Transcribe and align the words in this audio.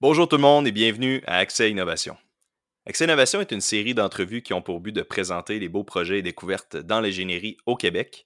Bonjour 0.00 0.28
tout 0.28 0.36
le 0.36 0.42
monde 0.42 0.64
et 0.68 0.70
bienvenue 0.70 1.24
à 1.26 1.38
Accès 1.38 1.72
Innovation. 1.72 2.16
Accès 2.86 3.02
Innovation 3.02 3.40
est 3.40 3.50
une 3.50 3.60
série 3.60 3.94
d'entrevues 3.94 4.42
qui 4.42 4.52
ont 4.54 4.62
pour 4.62 4.78
but 4.78 4.92
de 4.92 5.02
présenter 5.02 5.58
les 5.58 5.68
beaux 5.68 5.82
projets 5.82 6.20
et 6.20 6.22
découvertes 6.22 6.76
dans 6.76 7.00
l'ingénierie 7.00 7.56
au 7.66 7.74
Québec. 7.74 8.24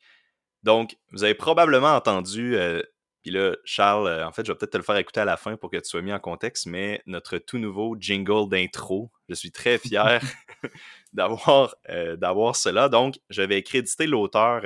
Donc, 0.62 0.98
vous 1.12 1.24
avez 1.24 1.32
probablement 1.32 1.96
entendu, 1.96 2.56
euh, 2.56 2.82
puis 3.22 3.30
là, 3.30 3.56
Charles, 3.64 4.06
euh, 4.06 4.28
en 4.28 4.32
fait, 4.32 4.44
je 4.44 4.52
vais 4.52 4.58
peut-être 4.58 4.72
te 4.72 4.76
le 4.76 4.82
faire 4.82 4.98
écouter 4.98 5.20
à 5.20 5.24
la 5.24 5.38
fin 5.38 5.56
pour 5.56 5.70
que 5.70 5.78
tu 5.78 5.88
sois 5.88 6.02
mis 6.02 6.12
en 6.12 6.20
contexte, 6.20 6.66
mais 6.66 7.00
notre 7.06 7.38
tout 7.38 7.56
nouveau 7.56 7.96
jingle 7.98 8.50
d'intro, 8.50 9.10
je 9.30 9.34
suis 9.34 9.50
très 9.50 9.78
fier 9.78 10.20
d'avoir, 11.14 11.74
euh, 11.88 12.16
d'avoir 12.16 12.54
cela. 12.54 12.90
Donc, 12.90 13.18
je 13.30 13.40
vais 13.40 13.62
créditer 13.62 14.06
l'auteur 14.06 14.62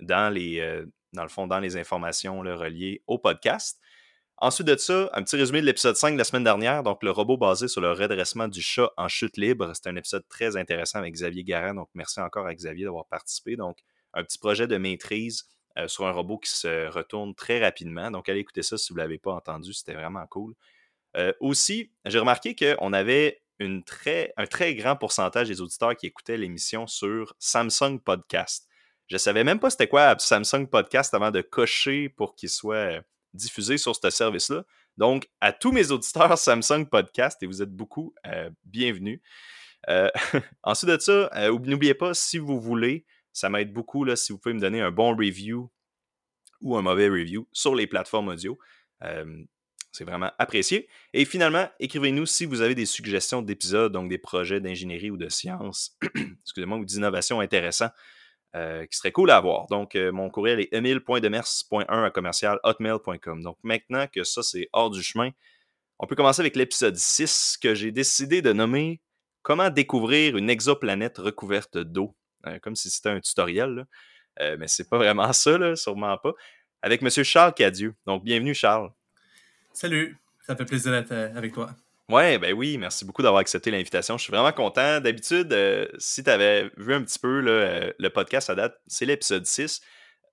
dans, 0.00 0.30
les, 0.30 0.84
dans 1.14 1.22
le 1.22 1.30
fond, 1.30 1.46
dans 1.46 1.60
les 1.60 1.78
informations 1.78 2.40
reliées 2.40 3.02
au 3.06 3.16
podcast. 3.16 3.80
Ensuite 4.38 4.66
de 4.66 4.76
ça, 4.76 5.08
un 5.14 5.22
petit 5.22 5.36
résumé 5.36 5.62
de 5.62 5.66
l'épisode 5.66 5.96
5 5.96 6.12
de 6.12 6.18
la 6.18 6.24
semaine 6.24 6.44
dernière. 6.44 6.82
Donc, 6.82 7.02
le 7.02 7.10
robot 7.10 7.38
basé 7.38 7.68
sur 7.68 7.80
le 7.80 7.92
redressement 7.92 8.48
du 8.48 8.60
chat 8.60 8.90
en 8.98 9.08
chute 9.08 9.38
libre. 9.38 9.72
C'était 9.74 9.88
un 9.88 9.96
épisode 9.96 10.28
très 10.28 10.58
intéressant 10.58 10.98
avec 10.98 11.14
Xavier 11.14 11.42
Garin. 11.42 11.74
Donc, 11.74 11.88
merci 11.94 12.20
encore 12.20 12.46
à 12.46 12.54
Xavier 12.54 12.84
d'avoir 12.84 13.06
participé. 13.06 13.56
Donc, 13.56 13.78
un 14.12 14.22
petit 14.24 14.36
projet 14.36 14.66
de 14.66 14.76
maîtrise 14.76 15.44
euh, 15.78 15.88
sur 15.88 16.06
un 16.06 16.10
robot 16.10 16.36
qui 16.36 16.50
se 16.50 16.88
retourne 16.88 17.34
très 17.34 17.64
rapidement. 17.64 18.10
Donc, 18.10 18.28
allez 18.28 18.40
écouter 18.40 18.62
ça 18.62 18.76
si 18.76 18.92
vous 18.92 18.98
ne 18.98 19.04
l'avez 19.04 19.16
pas 19.16 19.32
entendu. 19.32 19.72
C'était 19.72 19.94
vraiment 19.94 20.26
cool. 20.26 20.54
Euh, 21.16 21.32
aussi, 21.40 21.90
j'ai 22.04 22.18
remarqué 22.18 22.54
qu'on 22.54 22.92
avait 22.92 23.40
un 23.58 23.80
très 23.80 24.74
grand 24.74 24.96
pourcentage 24.96 25.48
des 25.48 25.62
auditeurs 25.62 25.96
qui 25.96 26.08
écoutaient 26.08 26.36
l'émission 26.36 26.86
sur 26.86 27.34
Samsung 27.38 28.00
Podcast. 28.04 28.68
Je 29.08 29.14
ne 29.14 29.18
savais 29.18 29.44
même 29.44 29.60
pas 29.60 29.70
c'était 29.70 29.88
quoi 29.88 30.14
Samsung 30.18 30.66
Podcast 30.70 31.14
avant 31.14 31.30
de 31.30 31.40
cocher 31.40 32.10
pour 32.10 32.34
qu'il 32.34 32.50
soit 32.50 33.00
diffusé 33.36 33.78
sur 33.78 33.94
ce 33.94 34.10
service-là. 34.10 34.64
Donc, 34.96 35.28
à 35.40 35.52
tous 35.52 35.72
mes 35.72 35.90
auditeurs 35.90 36.36
Samsung 36.38 36.86
Podcast, 36.90 37.42
et 37.42 37.46
vous 37.46 37.62
êtes 37.62 37.74
beaucoup, 37.74 38.14
euh, 38.26 38.50
bienvenue. 38.64 39.22
Euh, 39.88 40.08
ensuite 40.62 40.90
de 40.90 40.98
ça, 40.98 41.30
euh, 41.34 41.58
n'oubliez 41.58 41.94
pas, 41.94 42.14
si 42.14 42.38
vous 42.38 42.60
voulez, 42.60 43.04
ça 43.32 43.48
m'aide 43.48 43.72
beaucoup 43.72 44.04
là, 44.04 44.16
si 44.16 44.32
vous 44.32 44.38
pouvez 44.38 44.54
me 44.54 44.60
donner 44.60 44.80
un 44.80 44.90
bon 44.90 45.14
review 45.14 45.70
ou 46.60 46.76
un 46.76 46.82
mauvais 46.82 47.08
review 47.08 47.46
sur 47.52 47.74
les 47.74 47.86
plateformes 47.86 48.28
audio. 48.28 48.58
c'est 49.92 50.04
vraiment 50.04 50.32
apprécié. 50.38 50.88
Et 51.12 51.24
finalement, 51.24 51.68
écrivez-nous 51.78 52.26
si 52.26 52.46
vous 52.46 52.62
avez 52.62 52.74
des 52.74 52.86
suggestions 52.86 53.42
d'épisodes, 53.42 53.92
donc 53.92 54.08
des 54.08 54.18
projets 54.18 54.60
d'ingénierie 54.60 55.10
ou 55.10 55.18
de 55.18 55.28
sciences, 55.28 55.98
excusez-moi, 56.42 56.78
ou 56.78 56.84
d'innovation 56.86 57.40
intéressants 57.40 57.90
euh, 58.56 58.86
qui 58.86 58.96
serait 58.96 59.12
cool 59.12 59.30
à 59.30 59.36
avoir. 59.36 59.66
Donc, 59.66 59.94
euh, 59.94 60.10
mon 60.12 60.30
courriel 60.30 60.60
est 60.60 60.72
emile.demers.1 60.72 62.04
à 62.04 62.10
commercial 62.10 62.58
hotmail.com. 62.62 63.42
Donc, 63.42 63.58
maintenant 63.62 64.06
que 64.06 64.24
ça, 64.24 64.42
c'est 64.42 64.70
hors 64.72 64.90
du 64.90 65.02
chemin, 65.02 65.30
on 65.98 66.06
peut 66.06 66.16
commencer 66.16 66.40
avec 66.40 66.56
l'épisode 66.56 66.96
6 66.96 67.58
que 67.62 67.74
j'ai 67.74 67.92
décidé 67.92 68.42
de 68.42 68.52
nommer 68.52 69.00
Comment 69.42 69.70
découvrir 69.70 70.36
une 70.36 70.50
exoplanète 70.50 71.18
recouverte 71.18 71.78
d'eau? 71.78 72.16
Euh, 72.46 72.58
comme 72.58 72.74
si 72.74 72.90
c'était 72.90 73.10
un 73.10 73.20
tutoriel, 73.20 73.86
mais 74.40 74.66
c'est 74.66 74.88
pas 74.88 74.98
vraiment 74.98 75.32
ça, 75.32 75.56
là, 75.56 75.76
sûrement 75.76 76.18
pas. 76.18 76.32
Avec 76.82 77.00
M. 77.00 77.08
Charles 77.10 77.54
Cadieux. 77.54 77.94
Donc, 78.06 78.24
bienvenue, 78.24 78.54
Charles. 78.54 78.90
Salut, 79.72 80.16
ça 80.44 80.56
fait 80.56 80.64
plaisir 80.64 80.90
d'être 80.90 81.12
avec 81.12 81.52
toi. 81.52 81.70
Ouais, 82.08 82.38
ben 82.38 82.52
oui, 82.52 82.78
merci 82.78 83.04
beaucoup 83.04 83.22
d'avoir 83.22 83.40
accepté 83.40 83.72
l'invitation. 83.72 84.16
Je 84.16 84.22
suis 84.22 84.30
vraiment 84.30 84.52
content. 84.52 85.00
D'habitude, 85.00 85.52
euh, 85.52 85.88
si 85.98 86.22
tu 86.22 86.30
avais 86.30 86.70
vu 86.76 86.94
un 86.94 87.02
petit 87.02 87.18
peu 87.18 87.42
euh, 87.44 87.92
le 87.98 88.10
podcast 88.10 88.48
à 88.48 88.54
date, 88.54 88.80
c'est 88.86 89.06
l'épisode 89.06 89.44
6. 89.44 89.80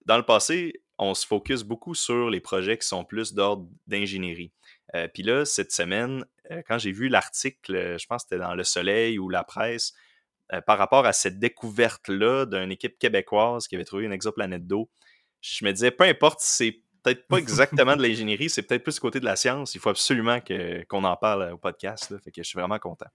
Dans 0.06 0.18
le 0.18 0.24
passé, 0.24 0.84
on 1.00 1.16
se 1.16 1.26
focus 1.26 1.64
beaucoup 1.64 1.96
sur 1.96 2.30
les 2.30 2.42
projets 2.42 2.78
qui 2.78 2.88
sont 2.88 3.04
plus 3.04 3.34
d'ordre 3.34 3.68
d'ingénierie. 3.88 4.52
Euh, 4.94 5.08
puis 5.12 5.24
là, 5.24 5.46
cette 5.46 5.72
semaine, 5.72 6.26
quand 6.68 6.78
j'ai 6.78 6.92
vu 6.92 7.08
l'article, 7.10 7.98
je 7.98 8.06
pense 8.06 8.24
que 8.24 8.30
c'était 8.30 8.44
dans 8.44 8.54
Le 8.54 8.64
Soleil 8.64 9.18
ou 9.18 9.30
La 9.30 9.44
Presse, 9.44 9.94
par 10.68 10.78
rapport 10.78 11.06
à 11.08 11.14
cette 11.14 11.40
découverte-là 11.40 12.46
d'une 12.46 12.72
équipe 12.72 13.00
québécoise 13.00 13.68
qui 13.68 13.76
avait 13.76 13.86
trouvé 13.86 14.04
une 14.04 14.12
exoplanète 14.12 14.68
d'eau, 14.68 14.92
je 15.42 15.66
me 15.66 15.72
disais, 15.72 15.90
peu 15.90 16.04
importe 16.04 16.42
si 16.42 16.52
c'est 16.52 16.83
peut-être 17.04 17.28
pas 17.28 17.38
exactement 17.38 17.96
de 17.96 18.02
l'ingénierie, 18.02 18.50
c'est 18.50 18.64
peut-être 18.64 18.84
plus 18.84 18.96
du 18.96 19.02
côté 19.02 19.20
de 19.20 19.26
la 19.26 19.36
science. 19.36 19.76
Il 19.76 19.82
faut 19.82 19.90
absolument 19.90 20.40
qu'on 20.42 21.04
en 21.04 21.16
parle 21.16 21.52
au 21.54 21.58
podcast. 21.58 22.10
Là, 22.10 22.18
fait 22.20 22.32
que 22.32 22.42
je 22.42 22.48
suis 22.48 22.58
vraiment 22.58 22.80
content. 22.80 23.08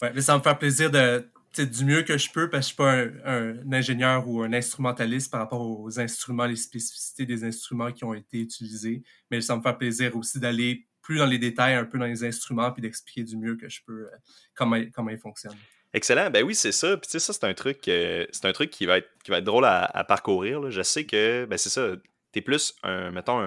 Ouais, 0.00 0.20
ça 0.20 0.36
me 0.36 0.42
fait 0.42 0.54
plaisir 0.56 0.90
de 0.90 1.28
du 1.62 1.84
mieux 1.84 2.02
que 2.02 2.18
je 2.18 2.30
peux 2.30 2.50
parce 2.50 2.72
que 2.72 2.82
je 2.82 2.88
ne 2.88 3.04
suis 3.12 3.22
pas 3.22 3.30
un, 3.30 3.72
ingénieur 3.72 4.28
ou 4.28 4.42
un 4.42 4.52
instrumentaliste 4.52 5.30
par 5.30 5.40
rapport 5.40 5.60
aux 5.60 6.00
instruments, 6.00 6.46
les 6.46 6.56
spécificités 6.56 7.26
des 7.26 7.44
instruments 7.44 7.92
qui 7.92 8.04
ont 8.04 8.14
été 8.14 8.40
utilisés. 8.40 9.02
Mais 9.30 9.40
ça 9.40 9.56
me 9.56 9.62
fait 9.62 9.74
plaisir 9.74 10.16
aussi 10.16 10.40
d'aller 10.40 10.86
plus 11.00 11.18
dans 11.18 11.26
les 11.26 11.38
détails, 11.38 11.74
un 11.74 11.84
peu 11.84 11.98
dans 11.98 12.06
les 12.06 12.24
instruments, 12.24 12.72
puis 12.72 12.82
d'expliquer 12.82 13.22
du 13.22 13.36
mieux 13.36 13.56
que 13.56 13.68
je 13.68 13.82
peux 13.86 14.06
euh, 14.06 14.16
comment, 14.54 14.80
comment 14.92 15.10
ils 15.10 15.18
fonctionnent. 15.18 15.56
Excellent. 15.92 16.30
Ben 16.30 16.42
oui, 16.42 16.54
c'est 16.54 16.72
ça. 16.72 16.96
Puis 16.96 17.06
tu 17.06 17.12
sais, 17.12 17.18
ça, 17.20 17.32
c'est 17.32 17.44
un 17.44 17.54
truc, 17.54 17.86
euh, 17.86 18.26
c'est 18.32 18.46
un 18.46 18.52
truc 18.52 18.70
qui 18.70 18.86
va 18.86 18.98
être, 18.98 19.08
qui 19.22 19.30
va 19.30 19.38
être 19.38 19.44
drôle 19.44 19.64
à, 19.64 20.04
parcourir. 20.08 20.70
Je 20.70 20.82
sais 20.82 21.04
que, 21.04 21.44
ben 21.44 21.56
c'est 21.56 21.68
ça, 21.68 21.92
tu 22.34 22.40
es 22.40 22.42
plus, 22.42 22.74
un, 22.82 23.10
mettons, 23.10 23.40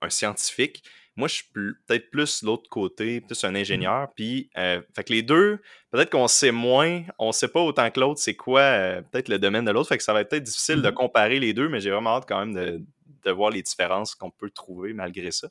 un, 0.00 0.10
scientifique. 0.10 0.82
Moi, 1.16 1.26
je 1.26 1.34
suis 1.34 1.48
peut-être 1.52 2.10
plus 2.10 2.44
l'autre 2.44 2.70
côté, 2.70 3.20
plus 3.20 3.42
un 3.42 3.50
mmh 3.50 3.56
ingénieur. 3.56 4.08
Puis, 4.14 4.50
euh, 4.56 4.80
fait 4.94 5.04
que 5.04 5.12
les 5.12 5.22
deux, 5.22 5.60
peut-être 5.90 6.10
qu'on 6.10 6.28
sait 6.28 6.52
moins, 6.52 7.02
on 7.18 7.32
sait 7.32 7.48
pas 7.48 7.60
autant 7.60 7.90
que 7.90 7.98
l'autre 7.98 8.20
c'est 8.20 8.36
quoi 8.36 8.60
euh, 8.60 9.02
peut-être 9.02 9.28
le 9.28 9.40
domaine 9.40 9.64
de 9.64 9.72
l'autre. 9.72 9.88
Fait 9.88 9.98
que 9.98 10.04
ça 10.04 10.12
va 10.12 10.20
être 10.20 10.28
peut-être 10.30 10.44
difficile 10.44 10.80
de 10.80 10.88
mmh 10.88 10.94
comparer 10.94 11.40
les 11.40 11.52
deux, 11.52 11.68
mais 11.68 11.80
j'ai 11.80 11.90
vraiment 11.90 12.16
hâte 12.16 12.26
quand 12.28 12.38
même 12.38 12.54
de, 12.54 12.80
de 13.24 13.30
voir 13.32 13.50
les 13.50 13.62
différences 13.62 14.14
qu'on 14.14 14.30
peut 14.30 14.50
trouver 14.50 14.92
malgré 14.92 15.32
ça. 15.32 15.48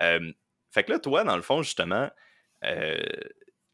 Euh, 0.00 0.32
fait 0.70 0.84
que 0.84 0.92
là, 0.92 0.98
toi, 0.98 1.24
dans 1.24 1.36
le 1.36 1.42
fond, 1.42 1.62
justement, 1.62 2.10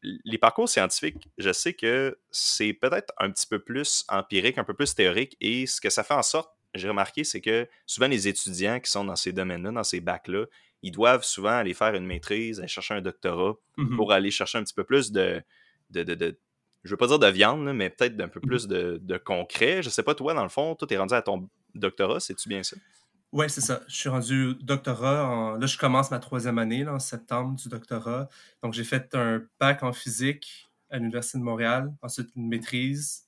les 0.03 0.37
parcours 0.37 0.67
scientifiques, 0.67 1.29
je 1.37 1.53
sais 1.53 1.73
que 1.73 2.17
c'est 2.31 2.73
peut-être 2.73 3.13
un 3.17 3.31
petit 3.31 3.47
peu 3.47 3.59
plus 3.59 4.03
empirique, 4.09 4.57
un 4.57 4.65
peu 4.65 4.73
plus 4.73 4.93
théorique, 4.93 5.37
et 5.39 5.65
ce 5.65 5.79
que 5.79 5.89
ça 5.89 6.03
fait 6.03 6.13
en 6.13 6.21
sorte 6.21 6.51
j'ai 6.73 6.87
remarqué, 6.87 7.23
c'est 7.23 7.41
que 7.41 7.67
souvent 7.85 8.07
les 8.07 8.27
étudiants 8.27 8.79
qui 8.79 8.89
sont 8.89 9.05
dans 9.05 9.15
ces 9.15 9.31
domaines-là, 9.31 9.71
dans 9.71 9.83
ces 9.83 10.01
bacs-là, 10.01 10.45
ils 10.81 10.91
doivent 10.91 11.23
souvent 11.23 11.57
aller 11.57 11.73
faire 11.73 11.95
une 11.95 12.05
maîtrise, 12.05 12.59
aller 12.59 12.67
chercher 12.67 12.95
un 12.95 13.01
doctorat 13.01 13.55
mmh 13.77 13.95
pour 13.95 14.11
aller 14.11 14.31
chercher 14.31 14.57
un 14.57 14.63
petit 14.63 14.73
peu 14.73 14.83
plus 14.83 15.11
de, 15.11 15.41
de, 15.89 16.03
de, 16.03 16.37
je 16.83 16.89
veux 16.89 16.97
pas 16.97 17.07
dire 17.07 17.19
de 17.19 17.27
viande, 17.27 17.73
mais 17.73 17.89
peut-être 17.89 18.17
d'un 18.17 18.27
peu 18.27 18.39
mmh 18.43 18.47
plus 18.47 18.67
de, 18.67 19.17
concret. 19.23 19.81
Je 19.81 19.89
sais 19.89 20.03
pas, 20.03 20.15
toi, 20.15 20.33
dans 20.33 20.43
le 20.43 20.49
fond, 20.49 20.75
toi, 20.75 20.87
tu 20.87 20.93
es 20.93 20.97
rendu 20.97 21.13
à 21.13 21.21
ton 21.21 21.49
doctorat, 21.73 22.19
c'est-tu 22.19 22.49
bien 22.49 22.63
ça? 22.63 22.75
Oui, 23.31 23.49
c'est 23.49 23.61
ça. 23.61 23.81
Je 23.87 23.95
suis 23.95 24.09
rendu 24.09 24.55
doctorat. 24.61 25.57
Là, 25.59 25.65
je 25.65 25.77
commence 25.77 26.11
ma 26.11 26.19
troisième 26.19 26.59
année, 26.59 26.87
en 26.87 26.99
septembre, 26.99 27.55
du 27.55 27.67
doctorat. 27.67 28.29
Donc, 28.61 28.73
j'ai 28.73 28.83
fait 28.83 29.15
un 29.15 29.41
bac 29.59 29.81
en 29.81 29.91
physique 29.91 30.69
à 30.91 30.97
l'Université 30.97 31.39
de 31.39 31.43
Montréal, 31.43 31.91
ensuite 32.03 32.29
une 32.35 32.47
maîtrise. 32.47 33.23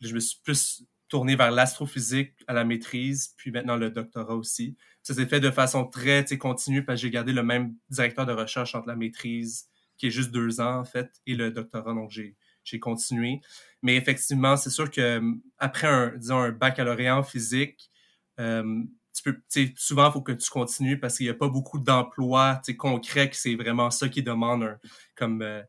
Je 0.00 0.14
me 0.14 0.20
suis 0.20 0.40
plus 0.42 0.82
tourné 1.10 1.36
vers 1.36 1.50
l'astrophysique 1.50 2.32
à 2.46 2.54
la 2.54 2.64
maîtrise, 2.64 3.34
puis 3.36 3.50
maintenant 3.50 3.76
le 3.76 3.90
doctorat 3.90 4.36
aussi. 4.36 4.76
Ça 5.02 5.12
s'est 5.12 5.26
fait 5.26 5.40
de 5.40 5.50
façon 5.50 5.84
très 5.84 6.24
continue 6.38 6.84
parce 6.84 7.00
que 7.00 7.06
j'ai 7.06 7.10
gardé 7.10 7.32
le 7.32 7.42
même 7.42 7.74
directeur 7.90 8.24
de 8.24 8.32
recherche 8.32 8.74
entre 8.74 8.88
la 8.88 8.96
maîtrise, 8.96 9.68
qui 9.98 10.06
est 10.06 10.10
juste 10.10 10.30
deux 10.30 10.60
ans 10.60 10.78
en 10.78 10.84
fait, 10.84 11.10
et 11.26 11.34
le 11.34 11.50
doctorat, 11.50 11.92
donc 11.92 12.10
j'ai, 12.10 12.36
j'ai 12.64 12.78
continué. 12.78 13.40
Mais 13.82 13.96
effectivement, 13.96 14.56
c'est 14.56 14.70
sûr 14.70 14.90
que 14.90 15.18
hum, 15.18 15.42
après 15.58 15.88
un, 15.88 16.16
disons, 16.16 16.38
un 16.38 16.52
baccalauréat 16.52 17.18
en 17.18 17.24
physique, 17.24 17.90
euh, 18.38 18.82
tu 19.12 19.22
peux, 19.24 19.42
souvent, 19.76 20.08
il 20.08 20.12
faut 20.12 20.22
que 20.22 20.32
tu 20.32 20.48
continues 20.48 20.98
parce 20.98 21.16
qu'il 21.16 21.26
n'y 21.26 21.30
a 21.30 21.34
pas 21.34 21.48
beaucoup 21.48 21.80
d'emplois 21.80 22.62
concrets 22.78 23.28
que 23.28 23.36
c'est 23.36 23.56
vraiment 23.56 23.90
ça 23.90 24.08
qui 24.08 24.22
demande 24.22 24.62
un, 24.62 24.78
comme, 25.16 25.42
euh, 25.42 25.62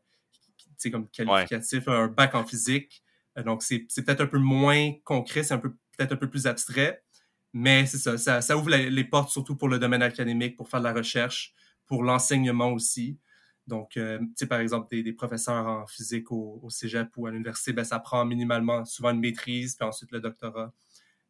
comme 0.90 1.08
qualificatif, 1.08 1.88
un 1.88 2.06
bac 2.06 2.34
en 2.36 2.46
physique. 2.46 3.02
Euh, 3.38 3.42
donc, 3.42 3.62
c'est 3.62 3.86
peut-être 4.04 4.22
un 4.22 4.26
peu 4.26 4.38
moins 4.38 4.92
concret, 5.04 5.42
c'est 5.42 5.58
peu 5.58 5.74
peut-être 5.96 6.12
un 6.12 6.16
peu 6.16 6.30
plus 6.30 6.46
abstrait, 6.46 7.02
mais 7.52 7.86
c'est 7.86 8.16
ça, 8.16 8.40
ça, 8.40 8.56
ouvre 8.56 8.70
les 8.70 9.04
portes 9.04 9.30
surtout 9.30 9.56
pour 9.56 9.68
le 9.68 9.78
domaine 9.78 10.02
académique, 10.02 10.56
pour 10.56 10.68
faire 10.70 10.80
de 10.80 10.86
la 10.86 10.94
recherche, 10.94 11.54
pour 11.86 12.02
l'enseignement 12.02 12.72
aussi. 12.72 13.18
Donc, 13.66 13.96
euh, 13.96 14.18
tu 14.18 14.26
sais, 14.36 14.46
par 14.46 14.60
exemple, 14.60 14.88
des, 14.90 15.12
professeurs 15.12 15.66
en 15.66 15.86
physique 15.86 16.32
au, 16.32 16.68
cégep 16.70 17.08
ou 17.16 17.26
à 17.26 17.30
l'université, 17.30 17.72
ben, 17.72 17.84
ça 17.84 17.98
prend 17.98 18.24
minimalement 18.24 18.84
souvent 18.84 19.10
une 19.10 19.20
maîtrise, 19.20 19.76
puis 19.76 19.86
ensuite 19.86 20.10
le 20.12 20.20
doctorat. 20.20 20.72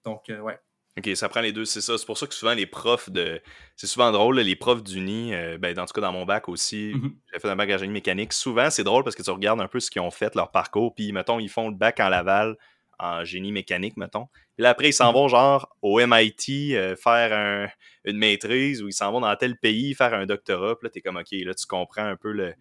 Donc, 0.04 0.30
euh, 0.30 0.40
ouais, 0.40 0.58
OK, 0.98 1.16
ça 1.16 1.28
prend 1.30 1.40
les 1.40 1.52
deux, 1.52 1.64
c'est 1.64 1.80
ça. 1.80 1.96
C'est 1.96 2.04
pour 2.04 2.18
ça 2.18 2.26
que 2.26 2.34
souvent 2.34 2.52
les 2.52 2.66
profs 2.66 3.08
de. 3.08 3.40
C'est 3.76 3.86
souvent 3.86 4.12
drôle, 4.12 4.38
les 4.40 4.56
profs 4.56 4.82
d'Uni, 4.82 5.34
euh, 5.34 5.56
ben, 5.56 5.78
en 5.78 5.86
tout 5.86 5.94
cas 5.94 6.02
dans 6.02 6.12
mon 6.12 6.26
bac 6.26 6.48
aussi, 6.48 6.92
mmh 6.94 7.12
j'ai 7.32 7.40
fait 7.40 7.48
un 7.48 7.56
bac 7.56 7.70
en 7.70 7.78
génie 7.78 7.92
mécanique. 7.92 8.32
Souvent, 8.34 8.68
c'est 8.68 8.84
drôle 8.84 9.02
parce 9.02 9.16
que 9.16 9.22
tu 9.22 9.30
regardes 9.30 9.60
un 9.62 9.68
peu 9.68 9.80
ce 9.80 9.90
qu'ils 9.90 10.02
ont 10.02 10.10
fait, 10.10 10.34
leur 10.34 10.50
parcours, 10.50 10.94
puis 10.94 11.12
mettons, 11.12 11.38
ils 11.40 11.48
font 11.48 11.70
le 11.70 11.74
bac 11.74 11.98
en 12.00 12.10
Laval 12.10 12.56
en 12.98 13.24
génie 13.24 13.52
mécanique, 13.52 13.96
mettons. 13.96 14.26
Puis 14.54 14.64
là, 14.64 14.70
après, 14.70 14.90
ils 14.90 14.92
s'en 14.92 15.12
mmh 15.12 15.14
vont 15.14 15.28
genre 15.28 15.74
au 15.80 15.98
MIT 15.98 16.76
euh, 16.76 16.94
faire 16.94 17.70
une 18.04 18.18
maîtrise 18.18 18.82
ou 18.82 18.88
ils 18.88 18.92
s'en 18.92 19.10
vont 19.12 19.20
dans 19.20 19.34
tel 19.36 19.56
pays 19.56 19.94
faire 19.94 20.12
un 20.12 20.26
doctorat. 20.26 20.76
Puis 20.76 20.86
là, 20.86 20.90
t'es 20.90 21.00
comme, 21.00 21.16
OK, 21.16 21.32
là, 21.32 21.54
tu 21.54 21.66
comprends 21.66 22.04
un 22.04 22.16
peu 22.16 22.32
le, 22.32 22.54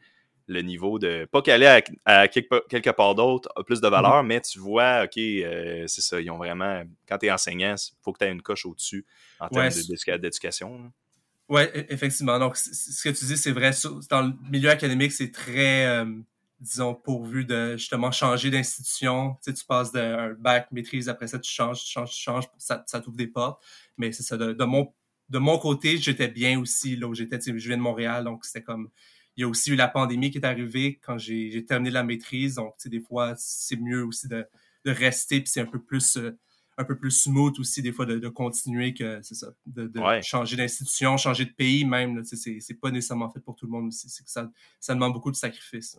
le 0.48 0.62
niveau 0.62 1.00
de. 1.00 1.28
Pas 1.32 1.42
qu'aller 1.42 1.82
à, 2.06 2.28
quelque, 2.28 2.90
part 2.92 3.16
d'autre 3.16 3.50
a 3.56 3.64
plus 3.64 3.82
de 3.82 3.88
mhm. 3.88 3.92
valeur, 3.92 4.24
mais 4.24 4.42
tu 4.42 4.60
vois, 4.60 5.04
OK, 5.04 5.18
euh, 5.18 5.86
c'est 5.88 6.02
ça, 6.02 6.20
ils 6.20 6.30
ont 6.30 6.38
vraiment. 6.38 6.84
Quand 7.08 7.18
tu 7.18 7.28
es 7.28 7.32
enseignant, 7.32 7.76
il 7.78 7.96
faut 8.02 8.14
que 8.14 8.20
tu 8.20 8.26
aies 8.26 8.32
une 8.32 8.42
coche 8.42 8.66
au-dessus 8.66 9.06
en 9.40 9.50
termes 9.50 9.70
d'éducation. 10.20 10.92
Oui, 11.52 11.64
e-, 11.64 11.86
effectivement. 11.90 12.40
Donc, 12.40 12.56
ce 12.56 13.04
que 13.04 13.10
tu 13.10 13.26
dis, 13.26 13.38
c'est 13.38 13.52
vrai. 13.52 13.72
Dans 14.10 14.22
le 14.22 14.34
milieu 14.50 14.70
académique, 14.70 15.12
c'est 15.12 15.32
très, 15.32 15.86
euh, 15.86 16.06
disons, 16.62 16.96
pourvu 16.96 17.44
de 17.44 17.76
justement 17.76 18.12
changer 18.12 18.50
d'institution. 18.50 19.36
Tu 19.44 19.52
sais, 19.52 19.54
tu 19.54 19.66
passes 19.66 19.92
d'un 19.92 20.34
bac 20.34 20.72
maîtrise, 20.72 21.10
après 21.10 21.28
ça, 21.28 21.40
tu 21.40 21.52
changes, 21.52 21.84
tu 21.84 21.92
changes, 21.92 22.12
tu 22.12 22.22
changes, 22.22 22.46
ça, 22.58 22.84
ça 22.88 23.02
t'ouvre 23.02 23.18
des 23.18 23.28
portes. 23.28 23.62
Mais 23.98 24.14
c'est 24.14 24.24
ça, 24.24 24.38
de, 24.38 24.64
mon, 24.64 24.94
de 25.30 25.40
mon 25.40 25.58
côté, 25.58 25.98
j'étais 25.98 26.30
bien 26.30 26.58
aussi 26.58 26.96
là 26.96 27.08
où 27.08 27.14
j'étais. 27.14 27.40
Je 27.42 27.68
viens 27.68 27.78
de 27.78 27.82
Montréal, 27.82 28.24
donc 28.24 28.46
c'était 28.46 28.64
comme... 28.64 28.90
Il 29.38 29.42
y 29.42 29.44
a 29.44 29.48
aussi 29.48 29.72
eu 29.72 29.76
la 29.76 29.88
pandémie 29.88 30.30
qui 30.32 30.38
est 30.38 30.46
arrivée 30.46 31.00
quand 31.02 31.18
j'ai 31.18 31.66
terminé 31.66 31.92
la 31.92 32.04
maîtrise. 32.04 32.56
Donc, 32.56 32.76
tu 32.78 32.84
sais, 32.84 32.90
des 32.90 33.02
fois, 33.02 33.34
c'est 33.38 33.78
mieux 33.78 34.06
aussi 34.06 34.28
de, 34.28 34.46
de 34.86 34.92
rester, 34.92 35.42
puis 35.42 35.50
c'est 35.50 35.62
un 35.62 35.66
peu 35.66 35.82
plus... 35.82 36.18
Euh, 36.18 36.38
un 36.78 36.86
peu 36.86 36.98
plus 36.98 37.12
smooth 37.12 37.60
aussi, 37.60 37.82
des 37.82 37.92
fois, 37.92 38.06
de, 38.06 38.28
continuer 38.30 38.94
que, 38.94 39.20
c'est 39.22 39.36
ça, 39.36 39.48
de, 39.66 39.92
changer 40.22 40.56
d'institution, 40.56 41.18
changer 41.18 41.46
de 41.46 41.52
pays 41.52 41.86
même. 41.86 42.24
C'est 42.24 42.80
pas 42.80 42.92
nécessairement 42.92 43.30
fait 43.30 43.42
pour 43.42 43.56
tout 43.56 43.66
le 43.66 43.72
monde 43.72 43.88
aussi. 43.88 44.10
ça, 44.10 44.50
ça 44.80 44.94
demande 44.94 45.14
beaucoup 45.14 45.32
de 45.32 45.36
sacrifices. 45.36 45.98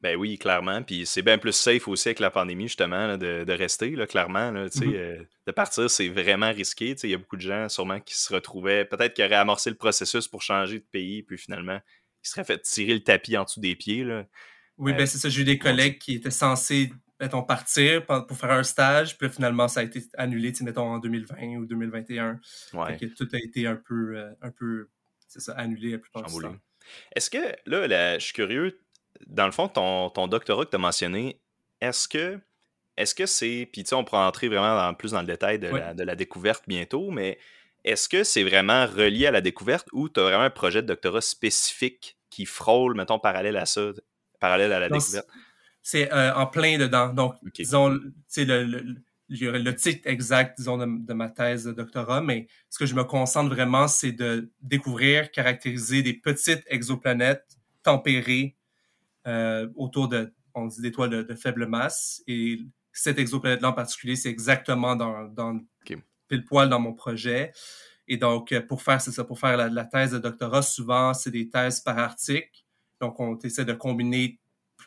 Ben 0.00 0.16
oui, 0.16 0.38
clairement. 0.38 0.82
Puis 0.82 1.06
c'est 1.06 1.22
bien 1.22 1.38
plus 1.38 1.52
safe 1.52 1.88
aussi 1.88 2.08
avec 2.08 2.20
la 2.20 2.30
pandémie, 2.30 2.64
justement, 2.64 3.16
de, 3.16 3.52
rester, 3.52 3.90
là, 3.90 4.06
clairement. 4.06 4.52
Mm-hmm. 4.52 4.94
Euh, 4.94 5.22
de 5.46 5.52
partir, 5.52 5.90
c'est 5.90 6.08
vraiment 6.08 6.50
risqué. 6.50 6.96
Il 7.02 7.10
y 7.10 7.14
a 7.14 7.18
beaucoup 7.18 7.36
de 7.36 7.42
gens, 7.42 7.68
sûrement, 7.68 8.00
qui 8.00 8.16
se 8.16 8.32
retrouvaient, 8.32 8.84
peut-être 8.84 9.14
qui 9.14 9.22
auraient 9.22 9.34
amorcé 9.34 9.70
le 9.70 9.76
processus 9.76 10.28
pour 10.28 10.42
changer 10.42 10.78
de 10.78 10.86
pays, 10.90 11.22
puis 11.22 11.38
finalement, 11.38 11.78
ils 12.24 12.28
seraient 12.28 12.44
fait 12.44 12.60
tirer 12.62 12.94
le 12.94 13.02
tapis 13.02 13.36
en 13.36 13.44
dessous 13.44 13.60
des 13.60 13.76
pieds. 13.76 14.04
Là. 14.04 14.26
Oui, 14.76 14.92
ben 14.92 15.06
c'est 15.06 15.18
ça. 15.18 15.28
J'ai 15.28 15.42
eu 15.42 15.44
des 15.44 15.58
collègues 15.58 15.98
qui 15.98 16.14
étaient 16.14 16.30
censés 16.30 16.90
mettons, 17.20 17.42
partir 17.42 18.06
pour 18.06 18.36
faire 18.36 18.52
un 18.52 18.62
stage, 18.62 19.18
puis 19.18 19.28
finalement, 19.28 19.68
ça 19.68 19.80
a 19.80 19.82
été 19.82 20.04
annulé, 20.16 20.52
mettons, 20.60 20.88
en 20.88 20.98
2020 20.98 21.56
ou 21.56 21.66
2021. 21.66 22.40
Ouais. 22.74 22.96
tout 23.16 23.28
a 23.32 23.38
été 23.38 23.66
un 23.66 23.76
peu, 23.76 24.16
euh, 24.16 24.30
un 24.40 24.50
peu 24.50 24.88
c'est 25.26 25.40
ça, 25.40 25.52
annulé 25.54 25.92
la 25.92 25.98
plupart 25.98 26.24
du 26.24 26.40
temps. 26.40 26.56
Est-ce 27.14 27.28
que, 27.28 27.38
là, 27.66 28.18
je 28.18 28.24
suis 28.24 28.32
curieux, 28.32 28.80
dans 29.26 29.46
le 29.46 29.52
fond, 29.52 29.68
ton, 29.68 30.10
ton 30.10 30.26
doctorat 30.26 30.64
que 30.64 30.70
tu 30.70 30.76
as 30.76 30.80
mentionné, 30.80 31.40
est-ce 31.80 32.08
que 32.08 32.38
est-ce 32.96 33.14
que 33.14 33.26
c'est, 33.26 33.68
puis 33.72 33.84
tu 33.84 33.90
sais, 33.90 33.94
on 33.94 34.02
pourra 34.02 34.26
entrer 34.26 34.48
vraiment 34.48 34.74
dans, 34.74 34.92
plus 34.92 35.12
dans 35.12 35.20
le 35.20 35.26
détail 35.26 35.60
de, 35.60 35.68
la, 35.68 35.94
de 35.94 36.02
la 36.02 36.16
découverte 36.16 36.64
bientôt, 36.66 37.12
mais 37.12 37.38
est-ce 37.84 38.08
que 38.08 38.24
c'est 38.24 38.42
vraiment 38.42 38.86
relié 38.86 39.26
à 39.26 39.30
la 39.30 39.40
découverte 39.40 39.88
ou 39.92 40.08
tu 40.08 40.20
as 40.20 40.24
vraiment 40.24 40.44
un 40.44 40.50
projet 40.50 40.82
de 40.82 40.88
doctorat 40.88 41.20
spécifique 41.20 42.18
qui 42.30 42.44
frôle, 42.44 42.94
mettons, 42.94 43.18
parallèle 43.18 43.56
à 43.56 43.66
ça, 43.66 43.90
parallèle 44.40 44.72
à 44.72 44.80
la 44.80 44.88
découverte? 44.88 45.28
c'est 45.88 46.12
euh, 46.12 46.34
en 46.34 46.46
plein 46.46 46.76
dedans. 46.76 47.14
Donc, 47.14 47.36
disons, 47.54 47.88
le, 47.88 48.12
le, 48.36 49.58
le, 49.58 49.74
titre 49.74 50.02
exact, 50.04 50.58
disons, 50.58 50.76
de, 50.76 51.12
ma 51.14 51.30
thèse 51.30 51.64
de 51.64 51.72
doctorat, 51.72 52.20
mais 52.20 52.46
ce 52.68 52.78
que 52.78 52.84
je 52.84 52.94
me 52.94 53.04
concentre 53.04 53.48
vraiment, 53.54 53.88
c'est 53.88 54.12
de 54.12 54.50
découvrir, 54.60 55.30
caractériser 55.30 56.02
des 56.02 56.12
petites 56.12 56.62
exoplanètes 56.66 57.56
tempérées 57.82 58.54
euh, 59.26 59.66
autour 59.76 60.08
de, 60.08 60.30
on 60.54 60.66
dit, 60.66 60.82
d'étoiles 60.82 61.24
de, 61.24 61.34
faible 61.34 61.66
masse. 61.66 62.22
Et 62.26 62.60
cette 62.92 63.18
exoplanète-là 63.18 63.70
en 63.70 63.72
particulier, 63.72 64.16
c'est 64.16 64.28
exactement 64.28 64.94
dans, 64.94 65.24
dans 65.24 65.58
pile 66.28 66.44
poil 66.44 66.68
dans 66.68 66.80
mon 66.80 66.92
projet. 66.94 67.52
Et 68.06 68.16
donc, 68.16 68.58
pour 68.68 68.82
faire, 68.82 69.00
c'est 69.00 69.12
ça, 69.12 69.24
pour 69.24 69.38
faire 69.38 69.56
la, 69.56 69.68
la, 69.68 69.84
thèse 69.84 70.12
de 70.12 70.18
doctorat, 70.18 70.62
souvent, 70.62 71.12
c'est 71.14 71.30
des 71.30 71.48
thèses 71.48 71.80
par 71.80 71.98
article. 71.98 72.64
Donc, 73.00 73.20
on 73.20 73.36
essaie 73.38 73.64
de 73.64 73.74
combiner 73.74 74.40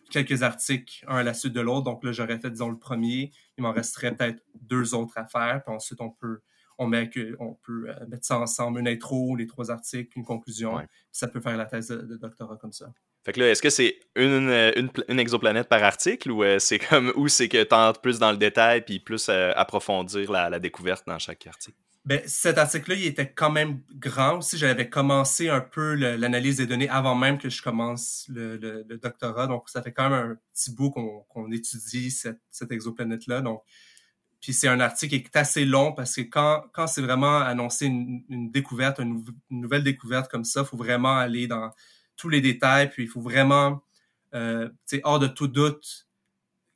quelques 0.09 0.43
articles, 0.43 1.03
un 1.07 1.17
à 1.17 1.23
la 1.23 1.33
suite 1.33 1.53
de 1.53 1.61
l'autre. 1.61 1.83
Donc 1.83 2.03
là, 2.03 2.11
j'aurais 2.11 2.37
fait, 2.37 2.51
disons, 2.51 2.69
le 2.69 2.77
premier. 2.77 3.31
Il 3.57 3.63
m'en 3.63 3.71
resterait 3.71 4.15
peut-être 4.15 4.43
deux 4.61 4.93
autres 4.93 5.17
à 5.17 5.25
faire. 5.25 5.61
Puis 5.63 5.73
ensuite, 5.73 6.01
on 6.01 6.09
peut, 6.09 6.41
on 6.77 6.87
met 6.87 7.09
que, 7.09 7.35
on 7.39 7.53
peut 7.53 7.89
euh, 7.89 8.07
mettre 8.07 8.25
ça 8.25 8.39
ensemble, 8.39 8.79
une 8.79 8.87
intro, 8.87 9.35
les 9.35 9.47
trois 9.47 9.71
articles, 9.71 10.11
une 10.17 10.25
conclusion. 10.25 10.79
ça 11.11 11.27
peut 11.27 11.41
faire 11.41 11.57
la 11.57 11.65
thèse 11.65 11.87
de, 11.87 12.17
doctorat 12.17 12.57
comme 12.57 12.73
ça. 12.73 12.93
Fait 13.23 13.33
que 13.33 13.39
là, 13.39 13.49
est-ce 13.49 13.61
que 13.61 13.69
c'est 13.69 13.99
une, 14.15 14.49
une, 14.75 14.89
une, 15.07 15.19
exoplanète 15.19 15.69
par 15.69 15.83
article 15.83 16.31
ou 16.31 16.43
euh, 16.43 16.57
c'est 16.57 16.79
comme 16.79 17.13
ou 17.15 17.27
c'est 17.27 17.49
que 17.49 17.63
tu 17.63 17.75
entres 17.75 18.01
plus 18.01 18.17
dans 18.17 18.31
le 18.31 18.37
détail 18.37 18.81
puis 18.81 18.99
plus 18.99 19.29
euh, 19.29 19.51
approfondir 19.55 20.31
la, 20.31 20.59
découverte 20.59 21.05
dans 21.05 21.19
chaque 21.19 21.45
article? 21.45 21.77
Ben, 22.03 22.19
cet 22.25 22.57
article-là, 22.57 22.95
il 22.95 23.05
était 23.05 23.31
quand 23.31 23.51
même 23.51 23.81
grand 23.93 24.39
aussi. 24.39 24.57
J'avais 24.57 24.89
commencé 24.89 25.49
un 25.49 25.61
peu 25.61 25.93
l'analyse 25.93 26.57
des 26.57 26.65
données 26.65 26.89
avant 26.89 27.13
même 27.13 27.37
que 27.37 27.47
je 27.47 27.61
commence 27.61 28.25
le, 28.27 28.83
doctorat. 28.97 29.45
Donc, 29.45 29.69
ça 29.69 29.83
fait 29.83 29.91
quand 29.91 30.09
même 30.09 30.31
un 30.31 30.37
petit 30.51 30.71
bout 30.73 30.89
qu'on 30.89 31.51
étudie 31.51 32.09
cette, 32.09 32.71
exoplanète-là. 32.71 33.41
Donc, 33.41 33.61
puis 34.39 34.53
c'est 34.53 34.67
un 34.67 34.79
article 34.79 35.19
qui 35.19 35.25
est 35.25 35.37
assez 35.37 35.63
long 35.63 35.93
parce 35.93 36.15
que 36.15 36.21
quand, 36.21 36.63
quand 36.73 36.87
c'est 36.87 37.03
vraiment 37.03 37.37
annoncé 37.37 37.85
une, 37.85 38.49
découverte, 38.49 38.97
une, 38.97 39.23
nouvelle 39.51 39.83
découverte 39.83 40.31
comme 40.31 40.43
ça, 40.43 40.61
il 40.61 40.65
faut 40.65 40.77
vraiment 40.77 41.15
aller 41.15 41.45
dans 41.45 41.69
tous 42.17 42.29
les 42.29 42.41
détails. 42.41 42.89
Puis 42.89 43.03
il 43.03 43.09
faut 43.09 43.21
vraiment, 43.21 43.83
euh, 44.33 44.69
hors 45.03 45.19
de 45.19 45.27
tout 45.27 45.47
doute, 45.47 46.07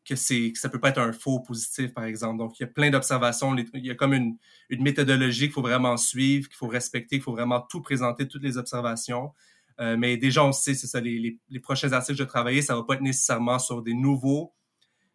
que 0.05 0.15
c'est 0.15 0.51
que 0.51 0.59
ça 0.59 0.69
peut 0.69 0.79
pas 0.79 0.89
être 0.89 0.99
un 0.99 1.11
faux 1.11 1.39
positif, 1.39 1.93
par 1.93 2.03
exemple. 2.03 2.37
Donc, 2.37 2.59
il 2.59 2.63
y 2.63 2.65
a 2.65 2.67
plein 2.67 2.91
d'observations. 2.91 3.55
Il 3.55 3.85
y 3.85 3.89
a 3.89 3.95
comme 3.95 4.13
une, 4.13 4.37
une 4.69 4.83
méthodologie 4.83 5.45
qu'il 5.45 5.53
faut 5.53 5.63
vraiment 5.63 5.97
suivre, 5.97 6.47
qu'il 6.47 6.55
faut 6.55 6.67
respecter, 6.67 7.17
qu'il 7.17 7.23
faut 7.23 7.31
vraiment 7.31 7.61
tout 7.61 7.81
présenter, 7.81 8.27
toutes 8.27 8.43
les 8.43 8.57
observations. 8.57 9.33
Euh, 9.79 9.97
mais 9.97 10.15
déjà, 10.15 10.43
on 10.43 10.51
sait, 10.51 10.73
c'est 10.73 10.87
ça, 10.87 11.01
les, 11.01 11.39
les, 11.49 11.59
prochains 11.59 11.91
articles 11.91 12.13
que 12.13 12.17
je 12.19 12.23
vais 12.23 12.29
travailler, 12.29 12.61
ça 12.61 12.75
va 12.75 12.83
pas 12.83 12.93
être 12.93 13.01
nécessairement 13.01 13.59
sur 13.59 13.81
des 13.81 13.93
nouveaux, 13.93 14.53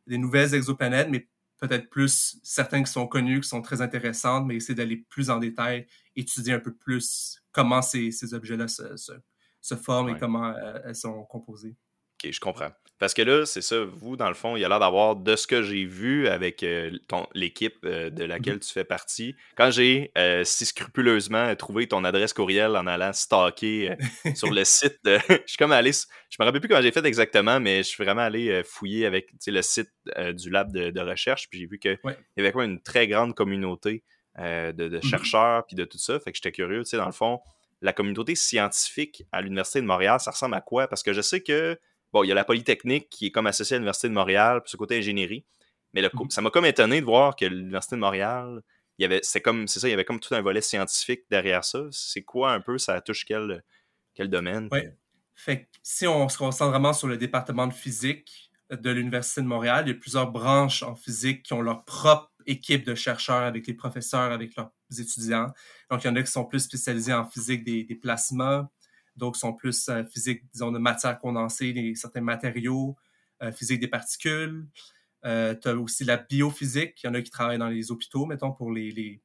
des 0.07 0.19
nouvelles 0.19 0.55
exoplanètes, 0.55 1.09
mais 1.09 1.29
peut-être 1.59 1.89
plus 1.89 2.39
certaines 2.43 2.85
qui 2.85 2.93
sont 2.93 3.07
connues, 3.07 3.41
qui 3.41 3.49
sont 3.49 3.63
très 3.63 3.81
intéressantes, 3.81 4.47
mais 4.47 4.57
essayer 4.57 4.75
d'aller 4.75 4.99
plus 5.09 5.31
en 5.31 5.39
détail, 5.39 5.87
étudier 6.17 6.55
un 6.55 6.59
peu 6.59 6.75
plus 6.75 7.43
comment 7.53 7.81
ces, 7.81 8.11
ces 8.11 8.35
objets-là 8.35 8.69
se, 8.69 8.97
se, 8.97 9.13
se, 9.61 9.75
forment 9.75 10.11
et 10.11 10.19
comment 10.19 10.49
euh, 10.49 10.79
elles 10.85 10.97
sont 10.97 11.25
composées. 11.25 11.77
OK, 12.23 12.33
je 12.33 12.41
comprends. 12.41 12.71
Parce 13.01 13.15
que 13.15 13.23
là, 13.23 13.47
c'est 13.47 13.63
ça, 13.63 13.83
vous, 13.83 14.17
dans 14.19 14.29
le 14.29 14.35
fond, 14.35 14.57
il 14.57 14.61
y 14.61 14.65
a 14.65 14.69
l'air 14.69 14.79
d'avoir, 14.79 15.17
de 15.17 15.35
ce 15.35 15.47
que 15.47 15.63
j'ai 15.63 15.87
vu 15.87 16.29
avec 16.29 16.63
euh, 16.63 16.91
l'équipe 17.33 17.79
euh, 17.87 18.11
de 18.11 18.25
laquelle 18.25 18.57
mmh 18.57 18.61
tu 18.61 18.73
fais 18.75 18.85
partie, 18.85 19.35
quand 19.57 19.71
j'ai 19.71 20.13
euh, 20.19 20.45
si 20.45 20.67
scrupuleusement 20.67 21.57
trouvé 21.57 21.87
ton 21.87 22.05
adresse 22.05 22.35
courriel 22.35 22.77
en 22.77 22.87
allant 22.87 23.15
stalker 23.15 23.97
sur 24.35 24.51
le 24.51 24.65
site, 24.65 24.99
de, 25.03 25.19
je 25.31 25.41
suis 25.47 25.57
comme 25.57 25.73
allé, 25.73 25.93
je 25.93 26.37
me 26.39 26.45
rappelle 26.45 26.61
plus 26.61 26.69
comment 26.69 26.83
j'ai 26.83 26.93
fait 26.93 27.07
exactement, 27.07 27.59
mais 27.59 27.79
je 27.79 27.89
suis 27.89 28.05
vraiment 28.05 28.21
allé 28.21 28.63
fouiller 28.65 29.07
avec 29.07 29.31
le 29.47 29.63
site 29.63 29.91
du 30.35 30.51
lab 30.51 30.71
de, 30.71 31.01
recherche, 31.01 31.49
puis 31.49 31.61
j'ai 31.61 31.67
vu 31.67 31.79
qu'il 31.79 31.99
y 32.37 32.41
avait 32.41 32.53
quoi 32.53 32.67
une 32.67 32.83
très 32.83 33.09
grande 33.09 33.35
communauté 33.35 34.05
de, 34.37 34.99
mmh 34.99 35.03
chercheurs, 35.03 35.65
puis 35.67 35.75
de 35.75 35.87
tout 35.87 35.99
ça, 35.99 36.21
fait 36.21 36.33
que 36.33 36.37
j'étais 36.37 36.53
curieux, 36.53 36.81
tu 36.81 36.91
sais, 36.91 36.97
dans 36.99 37.07
le 37.07 37.13
fond, 37.13 37.41
la 37.81 37.93
communauté 37.93 38.35
scientifique 38.35 39.25
à 39.33 39.41
l'Université 39.41 39.81
de 39.81 39.87
Montréal, 39.87 40.21
ça 40.21 40.31
ressemble 40.31 40.55
à 40.55 40.61
quoi? 40.61 40.89
Parce 40.89 41.03
que 41.03 41.13
je 41.13 41.21
sais 41.21 41.41
que 41.41 41.79
bon, 42.13 42.25
il 42.25 42.29
y 42.29 42.33
a 42.33 42.35
la 42.35 42.45
Polytechnique 42.45 43.09
qui 43.09 43.27
est 43.27 43.31
comme 43.31 43.47
associée 43.47 43.77
à 43.77 43.79
l'Université 43.79 44.09
de 44.09 44.15
Montréal, 44.15 44.63
puis 44.63 44.71
ce 44.71 44.77
côté 44.77 44.99
ingénierie. 44.99 45.45
Mais 45.93 46.03
le, 46.03 46.09
mmh 46.09 46.31
ça 46.31 46.41
m'a 46.41 46.51
comme 46.51 46.67
étonné 46.67 47.01
de 47.01 47.07
voir 47.07 47.35
que 47.37 47.45
l'Université 47.45 47.97
de 47.97 48.01
Montréal, 48.01 48.63
il 48.99 49.03
y 49.03 49.05
avait, 49.07 49.21
c'est 49.23 49.41
comme, 49.41 49.67
c'est 49.67 49.81
ça, 49.81 49.89
il 49.89 49.91
y 49.91 49.95
avait 49.95 50.05
comme 50.05 50.21
tout 50.21 50.35
un 50.35 50.43
volet 50.43 50.61
scientifique 50.61 51.23
derrière 51.31 51.65
ça. 51.65 51.87
C'est 51.91 52.23
quoi 52.23 52.53
un 52.53 52.61
peu, 52.61 52.79
ça 52.79 53.01
touche 53.01 53.25
quel, 53.25 53.65
quel 54.15 54.29
domaine? 54.29 54.69
Oui. 54.71 54.81
Fait 55.35 55.63
que 55.63 55.67
si 55.83 56.07
on 56.07 56.29
se 56.29 56.37
concentre 56.37 56.71
vraiment 56.71 56.93
sur 56.93 57.09
le 57.09 57.17
département 57.17 57.67
de 57.67 57.73
physique 57.73 58.51
de 58.71 58.91
l'Université 58.91 59.41
de 59.41 59.47
Montréal, 59.47 59.85
il 59.87 59.95
y 59.95 59.97
a 59.97 59.99
plusieurs 59.99 60.31
branches 60.31 60.83
en 60.83 60.95
physique 60.95 61.45
qui 61.45 61.55
ont 61.55 61.63
leur 61.63 61.85
propre 61.85 62.30
équipe 62.47 62.85
de 62.85 62.95
chercheurs 62.95 63.43
avec 63.43 63.67
les 63.67 63.75
professeurs, 63.75 64.33
avec 64.33 64.57
leurs 64.57 64.73
étudiants. 64.99 65.53
Donc, 65.91 66.05
il 66.05 66.07
y 66.07 66.11
en 66.11 66.17
a 66.17 66.23
qui 66.23 66.31
sont 66.31 66.45
plus 66.45 66.61
spécialisés 66.61 67.13
en 67.13 67.25
physique 67.25 67.65
des, 67.65 67.85
des 67.85 67.95
plasmas, 67.95 68.69
D'autres 69.17 69.39
sont 69.39 69.53
plus 69.53 69.89
euh, 69.89 70.05
physique, 70.05 70.43
disons, 70.53 70.73
de 70.73 70.79
matière 70.79 71.19
condensée, 71.19 71.73
des, 71.73 71.95
certains 71.95 72.21
matériaux, 72.23 72.97
euh, 73.43 73.53
physique 73.53 73.81
des 73.81 73.89
particules. 73.89 74.67
Euh, 75.25 75.55
tu 75.55 75.69
as 75.69 75.77
aussi 75.77 76.05
la 76.05 76.17
biophysique. 76.17 77.03
Il 77.03 77.07
y 77.07 77.09
en 77.11 77.15
a 77.15 77.21
qui 77.21 77.31
travaillent 77.31 77.59
dans 77.59 77.69
les 77.69 77.91
hôpitaux, 77.91 78.25
mettons, 78.25 78.53
pour 78.53 78.73
les, 78.73 78.91
les, 78.91 79.21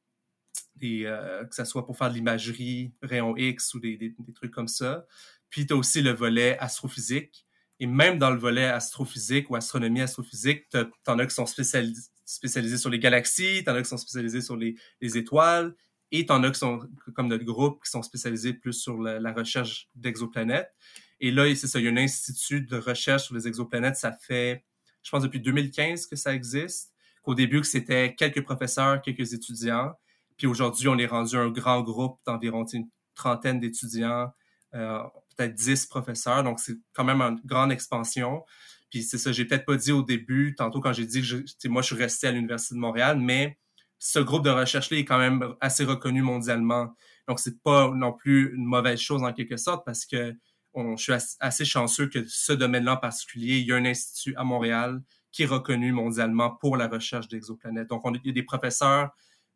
que 0.78 1.54
ce 1.54 1.64
soit 1.64 1.86
pour 1.86 1.96
faire 1.96 2.10
de 2.10 2.14
l'imagerie, 2.14 2.92
rayons 3.02 3.36
X 3.36 3.72
ou 3.74 3.80
des, 3.80 4.14
trucs 4.34 4.50
comme 4.50 4.68
ça. 4.68 5.06
Puis 5.48 5.66
tu 5.66 5.72
as 5.72 5.76
aussi 5.76 6.02
le 6.02 6.10
volet 6.10 6.58
astrophysique. 6.58 7.46
Et 7.78 7.86
même 7.86 8.18
dans 8.18 8.30
le 8.30 8.38
volet 8.38 8.66
astrophysique 8.66 9.50
ou 9.50 9.56
astronomie 9.56 10.02
astrophysique, 10.02 10.68
tu 10.70 10.78
en 11.06 11.18
as 11.18 11.26
qui 11.26 11.34
sont 11.34 11.46
spécialisés 11.46 12.10
sur 12.26 12.90
les 12.90 12.98
galaxies, 12.98 13.62
tu 13.64 13.70
en 13.70 13.74
as 13.74 13.82
qui 13.82 13.88
sont 13.88 13.96
spécialisés 13.96 14.40
sur 14.40 14.56
les, 14.56 14.74
les 15.00 15.16
étoiles, 15.16 15.74
et 16.12 16.26
t'en 16.26 16.42
as 16.44 16.50
qui 16.50 16.58
sont, 16.58 16.80
comme 17.14 17.28
notre 17.28 17.44
groupe, 17.44 17.82
qui 17.84 17.90
sont 17.90 18.02
spécialisés 18.02 18.52
plus 18.52 18.72
sur 18.72 19.00
la, 19.00 19.32
recherche 19.32 19.88
d'exoplanètes. 19.94 20.72
Et 21.20 21.30
là, 21.30 21.52
c'est 21.54 21.66
ça, 21.66 21.78
il 21.78 21.84
y 21.86 21.88
a 21.88 21.90
un 21.90 21.96
institut 21.96 22.60
de 22.60 22.76
recherche 22.76 23.24
sur 23.24 23.34
les 23.34 23.48
exoplanètes. 23.48 23.96
Ça 23.96 24.12
fait, 24.12 24.64
je 25.02 25.10
pense, 25.10 25.22
depuis 25.22 25.40
2015 25.40 26.06
que 26.06 26.16
ça 26.16 26.34
existe. 26.34 26.92
Qu'au 27.22 27.34
début, 27.34 27.60
que 27.60 27.66
c'était 27.66 28.14
quelques 28.14 28.42
professeurs, 28.42 29.02
quelques 29.02 29.32
étudiants. 29.32 29.94
Puis 30.36 30.46
aujourd'hui, 30.46 30.86
on 30.88 30.98
est 30.98 31.06
rendu 31.06 31.36
un 31.36 31.48
grand 31.50 31.82
groupe 31.82 32.20
d'environ 32.24 32.64
une 32.72 32.88
trentaine 33.14 33.58
d'étudiants, 33.58 34.32
euh, 34.74 35.02
peut-être 35.36 35.54
10 35.54 35.86
professeurs. 35.86 36.44
Donc, 36.44 36.60
c'est 36.60 36.76
quand 36.92 37.02
même 37.02 37.20
une 37.20 37.40
grande 37.44 37.72
expansion. 37.72 38.44
Puis 38.90 39.02
c'est 39.02 39.18
ça, 39.18 39.32
j'ai 39.32 39.44
peut-être 39.44 39.66
pas 39.66 39.76
dit 39.76 39.92
au 39.92 40.02
début, 40.02 40.54
tantôt 40.56 40.80
quand 40.80 40.92
j'ai 40.92 41.06
dit 41.06 41.20
que 41.20 41.26
je, 41.26 41.68
moi, 41.68 41.82
je 41.82 41.86
suis 41.86 41.96
resté 41.96 42.26
à 42.28 42.32
l'Université 42.32 42.74
de 42.74 42.80
Montréal, 42.80 43.18
mais 43.18 43.58
ce 43.98 44.18
groupe 44.18 44.44
de 44.44 44.50
recherche-là 44.50 44.98
est 44.98 45.04
quand 45.04 45.18
même 45.18 45.54
assez 45.60 45.84
reconnu 45.84 46.22
mondialement. 46.22 46.94
Donc, 47.28 47.40
c'est 47.40 47.60
pas 47.62 47.90
non 47.90 48.12
plus 48.12 48.54
une 48.54 48.64
mauvaise 48.64 49.00
chose 49.00 49.22
en 49.22 49.32
quelque 49.32 49.56
sorte 49.56 49.84
parce 49.84 50.06
que 50.06 50.34
je 50.74 51.02
suis 51.02 51.12
assez 51.40 51.64
chanceux 51.64 52.08
que 52.08 52.24
ce 52.26 52.52
domaine-là 52.52 52.94
en 52.94 52.96
particulier, 52.98 53.58
il 53.58 53.66
y 53.66 53.72
a 53.72 53.76
un 53.76 53.86
institut 53.86 54.34
à 54.36 54.44
Montréal 54.44 55.02
qui 55.32 55.42
est 55.42 55.46
reconnu 55.46 55.92
mondialement 55.92 56.50
pour 56.50 56.76
la 56.76 56.88
recherche 56.88 57.28
d'exoplanètes. 57.28 57.88
Donc, 57.88 58.06
on, 58.06 58.14
il 58.14 58.26
y 58.26 58.30
a 58.30 58.32
des 58.32 58.42
professeurs 58.42 59.10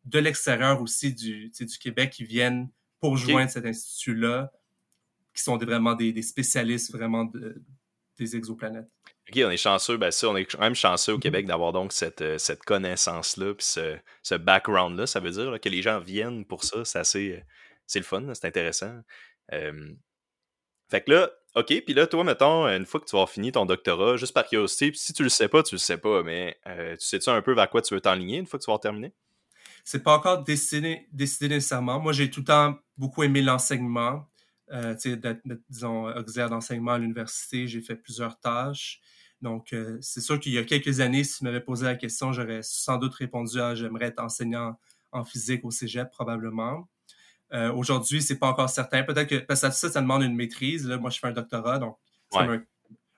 de 0.05 0.19
l'extérieur 0.19 0.81
aussi 0.81 1.13
du, 1.13 1.49
du 1.49 1.77
Québec 1.77 2.11
qui 2.11 2.23
viennent 2.23 2.69
pour 2.99 3.17
joindre 3.17 3.49
cet 3.49 3.65
institut-là, 3.65 4.51
qui 5.33 5.41
sont 5.41 5.57
vraiment 5.57 5.93
des, 5.95 6.21
spécialistes 6.21 6.91
vraiment 6.91 7.29
des 8.17 8.35
exoplanètes. 8.35 8.89
OK, 9.29 9.41
on 9.45 9.49
est 9.49 9.57
chanceux, 9.57 9.97
ben 9.97 10.11
ça, 10.11 10.29
on 10.29 10.35
est 10.35 10.45
quand 10.45 10.59
même 10.59 10.75
chanceux 10.75 11.13
au 11.13 11.17
mm-hmm. 11.17 11.21
Québec 11.21 11.45
d'avoir 11.45 11.71
donc 11.71 11.93
cette, 11.93 12.21
euh, 12.21 12.37
cette 12.37 12.63
connaissance-là, 12.63 13.53
puis 13.53 13.65
ce, 13.65 13.97
ce 14.23 14.35
background-là. 14.35 15.07
Ça 15.07 15.19
veut 15.19 15.31
dire 15.31 15.59
que 15.61 15.69
les 15.69 15.81
gens 15.81 15.99
viennent 15.99 16.45
pour 16.45 16.63
ça. 16.63 16.83
C'est 16.85 16.99
assez. 16.99 17.43
C'est 17.87 17.99
le 17.99 18.05
fun, 18.05 18.23
c'est 18.33 18.47
intéressant. 18.47 19.01
fait 19.49 21.01
que 21.01 21.11
là, 21.11 21.29
OK, 21.55 21.83
puis 21.83 21.93
là, 21.93 22.07
toi, 22.07 22.23
mettons, 22.23 22.65
une 22.65 22.85
fois 22.85 23.01
que 23.01 23.05
tu 23.05 23.15
vas 23.15 23.25
finir 23.27 23.51
ton 23.51 23.65
doctorat, 23.65 24.15
juste 24.15 24.33
par 24.33 24.47
curiosité, 24.47 24.89
puis 24.91 24.99
si 24.99 25.11
tu 25.11 25.21
le 25.21 25.29
sais 25.29 25.49
pas, 25.49 25.61
tu 25.63 25.75
le 25.75 25.79
sais 25.79 25.97
pas, 25.97 26.23
mais 26.23 26.57
euh, 26.67 26.95
tu 26.95 27.05
sais-tu 27.05 27.29
un 27.29 27.41
peu 27.41 27.53
vers 27.53 27.69
quoi 27.69 27.81
tu 27.81 27.93
veux 27.93 27.99
t'enligner 27.99 28.37
une 28.37 28.45
fois 28.45 28.57
que 28.57 28.63
tu 28.63 28.71
vas 28.71 28.79
terminer? 28.79 29.13
C'est 29.83 30.01
pas 30.01 30.15
encore 30.15 30.43
décidé, 30.43 31.07
décidé 31.11 31.49
nécessairement. 31.49 31.99
Moi, 31.99 32.13
j'ai 32.13 32.29
tout 32.29 32.41
le 32.41 32.45
temps 32.45 32.77
beaucoup 32.97 33.23
aimé 33.23 33.41
l'enseignement. 33.41 34.29
Euh, 34.71 34.95
d'être, 35.03 35.41
disons, 35.69 36.05
auxiliaire 36.05 36.49
d'enseignement 36.49 36.93
à 36.93 36.97
l'université, 36.97 37.67
j'ai 37.67 37.81
fait 37.81 37.95
plusieurs 37.97 38.39
tâches. 38.39 39.01
Donc, 39.41 39.73
euh, 39.73 39.97
c'est 40.01 40.21
sûr 40.21 40.39
qu'il 40.39 40.53
y 40.53 40.57
a 40.57 40.63
quelques 40.63 40.99
années, 41.01 41.23
si 41.23 41.39
tu 41.39 41.43
m'avais 41.43 41.59
posé 41.59 41.85
la 41.85 41.95
question, 41.95 42.31
j'aurais 42.31 42.61
sans 42.63 42.97
doute 42.97 43.13
répondu 43.15 43.59
à 43.59 43.75
j'aimerais 43.75 44.05
être 44.05 44.21
enseignant 44.21 44.79
en 45.11 45.25
physique 45.25 45.65
au 45.65 45.71
cégep, 45.71 46.09
probablement. 46.11 46.87
Euh, 47.53 47.73
Aujourd'hui, 47.73 48.21
c'est 48.21 48.37
pas 48.37 48.47
encore 48.47 48.69
certain. 48.69 49.03
Peut-être 49.03 49.27
que 49.27 49.35
parce 49.39 49.61
que 49.61 49.71
ça, 49.71 49.89
ça 49.89 50.01
demande 50.01 50.23
une 50.23 50.35
maîtrise. 50.35 50.87
Là, 50.87 50.97
moi, 50.97 51.09
je 51.09 51.19
fais 51.19 51.27
un 51.27 51.33
doctorat, 51.33 51.79
donc 51.79 51.97
c'est 52.31 52.39
un, 52.39 52.63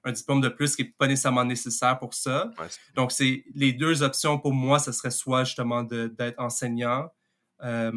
un, 0.06 0.12
diplôme 0.12 0.42
de 0.42 0.50
plus 0.50 0.76
qui 0.76 0.84
n'est 0.84 0.96
pas 0.98 1.08
nécessairement 1.08 1.46
nécessaire 1.46 2.00
pour 2.00 2.16
ça. 2.16 2.50
donc, 2.96 3.12
c'est 3.12 3.44
les 3.54 3.74
deux 3.74 4.02
options 4.02 4.40
pour 4.40 4.54
moi, 4.54 4.80
ce 4.80 4.92
serait 4.92 5.12
soit 5.12 5.44
justement 5.44 5.84
d'être 5.84 6.40
enseignant 6.40 7.14
euh, 7.62 7.92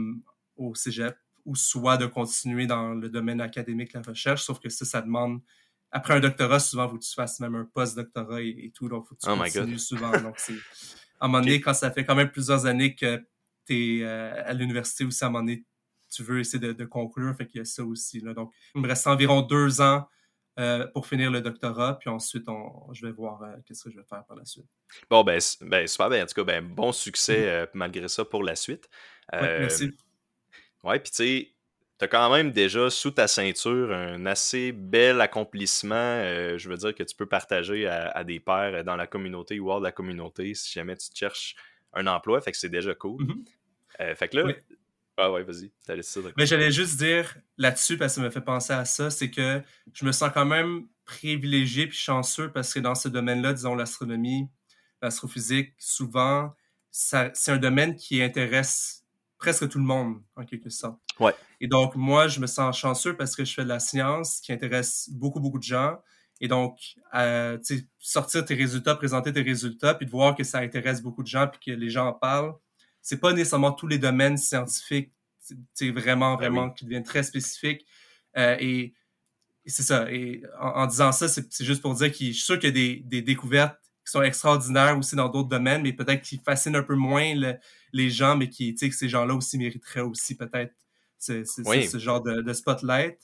au 0.57 0.75
cégep 0.75 1.17
ou 1.47 1.57
soit 1.57 1.97
de 1.97 2.07
continuer 2.07 2.67
dans 2.67 2.95
le 2.95 3.09
domaine 3.09 3.41
académique, 3.41 3.95
la 3.95 4.03
recherche, 4.03 4.43
sauf 4.43 4.59
que 4.59 4.69
ça, 4.69 4.85
ça 4.85 5.00
demande 5.00 5.41
après 5.91 6.15
un 6.15 6.21
doctorat, 6.21 6.59
souvent, 6.59 6.87
il 6.87 6.91
faut 6.91 6.99
que 6.99 7.05
tu 7.05 7.15
fasses 7.15 7.41
même 7.41 7.55
un 7.55 7.65
post-doctorat 7.65 8.43
et, 8.43 8.73
tout. 8.75 8.88
Donc, 8.88 9.05
il 9.05 9.09
faut 9.09 9.15
que 9.15 9.21
tu 9.21 9.29
oh 9.31 9.37
continues 9.37 9.79
souvent. 9.79 10.11
Donc, 10.21 10.35
c'est, 10.38 10.53
à 11.21 11.25
un 11.25 11.29
moment 11.29 11.41
donné, 11.41 11.61
quand 11.61 11.75
ça 11.75 11.91
fait 11.91 12.05
quand 12.05 12.15
même 12.15 12.31
plusieurs 12.31 12.67
années 12.67 12.95
que 12.95 13.25
tu 13.67 14.00
es 14.00 14.05
euh, 14.05 14.43
à 14.45 14.53
l'université 14.53 15.05
aussi, 15.05 15.25
à 15.25 15.29
un 15.29 15.31
moment 15.31 15.45
donné, 15.45 15.65
tu 16.11 16.23
veux 16.23 16.41
essayer 16.41 16.75
de, 16.75 16.85
conclure. 16.85 17.35
Fait 17.37 17.47
qu'il 17.47 17.59
y 17.59 17.62
a 17.62 17.65
ça 17.65 17.85
aussi. 17.85 18.21
Là. 18.21 18.35
Donc, 18.35 18.53
il 18.75 18.81
me 18.81 18.88
reste 18.88 19.07
environ 19.07 19.43
deux 19.43 19.81
ans 19.81 20.07
euh, 20.59 20.87
pour 20.88 21.07
finir 21.07 21.31
le 21.31 21.41
doctorat, 21.41 21.99
puis 21.99 22.09
ensuite, 22.09 22.49
on, 22.49 22.93
je 22.93 23.07
vais 23.07 23.12
voir 23.12 23.43
euh, 23.43 23.57
qu'est-ce 23.65 23.85
que 23.85 23.91
je 23.91 23.97
vais 23.97 24.07
faire 24.09 24.25
par 24.25 24.37
la 24.37 24.45
suite. 24.45 24.67
Bon, 25.11 25.23
ben, 25.23 25.41
ben 25.61 25.87
super. 25.87 26.09
Ben, 26.09 26.23
en 26.23 26.26
tout 26.26 26.35
cas, 26.35 26.45
ben, 26.45 26.65
bon 26.65 26.93
succès 26.93 27.65
mm-hmm. 27.65 27.69
malgré 27.75 28.09
ça 28.09 28.25
pour 28.25 28.43
la 28.43 28.57
suite. 28.57 28.88
Ouais, 29.33 29.61
merci. 29.61 29.97
Ouais, 30.87 31.00
puis 31.00 31.11
tu 31.11 31.16
sais, 31.16 31.52
tu 31.99 32.09
quand 32.09 32.31
même 32.31 32.52
déjà 32.52 32.90
sous 32.90 33.11
ta 33.11 33.26
ceinture 33.26 33.93
un 33.93 34.25
assez 34.26 34.73
bel 34.73 35.21
accomplissement. 35.21 35.95
Euh, 35.95 36.59
je 36.59 36.69
veux 36.69 36.76
dire 36.76 36.95
que 36.95 37.02
tu 37.02 37.16
peux 37.16 37.26
partager 37.26 37.87
à, 37.88 38.23
des 38.23 38.38
pairs 38.38 38.85
dans 38.85 38.97
la 38.97 39.07
communauté 39.07 39.59
ou 39.59 39.71
hors 39.71 39.81
de 39.81 39.85
la 39.85 39.93
communauté 39.93 40.55
si 40.55 40.73
jamais 40.73 40.97
tu 40.97 41.09
cherches 41.14 41.57
un 41.93 42.07
emploi. 42.07 42.40
Fait 42.40 42.52
que 42.52 42.59
c'est 42.59 42.69
déjà 42.69 42.95
cool. 42.95 43.25
Mm-hmm. 43.25 43.45
Euh, 44.00 44.14
fait 44.14 44.28
que 44.28 44.37
là. 44.37 44.52
Ah 45.19 45.33
ouais, 45.33 45.43
vas-y. 45.43 45.73
Mais 46.37 46.45
j'allais 46.45 46.71
juste 46.71 46.99
dire 46.99 47.38
là-dessus, 47.57 47.97
parce 47.97 48.12
que 48.12 48.21
ça 48.21 48.23
me 48.23 48.28
fait 48.28 48.43
penser 48.43 48.75
à 48.75 48.85
ça, 48.85 49.09
c'est 49.09 49.31
que 49.31 49.62
je 49.95 50.05
me 50.05 50.12
sens 50.12 50.31
quand 50.35 50.45
même 50.45 50.88
privilégié 51.07 51.87
puis 51.87 51.97
chanceux 51.97 52.52
parce 52.52 52.75
que 52.75 52.81
dans 52.81 52.95
ce 52.95 53.09
domaine-là, 53.09 53.55
disons 53.55 53.75
l'astronomie, 53.75 54.47
l'astrophysique, 55.00 55.73
souvent, 55.78 56.55
c'est 56.90 57.33
un 57.49 57.57
domaine 57.57 57.97
qui 57.97 58.23
intéresse 58.23 59.06
presque 59.38 59.69
tout 59.69 59.78
le 59.78 59.85
monde, 59.85 60.23
en 60.35 60.45
quelque 60.45 60.71
sorte. 60.71 60.99
Ouais. 61.21 61.35
Et 61.61 61.69
donc, 61.69 61.95
moi, 61.95 62.28
je 62.28 62.40
me 62.40 62.47
sens 62.47 62.78
chanceux 62.78 63.16
parce 63.16 63.37
que 63.37 63.45
je 63.45 63.55
fais 63.55 63.64
de 63.64 63.69
la 63.69 63.81
science 63.81 64.40
qui 64.40 64.52
intéresse 64.52 65.09
beaucoup, 65.12 65.40
beaucoup 65.40 65.59
de 65.59 65.64
gens. 65.64 65.99
Et 66.40 66.49
donc, 66.49 66.78
euh, 67.14 67.59
sortir 67.99 68.45
tes 68.45 68.55
résultats, 68.55 68.95
présenter 68.95 69.33
tes 69.33 69.43
résultats, 69.43 69.95
puis 69.95 70.07
de 70.07 70.11
voir 70.11 70.35
que 70.35 70.45
ça 70.45 70.59
intéresse 70.59 71.02
beaucoup 71.02 71.23
de 71.23 71.28
gens, 71.28 71.49
puis 71.49 71.61
que 71.73 71.78
les 71.78 71.88
gens 71.88 72.09
en 72.09 72.12
parlent, 72.12 72.55
c'est 73.00 73.19
pas 73.19 73.33
nécessairement 73.33 73.73
tous 73.73 73.87
les 73.87 73.99
domaines 73.99 74.37
scientifiques, 74.37 75.12
c'est 75.75 75.90
vraiment, 75.90 76.35
ben 76.35 76.40
vraiment, 76.40 76.71
qui 76.71 76.85
deviennent 76.85 77.05
très 77.05 77.23
spécifiques. 77.23 77.87
Euh, 78.37 78.57
et, 78.59 78.95
c'est 79.64 79.83
ça. 79.83 80.11
Et 80.12 80.43
en, 80.61 80.87
disant 80.87 81.11
ça, 81.11 81.26
c'est 81.26 81.64
juste 81.64 81.83
pour 81.83 81.95
dire 81.95 82.12
que 82.12 82.19
je 82.19 82.25
suis 82.25 82.35
sûr 82.35 82.59
qu'il 82.59 82.69
y 82.69 82.71
a 82.71 82.75
des, 82.75 83.02
des 83.05 83.23
découvertes 83.23 83.81
qui 84.07 84.13
sont 84.13 84.23
extraordinaires 84.23 84.97
aussi 84.97 85.17
dans 85.17 85.29
d'autres 85.29 85.49
domaines, 85.49 85.83
mais 85.83 85.93
peut-être 85.93 86.23
qui 86.23 86.39
fascinent 86.39 86.77
un 86.77 86.83
peu 86.85 86.95
moins 86.95 87.35
les 87.93 88.11
gens, 88.11 88.37
mais 88.37 88.49
qui, 88.49 88.73
tu 88.73 88.79
sais, 88.79 88.89
que 88.89 88.95
ces 88.95 89.09
gens-là 89.09 89.35
aussi 89.35 89.59
mériteraient 89.59 90.01
aussi 90.01 90.37
peut-être 90.37 90.73
ce, 91.19 91.43
ce, 91.45 91.99
genre 91.99 92.23
de, 92.23 92.53
spotlight. 92.53 93.19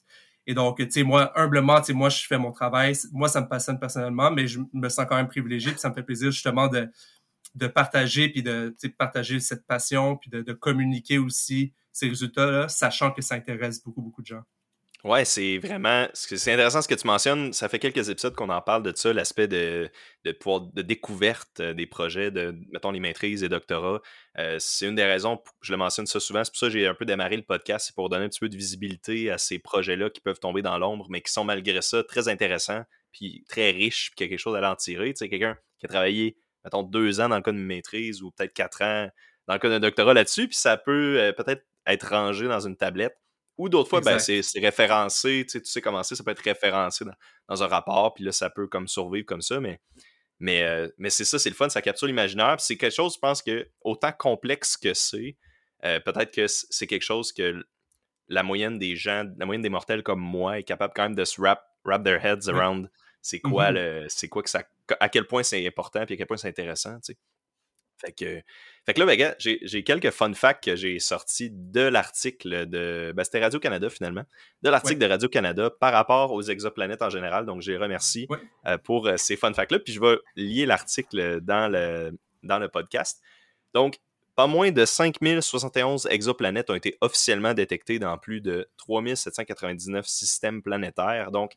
Et 0.48 0.54
donc, 0.54 0.78
tu 0.78 0.90
sais, 0.90 1.04
moi, 1.04 1.32
humblement, 1.38 1.78
tu 1.78 1.86
sais, 1.86 1.92
moi, 1.92 2.08
je 2.08 2.26
fais 2.26 2.36
mon 2.36 2.50
travail. 2.50 2.94
Moi, 3.12 3.28
ça 3.28 3.40
me 3.40 3.48
passionne 3.48 3.78
personnellement, 3.78 4.32
mais 4.32 4.48
je 4.48 4.58
me 4.72 4.88
sens 4.88 5.06
quand 5.08 5.16
même 5.16 5.28
privilégié, 5.28 5.70
puis 5.70 5.80
ça 5.80 5.88
me 5.88 5.94
fait 5.94 6.02
plaisir 6.02 6.32
justement 6.32 6.66
de, 6.66 6.90
de 7.54 7.66
partager, 7.68 8.28
puis 8.28 8.42
de 8.42 8.74
partager 8.98 9.38
cette 9.38 9.64
passion, 9.64 10.16
puis 10.16 10.30
de, 10.30 10.42
de 10.42 10.52
communiquer 10.52 11.18
aussi 11.18 11.72
ces 11.92 12.08
résultats-là, 12.08 12.68
sachant 12.68 13.12
que 13.12 13.22
ça 13.22 13.36
intéresse 13.36 13.80
beaucoup, 13.84 14.02
beaucoup 14.02 14.22
de 14.22 14.26
gens. 14.26 14.42
Ouais, 15.04 15.24
c'est 15.24 15.58
vraiment. 15.58 16.06
C'est 16.14 16.52
intéressant 16.52 16.80
ce 16.80 16.86
que 16.86 16.94
tu 16.94 17.08
mentionnes. 17.08 17.52
Ça 17.52 17.68
fait 17.68 17.80
quelques 17.80 18.08
épisodes 18.08 18.36
qu'on 18.36 18.50
en 18.50 18.62
parle 18.62 18.84
de 18.84 18.92
ça, 18.94 19.12
l'aspect 19.12 19.48
de, 19.48 19.90
de, 20.24 20.30
pouvoir, 20.30 20.60
de 20.60 20.80
découverte 20.80 21.58
euh, 21.58 21.74
des 21.74 21.86
projets, 21.86 22.30
de, 22.30 22.54
mettons, 22.72 22.92
les 22.92 23.00
maîtrises 23.00 23.42
et 23.42 23.48
doctorats. 23.48 24.00
Euh, 24.38 24.58
c'est 24.60 24.86
une 24.86 24.94
des 24.94 25.04
raisons, 25.04 25.42
je 25.60 25.72
le 25.72 25.76
mentionne 25.76 26.06
ça 26.06 26.20
souvent, 26.20 26.44
c'est 26.44 26.52
pour 26.52 26.58
ça 26.58 26.66
que 26.66 26.72
j'ai 26.72 26.86
un 26.86 26.94
peu 26.94 27.04
démarré 27.04 27.36
le 27.36 27.42
podcast, 27.42 27.86
c'est 27.86 27.96
pour 27.96 28.10
donner 28.10 28.26
un 28.26 28.28
petit 28.28 28.38
peu 28.38 28.48
de 28.48 28.56
visibilité 28.56 29.28
à 29.32 29.38
ces 29.38 29.58
projets-là 29.58 30.08
qui 30.08 30.20
peuvent 30.20 30.38
tomber 30.38 30.62
dans 30.62 30.78
l'ombre, 30.78 31.06
mais 31.10 31.20
qui 31.20 31.32
sont 31.32 31.42
malgré 31.42 31.82
ça 31.82 32.04
très 32.04 32.28
intéressants, 32.28 32.84
puis 33.10 33.44
très 33.48 33.72
riches, 33.72 34.12
puis 34.14 34.28
quelque 34.28 34.38
chose 34.38 34.56
à 34.56 34.70
en 34.70 34.76
tirer. 34.76 35.12
Tu 35.14 35.18
sais, 35.18 35.28
quelqu'un 35.28 35.56
qui 35.80 35.86
a 35.86 35.88
travaillé, 35.88 36.36
mettons, 36.64 36.84
deux 36.84 37.20
ans 37.20 37.28
dans 37.28 37.36
le 37.36 37.42
cas 37.42 37.50
d'une 37.50 37.66
maîtrise 37.66 38.22
ou 38.22 38.30
peut-être 38.30 38.54
quatre 38.54 38.82
ans 38.82 39.08
dans 39.48 39.54
le 39.54 39.58
cas 39.58 39.68
d'un 39.68 39.80
doctorat 39.80 40.14
là-dessus, 40.14 40.46
puis 40.46 40.56
ça 40.56 40.76
peut 40.76 41.18
euh, 41.18 41.32
peut-être 41.32 41.64
être 41.86 42.08
rangé 42.08 42.46
dans 42.46 42.60
une 42.60 42.76
tablette 42.76 43.16
ou 43.62 43.68
d'autres 43.68 43.88
fois, 43.88 44.00
ben, 44.00 44.18
c'est 44.18 44.42
référencé, 44.56 45.44
tu 45.46 45.52
sais, 45.52 45.60
tu 45.60 45.70
sais 45.70 45.80
comment 45.80 46.02
c'est, 46.02 46.16
ça 46.16 46.24
peut 46.24 46.32
être 46.32 46.42
référencé 46.42 47.04
dans, 47.48 47.62
un 47.62 47.66
rapport, 47.68 48.12
puis 48.14 48.24
là, 48.24 48.32
ça 48.32 48.50
peut 48.50 48.66
comme 48.66 48.88
survivre 48.88 49.24
comme 49.24 49.40
ça, 49.40 49.60
mais, 49.60 49.80
mais, 50.40 50.64
euh, 50.64 50.88
mais 50.98 51.10
c'est 51.10 51.24
ça, 51.24 51.38
c'est 51.38 51.48
le 51.48 51.54
fun, 51.54 51.68
ça 51.68 51.80
capture 51.80 52.08
l'imaginaire, 52.08 52.56
puis 52.56 52.64
c'est 52.66 52.76
quelque 52.76 52.94
chose, 52.94 53.14
je 53.14 53.20
pense 53.20 53.40
que, 53.40 53.68
autant 53.82 54.10
complexe 54.10 54.76
que 54.76 54.94
c'est, 54.94 55.36
euh, 55.84 56.00
peut-être 56.00 56.32
que 56.32 56.46
c'est 56.48 56.88
quelque 56.88 57.04
chose 57.04 57.32
que 57.32 57.64
la 58.26 58.42
moyenne 58.42 58.80
des 58.80 58.96
gens, 58.96 59.24
la 59.36 59.46
moyenne 59.46 59.62
des 59.62 59.68
mortels 59.68 60.02
comme 60.02 60.20
moi 60.20 60.58
est 60.58 60.64
capable 60.64 60.92
quand 60.96 61.04
même 61.04 61.14
de 61.14 61.24
se 61.24 61.40
wrap, 61.40 61.64
wrap 61.84 62.02
their 62.02 62.24
heads 62.24 62.48
around 62.48 62.88
c'est 63.20 63.38
quoi 63.38 63.70
mm-hmm. 63.70 64.02
le, 64.02 64.06
c'est 64.08 64.28
quoi 64.28 64.42
que 64.42 64.50
ça, 64.50 64.64
à 64.98 65.08
quel 65.08 65.26
point 65.26 65.44
c'est 65.44 65.64
important, 65.64 66.04
puis 66.04 66.14
à 66.14 66.16
quel 66.16 66.26
point 66.26 66.36
c'est 66.36 66.48
intéressant, 66.48 66.96
tu 66.96 67.12
sais. 67.12 67.18
Fait 67.98 68.12
que, 68.12 68.42
fait 68.84 68.94
que 68.94 69.00
là, 69.00 69.06
ben, 69.06 69.34
j'ai 69.38 69.84
quelques 69.84 70.10
fun 70.10 70.34
facts 70.34 70.64
que 70.64 70.74
j'ai 70.74 70.98
sortis 70.98 71.50
de 71.52 71.82
l'article 71.82 72.66
de. 72.66 73.12
Ben, 73.14 73.22
c'était 73.22 73.40
Radio-Canada 73.40 73.88
finalement. 73.88 74.24
De 74.62 74.70
l'article 74.70 74.98
de 74.98 75.06
Radio-Canada 75.06 75.70
par 75.70 75.92
rapport 75.92 76.32
aux 76.32 76.42
exoplanètes 76.42 77.02
en 77.02 77.10
général. 77.10 77.46
Donc, 77.46 77.62
j'ai 77.62 77.76
remercié 77.76 78.26
euh, 78.66 78.78
pour 78.78 79.06
euh, 79.06 79.16
ces 79.16 79.36
fun 79.36 79.52
facts-là. 79.52 79.78
Puis 79.78 79.92
je 79.92 80.00
vais 80.00 80.18
lier 80.34 80.66
l'article 80.66 81.40
dans 81.42 81.70
le, 81.70 82.18
dans 82.42 82.58
le 82.58 82.68
podcast. 82.68 83.22
Donc, 83.72 83.98
pas 84.34 84.48
moins 84.48 84.72
de 84.72 84.84
5071 84.84 86.08
exoplanètes 86.10 86.68
ont 86.68 86.74
été 86.74 86.96
officiellement 87.02 87.54
détectées 87.54 88.00
dans 88.00 88.18
plus 88.18 88.40
de 88.40 88.68
3799 88.78 90.06
systèmes 90.06 90.60
planétaires. 90.60 91.30
Donc, 91.30 91.52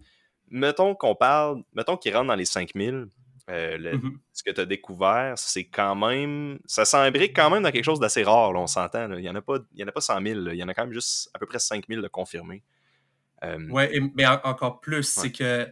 mettons 0.50 0.94
qu'on 0.94 1.15
parle, 1.15 1.63
mettons 1.74 1.98
qu'ils 1.98 2.15
rentrent 2.15 2.27
dans 2.27 2.36
les 2.36 2.46
5000, 2.46 3.08
euh, 3.49 3.97
mmh 3.97 4.19
ce 4.33 4.43
que 4.43 4.51
tu 4.51 4.59
as 4.59 4.65
découvert, 4.65 5.37
c'est 5.37 5.65
quand 5.65 5.95
même. 5.95 6.59
Ça 6.65 6.83
s'imbrique 6.83 7.35
quand 7.35 7.49
même 7.49 7.63
dans 7.63 7.71
quelque 7.71 7.85
chose 7.85 7.99
d'assez 7.99 8.23
rare, 8.23 8.51
on 8.51 8.67
s'entend. 8.67 9.11
Il 9.13 9.21
n'y 9.21 9.29
en, 9.29 9.35
a 9.35 9.41
pas, 9.41 9.59
il 9.73 9.79
y 9.79 9.83
en 9.83 9.87
a 9.87 9.91
pas 9.91 10.01
100 10.01 10.21
000, 10.21 10.39
il 10.49 10.55
y 10.55 10.63
en 10.63 10.67
a 10.67 10.73
quand 10.73 10.83
même 10.83 10.93
juste 10.93 11.29
à 11.33 11.39
peu 11.39 11.45
près 11.45 11.59
5 11.59 11.85
000 11.87 12.01
de 12.01 12.07
confirmés. 12.07 12.63
Euh, 13.43 13.57
oui, 13.69 14.11
mais 14.15 14.25
encore 14.25 14.79
plus, 14.81 15.03
c'est 15.03 15.31
que. 15.31 15.71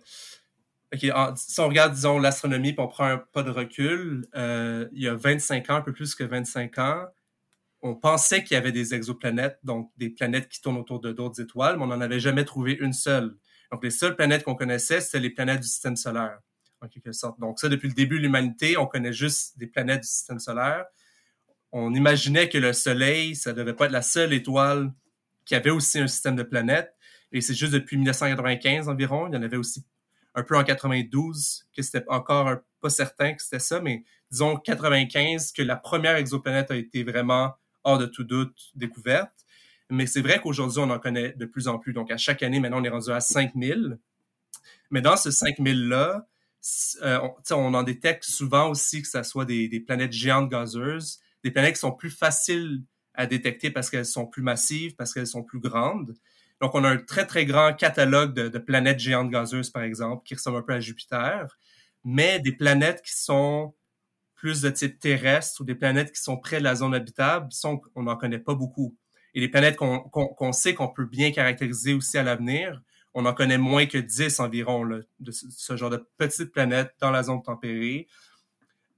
si 0.94 1.60
on 1.60 1.68
regarde, 1.68 1.94
disons, 1.94 2.20
l'astronomie, 2.20 2.74
puis 2.74 2.84
on 2.84 2.88
prend 2.88 3.06
un 3.06 3.18
pas 3.18 3.44
de 3.44 3.52
recul, 3.52 4.28
euh, 4.36 4.88
il 4.94 5.02
y 5.02 5.08
a 5.08 5.16
25 5.16 5.70
ans, 5.70 5.76
un 5.76 5.82
peu 5.82 5.94
plus 5.94 6.16
que 6.16 6.24
25 6.24 6.78
ans, 6.78 7.08
on 7.82 7.96
pensait 7.96 8.44
qu'il 8.44 8.56
y 8.56 8.58
avait 8.58 8.72
des 8.72 8.94
exoplanètes, 8.94 9.60
donc 9.64 9.92
des 9.98 10.10
planètes 10.10 10.48
qui 10.48 10.62
tournent 10.62 10.78
autour 10.78 11.02
de 11.02 11.12
d'autres 11.12 11.42
étoiles, 11.42 11.78
mais 11.78 11.84
on 11.84 11.88
n'en 11.88 12.02
avait 12.02 12.20
jamais 12.20 12.46
trouvé 12.46 12.78
une 12.80 12.94
seule. 12.94 13.36
Donc, 13.72 13.84
les 13.84 13.92
seules 13.92 14.16
planètes 14.16 14.44
qu'on 14.44 14.56
connaissait, 14.56 15.02
c'était 15.02 15.20
les 15.20 15.32
planètes 15.32 15.60
du 15.60 15.68
système 15.68 15.98
solaire 15.98 16.40
en 16.84 16.88
quelque 16.88 17.12
sorte. 17.12 17.40
Donc 17.40 17.60
ça, 17.60 17.70
depuis 17.70 17.88
le 17.88 17.94
début 17.94 18.18
de 18.18 18.24
l'humanité, 18.24 18.78
on 18.78 18.86
connaît 18.86 19.14
juste 19.14 19.58
des 19.58 19.68
planètes 19.68 20.02
du 20.02 20.08
système 20.08 20.40
solaire. 20.40 20.86
On 21.72 21.94
imaginait 21.94 22.50
que 22.50 22.58
le 22.58 22.74
Soleil, 22.74 23.36
ça 23.36 23.54
devait 23.54 23.74
pas 23.74 23.86
être 23.86 23.92
la 23.92 24.02
seule 24.02 24.34
étoile 24.34 24.92
qui 25.46 25.56
avait 25.56 25.72
aussi 25.72 26.00
un 26.00 26.08
système 26.08 26.36
de 26.36 26.44
planètes. 26.44 26.94
Et 27.32 27.42
c'est 27.42 27.56
juste 27.56 27.74
depuis 27.74 27.98
1995 27.98 28.90
environ. 28.90 29.28
Il 29.28 29.34
y 29.34 29.38
en 29.38 29.42
avait 29.42 29.58
aussi 29.58 29.84
un 30.36 30.44
peu 30.44 30.58
en 30.58 30.64
92 30.64 31.66
que 31.76 31.82
c'était 31.82 32.06
encore 32.08 32.58
pas 32.82 32.90
certain 32.90 33.34
que 33.34 33.42
c'était 33.42 33.60
ça, 33.60 33.80
mais 33.80 34.04
disons 34.30 34.58
95 34.58 35.52
que 35.52 35.62
la 35.62 35.76
première 35.76 36.16
exoplanète 36.16 36.70
a 36.72 36.76
été 36.76 37.04
vraiment 37.04 37.54
hors 37.84 37.98
de 37.98 38.06
tout 38.06 38.24
doute 38.24 38.72
découverte. 38.76 39.32
Mais 39.90 40.06
c'est 40.08 40.22
vrai 40.22 40.40
qu'aujourd'hui, 40.42 40.80
on 40.80 40.90
en 40.90 41.00
connaît 41.00 41.34
de 41.34 41.46
plus 41.46 41.68
en 41.68 41.78
plus. 41.78 41.94
Donc, 41.94 42.10
à 42.12 42.18
chaque 42.18 42.42
année, 42.42 42.60
maintenant, 42.60 42.82
on 42.82 42.84
est 42.84 42.90
rendu 42.90 43.12
à 43.12 43.20
5000. 43.20 43.98
Mais 44.90 45.02
dans 45.02 45.18
ce 45.18 45.30
5000-là, 45.30 46.28
euh, 47.02 47.20
on, 47.52 47.74
en 47.74 47.84
détecte 47.84 48.24
souvent 48.24 48.70
aussi 48.70 49.02
que 49.02 49.08
ce 49.08 49.24
soit 49.24 49.46
des, 49.46 49.84
planètes 49.86 50.14
géantes 50.14 50.50
gazeuses, 50.50 51.20
des 51.44 51.52
planètes 51.52 51.74
qui 51.76 51.82
sont 51.82 51.92
plus 51.92 52.10
faciles 52.10 52.84
à 53.14 53.26
détecter 53.26 53.70
parce 53.70 53.90
qu'elles 53.90 54.06
sont 54.06 54.26
plus 54.26 54.42
massives, 54.42 54.96
parce 54.96 55.14
qu'elles 55.14 55.28
sont 55.28 55.44
plus 55.44 55.60
grandes. 55.60 56.16
Donc, 56.62 56.76
on 56.76 56.84
a 56.84 56.90
un 56.90 56.98
très, 56.98 57.26
très 57.26 57.46
grand 57.46 57.74
catalogue 57.74 58.34
de, 58.34 58.58
planètes 58.58 59.00
géantes 59.00 59.30
gazeuses, 59.30 59.70
par 59.70 59.84
exemple, 59.84 60.24
qui 60.26 60.36
ressemblent 60.36 60.58
un 60.58 60.62
peu 60.62 60.74
à 60.74 60.80
Jupiter, 60.80 61.58
mais 62.06 62.40
des 62.40 62.54
planètes 62.54 63.02
qui 63.02 63.14
sont 63.14 63.74
plus 64.36 64.62
de 64.62 64.70
type 64.70 65.00
terrestre 65.00 65.62
ou 65.62 65.66
des 65.66 65.76
planètes 65.76 66.12
qui 66.12 66.22
sont 66.22 66.38
près 66.38 66.60
de 66.60 66.64
la 66.64 66.76
zone 66.76 66.96
habitable, 66.96 67.52
sont, 67.52 67.82
on 67.96 68.04
n'en 68.04 68.16
connaît 68.16 68.40
pas 68.40 68.56
beaucoup. 68.56 68.96
Et 69.34 69.40
les 69.40 69.50
planètes 69.50 69.76
qu'on 69.78 70.54
sait 70.54 70.74
qu'on 70.74 70.90
peut 70.90 71.06
bien 71.06 71.32
caractériser 71.32 71.94
aussi 71.94 72.18
à 72.18 72.24
l'avenir, 72.24 72.82
on 73.14 73.26
en 73.26 73.34
connaît 73.34 73.58
moins 73.58 73.86
que 73.86 73.98
10 73.98 74.40
environ 74.40 74.86
de 74.86 75.32
ce, 75.32 75.78
genre 75.78 75.90
de 75.90 76.06
petites 76.18 76.52
planètes 76.52 76.94
dans 77.00 77.12
la 77.12 77.24
zone 77.24 77.42
tempérée. 77.44 78.08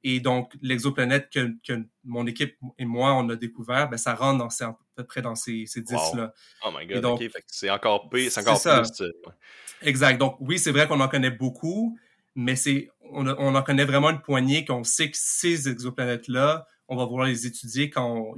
Et 0.03 0.19
donc, 0.19 0.53
l'exoplanète 0.61 1.29
que, 1.31 1.85
mon 2.03 2.27
équipe 2.27 2.55
et 2.77 2.85
moi, 2.85 3.13
on 3.13 3.27
a 3.29 3.35
découvert, 3.35 3.89
ben, 3.89 3.97
ça 3.97 4.13
rentre 4.13 4.37
dans 4.37 4.67
à 4.67 4.77
peu 4.95 5.03
près 5.03 5.21
dans 5.21 5.35
ces, 5.35 5.65
ces 5.65 5.81
10-là. 5.81 6.31
Oh 6.63 6.69
my 6.77 6.85
God, 6.85 7.01
donc, 7.01 7.23
c'est 7.47 7.69
encore, 7.69 8.09
c'est 8.13 8.39
encore 8.39 8.61
plus... 8.61 9.03
Exact. 9.81 10.17
Donc, 10.17 10.37
oui, 10.39 10.59
c'est 10.59 10.71
vrai 10.71 10.87
qu'on 10.87 10.99
en 10.99 11.07
connaît 11.07 11.31
beaucoup, 11.31 11.97
mais 12.35 12.55
c'est 12.55 12.89
on, 13.11 13.27
on, 13.27 13.55
en 13.55 13.63
connaît 13.63 13.85
vraiment 13.85 14.09
une 14.11 14.21
poignée 14.21 14.65
qu'on 14.65 14.83
sait 14.83 15.09
que 15.09 15.17
ces 15.19 15.67
exoplanètes-là, 15.67 16.67
on 16.87 16.95
va 16.95 17.05
vouloir 17.05 17.27
les 17.27 17.47
étudier 17.47 17.89
quand 17.89 18.33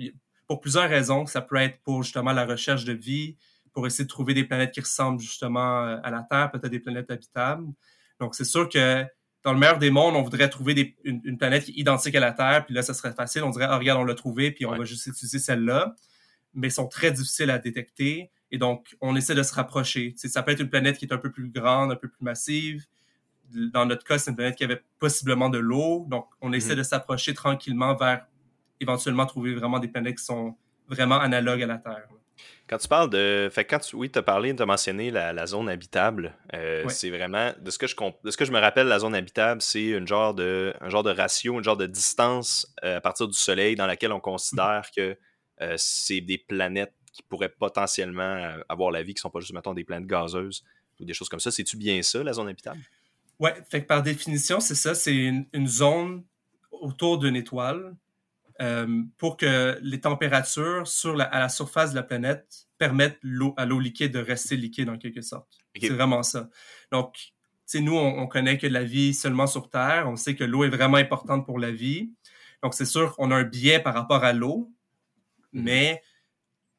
pour 0.47 0.61
plusieurs 0.61 0.89
raisons. 0.89 1.25
Ça 1.25 1.41
peut 1.41 1.57
être 1.57 1.79
pour 1.81 2.03
justement 2.03 2.31
la 2.31 2.45
recherche 2.45 2.85
de 2.85 2.93
vie, 2.93 3.37
pour 3.77 3.85
essayer 3.85 4.05
de 4.05 4.09
trouver 4.09 4.33
des 4.33 4.43
planètes 4.43 4.71
qui 4.71 4.79
ressemblent 4.79 5.19
justement 5.19 5.85
euh, 5.85 5.99
à 6.01 6.09
la 6.09 6.23
Terre, 6.23 6.49
peut-être 6.49 6.71
des 6.71 6.79
planètes 6.79 7.11
habitables. 7.11 7.67
Donc, 8.19 8.33
c'est 8.33 8.43
sûr 8.43 8.67
que 8.67 9.05
dans 9.43 9.53
le 9.53 9.59
meilleur 9.59 9.77
des 9.77 9.91
mondes, 9.91 10.15
on 10.15 10.23
voudrait 10.23 10.49
trouver 10.49 10.97
une, 11.03 11.37
planète 11.37 11.65
qui 11.65 11.73
est 11.73 11.75
identique 11.75 12.15
à 12.15 12.19
la 12.19 12.31
Terre, 12.31 12.65
puis 12.65 12.73
là, 12.73 12.81
ça 12.81 12.95
serait 12.95 13.13
facile. 13.13 13.43
On 13.43 13.51
dirait, 13.51 13.67
ah, 13.69 13.77
regarde, 13.77 14.01
on 14.01 14.03
l'a 14.03 14.15
trouvé, 14.15 14.49
puis 14.49 14.65
on 14.65 14.75
va 14.75 14.83
juste 14.83 15.05
utiliser 15.05 15.37
celle-là. 15.37 15.93
Mais 16.55 16.69
ils 16.69 16.71
sont 16.71 16.87
très 16.87 17.11
difficiles 17.11 17.51
à 17.51 17.59
détecter. 17.59 18.31
Et 18.49 18.57
donc, 18.57 18.97
on 18.99 19.15
essaie 19.15 19.35
de 19.35 19.43
se 19.43 19.53
rapprocher. 19.53 20.15
ça 20.17 20.41
peut 20.41 20.49
être 20.49 20.61
une 20.61 20.71
planète 20.71 20.97
qui 20.97 21.05
est 21.05 21.13
un 21.13 21.19
peu 21.19 21.31
plus 21.31 21.47
grande, 21.47 21.91
un 21.91 21.97
peu 21.97 22.07
plus 22.07 22.23
massive. 22.23 22.83
Dans 23.53 23.85
notre 23.85 24.05
cas, 24.05 24.17
c'est 24.17 24.31
une 24.31 24.37
planète 24.37 24.55
qui 24.55 24.63
avait 24.63 24.81
possiblement 24.97 25.49
de 25.49 25.59
l'eau. 25.59 26.07
Donc, 26.09 26.25
on 26.41 26.51
essaie 26.51 26.73
mm-hmm. 26.73 26.77
de 26.77 26.83
s'approcher 26.83 27.35
tranquillement 27.35 27.93
vers 27.93 28.25
éventuellement 28.79 29.27
trouver 29.27 29.53
vraiment 29.53 29.77
des 29.77 29.87
planètes 29.87 30.17
qui 30.17 30.25
sont 30.25 30.57
vraiment 30.87 31.19
analogues 31.19 31.61
à 31.61 31.67
la 31.67 31.77
Terre. 31.77 32.07
Quand 32.69 32.77
tu 32.77 32.87
parles 32.89 33.09
de. 33.09 33.49
Fait 33.51 33.63
quand 33.63 33.79
tu, 33.79 33.95
oui, 33.95 34.11
tu 34.11 34.19
as 34.19 34.23
parlé, 34.23 34.53
tu 34.53 34.61
as 34.61 34.65
mentionné 34.65 35.09
la, 35.09 35.45
zone 35.45 35.69
habitable. 35.69 36.35
Euh, 36.53 36.87
c'est 36.89 37.09
vraiment. 37.09 37.53
De 37.61 37.71
ce, 37.71 37.77
que 37.77 37.87
je, 37.87 37.95
de 38.23 38.31
ce 38.31 38.35
que 38.35 38.43
je 38.43 38.51
me 38.51 38.59
rappelle, 38.59 38.87
la 38.87 38.99
zone 38.99 39.15
habitable, 39.15 39.61
c'est 39.61 39.85
une 39.85 40.07
genre 40.07 40.33
de, 40.33 40.73
un 40.81 40.89
genre 40.89 41.03
de 41.03 41.11
ratio, 41.11 41.57
un 41.57 41.63
genre 41.63 41.77
de 41.77 41.85
distance 41.85 42.67
euh, 42.83 42.97
à 42.97 43.01
partir 43.01 43.27
du 43.27 43.37
Soleil 43.37 43.75
dans 43.75 43.87
laquelle 43.87 44.11
on 44.11 44.19
considère 44.19 44.89
que 44.95 45.17
euh, 45.61 45.75
c'est 45.77 46.19
des 46.19 46.37
planètes 46.37 46.93
qui 47.13 47.23
pourraient 47.23 47.49
potentiellement 47.49 48.57
avoir 48.67 48.91
la 48.91 49.01
vie, 49.01 49.13
qui 49.13 49.21
sont 49.21 49.29
pas 49.29 49.39
juste, 49.39 49.53
mettons, 49.53 49.73
des 49.73 49.85
planètes 49.85 50.07
gazeuses 50.07 50.63
ou 50.99 51.05
des 51.05 51.13
choses 51.13 51.29
comme 51.29 51.39
ça. 51.39 51.51
C'est-tu 51.51 51.77
bien 51.77 52.01
ça, 52.01 52.21
la 52.21 52.33
zone 52.33 52.49
habitable? 52.49 52.81
Oui, 53.39 53.51
fait 53.69 53.81
que 53.81 53.87
par 53.87 54.03
définition, 54.03 54.59
c'est 54.59 54.75
ça. 54.75 54.93
C'est 54.93 55.15
une 55.15 55.67
zone 55.67 56.23
autour 56.69 57.17
d'une 57.17 57.35
étoile 57.35 57.95
euh, 58.61 59.03
pour 59.17 59.37
que 59.37 59.77
les 59.81 60.01
températures 60.01 60.87
sur 60.87 61.15
la, 61.15 61.25
à 61.25 61.39
la 61.39 61.49
surface 61.49 61.91
de 61.91 61.95
la 61.95 62.03
planète 62.03 62.67
permettent 62.77 63.19
l'eau, 63.21 63.53
à 63.57 63.65
l'eau 63.65 63.79
liquide 63.79 64.13
de 64.13 64.19
rester 64.19 64.55
liquide 64.57 64.89
en 64.89 64.97
quelque 64.97 65.21
sorte. 65.21 65.59
C'est 65.79 65.89
vraiment 65.89 66.23
ça. 66.23 66.49
Donc, 66.91 67.15
nous, 67.75 67.95
on, 67.95 68.19
on, 68.19 68.27
connaît 68.27 68.57
que 68.57 68.67
la 68.67 68.83
vie 68.83 69.13
seulement 69.13 69.47
sur 69.47 69.69
Terre. 69.69 70.07
On 70.07 70.15
sait 70.15 70.35
que 70.35 70.43
l'eau 70.43 70.63
est 70.63 70.69
vraiment 70.69 70.97
importante 70.97 71.45
pour 71.45 71.59
la 71.59 71.71
vie. 71.71 72.11
Donc, 72.63 72.73
c'est 72.73 72.85
sûr 72.85 73.15
qu'on 73.15 73.31
a 73.31 73.35
un 73.35 73.43
biais 73.43 73.79
par 73.79 73.93
rapport 73.93 74.23
à 74.23 74.33
l'eau, 74.33 74.71
mm-hmm. 75.53 75.61
mais 75.61 76.01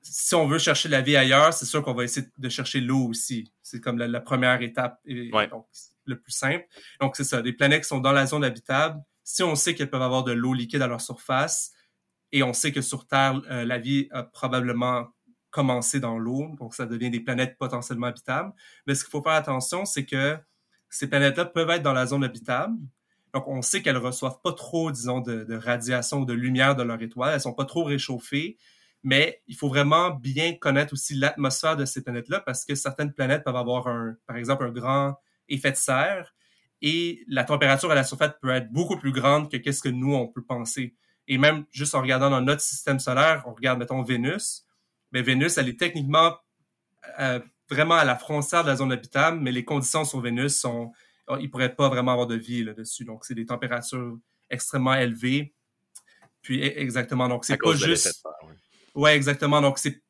si 0.02 0.34
on 0.34 0.46
veut 0.46 0.58
chercher 0.58 0.88
la 0.88 1.00
vie 1.00 1.16
ailleurs, 1.16 1.52
c'est 1.52 1.66
sûr 1.66 1.82
qu'on 1.82 1.94
va 1.94 2.04
essayer 2.04 2.26
de 2.36 2.48
chercher 2.48 2.80
l'eau 2.80 3.08
aussi. 3.08 3.52
C'est 3.62 3.80
comme 3.80 3.98
la, 3.98 4.20
première 4.20 4.60
étape, 4.62 5.00
et, 5.04 5.30
donc, 5.50 5.66
le 6.06 6.18
plus 6.18 6.32
simple. 6.32 6.66
Donc, 7.00 7.16
c'est 7.16 7.24
ça. 7.24 7.40
Les 7.40 7.52
planètes 7.52 7.82
qui 7.82 7.88
sont 7.88 8.00
dans 8.00 8.12
la 8.12 8.26
zone 8.26 8.44
habitable, 8.44 9.00
si 9.28 9.42
on 9.42 9.54
sait 9.56 9.74
qu'elles 9.74 9.90
peuvent 9.90 10.00
avoir 10.00 10.24
de 10.24 10.32
l'eau 10.32 10.54
liquide 10.54 10.80
à 10.80 10.86
leur 10.86 11.02
surface, 11.02 11.72
et 12.32 12.42
on 12.42 12.54
sait 12.54 12.72
que 12.72 12.80
sur 12.80 13.06
Terre, 13.06 13.38
euh, 13.50 13.62
la 13.62 13.76
vie 13.76 14.08
a 14.10 14.22
probablement 14.22 15.08
commencé 15.50 16.00
dans 16.00 16.18
l'eau, 16.18 16.56
donc 16.58 16.74
ça 16.74 16.86
devient 16.86 17.10
des 17.10 17.20
planètes 17.20 17.58
potentiellement 17.58 18.06
habitables. 18.06 18.54
Mais 18.86 18.94
ce 18.94 19.04
qu'il 19.04 19.10
faut 19.10 19.20
faire 19.20 19.32
attention, 19.32 19.84
c'est 19.84 20.06
que 20.06 20.38
ces 20.88 21.10
planètes-là 21.10 21.44
peuvent 21.44 21.68
être 21.68 21.82
dans 21.82 21.92
la 21.92 22.06
zone 22.06 22.24
habitable. 22.24 22.78
Donc, 23.34 23.46
on 23.48 23.60
sait 23.60 23.82
qu'elles 23.82 23.98
reçoivent 23.98 24.40
pas 24.42 24.54
trop, 24.54 24.90
disons, 24.90 25.20
de, 25.20 25.54
radiation 25.54 26.20
ou 26.20 26.24
de 26.24 26.32
lumière 26.32 26.74
de 26.74 26.82
leur 26.82 27.00
étoile. 27.02 27.34
Elles 27.34 27.42
sont 27.42 27.52
pas 27.52 27.66
trop 27.66 27.84
réchauffées. 27.84 28.56
Mais 29.02 29.42
il 29.46 29.56
faut 29.56 29.68
vraiment 29.68 30.10
bien 30.10 30.54
connaître 30.54 30.94
aussi 30.94 31.14
l'atmosphère 31.14 31.76
de 31.76 31.84
ces 31.84 32.02
planètes-là 32.02 32.40
parce 32.40 32.64
que 32.64 32.74
certaines 32.74 33.12
planètes 33.12 33.44
peuvent 33.44 33.56
avoir, 33.56 33.84
par 34.26 34.36
exemple, 34.36 34.64
un 34.64 34.70
grand 34.70 35.20
effet 35.50 35.72
de 35.72 35.76
serre 35.76 36.34
et 36.80 37.24
la 37.28 37.44
température 37.44 37.90
à 37.90 37.94
la 37.94 38.04
surface 38.04 38.32
peut 38.40 38.50
être 38.50 38.72
beaucoup 38.72 38.96
plus 38.96 39.12
grande 39.12 39.50
que 39.50 39.56
qu'est-ce 39.56 39.82
que 39.82 39.88
nous, 39.88 40.14
on 40.14 40.28
peut 40.28 40.44
penser. 40.44 40.94
Et 41.26 41.38
même 41.38 41.64
juste 41.70 41.94
en 41.94 42.00
regardant 42.00 42.30
dans 42.30 42.40
notre 42.40 42.62
système 42.62 42.98
solaire, 42.98 43.42
on 43.46 43.52
regarde, 43.52 43.78
mettons, 43.78 44.02
Vénus. 44.02 44.64
Mais 45.12 45.22
Vénus, 45.22 45.58
elle 45.58 45.68
est 45.68 45.78
techniquement 45.78 46.36
euh, 47.18 47.40
vraiment 47.68 47.96
à 47.96 48.04
la 48.04 48.16
frontière 48.16 48.62
de 48.62 48.68
la 48.68 48.76
zone 48.76 48.92
habitable, 48.92 49.40
mais 49.40 49.52
les 49.52 49.64
conditions 49.64 50.04
sur 50.04 50.20
Vénus 50.20 50.58
sont. 50.58 50.92
Il 51.38 51.42
ne 51.42 51.48
pourrait 51.48 51.74
pas 51.74 51.90
vraiment 51.90 52.12
avoir 52.12 52.26
de 52.26 52.36
vie 52.36 52.64
là-dessus. 52.64 53.04
Donc, 53.04 53.26
c'est 53.26 53.34
des 53.34 53.44
températures 53.44 54.16
extrêmement 54.48 54.94
élevées. 54.94 55.54
Puis, 56.40 56.62
e, 56.62 56.80
exactement. 56.80 57.28
Donc, 57.28 57.44
c'est 57.44 57.58
pas 57.58 57.74
juste. 57.74 58.24
Ouais, 58.94 59.14
exactement. 59.14 59.60
Donc, 59.60 59.78
c'est 59.78 60.02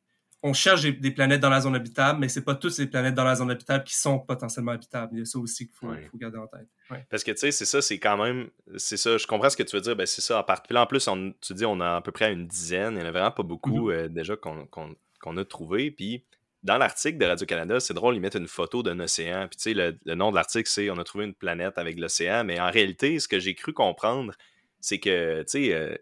on 0.43 0.53
cherche 0.53 0.83
des, 0.83 1.11
planètes 1.11 1.41
dans 1.41 1.51
la 1.51 1.61
zone 1.61 1.75
habitable, 1.75 2.21
mais 2.21 2.29
c'est 2.29 2.45
pas 2.45 2.55
toutes 2.55 2.77
les 2.79 2.87
planètes 2.87 3.15
dans 3.15 3.25
la 3.25 3.35
zone 3.35 3.51
habitable 3.51 3.83
qui 3.85 3.97
sont 3.97 4.21
potentiellement 4.21 4.73
habitables. 4.73 5.13
Il 5.15 5.19
y 5.19 5.23
a 5.23 5.25
ça 5.25 5.39
aussi 5.39 5.67
qu'il 5.67 5.77
faut, 5.77 5.89
garder 6.15 6.39
en 6.39 6.47
tête. 6.47 6.69
Parce 7.11 7.25
que 7.25 7.33
tu 7.33 7.39
sais, 7.39 7.51
c'est 7.51 7.65
ça, 7.65 7.83
c'est 7.83 7.99
quand 7.99 8.17
même. 8.17 8.49
C'est 8.77 8.97
ça, 8.97 9.19
je 9.19 9.27
comprends 9.27 9.51
ce 9.51 9.57
que 9.57 9.65
tu 9.65 9.75
veux 9.75 9.83
dire. 9.83 9.97
Ben, 9.97 10.07
c'est 10.07 10.21
ça. 10.21 10.39
En 10.39 10.45
particulier, 10.45 10.79
en 10.79 10.87
plus, 10.87 11.09
on, 11.09 11.35
tu 11.41 11.55
dis, 11.55 11.65
on 11.65 11.81
a 11.81 11.97
à 11.97 12.01
peu 12.01 12.13
près 12.13 12.33
une 12.33 12.47
dizaine. 12.47 12.95
Il 12.95 13.01
y 13.01 13.03
en 13.03 13.07
a 13.07 13.11
vraiment 13.11 13.33
pas 13.33 13.43
beaucoup 13.43 13.91
mm-hmm. 13.91 14.05
euh, 14.05 14.09
déjà 14.09 14.37
qu'on 14.37 15.37
a 15.37 15.45
trouvé. 15.45 15.91
Puis 15.91 16.25
dans 16.63 16.79
l'article 16.79 17.19
de 17.19 17.27
Radio-Canada, 17.27 17.81
c'est 17.81 17.95
drôle, 17.95 18.15
ils 18.15 18.21
mettent 18.21 18.37
une 18.37 18.49
photo 18.49 18.83
d'un 18.83 18.99
océan. 19.01 19.49
Puis 19.49 19.57
tu 19.57 19.75
sais, 19.75 19.75
le, 20.05 20.15
nom 20.15 20.31
de 20.31 20.37
l'article, 20.37 20.69
c'est 20.69 20.89
On 20.91 20.99
a 20.99 21.05
trouvé 21.05 21.25
une 21.25 21.35
planète 21.35 21.79
avec 21.79 21.99
l'océan. 21.99 22.45
Mais 22.45 22.61
en 22.61 22.71
réalité, 22.71 23.19
ce 23.19 23.27
que 23.27 23.41
j'ai 23.41 23.55
cru 23.55 23.73
comprendre, 23.73 24.33
c'est 24.81 24.99
que, 24.99 25.43
tu 25.43 25.49
sais, 25.49 25.75
euh, 25.75 25.97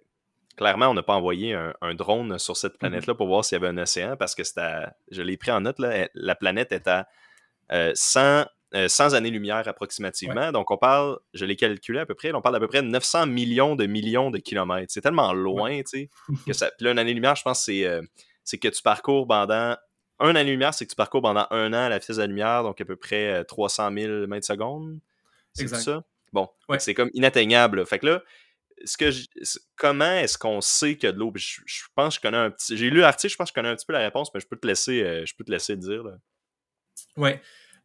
clairement, 0.57 0.89
on 0.89 0.95
n'a 0.95 1.03
pas 1.03 1.15
envoyé 1.15 1.55
un, 1.55 1.95
drone 1.95 2.39
sur 2.39 2.57
cette 2.57 2.75
mhm. 2.75 2.79
planète-là 2.79 3.15
pour 3.15 3.27
voir 3.27 3.45
s'il 3.45 3.57
y 3.57 3.63
avait 3.63 3.69
un 3.69 3.79
océan 3.79 4.17
parce 4.17 4.35
que 4.35 4.45
c'était. 4.45 4.87
Je 5.11 5.23
l'ai 5.23 5.37
pris 5.37 5.51
en 5.51 5.61
note, 5.61 5.79
là, 5.79 6.09
la 6.15 6.35
planète 6.35 6.73
est 6.73 6.89
à 6.89 7.07
100, 7.95 8.21
euh, 8.21 8.45
euh, 8.75 9.15
années-lumière 9.15 9.69
approximativement. 9.69 10.53
Donc, 10.53 10.71
on 10.71 10.77
parle, 10.77 11.19
je 11.35 11.45
l'ai 11.45 11.57
calculé 11.57 12.01
à 12.01 12.07
peu 12.07 12.15
près, 12.15 12.33
on 12.33 12.43
parle 12.43 12.55
d'à 12.55 12.61
peu 12.61 12.69
près 12.69 12.83
de 12.83 12.89
900 12.89 13.27
millions 13.27 13.77
de 13.77 13.87
millions 13.87 14.31
de 14.31 14.39
kilomètres. 14.39 14.93
C'est 14.93 15.01
tellement 15.01 15.33
loin, 15.33 15.83
tu 15.83 15.85
sais, 15.85 16.11
que 16.47 16.53
ça. 16.53 16.71
Puis 16.77 16.85
là, 16.85 16.93
une 16.93 16.99
année-lumière, 16.99 17.37
je 17.37 17.43
pense, 17.43 17.65
c'est, 17.65 17.85
euh, 17.85 18.03
c'est 18.45 18.59
que 18.59 18.69
tu 18.69 18.83
parcours 18.83 19.27
pendant. 19.27 19.77
Un 20.19 20.35
année-lumière, 20.35 20.73
c'est 20.73 20.87
que 20.87 20.91
tu 20.91 20.97
parcours 20.97 21.21
pendant 21.21 21.47
un 21.51 21.75
an 21.75 21.85
à 21.85 21.89
la 21.91 21.99
vitesse 21.99 22.17
de 22.17 22.23
la 22.23 22.27
lumière, 22.27 22.63
donc 22.63 22.81
à 22.81 22.87
peu 22.87 22.97
près 22.97 23.45
300 23.45 23.93
000 23.93 24.27
mètres 24.27 24.47
secondes. 24.47 24.99
C'est 25.53 25.69
ça? 25.69 26.03
Bon, 26.33 26.49
c'est 26.79 26.95
comme 26.95 27.11
inatteignable. 27.13 27.85
Fait 27.85 27.99
que 27.99 28.07
là, 28.07 28.23
ce 28.85 28.97
que 28.97 29.11
comment 29.77 30.05
est-ce 30.13 30.39
qu'on 30.39 30.61
sait 30.61 30.97
qu'il 30.97 31.07
y 31.07 31.11
a 31.11 31.13
de 31.13 31.19
l'eau? 31.19 31.33
Je, 31.35 31.61
pense 31.95 32.19
que 32.19 32.21
je 32.21 32.29
connais 32.29 32.43
un 32.43 32.51
petit. 32.51 32.77
J'ai 32.77 32.91
lu 32.91 33.01
l'article, 33.01 33.33
je 33.33 33.37
pense 33.37 33.51
que 33.51 33.53
je 33.53 33.55
connais 33.55 33.69
un 33.69 33.77
petit 33.77 33.87
peu 33.87 33.93
la 33.93 34.01
réponse, 34.01 34.31
mais 34.35 34.41
je 34.41 34.47
peux 34.47 34.57
te 34.57 34.67
laisser, 34.67 35.03
euh, 35.03 35.25
je 35.27 35.35
peux 35.35 35.45
te 35.45 35.51
laisser 35.51 35.77
dire. 35.77 36.05
Oui. 37.17 37.31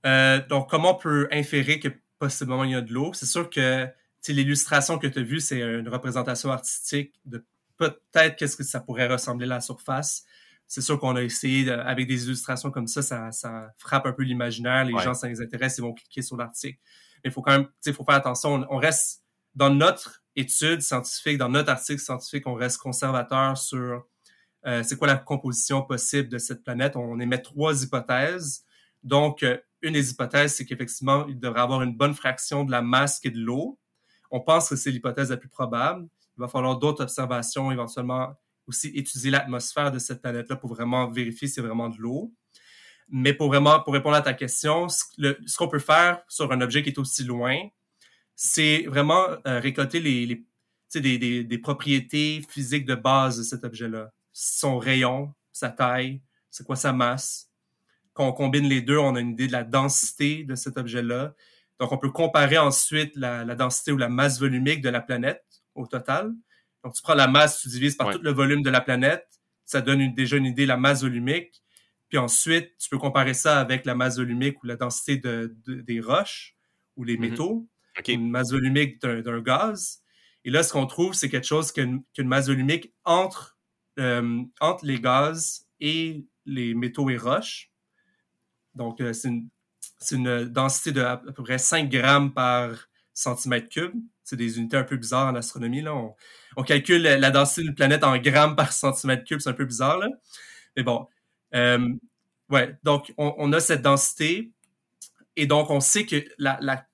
Euh, 0.06 0.46
donc, 0.48 0.70
comment 0.70 0.98
on 0.98 1.00
peut 1.00 1.28
inférer 1.32 1.80
que 1.80 1.90
possiblement 2.20 2.64
il 2.64 2.72
y 2.72 2.76
a 2.76 2.82
de 2.82 2.92
l'eau? 2.92 3.14
C'est 3.14 3.26
sûr 3.26 3.50
que 3.50 3.88
l'illustration 4.28 4.98
que 4.98 5.08
tu 5.08 5.20
as 5.20 5.24
vue, 5.24 5.40
c'est 5.40 5.60
une 5.60 5.90
représentation 5.90 6.52
artistique 6.52 7.16
de 7.26 7.46
peut-être 7.78 8.36
qu'est-ce 8.36 8.58
que 8.58 8.64
ça 8.64 8.80
pourrait 8.80 9.08
ressembler 9.08 9.46
à 9.46 9.56
la 9.56 9.62
surface. 9.62 10.24
C'est 10.68 10.82
sûr 10.82 11.00
qu'on 11.00 11.16
a 11.16 11.24
essayé, 11.24 11.70
avec 11.70 12.08
des 12.08 12.26
illustrations 12.26 12.72
comme 12.72 12.88
ça, 12.88 13.02
ça, 13.32 13.74
frappe 13.78 14.06
un 14.06 14.14
peu 14.14 14.24
l'imaginaire. 14.24 14.86
Les 14.86 14.98
gens, 15.00 15.14
ça 15.14 15.28
les 15.28 15.42
intéresse, 15.42 15.78
ils 15.78 15.82
vont 15.82 15.94
cliquer 15.94 16.22
sur 16.22 16.38
l'article. 16.38 16.80
Mais 17.24 17.30
il 17.30 17.32
faut 17.32 17.42
quand 17.42 17.52
même, 17.52 17.68
il 17.86 17.94
faut 17.94 18.04
faire 18.04 18.16
attention. 18.16 18.66
on 18.70 18.78
reste 18.78 19.24
dans 19.54 19.70
notre 19.70 20.21
étude 20.36 20.82
scientifique, 20.82 21.38
dans 21.38 21.50
notre 21.50 21.70
article 21.70 22.00
scientifique, 22.00 22.48
on 22.48 22.54
reste 22.54 22.78
conservateur 22.78 23.58
sur 23.58 24.06
euh, 24.66 24.84
c'est 24.84 24.98
quoi 24.98 25.08
la 25.08 25.18
composition 25.18 25.82
possible 25.82 26.30
de 26.30 26.38
cette 26.38 26.64
planète. 26.64 26.96
On 26.96 27.20
émet 27.20 27.42
trois 27.42 27.84
hypothèses. 27.84 28.64
Donc, 29.04 29.44
euh, 29.44 29.58
une 29.82 29.94
des 29.94 30.12
hypothèses, 30.12 30.56
c'est 30.56 30.66
qu'effectivement, 30.66 31.26
il 31.28 31.40
devrait 31.40 31.62
avoir 31.62 31.82
une 31.82 31.96
bonne 31.96 32.14
fraction 32.14 32.64
de 32.64 32.72
la 32.72 32.82
masse 32.82 33.20
qui 33.20 33.30
est 33.30 33.32
de 33.32 33.40
l'eau. 33.40 33.80
On 34.30 34.40
pense 34.40 34.70
que 34.70 34.76
c'est 34.76 34.92
l'hypothèse 34.92 35.32
la 35.32 35.38
plus 35.38 35.50
probable. 35.50 36.08
Il 36.38 36.42
va 36.42 36.48
falloir 36.48 36.78
d'autres 36.78 37.04
observations, 37.04 37.72
éventuellement 37.72 38.34
aussi 38.68 38.88
étudier 38.96 39.32
l'atmosphère 39.32 39.92
de 39.92 40.00
cette 40.00 40.22
planète-là 40.22 40.56
pour 40.56 40.70
vraiment 40.70 41.10
vérifier 41.10 41.48
si 41.48 41.56
c'est 41.56 41.62
vraiment 41.62 41.90
de 41.90 41.98
l'eau. 41.98 42.32
Mais 43.10 43.34
pour 43.34 43.48
vraiment, 43.48 43.82
pour 43.82 43.94
répondre 43.94 44.16
à 44.16 44.22
ta 44.22 44.34
question, 44.34 44.88
ce, 44.88 45.04
qu'on 45.58 45.68
peut 45.68 45.80
faire 45.80 46.22
sur 46.30 46.52
un 46.52 46.62
objet 46.62 46.82
qui 46.84 46.90
est 46.90 47.00
aussi 47.00 47.24
loin, 47.24 47.58
c'est 48.44 48.86
vraiment 48.88 49.28
euh, 49.46 49.60
récolter 49.60 50.00
les, 50.00 50.26
les 50.26 50.44
des, 50.96 51.20
des, 51.20 51.44
des, 51.44 51.58
propriétés 51.60 52.42
physiques 52.50 52.86
de 52.86 52.96
base 52.96 53.38
de 53.38 53.44
cet 53.44 53.64
objet-là. 53.64 54.12
Son 54.34 54.80
rayon, 54.80 55.32
sa 55.52 55.70
taille, 55.70 56.22
c'est 56.50 56.66
quoi 56.66 56.76
sa 56.76 56.92
masse. 56.92 57.52
Quand 58.14 58.28
on 58.28 58.34
combine 58.34 58.68
les 58.68 58.82
deux, 58.82 58.98
on 58.98 59.16
a 59.16 59.20
une 59.20 59.30
idée 59.30 59.46
de 59.46 59.52
la 59.52 59.64
densité 59.64 60.44
de 60.44 60.56
cet 60.56 60.80
objet-là. 60.80 61.36
Donc, 61.80 61.92
on 61.92 62.00
peut 62.00 62.10
comparer 62.10 62.58
ensuite 62.58 63.16
la, 63.16 63.46
la, 63.46 63.54
densité 63.54 63.92
ou 63.92 63.98
la 63.98 64.10
masse 64.10 64.40
volumique 64.40 64.82
de 64.82 64.90
la 64.90 65.02
planète 65.02 65.44
au 65.76 65.86
total. 65.86 66.34
Donc, 66.84 66.96
tu 66.96 67.04
prends 67.04 67.14
la 67.14 67.28
masse, 67.28 67.62
tu 67.62 67.70
divises 67.70 67.96
par 67.96 68.10
tout 68.12 68.24
le 68.24 68.32
volume 68.32 68.64
de 68.64 68.72
la 68.72 68.82
planète, 68.82 69.28
ça 69.66 69.82
donne 69.82 70.16
déjà 70.16 70.38
une 70.38 70.48
idée 70.48 70.64
de 70.64 70.70
la 70.70 70.78
masse 70.78 71.04
volumique. 71.04 71.62
Puis 72.10 72.18
ensuite, 72.18 72.76
tu 72.80 72.90
peux 72.90 72.98
comparer 72.98 73.36
ça 73.36 73.60
avec 73.60 73.86
la 73.86 73.94
masse 73.94 74.18
volumique 74.18 74.64
ou 74.64 74.66
la 74.66 74.78
densité 74.78 75.18
de, 75.18 75.56
des 75.68 76.02
roches 76.02 76.58
ou 76.98 77.04
les 77.04 77.18
mm-hmm. 77.18 77.68
Une 78.08 78.30
masse 78.30 78.52
volumique 78.52 79.02
d'un 79.02 79.42
gaz. 79.42 80.02
Et 80.44 80.50
là, 80.50 80.64
ce 80.64 80.74
qu'on 80.74 80.88
trouve, 80.88 81.14
c'est 81.14 81.30
quelque 81.30 81.48
chose 81.48 81.72
qu'une 81.72 82.04
masse 82.20 82.48
volumique 82.48 82.94
entre, 83.06 83.58
euh, 84.00 84.42
entre 84.60 84.86
les 84.86 85.00
gaz 85.00 85.68
et 85.80 86.26
les 86.46 86.74
métaux 86.74 87.10
et 87.10 87.18
roches. 87.18 87.72
Donc, 88.74 89.02
euh, 89.02 89.14
c'est 89.14 89.28
une, 89.28 89.50
une, 90.12 90.46
densité 90.46 90.92
de 90.92 91.02
à 91.02 91.18
peu 91.18 91.44
près 91.44 91.58
5 91.58 91.90
grammes 91.90 92.34
par 92.34 92.88
centimètre 93.14 93.70
cube. 93.70 93.94
C'est 94.24 94.38
des 94.38 94.58
unités 94.58 94.78
un 94.78 94.84
peu 94.84 94.98
bizarres 94.98 95.28
en 95.28 95.36
astronomie. 95.36 95.82
Là. 95.82 95.94
On, 95.94 96.16
on 96.58 96.64
calcule 96.64 97.02
la 97.02 97.32
densité 97.32 97.64
d'une 97.64 97.76
planète 97.76 98.04
en 98.04 98.18
grammes 98.18 98.56
par 98.56 98.72
centimètre 98.74 99.24
cube, 99.24 99.40
c'est 99.40 99.50
un 99.50 99.54
peu 99.54 99.66
bizarre. 99.66 99.98
Là. 99.98 100.08
Mais 100.76 100.84
bon, 100.84 101.08
euh, 101.56 101.90
ouais, 102.50 102.78
donc 102.84 103.14
on, 103.18 103.52
a 103.54 103.60
cette 103.60 103.82
densité 103.82 104.52
et 105.36 105.46
donc 105.46 105.70
on 105.70 105.80
sait 105.80 106.06
que 106.06 106.24
la, 106.38 106.58
la, 106.62 106.86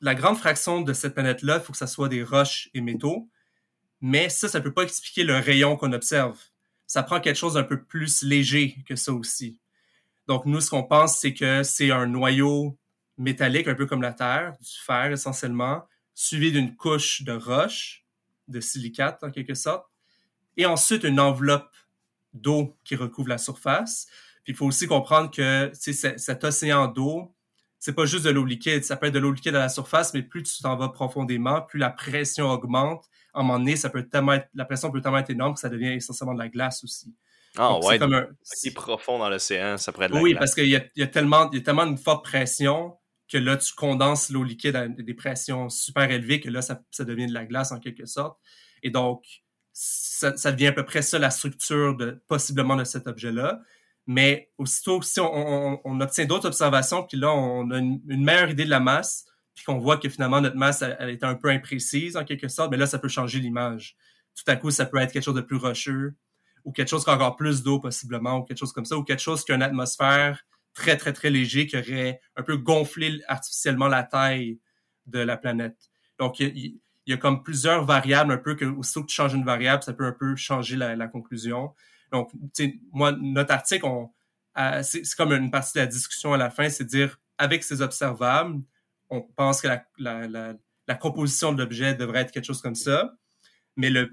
la 0.00 0.14
grande 0.14 0.38
fraction 0.38 0.80
de 0.80 0.92
cette 0.92 1.14
planète-là, 1.14 1.56
il 1.56 1.62
faut 1.62 1.72
que 1.72 1.78
ça 1.78 1.86
soit 1.86 2.08
des 2.08 2.22
roches 2.22 2.70
et 2.74 2.80
métaux, 2.80 3.28
mais 4.00 4.28
ça, 4.28 4.48
ça 4.48 4.58
ne 4.58 4.64
peut 4.64 4.72
pas 4.72 4.82
expliquer 4.82 5.24
le 5.24 5.36
rayon 5.36 5.76
qu'on 5.76 5.92
observe. 5.92 6.38
Ça 6.86 7.02
prend 7.02 7.20
quelque 7.20 7.36
chose 7.36 7.54
d'un 7.54 7.64
peu 7.64 7.82
plus 7.82 8.22
léger 8.22 8.76
que 8.86 8.96
ça 8.96 9.12
aussi. 9.12 9.58
Donc 10.26 10.46
nous, 10.46 10.60
ce 10.60 10.70
qu'on 10.70 10.84
pense, 10.84 11.18
c'est 11.18 11.34
que 11.34 11.62
c'est 11.62 11.90
un 11.90 12.06
noyau 12.06 12.78
métallique, 13.16 13.66
un 13.66 13.74
peu 13.74 13.86
comme 13.86 14.02
la 14.02 14.12
Terre, 14.12 14.56
du 14.60 14.78
fer 14.84 15.10
essentiellement, 15.10 15.86
suivi 16.14 16.52
d'une 16.52 16.76
couche 16.76 17.22
de 17.22 17.32
roches, 17.32 18.04
de 18.46 18.60
silicate 18.60 19.22
en 19.22 19.30
quelque 19.30 19.54
sorte, 19.54 19.86
et 20.56 20.66
ensuite 20.66 21.04
une 21.04 21.20
enveloppe 21.20 21.74
d'eau 22.32 22.76
qui 22.84 22.94
recouvre 22.96 23.28
la 23.28 23.38
surface. 23.38 24.06
Puis 24.44 24.52
il 24.52 24.56
faut 24.56 24.66
aussi 24.66 24.86
comprendre 24.86 25.30
que 25.30 25.70
cet 25.74 26.44
océan 26.44 26.86
d'eau, 26.86 27.34
c'est 27.78 27.94
pas 27.94 28.06
juste 28.06 28.24
de 28.24 28.30
l'eau 28.30 28.44
liquide, 28.44 28.84
ça 28.84 28.96
peut 28.96 29.06
être 29.06 29.14
de 29.14 29.18
l'eau 29.18 29.32
liquide 29.32 29.54
à 29.54 29.60
la 29.60 29.68
surface, 29.68 30.12
mais 30.14 30.22
plus 30.22 30.42
tu 30.42 30.62
t'en 30.62 30.76
vas 30.76 30.88
profondément, 30.88 31.62
plus 31.62 31.78
la 31.78 31.90
pression 31.90 32.46
augmente. 32.50 33.04
À 33.34 33.40
un 33.40 33.42
moment 33.42 33.58
donné, 33.58 33.76
ça 33.76 33.88
peut 33.88 34.06
tellement 34.06 34.32
être, 34.32 34.48
la 34.54 34.64
pression 34.64 34.90
peut 34.90 35.00
tellement 35.00 35.18
être 35.18 35.30
énorme 35.30 35.54
que 35.54 35.60
ça 35.60 35.68
devient 35.68 35.92
essentiellement 35.92 36.34
de 36.34 36.40
la 36.40 36.48
glace 36.48 36.82
aussi. 36.82 37.14
Ah 37.56 37.78
ouais, 37.78 37.98
comme 37.98 38.14
un, 38.14 38.26
c'est 38.42 38.72
profond 38.72 39.18
dans 39.18 39.28
l'océan, 39.30 39.78
ça 39.78 39.92
pourrait 39.92 40.06
être 40.06 40.12
de 40.12 40.16
la 40.16 40.22
Oui, 40.22 40.34
parce 40.34 40.54
qu'il 40.54 40.68
y 40.68 40.76
a, 40.76 40.82
y, 40.96 41.02
a 41.02 41.06
tellement, 41.06 41.50
y 41.52 41.58
a 41.58 41.60
tellement 41.60 41.86
une 41.86 41.98
forte 41.98 42.24
pression 42.24 42.96
que 43.30 43.38
là, 43.38 43.56
tu 43.56 43.74
condenses 43.74 44.30
l'eau 44.30 44.42
liquide 44.42 44.76
à 44.76 44.88
des 44.88 45.14
pressions 45.14 45.68
super 45.68 46.10
élevées, 46.10 46.40
que 46.40 46.48
là, 46.48 46.62
ça, 46.62 46.80
ça 46.90 47.04
devient 47.04 47.26
de 47.26 47.34
la 47.34 47.44
glace 47.44 47.72
en 47.72 47.78
quelque 47.78 48.06
sorte. 48.06 48.38
Et 48.82 48.90
donc, 48.90 49.24
ça, 49.72 50.52
devient 50.52 50.68
à 50.68 50.72
peu 50.72 50.84
près 50.84 51.02
ça 51.02 51.18
la 51.18 51.30
structure 51.30 51.96
de 51.96 52.20
possiblement 52.26 52.74
de 52.74 52.84
cet 52.84 53.06
objet-là. 53.06 53.60
Mais 54.08 54.50
aussitôt, 54.56 55.02
si 55.02 55.20
on, 55.20 56.00
obtient 56.00 56.24
d'autres 56.24 56.46
observations, 56.46 57.02
puis 57.04 57.18
là, 57.18 57.30
on 57.30 57.70
a 57.70 57.78
une, 57.78 58.00
meilleure 58.06 58.48
idée 58.48 58.64
de 58.64 58.70
la 58.70 58.80
masse, 58.80 59.26
puis 59.54 59.64
qu'on 59.64 59.78
voit 59.78 59.98
que 59.98 60.08
finalement, 60.08 60.40
notre 60.40 60.56
masse, 60.56 60.82
elle, 60.82 61.10
est 61.10 61.22
un 61.24 61.34
peu 61.34 61.50
imprécise 61.50 62.16
en 62.16 62.24
quelque 62.24 62.48
sorte, 62.48 62.70
mais 62.70 62.78
là, 62.78 62.86
ça 62.86 62.98
peut 62.98 63.08
changer 63.08 63.38
l'image. 63.38 63.96
Tout 64.34 64.50
à 64.50 64.56
coup, 64.56 64.70
ça 64.70 64.86
peut 64.86 64.96
être 64.96 65.12
quelque 65.12 65.24
chose 65.24 65.34
de 65.34 65.42
plus 65.42 65.58
rocheux, 65.58 66.14
ou 66.64 66.72
quelque 66.72 66.88
chose 66.88 67.04
qui 67.04 67.10
a 67.10 67.14
encore 67.14 67.36
plus 67.36 67.62
d'eau 67.62 67.80
possiblement, 67.80 68.38
ou 68.38 68.44
quelque 68.44 68.56
chose 68.56 68.72
comme 68.72 68.86
ça, 68.86 68.96
ou 68.96 69.04
quelque 69.04 69.20
chose 69.20 69.44
qui 69.44 69.52
a 69.52 69.56
une 69.56 69.62
atmosphère 69.62 70.42
très, 70.72 70.96
très, 70.96 71.12
très 71.12 71.28
léger 71.28 71.66
qui 71.66 71.76
aurait 71.76 72.20
un 72.34 72.42
peu 72.42 72.56
gonflé 72.56 73.20
artificiellement 73.28 73.88
la 73.88 74.04
taille 74.04 74.58
de 75.04 75.18
la 75.18 75.36
planète. 75.36 75.90
Donc, 76.18 76.40
il, 76.40 76.80
y 77.06 77.12
a 77.12 77.18
comme 77.18 77.42
plusieurs 77.42 77.84
variables, 77.84 78.32
un 78.32 78.38
peu 78.38 78.54
que 78.54 78.64
aussitôt 78.64 79.02
que 79.02 79.08
tu 79.08 79.14
changes 79.14 79.34
une 79.34 79.44
variable, 79.44 79.82
ça 79.82 79.92
peut 79.92 80.06
un 80.06 80.12
peu 80.12 80.34
changer 80.36 80.76
la, 80.76 81.08
conclusion. 81.08 81.74
Donc, 82.12 82.30
tu 82.32 82.64
sais, 82.64 82.80
moi, 82.92 83.12
notre 83.12 83.52
article, 83.52 83.84
on, 83.86 84.10
c'est, 84.82 85.02
comme 85.16 85.32
une 85.32 85.50
partie 85.50 85.74
de 85.74 85.80
la 85.80 85.86
discussion 85.86 86.32
à 86.32 86.36
la 86.36 86.50
fin, 86.50 86.68
c'est 86.68 86.84
dire, 86.84 87.20
avec 87.38 87.62
ces 87.62 87.82
observables, 87.82 88.60
on 89.10 89.22
pense 89.22 89.62
que 89.62 89.68
la, 89.98 90.94
composition 91.00 91.52
de 91.52 91.62
l'objet 91.62 91.94
devrait 91.94 92.20
être 92.20 92.32
quelque 92.32 92.44
chose 92.44 92.60
comme 92.60 92.74
ça. 92.74 93.14
Mais 93.76 93.90
le, 93.90 94.10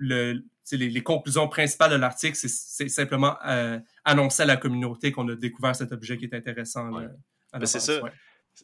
les, 0.71 1.03
conclusions 1.03 1.47
principales 1.47 1.91
de 1.91 1.95
l'article, 1.95 2.37
c'est, 2.37 2.89
simplement 2.89 3.37
euh, 3.45 3.79
annoncer 4.03 4.43
à 4.43 4.45
la 4.45 4.57
communauté 4.57 5.11
qu'on 5.11 5.27
a 5.29 5.35
découvert 5.35 5.75
cet 5.75 5.91
objet 5.91 6.17
qui 6.17 6.25
est 6.25 6.35
intéressant. 6.35 6.91
Ben, 6.91 7.65
c'est 7.65 7.79
ça. 7.79 7.99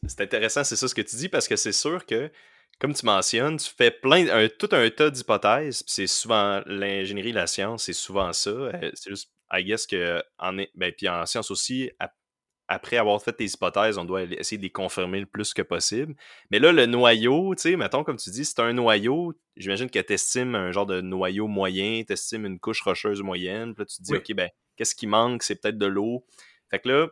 C'est 0.08 0.22
intéressant, 0.22 0.64
c'est 0.64 0.78
ça 0.78 0.88
ce 0.88 0.96
que 0.96 1.02
tu 1.02 1.18
dis, 1.18 1.28
parce 1.28 1.50
que 1.50 1.58
c'est 1.58 1.74
sûr 1.74 2.06
que 2.06 2.32
comme 2.82 2.96
tu 2.96 3.06
mentionnes, 3.06 3.58
tu 3.58 3.70
fais 3.78 3.92
plein, 3.92 4.28
un, 4.28 4.50
tout 4.50 4.70
un 4.72 4.90
tas 4.90 5.12
d'hypothèses, 5.12 5.84
puis 5.84 5.94
c'est 5.94 6.08
souvent 6.08 6.64
l'ingénierie, 6.66 7.32
la 7.32 7.46
science, 7.46 7.84
c'est 7.84 7.94
souvent 7.94 8.34
ça. 8.34 8.50
Euh, 8.50 8.92
c'est 8.96 9.12
juste, 9.12 9.32
I 9.54 9.64
guess 9.64 9.86
que 9.86 10.24
en, 10.40 10.54
ben, 10.74 10.92
puis 10.92 11.08
en 11.08 11.28
science 11.28 11.52
aussi, 11.52 11.92
après 12.68 12.98
avoir 12.98 13.22
fait 13.22 13.34
tes 13.34 13.46
hypothèses, 13.46 14.00
on 14.00 14.06
doit 14.06 14.24
essayer 14.24 14.58
de 14.58 14.64
les 14.64 14.72
confirmer 14.72 15.20
le 15.20 15.28
plus 15.28 15.54
que 15.54 15.62
possible. 15.62 16.16
Mais 16.50 16.58
là, 16.58 16.72
le 16.72 16.88
noyau, 16.88 17.54
tu 17.54 17.62
sais, 17.62 17.76
mettons, 17.76 18.04
comme 18.04 18.18
tu 18.18 18.32
dis, 18.32 18.46
c'est 18.46 18.60
un 18.62 18.74
noyau, 18.74 19.36
j'imagine 19.58 19.88
que 19.88 20.00
tu 20.00 20.14
estimes 20.14 20.56
un 20.56 20.72
genre 20.72 20.88
de 20.88 21.02
noyau 21.02 21.48
moyen, 21.48 22.02
tu 22.04 22.14
estimes 22.14 22.48
une 22.48 22.60
couche 22.60 22.82
rocheuse 22.82 23.22
moyenne, 23.22 23.76
puis 23.76 23.84
là, 23.84 23.86
tu 23.86 23.98
te 23.98 24.02
dis, 24.02 24.16
OK, 24.16 24.34
ben, 24.34 24.50
qu'est-ce 24.76 24.96
qui 24.96 25.06
manque? 25.06 25.44
C'est 25.44 25.62
peut-être 25.62 25.78
de 25.78 25.86
l'eau. 25.86 26.26
Fait 26.72 26.80
que 26.80 26.90
là, 26.90 27.08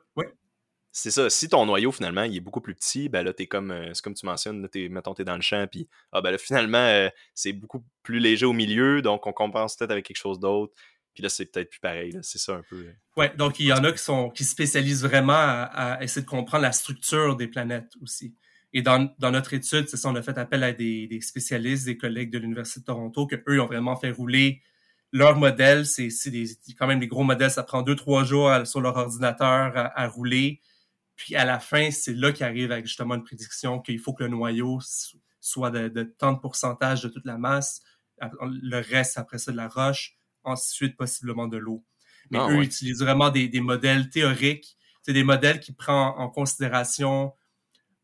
c'est 0.92 1.12
ça. 1.12 1.30
Si 1.30 1.50
ton 1.50 1.66
noyau, 1.66 1.92
finalement, 1.92 2.24
il 2.24 2.36
est 2.36 2.42
beaucoup 2.42 2.62
plus 2.62 2.74
petit, 2.74 3.10
ben 3.10 3.24
là, 3.24 3.34
t'es 3.34 3.46
comme, 3.46 3.72
euh, 3.72 3.94
c'est 3.94 4.04
comme 4.04 4.16
tu 4.16 4.26
mentionnes, 4.26 4.62
là, 4.62 4.68
es, 4.74 4.90
mettons, 4.90 5.14
t'es 5.14 5.24
dans 5.24 5.36
le 5.36 5.42
champ, 5.42 5.68
puis 5.68 5.88
ah, 6.12 6.22
ben 6.22 6.32
là, 6.32 6.38
finalement, 6.40 6.78
euh, 6.78 7.10
c'est 7.36 7.54
beaucoup 7.54 7.84
plus 8.04 8.20
léger 8.20 8.46
au 8.46 8.54
milieu, 8.54 9.02
donc 9.02 9.28
on 9.28 9.34
compense 9.34 9.76
peut-être 9.76 9.92
avec 9.92 10.06
quelque 10.06 10.18
chose 10.18 10.40
d'autre. 10.40 10.74
Puis 11.14 11.24
là, 11.24 11.30
c'est 11.30 11.46
peut-être 11.46 11.70
plus 11.70 11.80
pareil, 11.80 12.18
c'est 12.22 12.38
ça 12.38 12.56
un 12.56 12.64
peu. 12.70 12.78
Euh. 12.78 12.94
Ouais, 13.18 13.34
donc 13.36 13.60
il 13.60 13.66
y 13.66 13.74
en 13.74 13.84
a 13.84 13.92
qui 13.92 13.98
sont 13.98 14.30
qui 14.30 14.46
spécialisent 14.46 15.04
vraiment 15.04 15.34
à, 15.34 16.00
essayer 16.02 16.22
de 16.22 16.30
comprendre 16.30 16.64
la 16.64 16.72
structure 16.72 17.36
des 17.36 17.48
planètes 17.48 17.92
aussi. 18.02 18.36
Et 18.72 18.82
dans, 18.82 19.12
dans 19.18 19.32
notre 19.32 19.54
étude, 19.54 19.90
c'est 19.90 19.98
ça, 19.98 20.10
on 20.10 20.16
a 20.16 20.22
fait 20.22 20.38
appel 20.38 20.64
à 20.64 20.72
des, 20.72 21.08
des 21.08 21.22
spécialistes, 21.22 21.86
des 21.86 21.98
collègues 21.98 22.32
de 22.32 22.38
l'Université 22.38 22.82
de 22.82 22.86
Toronto, 22.86 23.26
que 23.26 23.36
eux 23.48 23.60
ont 23.60 23.66
vraiment 23.66 23.96
fait 23.96 24.12
rouler 24.12 24.62
leur 25.12 25.36
modèle. 25.38 25.88
C'est 25.88 26.10
quand 26.78 26.86
même 26.86 27.00
des 27.00 27.08
gros 27.08 27.24
modèles, 27.24 27.52
ça 27.52 27.64
prend 27.64 27.82
deux, 27.82 27.96
trois 27.96 28.24
jours 28.24 28.52
sur 28.66 28.80
leur 28.80 28.96
ordinateur 28.96 29.74
à 29.76 30.08
rouler 30.08 30.62
puis 31.20 31.36
à 31.36 31.44
la 31.44 31.60
fin, 31.60 31.92
c'est 31.92 32.14
là 32.14 32.32
qu'arrive 32.32 32.72
avec 32.72 32.86
justement 32.86 33.16
une 33.16 33.26
prédiction 33.26 33.82
qu'il 33.82 34.00
faut 34.00 34.14
que 34.14 34.24
le 34.24 34.30
noyau 34.30 34.80
soit 35.42 35.70
de, 35.70 36.04
tant 36.18 36.32
de 36.32 36.40
pourcentage 36.40 37.04
de 37.04 37.10
toute 37.10 37.26
la 37.26 37.38
masse, 37.38 37.82
le 38.42 38.78
reste 38.80 39.18
après 39.18 39.38
ça 39.38 39.52
de 39.52 39.58
la 39.58 39.68
roche, 39.68 40.18
ensuite 40.46 40.96
possiblement 40.96 41.50
de 41.50 41.58
l'eau. 41.58 41.84
Mais 42.32 42.40
ah, 42.40 42.48
eux 42.50 42.64
utilisent 42.64 43.02
vraiment 43.02 43.30
des, 43.30 43.50
modèles 43.60 44.10
théoriques, 44.10 44.78
c'est 45.02 45.12
des 45.12 45.26
modèles 45.26 45.60
qui 45.60 45.74
prennent 45.74 46.14
en 46.16 46.30
considération 46.30 47.34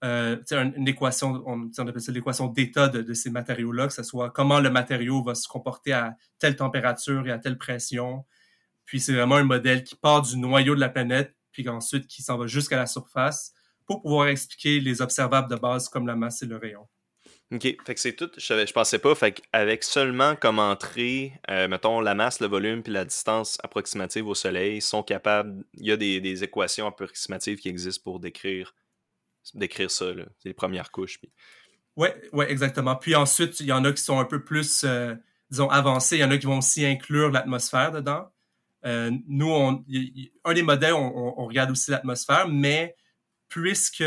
euh, 0.04 0.36
une 0.52 0.86
équation, 0.86 1.42
on, 1.46 1.70
appelle 1.88 2.02
ça 2.02 2.12
l'équation 2.12 2.48
d'état 2.48 2.90
de, 2.90 3.14
ces 3.14 3.30
matériaux-là, 3.30 3.88
que 3.88 3.94
ce 3.94 4.04
soit 4.04 4.30
comment 4.30 4.60
le 4.60 4.70
matériau 4.70 5.24
va 5.24 5.36
se 5.36 5.48
comporter 5.48 5.94
à 5.94 6.18
telle 6.38 6.58
température 6.58 7.26
et 7.28 7.32
à 7.32 7.40
telle 7.40 7.58
pression. 7.58 8.26
Puis 8.84 9.00
c'est 9.00 9.14
vraiment 9.14 9.36
un 9.36 9.46
modèle 9.46 9.86
qui 9.86 9.96
part 9.96 10.22
du 10.22 10.38
noyau 10.38 10.76
de 10.76 10.82
la 10.82 10.90
planète, 10.90 11.35
puis 11.56 11.70
ensuite 11.70 12.08
qui 12.08 12.22
s'en 12.22 12.38
va 12.38 12.48
jusqu'à 12.48 12.76
la 12.76 12.86
surface 12.86 13.54
pour 13.86 14.02
pouvoir 14.02 14.28
expliquer 14.28 14.80
les 14.82 15.02
observables 15.02 15.50
de 15.50 15.56
base 15.56 15.88
comme 15.88 16.06
la 16.06 16.16
masse 16.16 16.44
et 16.44 16.46
le 16.46 16.58
rayon. 16.58 16.88
OK. 17.54 17.62
Fait 17.62 17.94
que 17.94 18.00
c'est 18.00 18.14
tout. 18.14 18.30
Je, 18.38 18.66
je 18.66 18.74
pensais 18.74 19.00
pas. 19.00 19.14
Fait 19.16 19.42
avec 19.54 19.84
seulement 19.84 20.36
comme 20.36 20.60
entrée, 20.60 21.34
euh, 21.50 21.68
mettons, 21.68 22.02
la 22.02 22.16
masse, 22.16 22.40
le 22.42 22.48
volume 22.48 22.82
puis 22.82 22.92
la 22.92 23.06
distance 23.06 23.58
approximative 23.64 24.28
au 24.28 24.36
Soleil, 24.36 24.82
sont 24.82 25.04
capables. 25.04 25.64
Il 25.76 25.86
y 25.86 25.92
a 25.92 25.98
des, 25.98 26.44
équations 26.44 26.88
approximatives 26.88 27.60
qui 27.60 27.70
existent 27.70 28.04
pour 28.04 28.20
décrire, 28.20 28.76
décrire 29.54 29.92
ça. 29.92 30.08
C'est 30.40 30.50
les 30.50 30.54
premières 30.54 30.92
couches. 30.92 31.20
Puis... 31.20 31.32
Oui, 31.96 32.10
ouais, 32.34 32.52
exactement. 32.52 32.96
Puis 32.96 33.16
ensuite, 33.16 33.60
il 33.60 33.68
y 33.68 33.72
en 33.72 33.86
a 33.86 33.94
qui 33.94 34.02
sont 34.02 34.20
un 34.20 34.26
peu 34.26 34.44
plus, 34.44 34.84
euh, 34.84 35.16
disons, 35.50 35.70
avancés. 35.70 36.18
Il 36.18 36.22
y 36.22 36.26
en 36.26 36.32
a 36.32 36.38
qui 36.38 36.48
vont 36.48 36.58
aussi 36.58 36.84
inclure 36.84 37.30
l'atmosphère 37.30 37.92
dedans. 37.92 38.32
Euh, 38.86 39.12
nous, 39.28 39.50
on, 39.50 39.84
un 40.44 40.54
des 40.54 40.64
modèles, 40.64 40.94
on, 40.94 41.40
on 41.40 41.46
regarde 41.46 41.72
aussi 41.72 41.92
l'atmosphère, 41.92 42.48
mais 42.48 42.96
puisque 43.48 44.04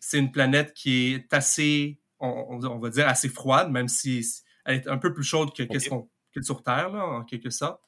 c'est 0.00 0.18
une 0.18 0.32
planète 0.32 0.74
qui 0.74 1.14
est 1.14 1.32
assez, 1.32 2.00
on, 2.18 2.58
on, 2.62 2.78
va 2.78 2.90
dire, 2.90 3.06
assez 3.06 3.28
froide, 3.28 3.70
même 3.70 3.88
si 3.88 4.26
elle 4.64 4.76
est 4.76 4.88
un 4.88 4.98
peu 4.98 5.12
plus 5.12 5.24
chaude 5.24 5.54
que, 5.54 5.62
que 5.62 6.42
sur 6.42 6.62
Terre, 6.62 6.90
là, 6.90 7.04
en 7.04 7.24
quelque 7.24 7.50
sorte. 7.50 7.80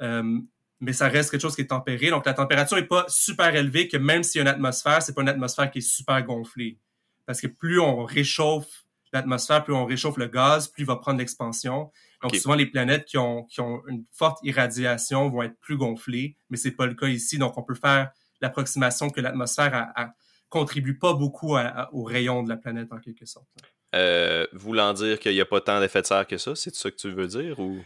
Euh, 0.00 0.40
mais 0.80 0.92
ça 0.92 1.08
reste 1.08 1.30
quelque 1.30 1.40
chose 1.40 1.54
qui 1.54 1.62
est 1.62 1.68
tempéré. 1.68 2.10
Donc, 2.10 2.26
la 2.26 2.34
température 2.34 2.76
n'est 2.76 2.86
pas 2.86 3.04
super 3.08 3.54
élevée, 3.54 3.86
que 3.86 3.96
même 3.96 4.24
s'il 4.24 4.40
y 4.40 4.40
a 4.40 4.42
une 4.42 4.54
atmosphère, 4.54 5.00
c'est 5.00 5.14
pas 5.14 5.22
une 5.22 5.28
atmosphère 5.28 5.70
qui 5.70 5.78
est 5.78 5.88
super 5.88 6.20
gonflée. 6.24 6.80
Parce 7.24 7.40
que 7.40 7.46
plus 7.46 7.78
on 7.78 8.04
réchauffe 8.04 8.84
l'atmosphère, 9.12 9.62
plus 9.62 9.74
on 9.74 9.84
réchauffe 9.84 10.16
le 10.16 10.26
gaz, 10.26 10.66
plus 10.66 10.82
il 10.82 10.86
va 10.86 10.96
prendre 10.96 11.20
l'expansion. 11.20 11.92
Donc, 12.22 12.36
souvent, 12.36 12.54
les 12.54 12.66
planètes 12.66 13.04
qui 13.04 13.18
ont, 13.18 13.44
qui 13.44 13.60
ont 13.60 13.82
une 13.88 14.04
forte 14.12 14.38
irradiation 14.44 15.28
vont 15.28 15.42
être 15.42 15.58
plus 15.60 15.76
gonflées, 15.76 16.36
mais 16.50 16.56
c'est 16.56 16.70
pas 16.70 16.86
le 16.86 16.94
cas 16.94 17.08
ici. 17.08 17.38
Donc, 17.38 17.58
on 17.58 17.62
peut 17.62 17.74
faire 17.74 18.10
l'approximation 18.40 19.10
que 19.10 19.20
l'atmosphère 19.20 19.92
a, 19.94 20.14
contribue 20.48 20.98
pas 20.98 21.14
beaucoup 21.14 21.56
au 21.92 22.04
rayon 22.04 22.42
de 22.42 22.48
la 22.50 22.56
planète, 22.56 22.92
en 22.92 22.98
quelque 22.98 23.24
sorte. 23.24 23.46
Euh, 23.94 24.46
voulant 24.52 24.92
dire 24.92 25.18
qu'il 25.18 25.32
n'y 25.32 25.40
a 25.40 25.46
pas 25.46 25.60
tant 25.60 25.80
d'effet 25.80 26.02
de 26.02 26.06
serre 26.06 26.26
que 26.26 26.38
ça, 26.38 26.54
c'est 26.54 26.74
ça 26.74 26.90
que 26.90 26.96
tu 26.96 27.10
veux 27.10 27.26
dire 27.26 27.58
ou? 27.58 27.78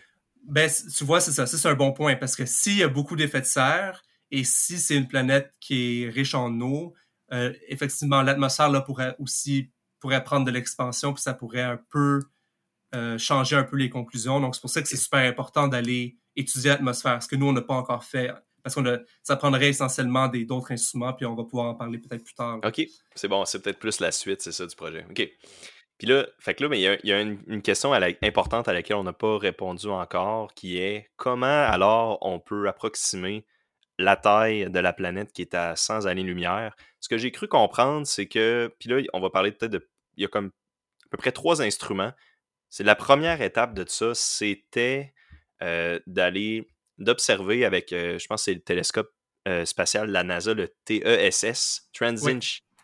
Ben, 0.45 0.71
tu 0.97 1.05
vois, 1.05 1.21
c'est 1.21 1.33
ça. 1.33 1.47
c'est 1.47 1.69
un 1.69 1.75
bon 1.75 1.93
point 1.93 2.15
parce 2.15 2.37
que 2.37 2.47
s'il 2.47 2.77
y 2.77 2.83
a 2.83 2.89
beaucoup 2.89 3.17
d'effets 3.17 3.41
de 3.41 3.47
serre 3.47 4.03
et 4.31 4.45
si 4.45 4.79
c'est 4.79 4.97
une 4.97 5.09
planète 5.09 5.53
qui 5.61 6.05
est 6.05 6.09
riche 6.09 6.35
en 6.35 6.61
eau, 6.61 6.95
euh, 7.33 7.53
effectivement, 7.69 8.23
l'atmosphère 8.23 8.71
là 8.71 8.81
pourrait 8.81 9.17
aussi 9.19 9.71
pourrait 9.99 10.23
prendre 10.23 10.47
de 10.47 10.53
l'expansion 10.53 11.13
puis 11.13 11.23
ça 11.23 11.35
pourrait 11.35 11.63
un 11.63 11.81
peu 11.91 12.21
euh, 12.95 13.19
changer 13.19 13.57
un 13.57 13.65
peu 13.65 13.77
les 13.77 13.91
conclusions. 13.91 14.41
Donc, 14.41 14.55
c'est 14.55 14.61
pour 14.61 14.71
ça 14.71 14.83
que 14.83 14.89
c'est 14.89 14.97
super 14.97 15.21
important 15.21 15.69
d'aller 15.69 16.17
étudier 16.37 16.71
l'atmosphère, 16.71 17.23
ce 17.23 17.29
que 17.29 17.37
nous, 17.37 17.47
on 17.47 17.53
n'a 17.53 17.63
pas 17.63 17.75
encore 17.75 18.05
fait 18.05 18.31
parce 18.67 18.75
que 18.75 19.07
ça 19.23 19.37
prendrait 19.37 19.69
essentiellement 19.69 20.27
d'autres 20.27 20.73
instruments, 20.73 21.13
puis 21.13 21.25
on 21.25 21.37
va 21.37 21.45
pouvoir 21.45 21.69
en 21.69 21.75
parler 21.77 21.99
peut-être 21.99 22.25
plus 22.25 22.35
tard. 22.35 22.59
OK, 22.65 22.83
c'est 23.15 23.29
bon, 23.29 23.45
c'est 23.45 23.63
peut-être 23.63 23.79
plus 23.79 24.01
la 24.01 24.11
suite, 24.11 24.43
c'est 24.43 24.51
ça, 24.51 24.67
du 24.67 24.75
projet. 24.75 25.07
OK. 25.09 25.31
Puis 25.99 26.09
là, 26.09 26.27
fait 26.41 26.55
que 26.55 26.65
mais 26.65 26.81
il 26.81 27.01
y 27.05 27.13
a, 27.13 27.21
une, 27.21 27.63
question 27.63 27.93
importante 27.93 28.67
à 28.67 28.73
laquelle 28.73 28.97
on 28.97 29.05
n'a 29.05 29.13
pas 29.13 29.39
répondu 29.39 29.87
encore, 29.87 30.53
qui 30.53 30.79
est 30.79 31.11
comment 31.17 31.47
alors 31.47 32.19
on 32.23 32.41
peut 32.41 32.69
approximer 32.69 33.47
la 33.99 34.17
taille 34.17 34.69
de 34.69 34.79
la 34.81 34.93
planète 34.93 35.33
qui 35.33 35.43
est 35.43 35.55
à 35.55 35.77
100 35.77 36.07
années-lumière? 36.07 36.75
Ce 36.99 37.09
que 37.09 37.19
j'ai 37.19 37.31
cru 37.31 37.47
comprendre, 37.47 38.05
c'est 38.05 38.27
que, 38.27 38.75
puis 38.81 38.91
là, 38.91 39.01
on 39.13 39.21
va 39.21 39.31
parler 39.31 39.53
peut-être 39.53 39.73
de, 39.73 39.89
il 40.17 40.23
y 40.23 40.25
a 40.25 40.29
comme 40.29 40.51
à 41.07 41.09
peu 41.11 41.19
près 41.19 41.31
trois 41.33 41.63
instruments. 41.63 42.13
C'est 42.69 42.85
la 42.85 42.95
première 42.95 43.41
étape 43.43 43.75
de 43.75 43.85
ça, 43.89 44.15
c'était 44.15 45.15
euh, 45.63 45.99
d'aller, 46.07 46.69
d'observer 46.99 47.65
avec, 47.65 47.93
euh, 47.93 48.19
je 48.19 48.27
pense 48.27 48.45
c'est 48.45 48.55
le 48.55 48.61
télescope 48.61 49.13
euh, 49.49 49.65
spatial 49.65 50.09
de 50.09 50.13
la 50.13 50.25
NASA, 50.25 50.55
le 50.55 50.69
TESS, 50.85 51.89
Transition, 51.93 52.41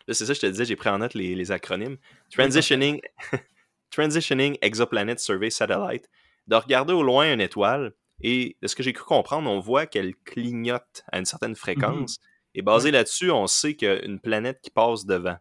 Là, 0.07 0.13
c'est 0.13 0.25
ça, 0.25 0.33
je 0.33 0.39
te 0.39 0.45
disais, 0.45 0.65
j'ai 0.65 0.75
pris 0.75 0.89
en 0.89 0.97
note 0.97 1.13
les, 1.13 1.51
acronymes. 1.51 1.97
Transitioning, 2.29 2.99
Transitioning 3.91 4.57
Exoplanet 4.61 5.17
Survey 5.19 5.49
Satellite. 5.49 6.09
De 6.47 6.55
regarder 6.55 6.91
au 6.91 7.03
loin 7.03 7.31
une 7.31 7.39
étoile 7.39 7.93
et 8.21 8.57
de 8.61 8.67
ce 8.67 8.75
que 8.75 8.83
j'ai 8.83 8.91
cru 8.91 9.05
comprendre, 9.05 9.49
on 9.49 9.59
voit 9.59 9.85
qu'elle 9.85 10.13
clignote 10.25 11.03
à 11.09 11.19
une 11.19 11.25
certaine 11.25 11.55
fréquence. 11.55 12.15
Mm-hmm. 12.15 12.55
Et 12.55 12.61
basé 12.61 12.91
là-dessus, 12.91 13.31
on 13.31 13.47
sait 13.47 13.75
qu'une 13.75 14.19
planète 14.19 14.59
qui 14.61 14.71
passe 14.71 15.05
devant 15.05 15.37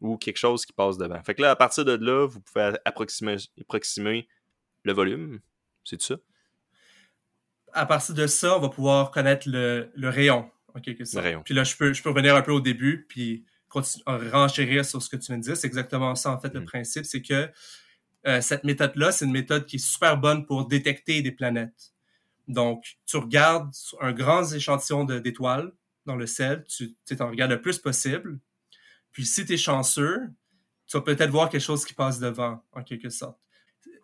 ou 0.00 0.16
quelque 0.16 0.38
chose 0.38 0.64
qui 0.64 0.72
passe 0.72 0.96
devant. 0.96 1.22
Fait 1.22 1.34
que 1.34 1.42
là, 1.42 1.50
à 1.50 1.56
partir 1.56 1.84
de 1.84 1.92
là, 1.92 2.26
vous 2.26 2.40
pouvez 2.40 2.72
approximer, 2.84 3.36
approximer 3.60 4.28
le 4.84 4.92
volume. 4.92 5.40
C'est 5.84 6.00
ça? 6.00 6.16
À 7.72 7.86
partir 7.86 8.14
de 8.14 8.26
ça, 8.26 8.56
on 8.56 8.60
va 8.60 8.68
pouvoir 8.68 9.10
connaître 9.10 9.48
le, 9.48 9.90
rayon, 9.96 10.50
en 10.74 10.80
quelque 10.80 11.04
sorte. 11.04 11.24
Le 11.24 11.28
rayon. 11.28 11.42
Puis 11.44 11.54
là, 11.54 11.64
je 11.64 11.76
peux, 11.76 11.92
je 11.92 12.02
peux 12.02 12.10
revenir 12.10 12.34
un 12.34 12.42
peu 12.42 12.52
au 12.52 12.60
début, 12.60 13.06
puis 13.08 13.44
renchérir 13.72 14.84
sur 14.84 15.00
ce 15.02 15.08
que 15.08 15.16
tu 15.16 15.26
viens 15.26 15.38
de 15.38 15.42
dire. 15.42 15.56
C'est 15.56 15.66
exactement 15.66 16.14
ça, 16.14 16.32
en 16.32 16.40
fait, 16.40 16.52
le 16.52 16.60
mm. 16.60 16.64
principe. 16.64 17.04
C'est 17.04 17.22
que 17.22 17.48
euh, 18.26 18.40
cette 18.40 18.64
méthode-là, 18.64 19.12
c'est 19.12 19.24
une 19.24 19.32
méthode 19.32 19.66
qui 19.66 19.76
est 19.76 19.78
super 19.78 20.18
bonne 20.18 20.44
pour 20.44 20.66
détecter 20.66 21.22
des 21.22 21.32
planètes. 21.32 21.92
Donc, 22.48 22.98
tu 23.06 23.16
regardes 23.16 23.70
un 24.00 24.12
grand 24.12 24.44
échantillon 24.52 25.04
d'étoiles 25.04 25.72
dans 26.06 26.16
le 26.16 26.26
ciel, 26.26 26.64
tu 26.68 26.96
en 27.20 27.28
regardes 27.28 27.52
le 27.52 27.60
plus 27.60 27.78
possible. 27.78 28.40
Puis, 29.12 29.26
si 29.26 29.44
tu 29.44 29.54
es 29.54 29.56
chanceux, 29.56 30.20
tu 30.86 30.96
vas 30.96 31.02
peut-être 31.02 31.30
voir 31.30 31.48
quelque 31.48 31.62
chose 31.62 31.84
qui 31.84 31.94
passe 31.94 32.18
devant, 32.18 32.62
en 32.72 32.82
quelque 32.82 33.10
sorte. 33.10 33.38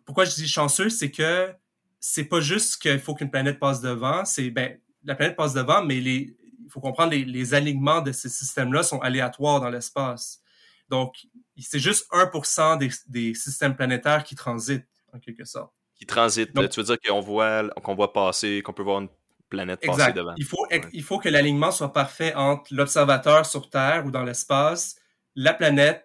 Pourquoi 0.04 0.24
je 0.24 0.34
dis 0.34 0.48
chanceux, 0.48 0.88
c'est 0.88 1.10
que 1.10 1.52
c'est 1.98 2.24
pas 2.24 2.40
juste 2.40 2.80
qu'il 2.80 3.00
faut 3.00 3.14
qu'une 3.14 3.30
planète 3.30 3.58
passe 3.58 3.80
devant, 3.80 4.24
c'est 4.24 4.50
ben 4.50 4.78
la 5.02 5.14
planète 5.14 5.36
passe 5.36 5.52
devant, 5.54 5.84
mais 5.84 6.00
les, 6.00 6.36
il 6.64 6.70
faut 6.70 6.80
comprendre 6.80 7.12
les, 7.12 7.24
les 7.24 7.54
alignements 7.54 8.00
de 8.00 8.12
ces 8.12 8.28
systèmes-là 8.28 8.82
sont 8.82 9.00
aléatoires 9.00 9.60
dans 9.60 9.70
l'espace. 9.70 10.40
Donc, 10.88 11.16
c'est 11.58 11.78
juste 11.78 12.06
1% 12.12 12.78
des, 12.78 12.90
des, 13.08 13.34
systèmes 13.34 13.74
planétaires 13.76 14.24
qui 14.24 14.34
transitent, 14.34 14.86
en 15.12 15.18
quelque 15.18 15.44
sorte. 15.44 15.72
Qui 15.94 16.06
transitent, 16.06 16.52
tu 16.52 16.80
veux 16.80 16.86
dire 16.86 16.98
qu'on 17.00 17.20
voit, 17.20 17.68
qu'on 17.82 17.94
voit 17.94 18.12
passer, 18.12 18.62
qu'on 18.62 18.72
peut 18.72 18.82
voir 18.82 19.00
une 19.00 19.08
planète 19.48 19.85
passer 19.85 20.12
devant. 20.12 20.35
Il 20.37 20.44
faut, 20.44 20.66
il 20.92 21.02
faut 21.02 21.18
que 21.18 21.28
l'alignement 21.28 21.70
soit 21.70 21.92
parfait 21.92 22.35
entre 22.35 22.74
l'observateur 22.74 23.46
sur 23.46 23.70
Terre 23.70 24.04
ou 24.06 24.11
dans 24.11 24.24
l'espace, 24.24 24.96
la 25.35 25.54
planète. 25.54 26.04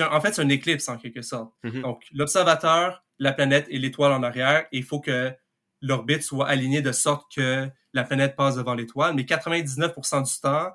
En 0.00 0.20
fait, 0.20 0.32
c'est 0.32 0.42
un 0.42 0.48
éclipse, 0.48 0.88
en 0.88 0.96
quelque 0.96 1.22
sorte. 1.22 1.52
Mm-hmm. 1.64 1.82
Donc, 1.82 2.04
l'observateur, 2.12 3.04
la 3.18 3.32
planète 3.32 3.66
et 3.68 3.78
l'étoile 3.78 4.12
en 4.12 4.22
arrière, 4.22 4.66
et 4.72 4.78
il 4.78 4.84
faut 4.84 5.00
que 5.00 5.32
l'orbite 5.80 6.22
soit 6.22 6.48
alignée 6.48 6.82
de 6.82 6.92
sorte 6.92 7.30
que 7.34 7.68
la 7.92 8.04
planète 8.04 8.36
passe 8.36 8.56
devant 8.56 8.74
l'étoile, 8.74 9.14
mais 9.14 9.22
99% 9.22 10.24
du 10.24 10.40
temps, 10.40 10.70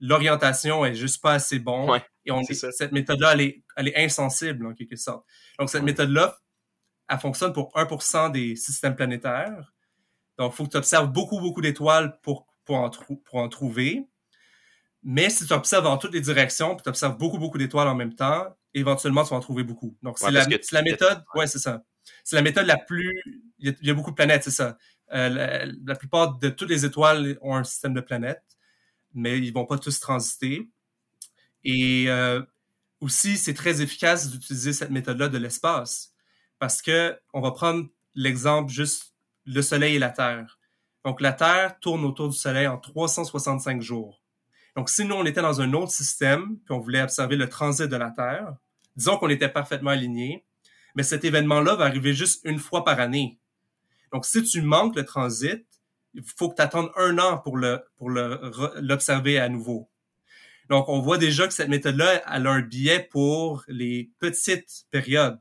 l'orientation 0.00 0.84
est 0.84 0.94
juste 0.94 1.22
pas 1.22 1.32
assez 1.34 1.58
bon. 1.58 1.94
et 2.24 2.30
on 2.30 2.42
cette 2.42 2.92
méthode-là, 2.92 3.32
elle 3.34 3.40
est, 3.40 3.64
elle 3.76 3.88
est 3.88 3.96
insensible 3.96 4.66
en 4.66 4.74
quelque 4.74 4.96
sorte. 4.96 5.24
Donc 5.58 5.70
cette 5.70 5.82
méthode-là, 5.82 6.38
elle 7.08 7.18
fonctionne 7.18 7.52
pour 7.52 7.72
1% 7.74 8.32
des 8.32 8.56
systèmes 8.56 8.96
planétaires. 8.96 9.73
Donc 10.38 10.52
il 10.52 10.56
faut 10.56 10.64
que 10.64 10.70
tu 10.70 10.76
observes 10.76 11.10
beaucoup, 11.10 11.40
beaucoup 11.40 11.60
d'étoiles 11.60 12.18
pour, 12.22 12.46
pour, 12.64 12.76
en 12.76 12.90
pour 12.90 13.36
en 13.36 13.48
trouver. 13.48 14.06
Mais 15.02 15.28
si 15.28 15.46
tu 15.46 15.52
observes 15.52 15.84
dans 15.84 15.98
toutes 15.98 16.14
les 16.14 16.20
directions, 16.20 16.74
puis 16.74 16.82
tu 16.82 16.88
observes 16.88 17.18
beaucoup, 17.18 17.38
beaucoup 17.38 17.58
d'étoiles 17.58 17.88
en 17.88 17.94
même 17.94 18.14
temps, 18.14 18.56
éventuellement, 18.72 19.22
tu 19.22 19.30
vas 19.30 19.36
en 19.36 19.40
trouver 19.40 19.62
beaucoup. 19.62 19.96
Donc, 20.02 20.18
c'est 20.18 20.30
la, 20.30 20.46
la, 20.72 20.82
méthode, 20.82 21.22
ouais, 21.34 21.46
c'est 21.46 21.58
ça. 21.58 21.84
C'est 22.24 22.36
la 22.36 22.42
méthode 22.42 22.66
la 22.66 22.78
plus, 22.78 23.12
il 23.58 23.76
y, 23.82 23.90
a, 23.90 23.94
beaucoup 23.94 24.10
de 24.10 24.16
planètes, 24.16 24.44
c'est 24.44 24.50
ça. 24.50 24.78
Euh, 25.12 25.70
la, 25.86 25.94
plupart 25.94 26.38
de 26.38 26.48
toutes 26.48 26.70
les 26.70 26.86
étoiles 26.86 27.38
ont 27.42 27.54
un 27.54 27.64
système 27.64 27.92
de 27.92 28.00
planètes, 28.00 28.42
mais 29.12 29.38
ils 29.38 29.52
vont 29.52 29.66
pas 29.66 29.78
tous 29.78 30.00
transiter. 30.00 30.70
Et 31.64 32.06
euh, 32.08 32.42
aussi, 33.00 33.36
c'est 33.36 33.54
très 33.54 33.82
efficace 33.82 34.30
d'utiliser 34.30 34.72
cette 34.72 34.90
méthode-là 34.90 35.28
de 35.28 35.38
l'espace 35.38 36.14
parce 36.58 36.82
que 36.82 37.18
on 37.32 37.40
va 37.40 37.52
prendre 37.52 37.88
l'exemple 38.14 38.72
juste 38.72 39.13
le 39.46 39.62
Soleil 39.62 39.96
et 39.96 39.98
la 39.98 40.10
Terre. 40.10 40.58
Donc, 41.04 41.20
la 41.20 41.32
Terre 41.32 41.78
tourne 41.80 42.04
autour 42.04 42.28
du 42.28 42.36
Soleil 42.36 42.66
en 42.66 42.78
365 42.78 43.82
jours. 43.82 44.22
Donc, 44.76 44.88
si 44.88 45.04
nous, 45.04 45.14
on 45.14 45.24
était 45.24 45.42
dans 45.42 45.60
un 45.60 45.72
autre 45.74 45.92
système, 45.92 46.58
puis 46.64 46.74
on 46.74 46.80
voulait 46.80 47.02
observer 47.02 47.36
le 47.36 47.48
transit 47.48 47.86
de 47.86 47.96
la 47.96 48.10
Terre, 48.10 48.54
disons 48.96 49.18
qu'on 49.18 49.28
était 49.28 49.48
parfaitement 49.48 49.90
aligné, 49.90 50.44
mais 50.94 51.02
cet 51.02 51.24
événement-là 51.24 51.74
va 51.76 51.84
arriver 51.84 52.14
juste 52.14 52.44
une 52.44 52.58
fois 52.58 52.84
par 52.84 53.00
année. 53.00 53.38
Donc, 54.12 54.24
si 54.24 54.42
tu 54.42 54.62
manques 54.62 54.96
le 54.96 55.04
transit, 55.04 55.64
il 56.14 56.22
faut 56.36 56.48
que 56.48 56.56
tu 56.56 56.62
attendes 56.62 56.90
un 56.96 57.18
an 57.18 57.38
pour 57.38 57.56
le 57.56 57.84
pour 57.96 58.08
l'observer 58.10 59.38
à 59.38 59.48
nouveau. 59.48 59.90
Donc, 60.70 60.88
on 60.88 61.00
voit 61.00 61.18
déjà 61.18 61.46
que 61.46 61.52
cette 61.52 61.68
méthode-là, 61.68 62.22
a 62.24 62.38
un 62.38 62.60
biais 62.60 63.08
pour 63.10 63.64
les 63.68 64.10
petites 64.18 64.86
périodes. 64.90 65.38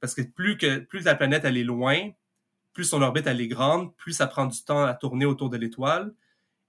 Parce 0.00 0.14
que 0.14 0.22
plus 0.22 0.56
que 0.56 0.78
plus 0.78 1.04
la 1.04 1.14
planète 1.14 1.44
elle 1.44 1.56
est 1.56 1.64
loin, 1.64 2.10
plus 2.76 2.84
son 2.84 3.00
orbite 3.00 3.26
elle 3.26 3.40
est 3.40 3.48
grande, 3.48 3.96
plus 3.96 4.12
ça 4.12 4.26
prend 4.26 4.44
du 4.44 4.62
temps 4.62 4.84
à 4.84 4.92
tourner 4.92 5.24
autour 5.24 5.48
de 5.48 5.56
l'étoile. 5.56 6.12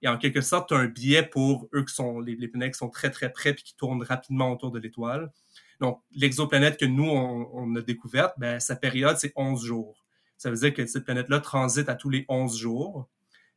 Et 0.00 0.08
en 0.08 0.16
quelque 0.16 0.40
sorte, 0.40 0.68
tu 0.68 0.74
as 0.74 0.78
un 0.78 0.86
biais 0.86 1.22
pour 1.22 1.68
eux 1.74 1.84
qui 1.84 1.94
sont 1.94 2.18
les, 2.18 2.48
planètes 2.48 2.72
qui 2.72 2.78
sont 2.78 2.88
très 2.88 3.10
très 3.10 3.30
près 3.30 3.50
et 3.50 3.54
qui 3.54 3.76
tournent 3.76 4.02
rapidement 4.02 4.50
autour 4.50 4.70
de 4.70 4.78
l'étoile. 4.78 5.30
Donc, 5.80 6.00
l'exoplanète 6.12 6.80
que 6.80 6.86
nous, 6.86 7.10
on, 7.10 7.50
on 7.52 7.76
a 7.76 7.82
découverte, 7.82 8.32
ben, 8.38 8.58
sa 8.58 8.74
période, 8.74 9.18
c'est 9.18 9.34
11 9.36 9.62
jours. 9.62 10.02
Ça 10.38 10.50
veut 10.50 10.56
dire 10.56 10.72
que 10.72 10.86
cette 10.86 11.04
planète-là 11.04 11.40
transite 11.40 11.90
à 11.90 11.94
tous 11.94 12.08
les 12.08 12.24
11 12.30 12.56
jours. 12.56 13.06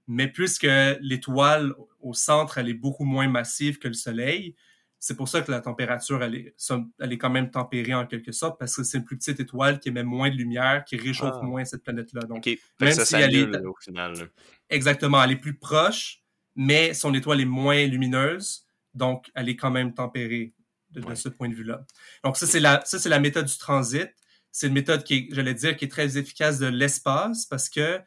Mais 0.09 0.27
puisque 0.27 0.67
l'étoile 0.99 1.73
au 2.01 2.13
centre, 2.13 2.57
elle 2.57 2.67
est 2.67 2.73
beaucoup 2.73 3.05
moins 3.05 3.29
massive 3.29 3.79
que 3.79 3.87
le 3.87 3.93
Soleil, 3.93 4.57
c'est 5.03 5.17
pour 5.17 5.27
ça 5.27 5.41
que 5.41 5.51
la 5.51 5.59
température, 5.59 6.23
elle 6.23 6.35
est, 6.35 6.55
elle 6.99 7.11
est 7.11 7.17
quand 7.17 7.29
même 7.29 7.49
tempérée 7.49 7.93
en 7.93 8.05
quelque 8.05 8.31
sorte, 8.31 8.57
parce 8.59 8.75
que 8.75 8.83
c'est 8.83 8.99
une 8.99 9.03
plus 9.03 9.17
petite 9.17 9.39
étoile 9.39 9.79
qui 9.79 9.89
émet 9.89 10.03
moins 10.03 10.29
de 10.29 10.35
lumière, 10.35 10.85
qui 10.85 10.95
réchauffe 10.95 11.33
ah. 11.41 11.43
moins 11.43 11.65
cette 11.65 11.83
planète-là. 11.83 12.21
Donc, 12.21 12.47
même 12.79 12.93
si 12.93 13.15
elle 13.15 13.35
est... 13.35 13.65
au 13.65 13.75
final. 13.75 14.13
Exactement, 14.69 15.21
elle 15.21 15.31
est 15.31 15.37
plus 15.37 15.55
proche, 15.55 16.21
mais 16.55 16.93
son 16.93 17.13
étoile 17.13 17.41
est 17.41 17.45
moins 17.45 17.85
lumineuse, 17.85 18.65
donc 18.93 19.29
elle 19.35 19.49
est 19.49 19.57
quand 19.57 19.71
même 19.71 19.93
tempérée 19.93 20.53
de, 20.91 21.15
ce 21.15 21.29
point 21.29 21.49
de 21.49 21.55
vue-là. 21.55 21.83
Donc 22.23 22.37
ça, 22.37 22.45
c'est 22.45 22.59
la, 22.59 22.81
ça, 22.85 22.99
c'est 22.99 23.09
la 23.09 23.19
méthode 23.19 23.45
du 23.45 23.57
transit 23.57 24.11
c'est 24.51 24.67
une 24.67 24.73
méthode 24.73 25.03
qui 25.03 25.15
est, 25.15 25.27
j'allais 25.31 25.53
dire, 25.53 25.75
qui 25.75 25.85
est 25.85 25.89
très 25.89 26.17
efficace 26.17 26.59
de 26.59 26.67
l'espace 26.67 27.45
parce 27.45 27.69
que 27.69 27.99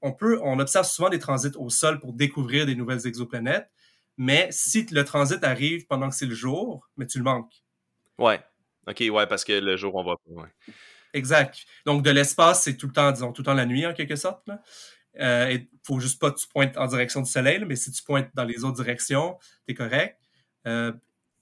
on 0.00 0.12
peut, 0.12 0.38
on 0.44 0.60
observe 0.60 0.86
souvent 0.86 1.08
des 1.08 1.18
transits 1.18 1.56
au 1.56 1.70
sol 1.70 1.98
pour 1.98 2.12
découvrir 2.12 2.66
des 2.66 2.76
nouvelles 2.76 3.04
exoplanètes, 3.06 3.68
mais 4.18 4.48
si 4.50 4.84
le 4.90 5.04
transit 5.04 5.42
arrive 5.44 5.86
pendant 5.86 6.10
que 6.10 6.14
c'est 6.14 6.26
le 6.26 6.34
jour, 6.34 6.86
mais 6.96 7.06
tu 7.06 7.18
le 7.18 7.24
manques. 7.24 7.54
Ouais. 8.18 8.40
OK, 8.86 9.02
ouais, 9.10 9.26
parce 9.26 9.44
que 9.44 9.52
le 9.52 9.76
jour, 9.76 9.94
on 9.94 10.02
va 10.04 10.16
pas. 10.16 10.48
Exact. 11.14 11.64
Donc, 11.86 12.02
de 12.02 12.10
l'espace, 12.10 12.64
c'est 12.64 12.76
tout 12.76 12.86
le 12.88 12.92
temps, 12.92 13.12
disons, 13.12 13.32
tout 13.32 13.42
le 13.42 13.46
temps 13.46 13.54
la 13.54 13.66
nuit, 13.66 13.86
en 13.86 13.94
quelque 13.94 14.16
sorte. 14.16 14.46
Il 14.48 15.22
Euh, 15.22 15.58
faut 15.84 16.00
juste 16.00 16.20
pas 16.20 16.30
que 16.30 16.38
tu 16.38 16.46
pointes 16.48 16.76
en 16.76 16.86
direction 16.86 17.20
du 17.22 17.30
soleil, 17.30 17.64
mais 17.66 17.76
si 17.76 17.90
tu 17.90 18.02
pointes 18.02 18.28
dans 18.34 18.44
les 18.44 18.64
autres 18.64 18.76
directions, 18.76 19.36
tu 19.66 19.72
es 19.72 19.74
correct. 19.74 20.18
Euh, 20.66 20.92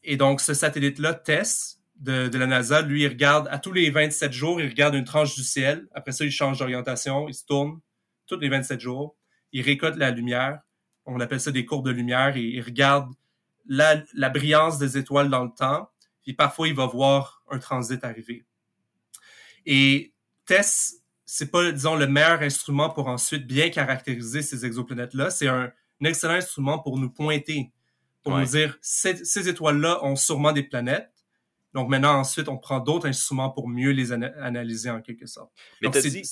et 0.02 0.16
donc, 0.16 0.40
ce 0.40 0.54
satellite-là, 0.54 1.14
TESS, 1.14 1.80
de, 1.96 2.28
de, 2.28 2.38
la 2.38 2.46
NASA, 2.46 2.82
lui, 2.82 3.02
il 3.02 3.08
regarde 3.08 3.48
à 3.50 3.58
tous 3.58 3.72
les 3.72 3.90
27 3.90 4.32
jours, 4.32 4.60
il 4.60 4.68
regarde 4.68 4.94
une 4.94 5.04
tranche 5.04 5.34
du 5.34 5.42
ciel. 5.42 5.88
Après 5.94 6.12
ça, 6.12 6.24
il 6.24 6.30
change 6.30 6.58
d'orientation, 6.58 7.28
il 7.28 7.34
se 7.34 7.44
tourne 7.44 7.80
tous 8.26 8.38
les 8.38 8.48
27 8.48 8.80
jours. 8.80 9.16
Il 9.52 9.62
récolte 9.62 9.96
la 9.96 10.10
lumière. 10.10 10.60
On 11.06 11.20
appelle 11.20 11.40
ça 11.40 11.50
des 11.50 11.64
courbes 11.64 11.86
de 11.86 11.92
lumière 11.92 12.36
et 12.36 12.42
il 12.42 12.60
regarde 12.62 13.12
la, 13.66 14.02
la 14.14 14.28
brillance 14.28 14.78
des 14.78 14.98
étoiles 14.98 15.30
dans 15.30 15.44
le 15.44 15.50
temps. 15.56 15.88
Puis 16.22 16.34
parfois, 16.34 16.68
il 16.68 16.74
va 16.74 16.86
voir 16.86 17.42
un 17.50 17.58
transit 17.58 18.02
arriver. 18.04 18.44
Et 19.64 20.12
TESS, 20.46 21.02
c'est 21.24 21.50
pas, 21.50 21.70
disons, 21.72 21.96
le 21.96 22.06
meilleur 22.06 22.42
instrument 22.42 22.90
pour 22.90 23.08
ensuite 23.08 23.46
bien 23.46 23.68
caractériser 23.68 24.42
ces 24.42 24.64
exoplanètes-là. 24.64 25.30
C'est 25.30 25.48
un, 25.48 25.72
un, 26.00 26.04
excellent 26.04 26.34
instrument 26.34 26.78
pour 26.78 26.98
nous 26.98 27.10
pointer, 27.10 27.72
pour 28.22 28.34
ouais. 28.34 28.40
nous 28.40 28.46
dire, 28.46 28.78
ces, 28.80 29.24
ces 29.24 29.48
étoiles-là 29.48 30.04
ont 30.04 30.16
sûrement 30.16 30.52
des 30.52 30.62
planètes. 30.62 31.10
Donc 31.74 31.88
maintenant, 31.88 32.14
ensuite, 32.14 32.48
on 32.48 32.56
prend 32.56 32.80
d'autres 32.80 33.06
instruments 33.06 33.50
pour 33.50 33.68
mieux 33.68 33.90
les 33.90 34.12
ana 34.12 34.32
analyser 34.40 34.88
en 34.88 35.02
quelque 35.02 35.26
sorte. 35.26 35.52
Mais 35.82 35.90
t'as 35.90 36.00
dit... 36.00 36.22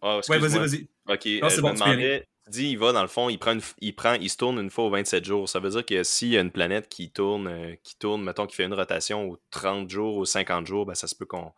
Oh, 0.00 0.20
ouais, 0.28 0.38
vas-y, 0.38 0.58
vas-y. 0.58 0.88
OK, 1.08 1.42
non, 1.42 1.48
euh, 1.50 1.60
bon, 1.60 1.68
me 1.70 1.74
demandais, 1.74 2.28
tu 2.46 2.52
dis, 2.52 2.70
il 2.70 2.78
va, 2.78 2.92
dans 2.92 3.02
le 3.02 3.08
fond, 3.08 3.28
il 3.28 3.38
prend, 3.38 3.52
une, 3.52 3.60
il 3.80 3.94
prend, 3.94 4.14
il 4.14 4.30
se 4.30 4.36
tourne 4.36 4.58
une 4.58 4.70
fois 4.70 4.84
aux 4.84 4.90
27 4.90 5.24
jours. 5.24 5.48
Ça 5.48 5.58
veut 5.58 5.70
dire 5.70 5.84
que 5.84 6.02
s'il 6.04 6.28
y 6.28 6.38
a 6.38 6.40
une 6.40 6.52
planète 6.52 6.88
qui 6.88 7.10
tourne, 7.10 7.48
euh, 7.48 7.74
qui 7.82 7.98
tourne, 7.98 8.22
mettons, 8.22 8.46
qui 8.46 8.54
fait 8.54 8.64
une 8.64 8.74
rotation 8.74 9.28
aux 9.28 9.38
30 9.50 9.90
jours, 9.90 10.16
aux 10.16 10.24
50 10.24 10.66
jours, 10.66 10.86
ben, 10.86 10.94
ça 10.94 11.06
se 11.06 11.14
peut 11.14 11.26
qu'on 11.26 11.52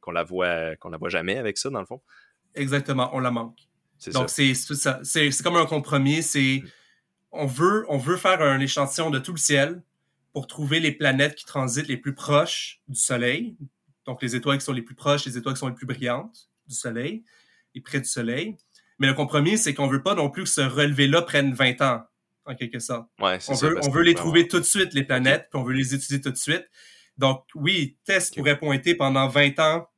qu'on 0.00 0.10
la 0.10 0.22
voit 0.22 0.76
qu'on 0.76 0.90
la 0.90 0.98
voit 0.98 1.08
jamais 1.08 1.38
avec 1.38 1.56
ça, 1.56 1.70
dans 1.70 1.80
le 1.80 1.86
fond. 1.86 2.02
Exactement, 2.54 3.10
on 3.14 3.20
la 3.20 3.30
manque. 3.30 3.58
Donc, 4.12 4.28
c'est 4.28 4.54
ça. 4.54 5.00
C'est 5.02 5.30
comme 5.42 5.56
un 5.56 5.66
compromis. 5.66 6.22
C'est 6.22 6.62
on 7.32 7.46
veut, 7.46 7.84
on 7.88 7.98
veut 7.98 8.16
faire 8.16 8.40
un 8.42 8.60
échantillon 8.60 9.10
de 9.10 9.18
tout 9.18 9.32
le 9.32 9.38
ciel 9.38 9.82
pour 10.32 10.46
trouver 10.46 10.80
les 10.80 10.92
planètes 10.92 11.34
qui 11.34 11.44
transitent 11.44 11.88
les 11.88 11.96
plus 11.96 12.14
proches 12.14 12.80
du 12.88 12.98
Soleil. 12.98 13.56
Donc, 14.04 14.22
les 14.22 14.36
étoiles 14.36 14.58
qui 14.58 14.64
sont 14.64 14.72
les 14.72 14.82
plus 14.82 14.94
proches, 14.94 15.24
les 15.24 15.38
étoiles 15.38 15.54
qui 15.54 15.60
sont 15.60 15.68
les 15.68 15.74
plus 15.74 15.86
brillantes 15.86 16.50
du 16.66 16.74
Soleil 16.74 17.24
et 17.74 17.80
près 17.80 18.00
du 18.00 18.08
Soleil. 18.08 18.56
Mais 18.98 19.06
le 19.06 19.14
compromis, 19.14 19.58
c'est 19.58 19.74
qu'on 19.74 19.88
veut 19.88 20.02
pas 20.02 20.14
non 20.14 20.30
plus 20.30 20.44
que 20.44 20.48
ce 20.48 20.60
relevé-là 20.60 21.22
prenne 21.22 21.52
20 21.52 21.82
ans, 21.82 22.04
en 22.44 22.54
quelque 22.54 22.78
sorte. 22.78 23.08
Ouais, 23.20 23.38
on 23.48 23.54
ça, 23.54 23.68
veut, 23.68 23.78
on 23.82 23.90
veut 23.90 24.02
les 24.02 24.14
trouver 24.14 24.48
tout 24.48 24.58
de 24.58 24.64
suite, 24.64 24.94
les 24.94 25.04
planètes, 25.04 25.48
puis 25.50 25.60
on 25.60 25.64
veut 25.64 25.74
les 25.74 25.94
étudier 25.94 26.20
tout 26.20 26.30
de 26.30 26.36
suite. 26.36 26.70
Donc, 27.16 27.44
oui, 27.54 27.96
TESS 28.04 28.30
okay. 28.30 28.40
pourrait 28.40 28.58
pointer 28.58 28.94
pendant 28.94 29.28
20 29.28 29.58
ans 29.60 29.88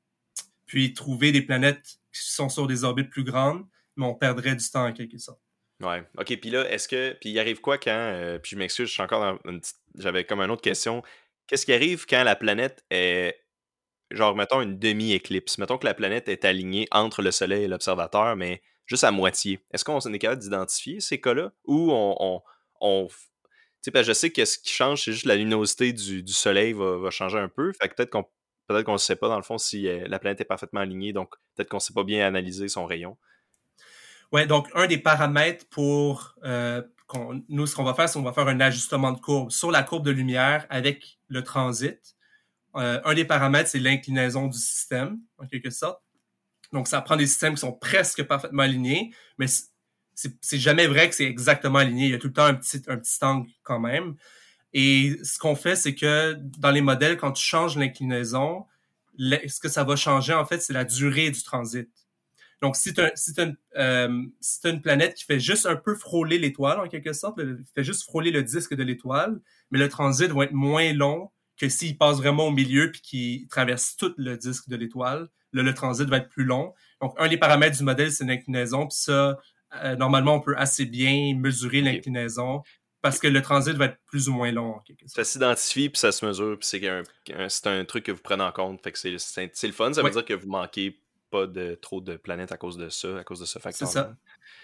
puis 0.66 0.92
trouver 0.92 1.32
des 1.32 1.42
planètes 1.42 1.98
qui 2.12 2.22
sont 2.22 2.48
sur 2.48 2.66
des 2.66 2.84
orbites 2.84 3.10
plus 3.10 3.24
grandes, 3.24 3.64
mais 3.96 4.04
on 4.04 4.14
perdrait 4.14 4.56
du 4.56 4.68
temps 4.68 4.86
en 4.86 4.92
quelque 4.92 5.18
sorte. 5.18 5.40
Ouais. 5.80 6.02
OK, 6.18 6.36
puis 6.40 6.50
là, 6.50 6.68
est-ce 6.70 6.88
que. 6.88 7.16
Puis 7.20 7.30
il 7.30 7.38
arrive 7.38 7.60
quoi 7.60 7.78
quand. 7.78 7.90
Euh, 7.90 8.38
puis 8.38 8.52
je 8.52 8.56
m'excuse, 8.56 8.88
je 8.88 8.92
suis 8.92 9.02
encore 9.02 9.20
dans 9.20 9.50
une 9.50 9.60
petite. 9.60 9.76
J'avais 9.98 10.24
comme 10.24 10.40
une 10.40 10.50
autre 10.50 10.62
question. 10.62 11.02
Qu'est-ce 11.46 11.66
qui 11.66 11.72
arrive 11.72 12.06
quand 12.06 12.24
la 12.24 12.36
planète 12.36 12.84
est. 12.90 13.38
Genre, 14.10 14.36
mettons 14.36 14.62
une 14.62 14.78
demi-éclipse? 14.78 15.58
Mettons 15.58 15.78
que 15.78 15.84
la 15.84 15.94
planète 15.94 16.28
est 16.28 16.44
alignée 16.44 16.86
entre 16.92 17.22
le 17.22 17.32
Soleil 17.32 17.64
et 17.64 17.68
l'observateur, 17.68 18.36
mais 18.36 18.62
juste 18.86 19.04
à 19.04 19.10
moitié. 19.10 19.60
Est-ce 19.72 19.84
qu'on 19.84 20.00
est 20.00 20.18
capable 20.18 20.40
d'identifier 20.40 21.00
ces 21.00 21.20
cas-là? 21.20 21.52
Ou 21.64 21.90
on. 21.92 22.16
on, 22.20 22.42
on 22.80 23.08
je 23.94 24.12
sais 24.12 24.30
que 24.30 24.44
ce 24.44 24.58
qui 24.58 24.72
change, 24.72 25.04
c'est 25.04 25.12
juste 25.12 25.26
la 25.26 25.36
luminosité 25.36 25.92
du, 25.92 26.22
du 26.22 26.32
Soleil 26.32 26.72
va, 26.72 26.96
va, 26.96 27.10
changer 27.10 27.38
un 27.38 27.48
peu. 27.48 27.72
Fait 27.72 27.88
que 27.88 27.94
peut-être 27.94 28.10
qu'on 28.10 28.24
peut-être 28.66 28.84
qu'on 28.84 28.94
ne 28.94 28.98
sait 28.98 29.16
pas, 29.16 29.28
dans 29.28 29.36
le 29.36 29.42
fond, 29.42 29.58
si 29.58 29.88
euh, 29.88 30.06
la 30.08 30.18
planète 30.18 30.40
est 30.40 30.44
parfaitement 30.44 30.80
alignée, 30.80 31.12
donc 31.12 31.34
peut-être 31.54 31.68
qu'on 31.68 31.76
ne 31.76 31.82
sait 31.82 31.94
pas 31.94 32.04
bien 32.04 32.26
analyser 32.26 32.68
son 32.68 32.84
rayon. 32.84 33.16
Oui, 34.32 34.46
donc 34.46 34.68
un 34.74 34.86
des 34.86 34.98
paramètres 34.98 35.66
pour 35.68 36.34
euh, 36.44 36.82
nous, 37.48 37.66
ce 37.66 37.76
qu'on 37.76 37.84
va 37.84 37.94
faire, 37.94 38.08
c'est 38.08 38.18
qu'on 38.18 38.24
va 38.24 38.32
faire 38.32 38.48
un 38.48 38.60
ajustement 38.60 39.12
de 39.12 39.20
courbe 39.20 39.50
sur 39.50 39.70
la 39.70 39.82
courbe 39.82 40.04
de 40.04 40.10
lumière 40.10 40.66
avec 40.68 41.18
le 41.28 41.44
transit. 41.44 42.16
Euh, 42.74 43.00
un 43.04 43.14
des 43.14 43.24
paramètres, 43.24 43.70
c'est 43.70 43.78
l'inclinaison 43.78 44.48
du 44.48 44.58
système, 44.58 45.20
en 45.38 45.46
quelque 45.46 45.70
sorte. 45.70 46.02
Donc, 46.76 46.88
ça 46.88 47.00
prend 47.00 47.16
des 47.16 47.26
systèmes 47.26 47.54
qui 47.54 47.60
sont 47.60 47.72
presque 47.72 48.22
parfaitement 48.24 48.64
alignés, 48.64 49.10
mais 49.38 49.46
c'est 50.14 50.58
jamais 50.58 50.86
vrai 50.86 51.08
que 51.08 51.14
c'est 51.14 51.24
exactement 51.24 51.78
aligné. 51.78 52.04
Il 52.04 52.10
y 52.10 52.14
a 52.14 52.18
tout 52.18 52.26
le 52.26 52.34
temps 52.34 52.44
un 52.44 52.52
petit, 52.52 52.82
un 52.88 52.98
petit 52.98 53.16
angle 53.22 53.48
quand 53.62 53.80
même. 53.80 54.14
Et 54.74 55.16
ce 55.24 55.38
qu'on 55.38 55.56
fait, 55.56 55.74
c'est 55.74 55.94
que 55.94 56.34
dans 56.58 56.70
les 56.70 56.82
modèles, 56.82 57.16
quand 57.16 57.32
tu 57.32 57.42
changes 57.42 57.78
l'inclinaison, 57.78 58.66
ce 59.18 59.58
que 59.58 59.70
ça 59.70 59.84
va 59.84 59.96
changer, 59.96 60.34
en 60.34 60.44
fait, 60.44 60.60
c'est 60.60 60.74
la 60.74 60.84
durée 60.84 61.30
du 61.30 61.42
transit. 61.42 61.88
Donc, 62.60 62.76
si 62.76 62.92
tu 62.92 63.00
as, 63.00 63.10
si 63.14 63.32
une, 63.40 63.56
euh, 63.78 64.24
si 64.42 64.68
une 64.68 64.82
planète 64.82 65.14
qui 65.14 65.24
fait 65.24 65.40
juste 65.40 65.64
un 65.64 65.76
peu 65.76 65.94
frôler 65.94 66.38
l'étoile, 66.38 66.78
en 66.78 66.88
quelque 66.88 67.14
sorte, 67.14 67.40
fait 67.74 67.84
juste 67.84 68.02
frôler 68.02 68.30
le 68.30 68.42
disque 68.42 68.74
de 68.74 68.82
l'étoile, 68.82 69.40
mais 69.70 69.78
le 69.78 69.88
transit 69.88 70.30
va 70.30 70.44
être 70.44 70.52
moins 70.52 70.92
long 70.92 71.30
que 71.58 71.68
s'il 71.68 71.96
passe 71.96 72.18
vraiment 72.18 72.46
au 72.46 72.50
milieu 72.50 72.90
puis 72.90 73.00
qu'il 73.00 73.48
traverse 73.48 73.96
tout 73.96 74.14
le 74.16 74.36
disque 74.36 74.68
de 74.68 74.76
l'étoile. 74.76 75.28
Là, 75.52 75.62
le 75.62 75.74
transit 75.74 76.08
va 76.08 76.18
être 76.18 76.28
plus 76.28 76.44
long. 76.44 76.74
Donc, 77.00 77.14
un 77.18 77.28
des 77.28 77.38
paramètres 77.38 77.76
du 77.78 77.84
modèle, 77.84 78.12
c'est 78.12 78.24
l'inclinaison. 78.24 78.86
Puis 78.86 78.98
ça, 78.98 79.38
euh, 79.82 79.96
normalement, 79.96 80.34
on 80.34 80.40
peut 80.40 80.56
assez 80.56 80.84
bien 80.84 81.34
mesurer 81.36 81.80
l'inclinaison 81.80 82.62
parce 83.00 83.18
que 83.18 83.28
le 83.28 83.40
transit 83.40 83.74
va 83.76 83.86
être 83.86 83.98
plus 84.06 84.28
ou 84.28 84.32
moins 84.32 84.50
long. 84.50 84.80
Ça 85.06 85.24
s'identifie, 85.24 85.88
puis 85.88 85.98
ça 85.98 86.12
se 86.12 86.26
mesure, 86.26 86.58
puis 86.58 86.66
c'est 86.68 86.86
un, 86.88 87.02
un, 87.34 87.48
un, 87.64 87.84
truc 87.84 88.04
que 88.04 88.12
vous 88.12 88.20
prenez 88.22 88.42
en 88.42 88.52
compte. 88.52 88.82
Fait 88.82 88.92
que 88.92 88.98
c'est 88.98 89.12
le 89.66 89.72
fun. 89.72 89.92
Ça 89.92 90.00
veut 90.00 90.08
ouais. 90.08 90.12
dire 90.12 90.24
que 90.24 90.34
vous 90.34 90.48
manquez 90.48 90.98
pas 91.30 91.46
de 91.46 91.74
trop 91.74 92.00
de 92.00 92.16
planètes 92.16 92.52
à 92.52 92.56
cause 92.56 92.76
de 92.76 92.88
ça, 92.88 93.18
à 93.18 93.24
cause 93.24 93.40
de 93.40 93.44
ce 93.44 93.58
facteur. 93.58 93.86
C'est 93.86 93.94
ça. 93.94 94.16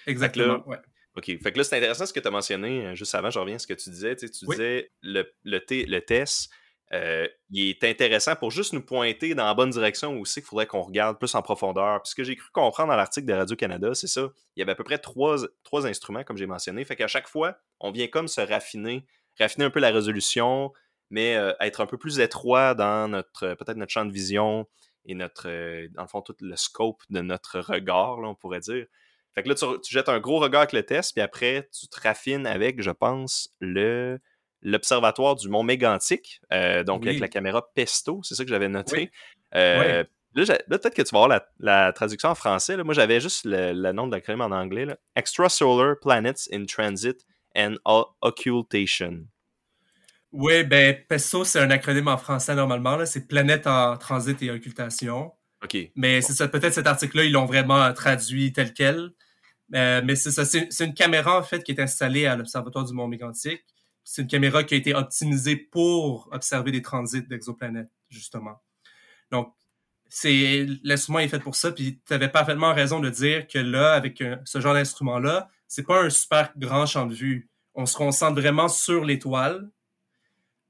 Exactement. 0.06 0.44
Fait 0.44 0.50
là, 0.50 0.68
ouais. 0.68 0.78
OK. 1.16 1.42
Fait 1.42 1.52
que 1.52 1.58
là, 1.58 1.64
c'est 1.64 1.76
intéressant 1.76 2.06
ce 2.06 2.12
que 2.12 2.20
tu 2.20 2.28
as 2.28 2.30
mentionné 2.30 2.86
euh, 2.86 2.94
juste 2.94 3.14
avant, 3.14 3.30
je 3.30 3.38
reviens 3.38 3.56
à 3.56 3.58
ce 3.58 3.66
que 3.66 3.74
tu 3.74 3.90
disais. 3.90 4.16
Tu, 4.16 4.26
sais, 4.26 4.32
tu 4.32 4.46
oui. 4.46 4.56
disais 4.56 4.90
le, 5.02 5.30
le, 5.44 5.60
le 5.68 6.00
test, 6.00 6.50
euh, 6.94 7.26
il 7.50 7.70
est 7.70 7.84
intéressant 7.84 8.36
pour 8.36 8.50
juste 8.50 8.74
nous 8.74 8.82
pointer 8.82 9.34
dans 9.34 9.46
la 9.46 9.54
bonne 9.54 9.70
direction 9.70 10.18
aussi 10.20 10.40
qu'il 10.40 10.48
faudrait 10.48 10.66
qu'on 10.66 10.82
regarde 10.82 11.18
plus 11.18 11.34
en 11.34 11.42
profondeur. 11.42 12.02
Puis 12.02 12.10
ce 12.10 12.14
que 12.14 12.24
j'ai 12.24 12.36
cru 12.36 12.50
comprendre 12.52 12.90
dans 12.90 12.96
l'article 12.96 13.26
de 13.26 13.32
Radio-Canada, 13.32 13.94
c'est 13.94 14.08
ça. 14.08 14.28
Il 14.56 14.60
y 14.60 14.62
avait 14.62 14.72
à 14.72 14.74
peu 14.74 14.84
près 14.84 14.98
trois, 14.98 15.46
instruments, 15.86 16.24
comme 16.24 16.36
j'ai 16.36 16.46
mentionné. 16.46 16.84
Fait 16.84 16.96
qu'à 16.96 17.08
chaque 17.08 17.28
fois, 17.28 17.56
on 17.80 17.90
vient 17.92 18.08
comme 18.08 18.28
se 18.28 18.42
raffiner, 18.42 19.06
raffiner 19.38 19.64
un 19.64 19.70
peu 19.70 19.80
la 19.80 19.90
résolution, 19.90 20.72
mais 21.08 21.36
euh, 21.36 21.52
être 21.60 21.80
un 21.80 21.86
peu 21.86 21.96
plus 21.96 22.20
étroit 22.20 22.74
dans 22.74 23.08
notre 23.08 23.54
peut-être 23.54 23.76
notre 23.76 23.92
champ 23.92 24.04
de 24.04 24.12
vision 24.12 24.66
et 25.04 25.14
notre, 25.14 25.48
euh, 25.48 25.88
dans 25.92 26.02
le 26.02 26.08
fond, 26.08 26.22
tout 26.22 26.36
le 26.40 26.56
scope 26.56 27.02
de 27.10 27.20
notre 27.20 27.60
regard, 27.60 28.20
là, 28.20 28.28
on 28.28 28.34
pourrait 28.34 28.60
dire. 28.60 28.86
Fait 29.34 29.42
que 29.42 29.48
là, 29.48 29.54
tu, 29.54 29.66
jettes 29.90 30.08
un 30.08 30.20
gros 30.20 30.38
regard 30.38 30.62
avec 30.62 30.72
le 30.72 30.82
test, 30.84 31.14
puis 31.14 31.22
après, 31.22 31.68
tu 31.72 31.88
te 31.88 32.00
raffines 32.00 32.46
avec, 32.46 32.82
je 32.82 32.90
pense, 32.90 33.48
le 33.60 34.20
l'observatoire 34.62 35.36
du 35.36 35.48
Mont 35.48 35.62
Mégantic, 35.62 36.40
euh, 36.52 36.84
donc 36.84 37.02
oui. 37.02 37.08
avec 37.08 37.20
la 37.20 37.28
caméra 37.28 37.66
Pesto, 37.74 38.20
c'est 38.22 38.34
ça 38.34 38.44
que 38.44 38.50
j'avais 38.50 38.68
noté. 38.68 38.96
Oui. 38.96 39.10
Euh, 39.54 40.04
oui. 40.34 40.44
Là, 40.46 40.58
là 40.68 40.78
peut-être 40.78 40.94
que 40.94 41.02
tu 41.02 41.12
vas 41.12 41.24
avoir 41.24 41.28
la, 41.28 41.46
la 41.58 41.92
traduction 41.92 42.30
en 42.30 42.34
français. 42.34 42.76
Là. 42.76 42.84
Moi, 42.84 42.94
j'avais 42.94 43.20
juste 43.20 43.44
le, 43.44 43.72
le, 43.72 43.92
nom 43.92 44.06
de 44.06 44.12
l'acronyme 44.12 44.40
en 44.40 44.50
anglais. 44.50 44.86
Là. 44.86 44.96
Extrasolar 45.14 45.96
Planets 46.00 46.48
in 46.52 46.64
Transit 46.64 47.26
and 47.56 47.74
Occultation. 48.22 49.26
Oui, 50.32 50.64
ben 50.64 50.96
PESO, 51.08 51.44
c'est 51.44 51.60
un 51.60 51.70
acronyme 51.70 52.08
en 52.08 52.16
français 52.16 52.54
normalement. 52.54 53.04
C'est 53.04 53.28
Planète 53.28 53.66
en 53.66 53.98
transit 53.98 54.40
et 54.42 54.50
occultation. 54.50 55.32
OK. 55.62 55.76
Mais 55.94 56.20
bon. 56.20 56.26
c'est 56.26 56.32
ça, 56.32 56.48
peut-être 56.48 56.72
cet 56.72 56.86
article-là, 56.86 57.24
ils 57.24 57.32
l'ont 57.32 57.44
vraiment 57.44 57.92
traduit 57.92 58.52
tel 58.52 58.72
quel. 58.72 59.10
Euh, 59.74 60.00
mais 60.04 60.16
c'est 60.16 60.30
ça, 60.30 60.44
c'est 60.44 60.84
une 60.84 60.94
caméra 60.94 61.38
en 61.38 61.42
fait 61.42 61.62
qui 61.62 61.72
est 61.72 61.80
installée 61.80 62.26
à 62.26 62.36
l'Observatoire 62.36 62.84
du 62.84 62.94
Mont 62.94 63.08
Mégantic. 63.08 63.62
C'est 64.04 64.22
une 64.22 64.28
caméra 64.28 64.64
qui 64.64 64.74
a 64.74 64.76
été 64.76 64.94
optimisée 64.94 65.56
pour 65.56 66.28
observer 66.32 66.72
des 66.72 66.82
transits 66.82 67.22
d'exoplanètes, 67.22 67.90
justement. 68.08 68.60
Donc, 69.30 69.54
c'est 70.08 70.66
l'instrument 70.84 71.20
est 71.20 71.28
fait 71.28 71.38
pour 71.38 71.56
ça. 71.56 71.72
Puis 71.72 72.00
tu 72.06 72.12
avais 72.12 72.28
parfaitement 72.28 72.74
raison 72.74 73.00
de 73.00 73.08
dire 73.08 73.46
que 73.46 73.58
là, 73.58 73.94
avec 73.94 74.20
un, 74.20 74.40
ce 74.44 74.60
genre 74.60 74.74
d'instrument-là, 74.74 75.48
c'est 75.68 75.86
pas 75.86 76.02
un 76.02 76.10
super 76.10 76.52
grand 76.58 76.84
champ 76.84 77.06
de 77.06 77.14
vue. 77.14 77.48
On 77.74 77.86
se 77.86 77.96
concentre 77.96 78.38
vraiment 78.38 78.68
sur 78.68 79.06
l'étoile, 79.06 79.70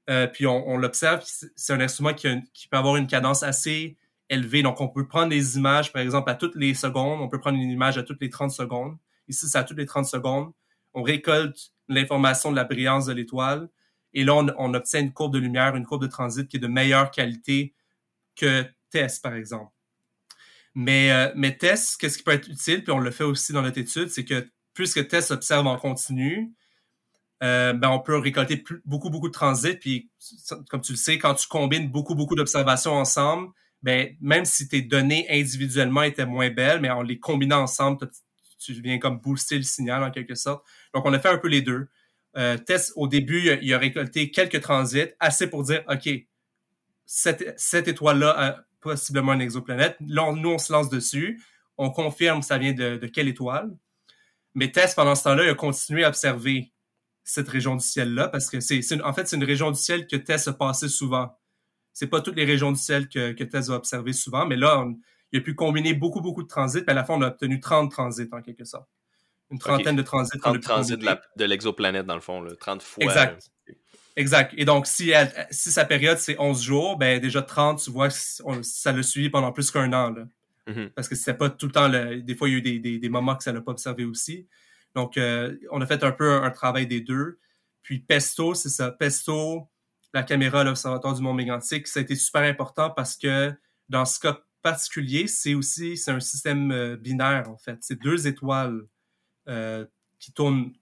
euh, 0.08 0.28
puis 0.28 0.46
on, 0.46 0.68
on 0.68 0.76
l'observe. 0.76 1.24
C'est 1.24 1.72
un 1.72 1.80
instrument 1.80 2.14
qui, 2.14 2.28
qui, 2.54 2.68
peut 2.68 2.76
avoir 2.76 2.94
une 2.96 3.08
cadence 3.08 3.42
assez 3.42 3.96
élevée. 4.28 4.62
Donc, 4.62 4.80
on 4.80 4.88
peut 4.88 5.08
prendre 5.08 5.30
des 5.30 5.56
images, 5.56 5.92
par 5.92 6.02
exemple, 6.02 6.30
à 6.30 6.36
toutes 6.36 6.54
les 6.54 6.74
secondes. 6.74 7.20
On 7.20 7.28
peut 7.28 7.40
prendre 7.40 7.58
une 7.58 7.70
image 7.70 7.98
à 7.98 8.04
toutes 8.04 8.20
les 8.20 8.30
30 8.30 8.52
secondes. 8.52 8.96
Ici, 9.26 9.48
c'est 9.48 9.58
à 9.58 9.64
toutes 9.64 9.78
les 9.78 9.86
30 9.86 10.06
secondes. 10.06 10.52
On 10.94 11.02
récolte 11.02 11.72
l'information 11.88 12.50
de 12.50 12.56
la 12.56 12.64
brillance 12.64 13.06
de 13.06 13.12
l'étoile. 13.12 13.68
Et 14.14 14.24
là, 14.24 14.34
on, 14.34 14.74
obtient 14.74 15.00
une 15.00 15.12
courbe 15.12 15.32
de 15.32 15.38
lumière, 15.38 15.74
une 15.74 15.86
courbe 15.86 16.02
de 16.02 16.06
transit 16.06 16.46
qui 16.46 16.58
est 16.58 16.60
de 16.60 16.66
meilleure 16.66 17.10
qualité 17.10 17.74
que 18.36 18.64
TESS, 18.90 19.20
par 19.20 19.34
exemple. 19.34 19.72
Mais, 20.74 21.10
euh, 21.12 21.32
mais 21.34 21.56
TESS, 21.56 21.96
qu'est-ce 21.96 22.18
qui 22.18 22.24
peut 22.24 22.32
être 22.32 22.48
utile, 22.48 22.82
puis 22.82 22.92
on 22.92 22.98
le 22.98 23.10
fait 23.10 23.24
aussi 23.24 23.52
dans 23.52 23.62
notre 23.62 23.78
étude, 23.78 24.08
c'est 24.08 24.24
que 24.24 24.46
puisque 24.74 25.06
TESS 25.06 25.30
observe 25.30 25.66
en 25.66 25.76
continu, 25.76 26.54
euh, 27.42 27.72
ben 27.72 27.90
on 27.90 27.98
peut 27.98 28.16
récolter 28.18 28.62
beaucoup, 28.84 29.10
beaucoup 29.10 29.28
de 29.28 29.32
transit. 29.32 29.78
Puis, 29.78 30.10
comme 30.70 30.80
tu 30.80 30.92
le 30.92 30.98
sais, 30.98 31.18
quand 31.18 31.34
tu 31.34 31.48
combines 31.48 31.90
beaucoup, 31.90 32.14
beaucoup 32.14 32.36
d'observations 32.36 32.92
ensemble, 32.92 33.52
ben, 33.82 34.16
même 34.20 34.44
si 34.44 34.68
tes 34.68 34.80
données 34.80 35.26
individuellement 35.28 36.02
étaient 36.02 36.26
moins 36.26 36.50
belles, 36.50 36.80
mais 36.80 36.90
en 36.90 37.02
les 37.02 37.18
combinant 37.18 37.62
ensemble, 37.62 38.08
tu 38.64 38.72
viens 38.80 38.98
comme 38.98 39.18
booster 39.18 39.56
le 39.56 39.62
signal 39.62 40.02
en 40.02 40.10
quelque 40.10 40.34
sorte. 40.34 40.64
Donc, 40.94 41.04
on 41.06 41.12
a 41.12 41.18
fait 41.18 41.28
un 41.28 41.38
peu 41.38 41.48
les 41.48 41.62
deux. 41.62 41.88
Euh, 42.36 42.56
Tess, 42.56 42.92
au 42.96 43.08
début, 43.08 43.58
il 43.60 43.74
a, 43.74 43.78
récolté 43.78 44.30
quelques 44.30 44.60
transits, 44.60 45.08
assez 45.20 45.48
pour 45.48 45.62
dire, 45.64 45.82
OK, 45.88 46.08
cette, 47.04 47.54
cette 47.58 47.88
étoile-là 47.88 48.34
a 48.38 48.64
possiblement 48.80 49.34
une 49.34 49.40
exoplanète. 49.40 49.96
Là, 50.06 50.32
nous, 50.32 50.50
on 50.50 50.58
se 50.58 50.72
lance 50.72 50.88
dessus. 50.88 51.42
On 51.78 51.90
confirme 51.90 52.42
ça 52.42 52.58
vient 52.58 52.72
de, 52.72 52.98
quelle 53.06 53.28
étoile. 53.28 53.70
Mais 54.54 54.70
Tess, 54.70 54.94
pendant 54.94 55.14
ce 55.14 55.24
temps-là, 55.24 55.44
il 55.44 55.50
a 55.50 55.54
continué 55.54 56.04
à 56.04 56.08
observer 56.08 56.72
cette 57.24 57.48
région 57.48 57.76
du 57.76 57.84
ciel-là 57.84 58.28
parce 58.28 58.50
que 58.50 58.60
c'est, 58.60 58.82
en 59.02 59.12
fait, 59.12 59.28
c'est 59.28 59.36
une 59.36 59.44
région 59.44 59.70
du 59.70 59.78
ciel 59.78 60.06
que 60.06 60.16
Tess 60.16 60.48
a 60.48 60.52
passé 60.52 60.88
souvent. 60.88 61.38
C'est 61.92 62.08
pas 62.08 62.20
toutes 62.20 62.36
les 62.36 62.44
régions 62.44 62.72
du 62.72 62.78
ciel 62.78 63.08
que, 63.08 63.32
que 63.32 63.44
Tess 63.44 63.70
a 63.70 63.74
observé 63.74 64.12
souvent, 64.12 64.46
mais 64.46 64.56
là, 64.56 64.84
il 65.32 65.38
a 65.38 65.42
pu 65.42 65.54
combiner 65.54 65.94
beaucoup, 65.94 66.20
beaucoup 66.20 66.42
de 66.42 66.48
transits, 66.48 66.82
puis 66.82 66.90
à 66.90 66.94
la 66.94 67.04
fin, 67.04 67.14
on 67.14 67.22
a 67.22 67.28
obtenu 67.28 67.60
30 67.60 67.90
transits 67.90 68.28
en 68.32 68.42
quelque 68.42 68.64
sorte. 68.64 68.88
Une 69.50 69.58
trentaine 69.58 69.96
de 69.96 70.02
transits. 70.02 70.38
30 70.38 70.60
transits 70.60 70.96
de, 70.96 71.44
l'exoplanète, 71.44 72.06
dans 72.06 72.14
le 72.14 72.20
fond, 72.20 72.46
30 72.58 72.82
fois. 72.82 73.04
Exact. 73.04 73.50
Exact. 74.16 74.54
Et 74.56 74.64
donc, 74.64 74.86
si, 74.86 75.12
si 75.50 75.70
sa 75.70 75.84
période, 75.84 76.18
c'est 76.18 76.38
11 76.38 76.62
jours, 76.62 76.96
ben 76.98 77.18
déjà 77.18 77.40
30, 77.40 77.82
tu 77.82 77.90
vois, 77.90 78.10
ça 78.10 78.92
l'a 78.92 79.02
suivi 79.02 79.30
pendant 79.30 79.52
plus 79.52 79.70
qu'un 79.70 79.92
an. 79.92 80.10
Là. 80.10 80.24
Mm-hmm. 80.68 80.90
Parce 80.90 81.08
que 81.08 81.14
c'était 81.14 81.34
pas 81.34 81.48
tout 81.48 81.66
le 81.66 81.72
temps, 81.72 81.88
des 81.88 82.34
fois, 82.34 82.48
il 82.48 82.52
y 82.52 82.54
a 82.54 82.58
eu 82.58 82.62
des, 82.62 82.78
des, 82.78 82.98
des 82.98 83.08
moments 83.08 83.34
que 83.36 83.42
ça 83.42 83.52
n'a 83.52 83.60
pas 83.60 83.72
observé 83.72 84.04
aussi. 84.04 84.46
Donc, 84.94 85.16
euh, 85.16 85.56
on 85.70 85.80
a 85.80 85.86
fait 85.86 86.02
un 86.04 86.12
peu 86.12 86.30
un, 86.32 86.50
travail 86.50 86.86
des 86.86 87.00
deux. 87.00 87.38
Puis 87.82 88.00
Pesto, 88.00 88.54
c'est 88.54 88.68
ça. 88.68 88.90
Pesto, 88.90 89.68
la 90.12 90.22
caméra 90.22 90.60
à 90.60 90.64
l'Observatoire 90.64 91.14
du 91.14 91.22
Mont 91.22 91.34
Mégantic, 91.34 91.88
ça 91.88 92.00
a 92.00 92.02
été 92.02 92.14
super 92.14 92.42
important 92.42 92.90
parce 92.90 93.16
que 93.16 93.52
dans 93.88 94.04
ce 94.04 94.20
cas 94.20 94.40
particulier, 94.62 95.26
c'est 95.26 95.54
aussi 95.54 95.96
c'est 95.96 96.10
un 96.10 96.20
système 96.20 96.70
euh, 96.72 96.96
binaire, 96.96 97.50
en 97.50 97.58
fait. 97.58 97.78
C'est 97.80 98.00
deux 98.00 98.26
étoiles 98.26 98.82
euh, 99.48 99.84
qui 100.18 100.32
tournent 100.32 100.72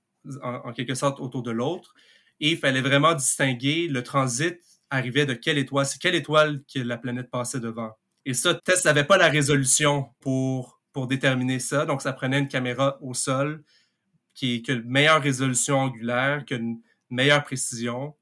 en, 0.43 0.73
quelque 0.73 0.95
sorte 0.95 1.21
autour 1.21 1.43
de 1.43 1.51
l'autre. 1.51 1.95
Et 2.41 2.53
il 2.53 2.59
fallait 2.59 2.81
vraiment 2.81 3.15
distinguer 3.15 3.89
le 3.89 4.03
transit 4.03 4.59
arrivait 4.91 5.27
de 5.27 5.35
quelle 5.35 5.59
étoile. 5.59 5.87
C'est 5.87 6.01
quelle 6.01 6.15
étoile 6.15 6.63
que 6.73 6.81
la 6.81 6.99
planète 6.99 7.31
passait 7.31 7.61
devant. 7.61 7.93
Et 8.25 8.35
ça, 8.35 8.55
Tess 8.55 8.85
n'avait 8.85 9.05
pas 9.05 9.17
la 9.17 9.29
résolution 9.29 10.11
pour, 10.21 10.81
pour 10.93 11.07
déterminer 11.07 11.59
ça. 11.59 11.87
Donc, 11.87 12.03
ça 12.03 12.13
prenait 12.13 12.39
une 12.39 12.49
caméra 12.49 12.99
au 13.01 13.15
sol 13.15 13.63
qui, 14.35 14.63
a 14.69 14.73
une 14.73 14.85
meilleure 14.85 15.23
résolution 15.23 15.79
angulaire, 15.79 16.45
qui 16.45 16.55
une 16.55 16.81
meilleure 17.09 17.45
précision. 17.45 18.17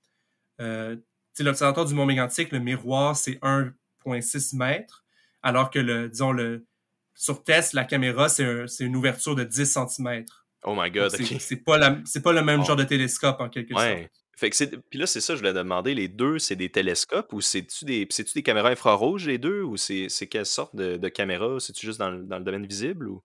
Euh, 0.61 0.97
L'observatoire 1.41 1.87
du 1.87 1.95
Mont 1.95 2.05
Mégantic, 2.07 2.51
le 2.51 2.59
miroir, 2.59 3.17
c'est 3.17 3.39
1,6 3.43 4.57
mètres, 4.57 5.05
alors 5.43 5.71
que, 5.71 5.79
le, 5.79 6.09
disons, 6.09 6.33
le, 6.33 6.67
sur 7.15 7.43
test, 7.43 7.73
la 7.73 7.85
caméra, 7.85 8.29
c'est 8.29 8.67
une 8.81 8.97
ouverture 8.97 9.35
de 9.35 9.45
10 9.45 9.67
cm. 9.67 10.25
Oh 10.65 10.75
my 10.77 10.91
god, 10.91 11.11
C'est 11.39 11.57
pas, 11.57 11.79
pas 11.79 12.33
le 12.33 12.43
même 12.43 12.65
genre 12.65 12.77
de 12.77 12.85
télescope, 12.85 13.41
en 13.41 13.49
quelque 13.49 13.75
sorte. 13.75 14.11
Fait 14.39 14.51
que 14.51 14.77
puis 14.77 15.01
là, 15.01 15.07
c'est 15.09 15.21
ça, 15.21 15.35
je 15.35 15.41
voulais 15.41 15.53
demander, 15.53 15.95
les 15.95 16.07
deux, 16.07 16.39
c'est 16.39 16.55
des 16.55 16.69
télescopes 16.69 17.33
ou 17.33 17.41
c'est-tu 17.41 17.85
des, 17.85 18.07
des 18.07 18.43
caméras 18.45 18.69
infrarouges, 18.69 19.27
les 19.27 19.39
deux, 19.39 19.63
ou 19.63 19.77
c'est 19.77 20.09
quelle 20.31 20.47
sorte 20.47 20.77
de, 20.77 20.97
de 20.97 21.09
caméra? 21.09 21.59
C'est-tu 21.59 21.87
juste 21.87 21.99
dans, 21.99 22.13
dans, 22.13 22.39
le 22.39 22.45
domaine 22.45 22.65
visible? 22.65 23.09
ou? 23.09 23.21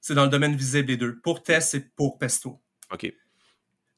C'est 0.00 0.14
dans 0.14 0.24
le 0.24 0.30
domaine 0.30 0.56
visible 0.56 0.88
les 0.88 0.96
deux. 0.96 1.20
Pour 1.20 1.44
TESS 1.44 1.74
et 1.74 1.80
pour 1.94 2.18
Pesto. 2.18 2.60
OK. 2.92 3.12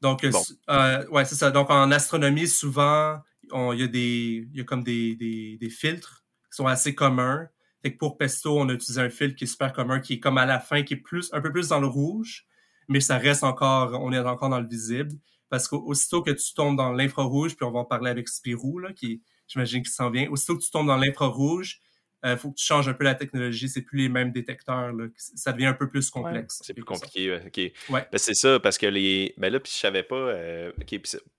Donc, 0.02 0.24
euh, 0.24 0.30
euh, 0.68 1.06
ouais, 1.08 1.24
c'est 1.24 1.34
ça. 1.36 1.50
Donc, 1.50 1.70
en 1.70 1.90
astronomie, 1.90 2.46
souvent, 2.46 3.18
il 3.50 3.78
y 3.78 3.82
a 3.82 3.86
des, 3.86 4.46
y 4.52 4.60
a 4.60 4.64
comme 4.64 4.84
des, 4.84 5.14
des, 5.16 5.56
des, 5.58 5.70
filtres 5.70 6.22
qui 6.50 6.56
sont 6.56 6.66
assez 6.66 6.94
communs. 6.94 7.48
Fait 7.83 7.93
que 7.93 7.99
pour 7.99 8.16
Pesto, 8.16 8.59
on 8.59 8.68
a 8.68 8.72
utilisé 8.72 9.01
un 9.01 9.11
filtre 9.11 9.37
qui 9.37 9.45
est 9.45 9.49
super 9.49 9.72
commun, 9.72 10.01
qui 10.01 10.14
est 10.14 10.20
comme 10.20 10.39
à 10.39 10.47
la 10.47 10.59
fin, 10.59 10.83
qui 10.83 10.95
est 10.95 10.99
plus, 10.99 11.31
un 11.33 11.41
peu 11.41 11.53
plus 11.53 11.68
dans 11.68 11.81
le 11.81 11.87
rouge, 11.87 12.47
mais 12.89 13.01
ça 13.01 13.18
reste 13.18 13.45
encore, 13.45 13.93
on 14.03 14.12
est 14.12 14.18
encore 14.18 14.49
dans 14.49 14.61
le 14.61 14.66
visible. 14.66 15.16
Parce 15.51 15.66
qu'aussitôt 15.66 16.22
que 16.22 16.31
tu 16.31 16.53
tombes 16.55 16.76
dans 16.76 16.93
l'infrarouge, 16.93 17.57
puis 17.57 17.64
on 17.64 17.70
va 17.70 17.81
en 17.81 17.85
parler 17.85 18.11
avec 18.11 18.29
Spirou, 18.29 18.79
là, 18.81 18.93
qui, 18.93 19.22
j'imagine 19.47 19.83
qu'il 19.83 19.93
s'en 19.93 20.11
vient, 20.11 20.29
aussitôt 20.29 20.57
que 20.57 20.62
tu 20.62 20.70
tombes 20.70 20.87
dans 20.87 20.97
l'infrarouge, 20.97 21.81
il 22.24 22.31
euh, 22.31 22.37
faut 22.37 22.51
que 22.51 22.57
tu 22.57 22.64
changes 22.64 22.89
un 22.89 22.95
peu 22.95 23.05
la 23.05 23.14
technologie. 23.14 23.68
C'est 23.68 23.83
plus 23.83 24.01
les 24.01 24.09
mêmes 24.09 24.33
détecteurs. 24.33 24.93
Ça 25.16 25.53
devient 25.53 25.66
un 25.66 25.74
peu 25.74 25.89
plus 25.89 26.11
complexe. 26.11 26.61
c'est 26.64 26.74
plus 26.74 26.85
compliqué. 26.85 27.37
OK. 27.47 27.72
Ben, 27.91 28.05
c'est 28.16 28.35
ça, 28.35 28.59
parce 28.59 28.76
que 28.76 28.87
les. 28.87 29.35
Ben 29.37 29.53
là, 29.53 29.61
puis 29.61 29.72
je 29.72 29.79
savais 29.79 30.03
pas. 30.03 30.16
Euh, 30.16 30.72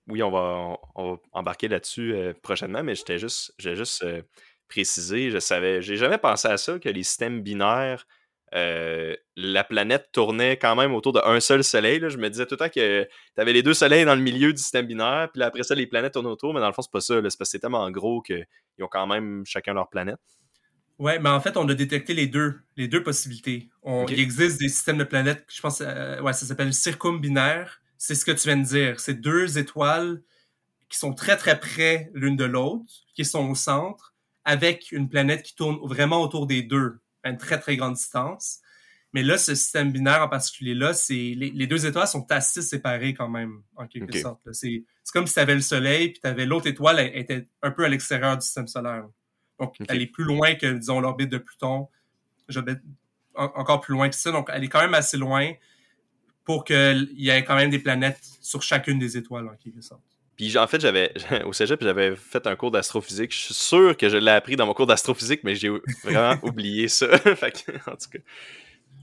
oui, 0.08 0.22
on 0.22 0.30
va, 0.30 0.78
on, 0.94 1.12
va 1.12 1.20
embarquer 1.32 1.68
là-dessus 1.68 2.14
euh, 2.14 2.32
prochainement, 2.42 2.82
mais 2.82 2.94
j'étais 2.94 3.18
juste, 3.18 3.52
j'ai 3.58 3.76
juste 3.76 4.04
précisé. 4.70 5.30
Je 5.30 5.38
savais. 5.38 5.82
J'ai 5.82 5.96
jamais 5.96 6.18
pensé 6.18 6.48
à 6.48 6.56
ça, 6.56 6.78
que 6.78 6.88
les 6.88 7.02
systèmes 7.02 7.42
binaires. 7.42 8.06
la 8.52 9.64
planète 9.64 10.08
tournait 10.12 10.56
quand 10.56 10.74
même 10.76 10.94
autour 10.94 11.12
d'un 11.12 11.40
seul 11.40 11.62
soleil. 11.62 12.00
Je 12.08 12.16
me 12.16 12.30
disais 12.30 12.46
tout 12.46 12.54
le 12.54 12.58
temps 12.58 12.68
que 12.68 13.02
tu 13.04 13.40
avais 13.40 13.52
les 13.52 13.62
deux 13.62 13.74
soleils 13.74 14.04
dans 14.04 14.14
le 14.14 14.22
milieu 14.22 14.52
du 14.52 14.62
système 14.62 14.86
binaire, 14.86 15.28
puis 15.32 15.42
après 15.42 15.62
ça, 15.62 15.74
les 15.74 15.86
planètes 15.86 16.14
tournent 16.14 16.26
autour, 16.26 16.54
mais 16.54 16.60
dans 16.60 16.68
le 16.68 16.72
fond, 16.72 16.82
c'est 16.82 16.90
pas 16.90 17.00
ça. 17.00 17.16
C'est 17.16 17.22
parce 17.22 17.36
que 17.36 17.44
c'est 17.44 17.58
tellement 17.58 17.90
gros 17.90 18.22
qu'ils 18.22 18.46
ont 18.80 18.88
quand 18.90 19.06
même 19.06 19.44
chacun 19.44 19.74
leur 19.74 19.88
planète. 19.88 20.20
Oui, 21.00 21.12
mais 21.18 21.30
en 21.30 21.40
fait, 21.40 21.56
on 21.56 21.66
a 21.66 21.72
détecté 21.72 22.12
les 22.12 22.26
deux, 22.26 22.60
les 22.76 22.86
deux 22.86 23.02
possibilités. 23.02 23.70
Il 23.86 24.20
existe 24.20 24.60
des 24.60 24.68
systèmes 24.68 24.98
de 24.98 25.04
planètes, 25.04 25.46
je 25.48 25.60
pense, 25.62 25.80
euh, 25.80 26.20
ouais, 26.20 26.34
ça 26.34 26.44
s'appelle 26.44 26.74
circumbinaire. 26.74 27.80
C'est 27.96 28.14
ce 28.14 28.22
que 28.26 28.32
tu 28.32 28.48
viens 28.48 28.58
de 28.58 28.64
dire. 28.64 29.00
C'est 29.00 29.18
deux 29.18 29.56
étoiles 29.56 30.22
qui 30.90 30.98
sont 30.98 31.14
très, 31.14 31.38
très 31.38 31.58
près 31.58 32.10
l'une 32.12 32.36
de 32.36 32.44
l'autre, 32.44 32.84
qui 33.14 33.24
sont 33.24 33.48
au 33.48 33.54
centre, 33.54 34.09
avec 34.44 34.92
une 34.92 35.08
planète 35.08 35.42
qui 35.42 35.54
tourne 35.54 35.78
vraiment 35.82 36.20
autour 36.22 36.46
des 36.46 36.62
deux, 36.62 37.00
à 37.22 37.30
une 37.30 37.36
très, 37.36 37.58
très 37.58 37.76
grande 37.76 37.94
distance. 37.94 38.60
Mais 39.12 39.22
là, 39.22 39.38
ce 39.38 39.54
système 39.54 39.90
binaire 39.90 40.22
en 40.22 40.28
particulier 40.28 40.74
là, 40.74 40.94
c'est 40.94 41.34
les, 41.36 41.66
deux 41.66 41.84
étoiles 41.84 42.06
sont 42.06 42.30
assez 42.30 42.62
séparées 42.62 43.12
quand 43.12 43.28
même, 43.28 43.62
en 43.74 43.86
quelque 43.86 44.18
sorte. 44.18 44.40
C'est 44.52 44.84
comme 45.12 45.26
si 45.26 45.34
tu 45.34 45.40
avais 45.40 45.54
le 45.54 45.60
Soleil, 45.60 46.10
puis 46.10 46.20
tu 46.20 46.28
avais 46.28 46.46
l'autre 46.46 46.68
étoile, 46.68 47.00
elle 47.00 47.16
était 47.16 47.48
un 47.62 47.72
peu 47.72 47.84
à 47.84 47.88
l'extérieur 47.88 48.36
du 48.36 48.44
système 48.44 48.68
solaire. 48.68 49.06
Donc, 49.58 49.76
elle 49.88 50.00
est 50.00 50.06
plus 50.06 50.24
loin 50.24 50.54
que, 50.54 50.72
disons, 50.72 51.00
l'orbite 51.00 51.28
de 51.28 51.38
Pluton. 51.38 51.88
Encore 53.34 53.80
plus 53.80 53.92
loin 53.92 54.08
que 54.08 54.14
ça. 54.14 54.30
Donc, 54.30 54.48
elle 54.52 54.64
est 54.64 54.68
quand 54.68 54.80
même 54.80 54.94
assez 54.94 55.16
loin 55.16 55.52
pour 56.44 56.64
qu'il 56.64 57.10
y 57.14 57.30
ait 57.30 57.44
quand 57.44 57.56
même 57.56 57.70
des 57.70 57.78
planètes 57.78 58.20
sur 58.40 58.62
chacune 58.62 58.98
des 58.98 59.16
étoiles, 59.16 59.48
en 59.48 59.56
quelque 59.56 59.82
sorte. 59.82 60.02
Puis 60.40 60.56
en 60.56 60.66
fait, 60.66 60.80
j'avais 60.80 61.12
au 61.44 61.52
cégep, 61.52 61.82
j'avais 61.82 62.16
fait 62.16 62.46
un 62.46 62.56
cours 62.56 62.70
d'astrophysique. 62.70 63.30
Je 63.30 63.40
suis 63.40 63.54
sûr 63.54 63.94
que 63.94 64.08
je 64.08 64.16
l'ai 64.16 64.30
appris 64.30 64.56
dans 64.56 64.64
mon 64.64 64.72
cours 64.72 64.86
d'astrophysique, 64.86 65.44
mais 65.44 65.54
j'ai 65.54 65.68
vraiment 66.02 66.34
oublié 66.42 66.88
ça. 66.88 67.18
fait 67.36 67.62
que, 67.62 67.72
en 67.90 67.94
tout 67.96 68.08
cas. 68.10 68.18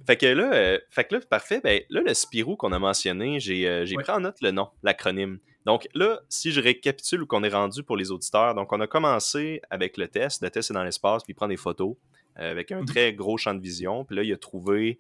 Fait 0.07 0.17
que 0.17 0.25
là, 0.25 0.51
euh, 0.51 0.79
fait 0.89 1.03
que 1.03 1.13
là 1.13 1.21
parfait. 1.21 1.61
Ben, 1.63 1.79
là, 1.91 2.01
le 2.01 2.15
Spirou 2.15 2.55
qu'on 2.55 2.71
a 2.71 2.79
mentionné, 2.79 3.39
j'ai 3.39 3.67
euh, 3.67 3.85
pris 3.85 4.11
en 4.11 4.21
note 4.21 4.41
le 4.41 4.49
nom, 4.49 4.69
l'acronyme. 4.81 5.37
Donc 5.67 5.87
là, 5.93 6.21
si 6.27 6.51
je 6.51 6.59
récapitule 6.59 7.21
où 7.21 7.27
qu'on 7.27 7.43
est 7.43 7.53
rendu 7.53 7.83
pour 7.83 7.97
les 7.97 8.09
auditeurs, 8.09 8.55
donc 8.55 8.73
on 8.73 8.81
a 8.81 8.87
commencé 8.87 9.61
avec 9.69 9.97
le 9.97 10.07
test. 10.07 10.41
Le 10.41 10.49
test 10.49 10.71
est 10.71 10.73
dans 10.73 10.83
l'espace, 10.83 11.23
puis 11.23 11.33
il 11.33 11.35
prend 11.35 11.47
des 11.47 11.57
photos 11.57 11.97
euh, 12.39 12.49
avec 12.49 12.71
un 12.71 12.79
mhm. 12.79 12.85
très 12.87 13.13
gros 13.13 13.37
champ 13.37 13.53
de 13.53 13.61
vision. 13.61 14.05
Puis 14.05 14.15
là, 14.15 14.23
il 14.23 14.33
a 14.33 14.37
trouvé, 14.37 14.97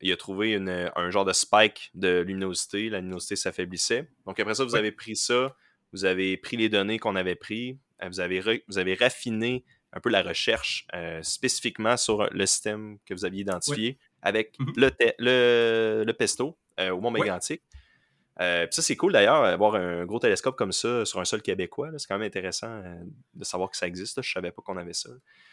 il 0.00 0.12
a 0.12 0.16
trouvé 0.16 0.54
un 0.54 1.10
genre 1.10 1.24
de 1.24 1.32
spike 1.32 1.90
de 1.94 2.20
luminosité. 2.20 2.90
La 2.90 3.00
luminosité 3.00 3.34
s'affaiblissait. 3.34 4.08
Donc 4.24 4.38
après 4.38 4.54
ça, 4.54 4.62
vous 4.62 4.76
avez 4.76 4.92
pris 4.92 5.16
ça, 5.16 5.56
vous 5.94 6.04
avez 6.04 6.36
pris 6.36 6.56
les 6.56 6.68
données 6.68 6.98
qu'on 6.98 7.16
avait 7.16 7.34
prises, 7.34 7.76
euh, 8.02 8.08
vous 8.08 8.20
avez, 8.20 8.62
vous 8.68 8.78
avez 8.78 8.94
raffiné 8.94 9.64
un 9.92 10.00
peu 10.00 10.10
la 10.10 10.22
recherche 10.22 10.86
euh, 10.94 11.22
spécifiquement 11.22 11.96
sur 11.96 12.28
le 12.30 12.46
système 12.46 12.98
que 13.06 13.14
vous 13.14 13.24
aviez 13.24 13.40
identifié 13.40 13.98
avec 14.20 14.58
mhm. 14.58 14.72
le, 14.76 14.90
le, 15.18 16.04
le, 16.06 16.12
pesto 16.12 16.58
au 16.78 17.00
Mont 17.00 17.10
Mégantic. 17.10 17.62
Euh, 18.40 18.66
ça, 18.70 18.82
c'est 18.82 18.96
cool 18.96 19.12
d'ailleurs, 19.12 19.44
avoir 19.44 19.76
un 19.76 20.04
gros 20.04 20.18
télescope 20.18 20.56
comme 20.56 20.72
ça 20.72 21.04
sur 21.04 21.20
un 21.20 21.24
sol 21.24 21.40
québécois. 21.40 21.90
C'est 21.98 22.08
quand 22.08 22.18
même 22.18 22.26
intéressant 22.26 22.68
euh, 22.68 22.96
de 23.34 23.44
savoir 23.44 23.70
que 23.70 23.76
ça 23.76 23.86
existe. 23.86 24.20
Je 24.22 24.32
savais 24.32 24.50
pas 24.50 24.62
qu'on 24.62 24.76
avait 24.76 24.92
ça. 24.92 25.10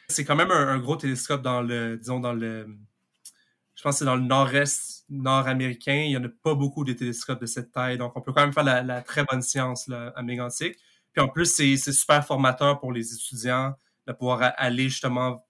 C'est 0.07 0.25
quand 0.25 0.35
même 0.35 0.51
un, 0.51 0.79
gros 0.79 0.95
télescope 0.95 1.41
dans 1.41 1.61
le, 1.61 1.97
disons, 1.97 2.19
dans 2.19 2.33
le. 2.33 2.67
Je 3.81 3.83
pense 3.83 3.95
que 3.95 3.99
c'est 3.99 4.05
dans 4.05 4.15
le 4.15 4.21
nord-est 4.21 5.05
nord-américain. 5.09 6.03
Il 6.05 6.09
n'y 6.09 6.17
en 6.17 6.23
a 6.23 6.29
pas 6.43 6.53
beaucoup 6.53 6.83
de 6.83 6.93
télescopes 6.93 7.41
de 7.41 7.47
cette 7.47 7.71
taille. 7.71 7.97
Donc, 7.97 8.15
on 8.15 8.21
peut 8.21 8.31
quand 8.31 8.41
même 8.41 8.53
faire 8.53 8.63
la, 8.63 9.01
très 9.01 9.23
bonne 9.23 9.41
science 9.41 9.87
là, 9.87 10.13
à 10.15 10.21
Mégantic. 10.21 10.77
Puis 11.11 11.23
en 11.23 11.27
plus, 11.27 11.47
c'est 11.47 11.77
super 11.77 12.23
formateur 12.23 12.79
pour 12.79 12.93
les 12.93 13.11
étudiants 13.11 13.73
de 14.05 14.13
pouvoir 14.13 14.53
aller 14.57 14.83
justement 14.83 15.43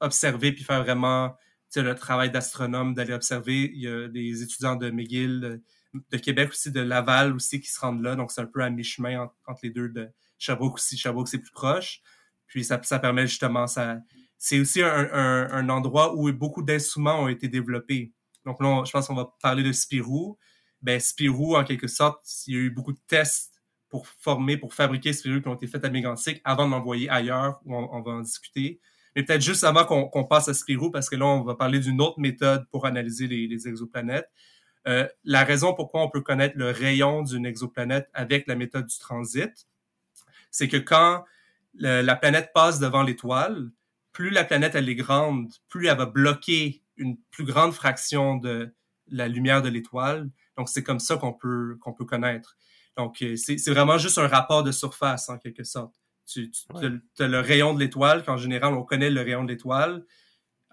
observer 0.00 0.52
puis 0.52 0.64
faire 0.64 0.82
vraiment 0.82 1.36
le 1.74 1.92
travail 1.92 2.30
d'astronome, 2.30 2.94
d'aller 2.94 3.12
observer. 3.12 3.70
Il 3.74 3.82
y 3.82 3.88
a 3.88 4.08
des 4.08 4.42
étudiants 4.42 4.76
de 4.76 4.88
McGill, 4.88 5.60
de 5.92 6.16
Québec 6.16 6.48
aussi, 6.52 6.72
de 6.72 6.80
Laval 6.80 7.34
aussi 7.34 7.60
qui 7.60 7.70
se 7.70 7.78
rendent 7.78 8.00
là. 8.00 8.16
Donc, 8.16 8.32
c'est 8.32 8.40
un 8.40 8.46
peu 8.46 8.62
à 8.62 8.70
mi-chemin 8.70 9.28
entre, 9.46 9.60
les 9.62 9.70
deux 9.70 9.90
de 9.90 10.08
Sherbrooke 10.38 10.76
aussi. 10.76 10.96
Sherbrooke, 10.96 11.28
c'est 11.28 11.40
plus 11.40 11.52
proche. 11.52 12.00
Puis, 12.46 12.64
ça, 12.64 12.80
ça 12.82 12.98
permet 12.98 13.26
justement, 13.26 13.66
ça, 13.66 13.98
c'est 14.38 14.60
aussi 14.60 14.82
un, 14.82 15.68
endroit 15.68 16.14
où 16.14 16.30
beaucoup 16.32 16.62
d'instruments 16.62 17.22
ont 17.22 17.28
été 17.28 17.48
développés. 17.48 18.12
Donc 18.44 18.60
là, 18.62 18.82
je 18.84 18.90
pense 18.90 19.06
qu'on 19.08 19.14
va 19.14 19.34
parler 19.42 19.62
de 19.62 19.72
Spirou. 19.72 20.38
Ben, 20.82 21.00
Spirou, 21.00 21.56
en 21.56 21.64
quelque 21.64 21.88
sorte, 21.88 22.20
il 22.46 22.54
y 22.54 22.56
a 22.56 22.60
eu 22.60 22.70
beaucoup 22.70 22.92
de 22.92 23.00
tests 23.08 23.52
pour 23.88 24.06
former, 24.06 24.56
pour 24.56 24.74
fabriquer 24.74 25.12
Spirou 25.12 25.40
qui 25.40 25.48
ont 25.48 25.54
été 25.54 25.66
faits 25.66 25.84
à 25.84 25.90
Mégantic 25.90 26.40
avant 26.44 26.66
de 26.66 26.72
l'envoyer 26.72 27.08
ailleurs, 27.08 27.60
où 27.64 27.74
on, 27.74 28.02
va 28.02 28.12
en 28.12 28.20
discuter. 28.20 28.80
Mais 29.14 29.22
peut-être 29.22 29.42
juste 29.42 29.64
avant 29.64 29.84
qu'on 29.84 30.24
passe 30.24 30.48
à 30.48 30.54
Spirou, 30.54 30.90
parce 30.90 31.08
que 31.08 31.16
là, 31.16 31.26
on 31.26 31.42
va 31.42 31.54
parler 31.54 31.80
d'une 31.80 32.00
autre 32.00 32.20
méthode 32.20 32.66
pour 32.70 32.86
analyser 32.86 33.26
les, 33.26 33.68
exoplanètes. 33.68 34.28
Euh, 34.86 35.08
la 35.24 35.42
raison 35.42 35.74
pourquoi 35.74 36.02
on 36.02 36.10
peut 36.10 36.20
connaître 36.20 36.56
le 36.56 36.70
rayon 36.70 37.22
d'une 37.22 37.46
exoplanète 37.46 38.08
avec 38.12 38.46
la 38.46 38.54
méthode 38.54 38.86
du 38.86 38.98
transit, 38.98 39.66
c'est 40.50 40.68
que 40.68 40.76
quand 40.76 41.24
la 41.78 42.16
planète 42.16 42.50
passe 42.54 42.78
devant 42.78 43.02
l'étoile, 43.02 43.70
plus 44.16 44.30
la 44.30 44.44
planète 44.44 44.74
elle 44.74 44.88
est 44.88 44.94
grande, 44.94 45.52
plus 45.68 45.88
elle 45.88 45.98
va 45.98 46.06
bloquer 46.06 46.82
une 46.96 47.18
plus 47.30 47.44
grande 47.44 47.74
fraction 47.74 48.36
de 48.36 48.74
la 49.08 49.28
lumière 49.28 49.60
de 49.60 49.68
l'étoile. 49.68 50.30
Donc 50.56 50.70
c'est 50.70 50.82
comme 50.82 51.00
ça 51.00 51.18
qu'on 51.18 51.34
peut 51.34 51.76
qu'on 51.82 51.92
peut 51.92 52.06
connaître. 52.06 52.56
Donc 52.96 53.20
euh, 53.20 53.36
c'est 53.36 53.68
vraiment 53.68 53.98
juste 53.98 54.16
un 54.16 54.26
rapport 54.26 54.62
de 54.62 54.72
surface 54.72 55.28
en 55.28 55.36
quelque 55.36 55.64
sorte. 55.64 55.94
Tu, 56.26 56.50
as 57.18 57.28
le 57.28 57.40
rayon 57.40 57.74
de 57.74 57.80
l'étoile, 57.80 58.24
qu'en 58.24 58.38
général 58.38 58.72
on 58.72 58.84
connaît 58.84 59.10
le 59.10 59.20
rayon 59.20 59.44
de 59.44 59.48
l'étoile. 59.48 60.02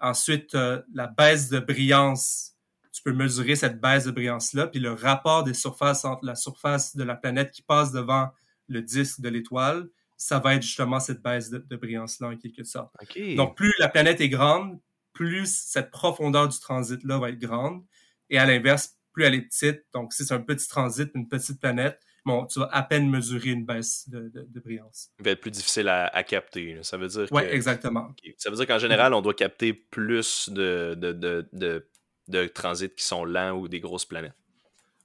Ensuite 0.00 0.54
la 0.54 1.06
baisse 1.06 1.50
de 1.50 1.58
brillance. 1.58 2.52
Tu 2.92 3.02
peux 3.02 3.12
mesurer 3.12 3.56
cette 3.56 3.78
baisse 3.78 4.04
de 4.04 4.10
brillance 4.10 4.54
là, 4.54 4.68
puis 4.68 4.80
le 4.80 4.92
rapport 4.92 5.44
des 5.44 5.52
surfaces 5.52 6.06
entre 6.06 6.24
la 6.24 6.34
surface 6.34 6.96
de 6.96 7.04
la 7.04 7.14
planète 7.14 7.50
qui 7.50 7.60
passe 7.60 7.92
devant 7.92 8.30
le 8.68 8.80
disque 8.80 9.20
de 9.20 9.28
l'étoile 9.28 9.90
ça 10.24 10.38
va 10.38 10.54
être 10.54 10.62
justement 10.62 11.00
cette 11.00 11.22
baisse 11.22 11.50
de, 11.50 11.76
brillance-là 11.76 12.28
en 12.28 12.36
quelque 12.36 12.64
sorte. 12.64 12.94
Donc, 13.36 13.56
plus 13.58 13.72
la 13.78 13.88
planète 13.88 14.22
est 14.22 14.30
grande, 14.30 14.80
plus 15.12 15.54
cette 15.54 15.90
profondeur 15.90 16.48
du 16.48 16.58
transit-là 16.58 17.18
va 17.18 17.28
être 17.28 17.38
grande. 17.38 17.84
Et 18.30 18.38
à 18.38 18.46
l'inverse, 18.46 18.96
plus 19.12 19.24
elle 19.24 19.34
est 19.34 19.42
petite, 19.42 19.82
donc 19.92 20.14
si 20.14 20.24
c'est 20.24 20.32
un 20.32 20.40
petit 20.40 20.66
transit, 20.66 21.10
une 21.14 21.28
petite 21.28 21.60
planète, 21.60 22.00
bon, 22.24 22.46
tu 22.46 22.58
vas 22.58 22.70
à 22.72 22.82
peine 22.82 23.10
mesurer 23.10 23.50
une 23.50 23.66
baisse 23.66 24.08
de, 24.08 24.60
brillance. 24.60 25.10
Il 25.18 25.26
va 25.26 25.32
être 25.32 25.42
plus 25.42 25.50
difficile 25.50 25.88
à, 25.88 26.22
capter. 26.22 26.78
Ça 26.80 26.96
veut 26.96 27.08
dire 27.08 27.26
Oui, 27.30 27.42
exactement. 27.42 28.14
Ça 28.38 28.48
veut 28.48 28.56
dire 28.56 28.66
qu'en 28.66 28.78
général, 28.78 29.12
on 29.12 29.20
doit 29.20 29.34
capter 29.34 29.74
plus 29.74 30.48
de, 30.48 30.94
de, 30.94 32.46
transits 32.46 32.88
qui 32.88 33.04
sont 33.04 33.26
lents 33.26 33.52
ou 33.52 33.68
des 33.68 33.80
grosses 33.80 34.06
planètes. 34.06 34.32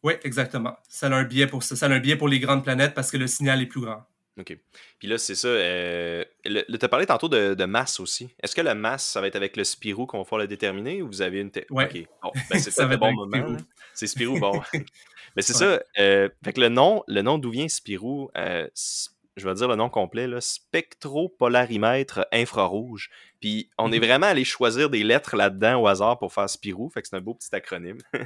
Oui, 0.01 0.13
exactement. 0.23 0.77
Ça 0.87 1.07
a 1.07 1.13
un 1.13 1.25
biais 1.25 1.47
pour 1.47 1.61
ça. 1.61 1.75
Ça 1.75 1.87
a 1.87 1.89
un 1.89 1.99
biais 1.99 2.15
pour 2.15 2.29
les 2.29 2.39
grandes 2.39 2.63
planètes 2.63 2.93
parce 2.93 3.11
que 3.11 3.17
le 3.17 3.27
signal 3.27 3.61
est 3.61 3.65
plus 3.65 3.81
grand. 3.81 4.05
OK. 4.39 4.57
Puis 4.99 5.07
là, 5.07 5.17
c'est 5.17 5.35
ça. 5.35 5.47
Euh, 5.47 6.23
tu 6.45 6.77
as 6.81 6.87
parlé 6.87 7.05
tantôt 7.05 7.27
de, 7.29 7.65
masse 7.65 7.99
aussi. 7.99 8.29
Est-ce 8.41 8.55
que 8.55 8.61
la 8.61 8.75
masse, 8.75 9.05
ça 9.05 9.21
va 9.21 9.27
être 9.27 9.35
avec 9.35 9.57
le 9.57 9.63
Spirou 9.63 10.05
qu'on 10.05 10.19
va 10.19 10.23
pouvoir 10.23 10.41
le 10.41 10.47
déterminer 10.47 11.01
ou 11.01 11.07
vous 11.07 11.21
avez 11.21 11.41
une. 11.41 11.51
Oui. 11.69 11.83
OK. 11.83 12.07
Bon, 12.23 12.31
ben, 12.49 12.59
c'est 12.59 12.85
le 12.85 12.97
bon 12.97 13.13
moment. 13.13 13.57
C'est 13.93 14.07
Spirou, 14.07 14.39
bon. 14.39 14.61
Mais 15.35 15.41
c'est 15.41 15.53
ça. 15.53 15.81
Euh, 15.99 16.29
fait 16.43 16.53
que 16.53 16.61
le 16.61 16.69
nom, 16.69 17.03
le 17.07 17.21
nom 17.21 17.37
d'où 17.37 17.51
vient 17.51 17.67
Spirou, 17.67 18.31
euh, 18.37 18.67
je 19.35 19.47
vais 19.47 19.53
dire 19.53 19.67
le 19.67 19.75
nom 19.75 19.89
complet, 19.89 20.27
là, 20.27 20.41
spectropolarimètre 20.41 22.27
infrarouge. 22.31 23.09
Puis 23.39 23.69
on 23.77 23.91
est 23.91 23.99
mhm. 23.99 24.05
vraiment 24.05 24.27
allé 24.27 24.43
choisir 24.43 24.89
des 24.89 25.03
lettres 25.03 25.35
là-dedans 25.35 25.81
au 25.81 25.87
hasard 25.87 26.19
pour 26.19 26.33
faire 26.33 26.49
Spirou. 26.49 26.89
Fait 26.89 27.01
que 27.01 27.07
c'est 27.07 27.15
un 27.15 27.21
beau 27.21 27.33
petit 27.33 27.53
acronyme. 27.53 27.99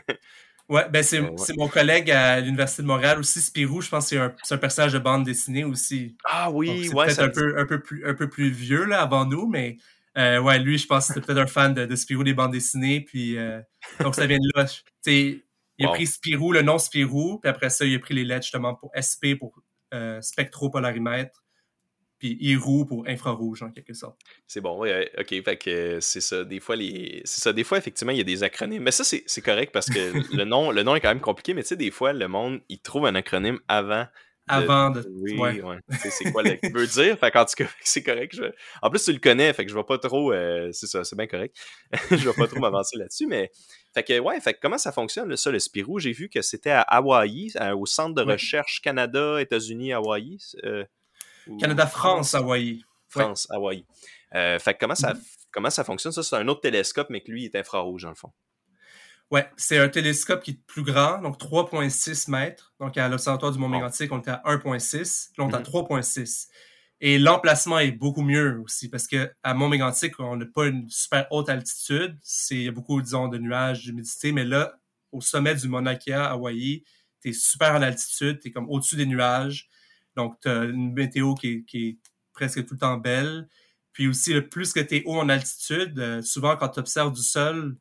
Ouais, 0.70 0.88
ben 0.89 1.03
c'est 1.03 1.22
mon 1.57 1.68
collègue 1.68 2.09
à 2.09 2.39
l'Université 2.39 2.84
de 2.84 2.88
Montréal 2.88 3.20
aussi, 3.20 3.41
Spirou, 3.41 3.82
je 3.82 3.89
pense 3.89 4.09
que 4.09 4.32
c'est 4.43 4.53
un, 4.53 4.57
personnage 4.57 4.93
de 4.93 4.99
bande 4.99 5.26
dessinée 5.26 5.66
aussi. 5.66 6.16
Ah 6.24 6.49
oui, 6.51 6.89
ouais. 6.89 7.05
Peut-être 7.07 7.20
un 7.20 7.30
peu, 7.30 7.59
un, 7.59 7.66
peu 7.66 7.82
plus, 7.82 8.07
un 8.07 8.14
peu 8.14 8.30
plus 8.30 8.49
vieux 8.49 8.86
là, 8.86 9.01
avant 9.01 9.26
nous, 9.26 9.47
mais 9.47 9.78
euh, 10.18 10.39
ouais, 10.39 10.59
lui, 10.59 10.78
je 10.78 10.88
pense 10.88 11.07
que 11.07 11.14
c'était 11.14 11.26
peut-être 11.26 11.43
un 11.43 11.47
fan 11.47 11.74
de, 11.74 11.95
Spirou 11.95 12.24
des 12.24 12.34
bandes 12.34 12.51
dessinées, 12.51 13.01
puis 13.01 13.38
euh, 13.38 13.59
donc 13.99 14.16
ça 14.16 14.26
vient 14.26 14.38
de 14.38 14.59
là. 14.59 14.66
il 15.05 15.86
a 15.86 15.89
pris 15.89 16.07
Spirou, 16.07 16.53
le 16.53 16.61
nom 16.61 16.78
Spirou, 16.78 17.39
puis 17.39 17.49
après 17.49 17.70
ça, 17.70 17.84
il 17.84 17.95
a 17.95 17.99
pris 17.99 18.14
les 18.14 18.24
lettres 18.24 18.43
justement 18.43 18.74
pour 18.74 18.91
SP, 18.95 19.36
pour 19.38 19.61
euh, 19.93 20.22
spectropolarimètre 20.22 21.42
puis 22.24 22.38
IRU 22.39 22.86
pour 22.86 23.05
infrarouge 23.05 23.63
en 23.63 23.69
quelque 23.69 23.93
sorte. 23.93 24.17
C'est 24.47 24.61
bon, 24.61 24.80
oui, 24.80 24.89
ok, 25.17 25.43
fait 25.43 25.57
que 25.57 25.99
c'est 25.99 26.21
ça. 26.21 26.45
Des 26.45 26.61
fois, 26.61 26.78
les... 26.78 27.21
c'est 27.26 27.41
ça. 27.41 27.51
Des 27.51 27.65
fois, 27.65 27.78
effectivement, 27.78 28.13
il 28.13 28.17
y 28.17 28.21
a 28.21 28.24
des 28.24 28.43
acronymes. 28.43 28.84
Mais 28.84 28.91
ça, 28.91 29.03
c'est 29.03 29.41
correct 29.41 29.74
parce 29.74 29.88
que 29.88 29.99
le 30.38 30.45
nom, 30.45 30.71
le 30.71 30.84
nom 30.84 30.95
est 30.95 31.01
quand 31.01 31.09
même 31.09 31.19
compliqué, 31.19 31.53
mais 31.53 31.63
tu 31.63 31.69
sais, 31.69 31.76
des 31.76 31.91
fois, 31.91 32.13
le 32.13 32.28
monde, 32.30 32.61
il 32.69 32.80
trouve 32.80 33.07
un 33.07 33.15
acronyme 33.15 33.59
avant. 33.67 34.05
Avant 34.47 34.89
de. 34.89 35.05
Oui, 35.09 35.61
ouais. 35.61 35.80
C'est 35.89 36.32
quoi 36.32 36.43
le 36.43 36.57
veut 36.74 36.88
dire? 36.88 37.19
Fait 37.19 37.30
qu'en 37.30 37.43
tout 37.43 37.55
cas, 37.57 37.65
c'est 37.84 38.03
correct. 38.03 38.39
En 38.82 38.89
plus, 38.89 39.03
tu 39.03 39.11
le 39.11 39.19
connais, 39.19 39.51
fait 39.51 39.65
que 39.65 39.71
je 39.71 39.76
vais 39.76 39.84
pas 39.84 39.97
trop. 39.97 40.32
Euh, 40.32 40.69
c'est 40.71 40.88
ça, 40.88 41.03
c'est 41.03 41.17
bien 41.17 41.28
correct. 41.28 41.57
je 42.09 42.15
vais 42.15 42.34
pas 42.34 42.47
trop 42.47 42.61
m'avancer 42.61 42.97
là-dessus, 42.97 43.28
mais. 43.28 43.51
Fait 43.93 44.03
que, 44.03 44.17
ouais, 44.17 44.39
fait 44.39 44.53
que 44.53 44.59
comment 44.61 44.78
ça 44.78 44.93
fonctionne, 44.93 45.36
ça, 45.36 45.51
le 45.51 45.59
Spirou? 45.59 45.99
J'ai 45.99 46.13
vu 46.13 46.30
que 46.30 46.41
c'était 46.41 46.71
à 46.71 46.82
Hawaï, 46.84 47.51
au 47.76 47.86
Centre 47.86 48.15
de 48.15 48.21
recherche 48.21 48.82
Canada, 48.82 49.41
États-Unis, 49.41 49.91
Hawaï. 49.91 50.38
Euh, 50.63 50.86
Canada-France, 51.59 52.35
Hawaï. 52.35 52.83
France, 53.09 53.47
Hawaï. 53.49 53.85
Euh, 54.35 54.59
fait 54.59 54.75
comment 54.79 54.95
ça, 54.95 55.13
mm-hmm. 55.13 55.37
comment 55.51 55.69
ça 55.69 55.83
fonctionne? 55.83 56.11
Ça, 56.11 56.23
c'est 56.23 56.35
un 56.35 56.47
autre 56.47 56.61
télescope, 56.61 57.07
mais 57.09 57.21
que 57.21 57.31
lui, 57.31 57.43
il 57.43 57.45
est 57.45 57.55
infrarouge, 57.55 58.03
dans 58.03 58.09
le 58.09 58.15
fond. 58.15 58.31
Ouais, 59.31 59.49
c'est 59.57 59.77
un 59.77 59.89
télescope 59.89 60.43
qui 60.43 60.51
est 60.51 60.59
plus 60.67 60.83
grand, 60.83 61.21
donc 61.21 61.39
3,6 61.39 62.29
mètres. 62.29 62.73
Donc, 62.79 62.97
à 62.97 63.07
l'Observatoire 63.07 63.51
du 63.51 63.59
Mont-Mégantic, 63.59 64.11
on 64.11 64.19
était 64.19 64.31
à 64.31 64.41
1,6. 64.45 65.29
Là, 65.37 65.45
on 65.45 65.49
est 65.49 65.55
à 65.55 65.61
3,6. 65.61 66.21
Mm-hmm. 66.21 66.47
Et 67.01 67.19
l'emplacement 67.19 67.79
est 67.79 67.91
beaucoup 67.91 68.21
mieux 68.21 68.59
aussi, 68.63 68.89
parce 68.89 69.07
qu'à 69.07 69.53
Mont-Mégantic, 69.53 70.19
on 70.19 70.37
n'a 70.37 70.45
pas 70.45 70.67
une 70.67 70.89
super 70.89 71.27
haute 71.31 71.49
altitude. 71.49 72.17
C'est, 72.21 72.55
il 72.55 72.63
y 72.63 72.67
a 72.67 72.71
beaucoup, 72.71 73.01
disons, 73.01 73.27
de 73.27 73.37
nuages, 73.37 73.83
d'humidité, 73.83 74.31
mais 74.31 74.45
là, 74.45 74.73
au 75.11 75.21
sommet 75.21 75.55
du 75.55 75.67
Mauna 75.67 75.95
Kea, 75.95 76.13
Hawaï, 76.13 76.83
tu 77.21 77.29
es 77.29 77.33
super 77.33 77.75
en 77.75 77.81
altitude, 77.81 78.39
tu 78.39 78.47
es 78.47 78.51
comme 78.51 78.69
au-dessus 78.69 78.95
des 78.95 79.05
nuages. 79.05 79.67
Donc, 80.16 80.39
tu 80.41 80.49
as 80.49 80.66
une 80.66 80.93
météo 80.93 81.34
qui 81.36 81.66
est, 81.74 81.97
presque 82.34 82.66
tout 82.66 82.74
le 82.76 82.80
temps 82.80 82.97
belle. 82.97 83.47
Puis 83.93 84.07
aussi, 84.07 84.34
le 84.34 84.47
plus 84.49 84.74
que 84.74 84.80
tu 84.80 84.97
es 84.97 85.03
haut 85.05 85.20
en 85.20 85.30
altitude, 85.30 85.99
euh, 85.99 86.22
souvent 86.24 86.55
quand 86.55 86.70
tu 86.70 86.80
observes 86.80 87.14
du 87.14 87.22
sol, 87.22 87.78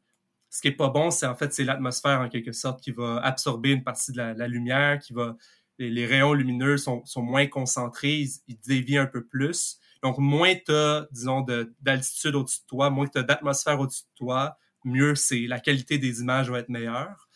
ce 0.51 0.61
qui 0.61 0.69
est 0.69 0.73
pas 0.73 0.91
bon, 0.91 1.11
c'est 1.11 1.27
en 1.27 1.35
fait 1.35 1.53
c'est 1.55 1.65
l'atmosphère 1.65 2.21
en 2.21 2.29
quelque 2.29 2.53
sorte 2.53 2.83
qui 2.83 2.91
va 2.93 3.17
absorber 3.23 3.71
une 3.71 3.83
partie 3.83 4.13
de 4.13 4.19
la, 4.19 4.49
lumière, 4.49 4.99
qui 4.99 5.15
va 5.15 5.37
les, 5.79 6.07
rayons 6.07 6.35
lumineux 6.35 6.77
sont, 6.77 7.03
moins 7.17 7.47
concentrés, 7.47 8.27
ils, 8.47 8.59
dévient 8.67 8.99
un 8.99 9.07
peu 9.07 9.25
plus. 9.25 9.79
Donc 10.03 10.19
moins 10.19 10.55
tu 10.55 10.73
as 10.73 11.09
disons 11.11 11.45
d'altitude 11.81 12.35
au-dessus 12.35 12.61
de 12.61 12.67
toi, 12.67 12.91
moins 12.91 13.09
tu 13.09 13.19
as 13.19 13.23
d'atmosphère 13.23 13.81
au-dessus 13.81 14.05
de 14.05 14.27
toi, 14.27 14.59
mieux 14.85 15.15
c'est 15.15 15.47
la 15.47 15.59
qualité 15.59 15.97
des 15.97 16.21
images 16.21 16.51
va 16.51 16.59
être 16.59 16.69
meilleure. 16.69 17.29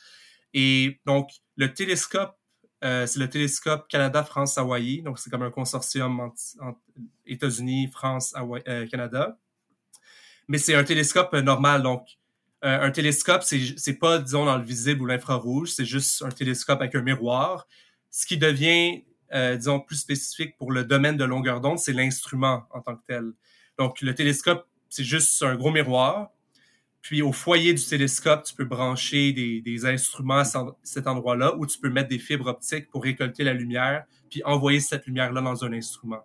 Et 0.52 1.00
donc 1.06 1.30
le 1.56 1.72
télescope 1.72 2.36
euh, 2.84 3.06
c'est 3.06 3.18
le 3.18 3.28
télescope 3.28 3.88
Canada-France-Hawaï. 3.88 5.02
Donc, 5.02 5.18
c'est 5.18 5.30
comme 5.30 5.42
un 5.42 5.50
consortium 5.50 6.20
entre, 6.20 6.78
États-Unis, 7.26 7.88
France, 7.88 8.34
euh, 8.68 8.86
Canada. 8.86 9.38
Mais 10.48 10.58
c'est 10.58 10.74
un 10.74 10.84
télescope 10.84 11.32
euh, 11.34 11.42
normal. 11.42 11.82
Donc, 11.82 12.06
un 12.62 12.90
télescope, 12.90 13.42
c'est 13.44 13.92
pas, 13.94 14.18
disons, 14.18 14.44
dans 14.44 14.56
le 14.56 14.64
visible 14.64 15.02
ou 15.02 15.06
l'infrarouge. 15.06 15.70
C'est 15.70 15.84
juste 15.84 16.22
un 16.22 16.30
télescope 16.30 16.80
avec 16.80 16.96
un 16.96 17.02
miroir. 17.02 17.68
Ce 18.10 18.26
qui 18.26 18.38
devient, 18.38 19.04
disons, 19.32 19.78
plus 19.78 19.96
spécifique 19.96 20.56
pour 20.56 20.72
le 20.72 20.82
domaine 20.82 21.16
de 21.16 21.24
longueur 21.24 21.60
d'onde, 21.60 21.78
c'est 21.78 21.92
l'instrument 21.92 22.64
en 22.70 22.80
tant 22.80 22.96
que 22.96 23.04
tel. 23.06 23.32
Donc, 23.78 24.00
le 24.00 24.14
télescope, 24.14 24.66
c'est 24.88 25.04
juste 25.04 25.40
un 25.44 25.54
gros 25.54 25.70
miroir 25.70 26.30
puis 27.06 27.22
au 27.22 27.30
foyer 27.30 27.72
du 27.72 27.84
télescope, 27.84 28.42
tu 28.42 28.52
peux 28.52 28.64
brancher 28.64 29.32
des, 29.32 29.86
instruments 29.86 30.38
à 30.38 30.74
cet 30.82 31.06
endroit-là 31.06 31.54
où 31.56 31.64
tu 31.64 31.78
peux 31.78 31.88
mettre 31.88 32.08
des 32.08 32.18
fibres 32.18 32.48
optiques 32.48 32.90
pour 32.90 33.04
récolter 33.04 33.44
la 33.44 33.54
lumière, 33.54 34.06
puis 34.28 34.42
envoyer 34.44 34.80
cette 34.80 35.06
lumière-là 35.06 35.40
dans 35.40 35.64
un 35.64 35.72
instrument. 35.72 36.24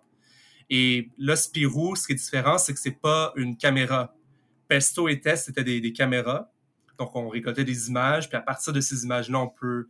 Et 0.68 1.08
là, 1.18 1.36
Spirou, 1.36 1.94
ce 1.94 2.08
qui 2.08 2.14
est 2.14 2.16
différent, 2.16 2.58
c'est 2.58 2.74
que 2.74 2.80
c'est 2.80 3.00
pas 3.00 3.32
une 3.36 3.56
caméra. 3.56 4.12
Pesto 4.66 5.08
et 5.08 5.20
Test, 5.20 5.44
c'était 5.44 5.62
des, 5.62 5.92
caméras. 5.92 6.50
Donc, 6.98 7.14
on 7.14 7.28
récoltait 7.28 7.64
des 7.64 7.88
images, 7.88 8.28
puis 8.28 8.36
à 8.36 8.40
partir 8.40 8.72
de 8.72 8.80
ces 8.80 9.04
images-là, 9.04 9.38
on 9.38 9.48
peut, 9.50 9.88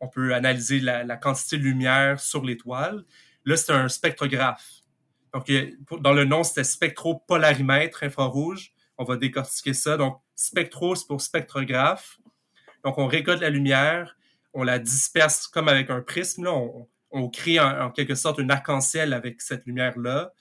on 0.00 0.08
peut 0.08 0.34
analyser 0.34 0.80
la, 0.80 1.16
quantité 1.16 1.58
de 1.58 1.62
lumière 1.62 2.18
sur 2.18 2.44
l'étoile. 2.44 3.04
Là, 3.44 3.56
c'est 3.56 3.70
un 3.70 3.86
spectrographe. 3.86 4.68
Donc, 5.32 5.48
dans 6.00 6.12
le 6.12 6.24
nom, 6.24 6.42
c'était 6.42 6.64
spectropolarimètre 6.64 8.02
infrarouge. 8.02 8.72
On 8.98 9.04
va 9.04 9.16
décortiquer 9.16 9.74
ça. 9.74 9.96
Donc, 9.96 10.20
spectro, 10.34 10.94
c'est 10.94 11.06
pour 11.06 11.20
spectrographe. 11.20 12.18
Donc, 12.84 12.98
on 12.98 13.06
récolte 13.06 13.40
la 13.40 13.50
lumière, 13.50 14.16
on 14.52 14.62
la 14.64 14.78
disperse 14.78 15.46
comme 15.46 15.68
avec 15.68 15.90
un 15.90 16.00
prisme. 16.00 16.44
Là. 16.44 16.52
On, 17.10 17.28
crée 17.28 17.58
en, 17.58 17.90
quelque 17.90 18.14
sorte 18.14 18.40
un 18.40 18.50
arc-en-ciel 18.50 19.12
avec 19.12 19.40
cette 19.40 19.64
lumière-là. 19.66 20.32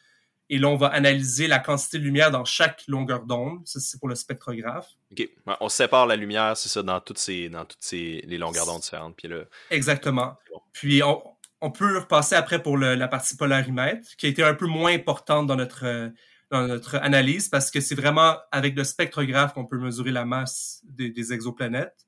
Et 0.49 0.59
là, 0.59 0.69
on 0.69 0.75
va 0.75 0.87
analyser 0.87 1.47
la 1.47 1.59
quantité 1.59 1.99
de 1.99 2.03
lumière 2.03 2.31
dans 2.31 2.45
chaque 2.45 2.83
longueur 2.87 3.23
d'onde. 3.23 3.61
Ça, 3.65 3.79
c'est 3.79 3.99
pour 3.99 4.07
le 4.07 4.15
spectrographe. 4.15 4.87
OK. 5.11 5.29
On 5.59 5.69
sépare 5.69 6.07
la 6.07 6.15
lumière, 6.15 6.55
c'est 6.55 6.69
ça, 6.69 6.81
dans 6.83 7.01
toutes 7.01 7.17
ces, 7.17 7.49
dans 7.49 7.65
toutes 7.65 7.83
ces, 7.83 8.23
les 8.25 8.37
longueurs 8.37 8.65
d'onde 8.65 8.81
différentes. 8.81 9.15
Puis 9.17 9.27
là... 9.27 9.43
Exactement. 9.71 10.37
Puis 10.71 11.01
on, 11.03 11.71
peut 11.71 11.99
repasser 11.99 12.35
après 12.35 12.63
pour 12.63 12.77
la 12.77 13.07
partie 13.07 13.35
polarimètre, 13.35 14.15
qui 14.15 14.25
a 14.25 14.29
été 14.29 14.43
un 14.43 14.53
peu 14.53 14.67
moins 14.67 14.93
importante 14.93 15.47
dans 15.47 15.57
notre, 15.57 16.11
dans 16.49 16.67
notre 16.67 16.95
analyse 16.95 17.49
parce 17.49 17.71
que 17.71 17.81
c'est 17.81 17.95
vraiment 17.95 18.37
avec 18.51 18.75
le 18.75 18.83
spectrographe 18.83 19.53
qu'on 19.53 19.65
peut 19.65 19.77
mesurer 19.77 20.11
la 20.11 20.25
masse 20.25 20.81
des, 20.85 21.33
exoplanètes. 21.33 22.05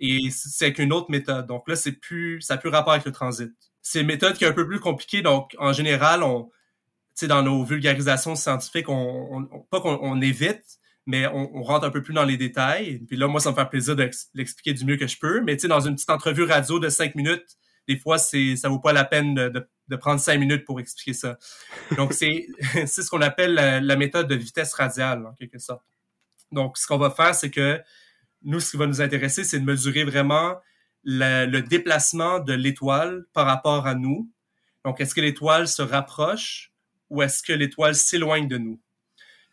Et 0.00 0.30
c'est 0.30 0.66
avec 0.66 0.78
une 0.78 0.92
autre 0.92 1.10
méthode. 1.10 1.46
Donc 1.46 1.68
là, 1.68 1.76
c'est 1.76 1.92
plus, 1.92 2.40
ça 2.40 2.54
n'a 2.54 2.60
plus 2.60 2.70
rapport 2.70 2.92
avec 2.92 3.04
le 3.04 3.12
transit. 3.12 3.52
C'est 3.82 4.00
une 4.00 4.06
méthode 4.06 4.34
qui 4.34 4.44
est 4.44 4.48
un 4.48 4.52
peu 4.52 4.66
plus 4.66 4.80
compliquée. 4.80 5.22
Donc, 5.22 5.54
en 5.58 5.72
général, 5.72 6.22
on, 6.22 6.50
dans 7.22 7.42
nos 7.42 7.64
vulgarisations 7.64 8.34
scientifiques, 8.34 8.88
on, 8.88 9.48
pas 9.70 9.80
qu'on 9.80 10.20
évite, 10.20 10.64
mais 11.06 11.26
on, 11.26 11.62
rentre 11.62 11.84
un 11.86 11.90
peu 11.90 12.02
plus 12.02 12.14
dans 12.14 12.24
les 12.24 12.36
détails. 12.36 13.00
Puis 13.06 13.16
là, 13.16 13.28
moi, 13.28 13.40
ça 13.40 13.50
me 13.50 13.56
fait 13.56 13.68
plaisir 13.68 13.94
de 13.94 14.10
l'expliquer 14.34 14.72
du 14.72 14.84
mieux 14.84 14.96
que 14.96 15.06
je 15.06 15.18
peux. 15.18 15.42
Mais 15.42 15.56
tu 15.56 15.62
sais, 15.62 15.68
dans 15.68 15.80
une 15.80 15.94
petite 15.94 16.10
entrevue 16.10 16.44
radio 16.44 16.78
de 16.78 16.88
cinq 16.88 17.14
minutes, 17.14 17.56
des 17.86 17.98
fois, 17.98 18.18
c'est 18.18 18.56
ça 18.56 18.68
vaut 18.68 18.80
pas 18.80 18.92
la 18.92 19.04
peine 19.04 19.34
de, 19.34 19.48
de, 19.48 19.68
prendre 19.96 20.20
cinq 20.20 20.38
minutes 20.38 20.64
pour 20.64 20.80
expliquer 20.80 21.14
ça. 21.14 21.38
Donc, 21.96 22.12
c'est 22.12 22.46
ce 22.86 23.08
qu'on 23.08 23.20
appelle 23.20 23.54
la, 23.54 23.96
méthode 23.96 24.28
de 24.28 24.34
vitesse 24.34 24.74
radiale, 24.74 25.26
en 25.26 25.32
quelque 25.34 25.58
sorte. 25.58 25.84
Donc, 26.52 26.78
ce 26.78 26.86
qu'on 26.86 26.98
va 26.98 27.10
faire, 27.10 27.34
c'est 27.34 27.50
que 27.50 27.80
nous, 28.42 28.60
ce 28.60 28.72
qui 28.72 28.76
va 28.76 28.86
nous 28.86 29.00
intéresser, 29.00 29.44
c'est 29.44 29.60
de 29.60 29.64
mesurer 29.64 30.04
vraiment 30.04 30.56
le 31.04 31.60
déplacement 31.60 32.40
de 32.40 32.54
l'étoile 32.54 33.24
par 33.32 33.46
rapport 33.46 33.86
à 33.86 33.94
nous. 33.94 34.30
Donc, 34.84 35.00
est-ce 35.00 35.14
que 35.14 35.20
l'étoile 35.20 35.68
se 35.68 35.82
rapproche 35.82 36.72
ou 37.10 37.22
est-ce 37.22 37.42
que 37.42 37.52
l'étoile 37.52 37.94
s'éloigne 37.94 38.48
de 38.48 38.58
nous? 38.58 38.80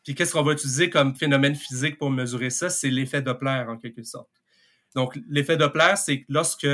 Puis 0.03 0.15
qu'est-ce 0.15 0.33
qu'on 0.33 0.43
va 0.43 0.53
utiliser 0.53 0.89
comme 0.89 1.15
phénomène 1.15 1.55
physique 1.55 1.97
pour 1.97 2.09
mesurer 2.09 2.49
ça? 2.49 2.69
C'est 2.69 2.89
l'effet 2.89 3.21
Doppler, 3.21 3.65
en 3.67 3.77
quelque 3.77 4.03
sorte. 4.03 4.29
Donc, 4.95 5.17
l'effet 5.29 5.57
Doppler, 5.57 5.93
c'est 5.95 6.25
lorsque 6.27 6.67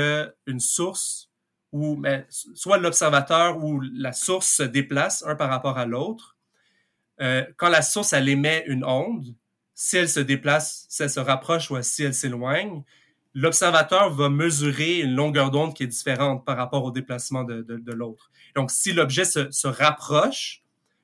une 0.46 0.60
source 0.60 1.27
ou 1.72 1.96
ben, 1.96 2.24
soit 2.30 2.78
l'observateur 2.78 3.62
ou 3.62 3.80
la 3.80 4.12
source 4.12 4.46
se 4.46 4.62
déplace 4.62 5.24
un 5.26 5.34
par 5.34 5.50
rapport 5.50 5.78
à 5.78 5.86
l'autre, 5.86 6.36
euh, 7.20 7.44
quand 7.56 7.68
la 7.68 7.82
source, 7.82 8.12
elle 8.12 8.28
émet 8.28 8.64
une 8.66 8.84
onde, 8.84 9.34
si 9.74 9.96
elle 9.96 10.08
se 10.08 10.20
déplace, 10.20 10.86
si 10.88 11.02
elle 11.02 11.10
se 11.10 11.20
rapproche 11.20 11.70
ou 11.70 11.80
si 11.82 12.04
elle 12.04 12.14
s'éloigne, 12.14 12.82
l'observateur 13.34 14.12
va 14.12 14.28
mesurer 14.28 15.00
une 15.00 15.14
longueur 15.14 15.50
d'onde 15.50 15.74
qui 15.74 15.84
est 15.84 15.88
différente 15.88 16.44
par 16.44 16.56
rapport 16.56 16.84
au 16.84 16.90
déplacement 16.90 17.44
de, 17.44 17.62
de, 17.62 17.92
l'autre. 17.92 18.30
Donc, 18.56 18.70
si 18.70 18.92
l'objet 18.92 19.24
se, 19.24 19.50
se 19.50 19.68
rapproche, 19.68 20.62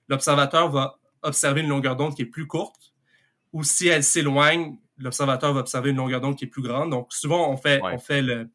l'observateur 0.09 0.71
va 0.71 0.99
observer 1.23 1.61
une 1.61 1.69
longueur 1.69 1.97
d'onde 1.97 2.15
qui 2.15 2.23
est 2.23 2.27
plus 2.27 2.47
courte, 2.47 2.93
ou 3.53 3.63
si 3.63 3.87
elle 3.89 4.03
s'éloigne, 4.03 4.79
l'observateur 4.99 5.53
va 5.53 5.61
observer 5.61 5.91
une 5.91 5.97
longueur 5.97 6.21
d'onde 6.21 6.37
qui 6.37 6.45
est 6.45 6.49
plus 6.49 6.63
grande. 6.63 6.91
Donc, 6.91 7.13
souvent, 7.13 7.51
on 7.51 7.57
fait, 7.57 7.81
on 7.83 7.99
fait 7.99 8.23
le, 8.23 8.49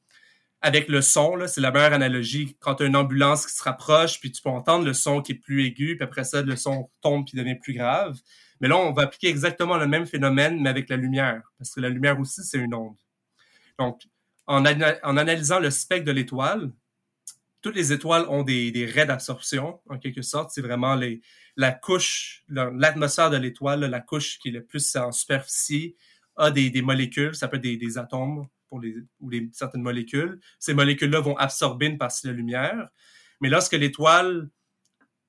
avec 0.62 0.90
le 0.90 1.02
son, 1.02 1.38
c'est 1.48 1.62
la 1.62 1.72
meilleure 1.72 1.94
analogie. 1.94 2.58
Quand 2.60 2.76
tu 2.76 2.84
as 2.84 2.86
une 2.88 2.96
ambulance 2.96 3.46
qui 3.46 3.56
se 3.56 3.64
rapproche, 3.64 4.20
puis 4.20 4.32
tu 4.32 4.42
peux 4.42 4.50
entendre 4.50 4.86
le 4.86 4.94
son 4.94 5.22
qui 5.22 5.32
est 5.32 5.36
plus 5.36 5.66
aigu, 5.66 5.96
puis 5.96 6.04
après 6.04 6.26
ça, 6.26 6.42
le 6.42 6.56
son 6.56 6.90
tombe 7.02 7.26
puis 7.26 7.38
devient 7.38 7.56
plus 7.56 7.74
grave. 7.74 8.20
Mais 8.60 8.68
là, 8.68 8.78
on 8.78 8.92
va 8.92 9.04
appliquer 9.04 9.30
exactement 9.30 9.78
le 9.78 9.88
même 9.88 10.06
phénomène, 10.06 10.62
mais 10.62 10.70
avec 10.70 10.90
la 10.90 10.98
lumière, 10.98 11.42
parce 11.58 11.74
que 11.74 11.80
la 11.80 11.90
lumière 11.90 12.20
aussi, 12.20 12.44
c'est 12.44 12.58
une 12.58 12.74
onde. 12.74 12.98
Donc, 13.78 14.02
en, 14.48 14.66
analysant 14.66 15.60
le 15.60 15.70
spectre 15.70 16.06
de 16.06 16.12
l'étoile, 16.12 16.72
toutes 17.62 17.76
les 17.76 17.94
étoiles 17.94 18.26
ont 18.30 18.44
des, 18.44 18.92
raies 18.94 19.06
d'absorption, 19.06 19.80
en 19.90 19.98
quelque 19.98 20.22
sorte. 20.22 20.52
C'est 20.52 20.62
vraiment 20.62 21.00
la 21.56 21.72
couche, 21.72 22.44
l'atmosphère 22.50 23.30
de 23.30 23.38
l'étoile, 23.38 23.82
la 23.82 24.00
couche 24.02 24.40
qui 24.40 24.50
est 24.50 24.54
le 24.54 24.64
plus 24.66 24.96
en 24.98 25.12
superficie, 25.14 25.96
a 26.36 26.52
des, 26.52 26.82
molécules, 26.82 27.36
ça 27.36 27.48
peut 27.48 27.58
être 27.58 27.64
des 27.64 27.98
atomes 27.98 28.48
pour 28.70 28.80
les, 28.80 28.96
ou 29.20 29.30
des, 29.30 29.50
certaines 29.54 29.82
molécules. 29.82 30.40
Ces 30.60 30.74
molécules-là 30.74 31.20
vont 31.20 31.36
absorber 31.38 31.88
une 31.88 31.98
partie 31.98 32.28
de 32.28 32.32
la 32.32 32.38
lumière. 32.38 32.90
Mais 33.42 33.50
lorsque 33.50 33.74
l'étoile 33.74 34.50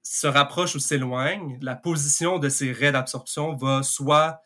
se 0.03 0.26
rapproche 0.26 0.74
ou 0.74 0.78
s'éloigne, 0.78 1.59
la 1.61 1.76
position 1.76 2.38
de 2.38 2.49
ces 2.49 2.72
raies 2.72 2.93
d'absorption 2.93 3.55
va 3.57 3.82
soit 3.82 4.43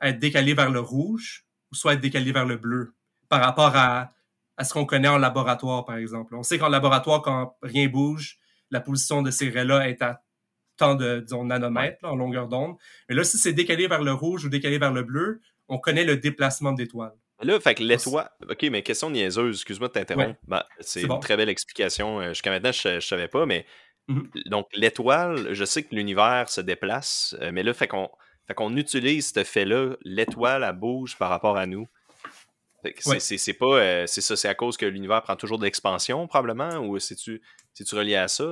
être 0.00 0.18
décalée 0.18 0.54
vers 0.54 0.70
le 0.70 0.80
rouge 0.80 1.46
ou 1.70 1.74
soit 1.74 1.94
être 1.94 2.00
décalée 2.00 2.32
vers 2.32 2.46
le 2.46 2.56
bleu 2.56 2.94
par 3.28 3.40
rapport 3.40 3.76
à 3.76 4.12
à 4.56 4.64
ce 4.64 4.72
qu'on 4.74 4.84
connaît 4.84 5.08
en 5.08 5.18
laboratoire, 5.18 5.84
par 5.84 5.96
exemple. 5.96 6.34
On 6.34 6.42
sait 6.42 6.58
qu'en 6.58 6.68
laboratoire, 6.68 7.22
quand 7.22 7.56
rien 7.62 7.88
bouge, 7.88 8.38
la 8.70 8.80
position 8.80 9.22
de 9.22 9.30
ces 9.30 9.48
raies-là 9.48 9.88
est 9.88 10.02
à 10.02 10.22
tant 10.76 10.94
de, 10.94 11.24
nanomètres 11.44 12.04
en 12.04 12.16
longueur 12.16 12.48
d'onde. 12.48 12.76
Mais 13.08 13.14
là, 13.14 13.24
si 13.24 13.38
c'est 13.38 13.52
décalé 13.52 13.86
vers 13.86 14.02
le 14.02 14.12
rouge 14.12 14.44
ou 14.44 14.48
décalé 14.48 14.78
vers 14.78 14.92
le 14.92 15.02
bleu, 15.02 15.40
on 15.68 15.78
connaît 15.78 16.04
le 16.04 16.16
déplacement 16.16 16.72
de 16.72 16.82
l'étoile. 16.82 17.14
Là, 17.42 17.60
fait 17.60 17.74
que 17.74 17.82
l'étoile. 17.82 18.30
OK, 18.48 18.62
mais 18.70 18.82
question 18.82 19.10
niaiseuse, 19.10 19.56
excuse-moi 19.56 19.88
de 19.88 19.92
t'interrompre. 19.94 20.38
Ben, 20.46 20.62
c'est 20.80 21.02
une 21.02 21.20
très 21.20 21.36
belle 21.36 21.48
explication. 21.48 22.20
Euh, 22.20 22.28
jusqu'à 22.28 22.50
maintenant, 22.50 22.72
je 22.72 22.88
ne 22.88 23.00
savais 23.00 23.28
pas, 23.28 23.46
mais. 23.46 23.66
Mm-hmm. 24.08 24.48
Donc, 24.48 24.66
l'étoile, 24.74 25.52
je 25.52 25.64
sais 25.64 25.84
que 25.84 25.94
l'univers 25.94 26.50
se 26.50 26.60
déplace, 26.60 27.36
euh, 27.40 27.50
mais 27.52 27.62
là, 27.62 27.72
fait 27.72 27.86
qu'on 27.86 28.10
fait 28.48 28.54
qu'on 28.54 28.76
utilise 28.76 29.32
ce 29.32 29.44
fait-là, 29.44 29.94
l'étoile, 30.02 30.64
elle 30.68 30.76
bouge 30.76 31.16
par 31.16 31.30
rapport 31.30 31.56
à 31.56 31.66
nous. 31.66 31.86
C'est 33.08 33.52
pas. 33.52 33.66
Euh, 33.66 34.06
c'est 34.06 34.20
ça, 34.20 34.34
c'est 34.34 34.48
à 34.48 34.54
cause 34.54 34.76
que 34.76 34.86
l'univers 34.86 35.22
prend 35.22 35.36
toujours 35.36 35.58
de 35.58 35.64
l'expansion, 35.64 36.26
probablement, 36.26 36.78
ou 36.78 36.98
c'est-tu 36.98 37.40
relié 37.92 38.16
à 38.16 38.26
ça? 38.26 38.44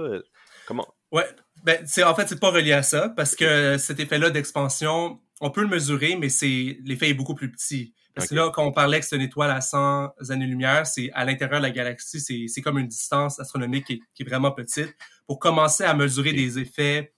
Comment? 0.67 0.87
Ouais, 1.11 1.27
ben, 1.65 1.85
en 2.05 2.15
fait, 2.15 2.29
c'est 2.29 2.39
pas 2.39 2.51
relié 2.51 2.73
à 2.73 2.85
ça, 2.85 3.09
parce 3.11 3.35
que 3.35 3.77
cet 3.79 3.99
effet-là 3.99 4.31
d'expansion, 4.31 5.21
on 5.41 5.51
peut 5.51 5.63
le 5.63 5.69
mesurer, 5.69 6.17
mais 6.17 6.29
c'est 6.29 6.79
l'effet 6.85 7.11
est 7.11 7.15
beaucoup 7.15 7.35
plus 7.35 7.51
petit. 7.51 7.95
Parce 8.15 8.29
que 8.29 8.35
là, 8.35 8.51
quand 8.53 8.65
on 8.65 8.73
parlait 8.73 9.01
que 9.01 9.07
c'est 9.07 9.17
une 9.17 9.23
étoile 9.23 9.51
à 9.51 9.61
100 9.61 10.13
années-lumière, 10.31 10.87
c'est 10.87 11.11
à 11.13 11.25
l'intérieur 11.25 11.61
de 11.61 11.67
la 11.67 11.71
galaxie, 11.71 12.49
c'est 12.49 12.61
comme 12.61 12.79
une 12.79 12.89
distance 12.89 13.39
astronomique 13.39 13.87
qui 13.87 14.23
est, 14.23 14.25
vraiment 14.25 14.51
petite. 14.51 14.97
Pour 15.27 15.39
commencer 15.39 15.85
à 15.85 15.95
mesurer 15.95 16.33
des 16.33 16.59
effets, 16.59 17.15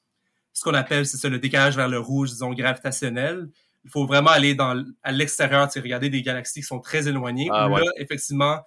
ce 0.52 0.62
qu'on 0.62 0.74
appelle, 0.74 1.06
c'est 1.06 1.16
ça, 1.16 1.28
le 1.28 1.38
décalage 1.38 1.76
vers 1.76 1.88
le 1.88 1.98
rouge, 1.98 2.30
disons, 2.30 2.52
gravitationnel, 2.52 3.48
il 3.84 3.90
faut 3.90 4.06
vraiment 4.06 4.30
aller 4.30 4.54
dans, 4.54 4.84
à 5.02 5.12
l'extérieur, 5.12 5.68
tu 5.68 5.80
regarder 5.80 6.10
des 6.10 6.22
galaxies 6.22 6.60
qui 6.60 6.66
sont 6.66 6.80
très 6.80 7.08
éloignées. 7.08 7.48
Ah, 7.50 7.68
là, 7.68 7.90
effectivement, 7.96 8.60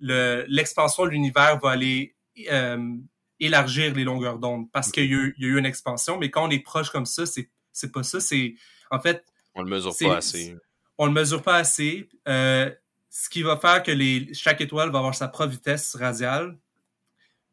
l'expansion 0.00 1.04
de 1.04 1.10
l'univers 1.10 1.58
va 1.58 1.70
aller 1.70 2.14
euh, 2.50 2.94
élargir 3.40 3.94
les 3.94 4.04
longueurs 4.04 4.38
d'onde 4.38 4.70
parce 4.70 4.92
qu'il 4.92 5.06
y, 5.06 5.14
a 5.14 5.48
eu 5.48 5.58
une 5.58 5.66
expansion. 5.66 6.18
Mais 6.18 6.30
quand 6.30 6.46
on 6.46 6.50
est 6.50 6.62
proche 6.62 6.90
comme 6.90 7.06
ça, 7.06 7.26
c'est 7.26 7.48
c'est 7.72 7.92
pas 7.92 8.02
ça. 8.02 8.20
C'est 8.20 8.54
en 8.90 9.00
fait. 9.00 9.24
On 9.54 9.62
le 9.62 9.70
mesure 9.70 9.92
pas 9.98 10.16
assez. 10.16 10.56
On 11.02 11.06
le 11.06 11.12
mesure 11.12 11.42
pas 11.42 11.56
assez. 11.56 12.10
Euh, 12.28 12.70
ce 13.08 13.30
qui 13.30 13.42
va 13.42 13.56
faire 13.56 13.82
que 13.82 13.90
les, 13.90 14.34
chaque 14.34 14.60
étoile 14.60 14.90
va 14.90 14.98
avoir 14.98 15.14
sa 15.14 15.28
propre 15.28 15.52
vitesse 15.52 15.96
radiale. 15.96 16.58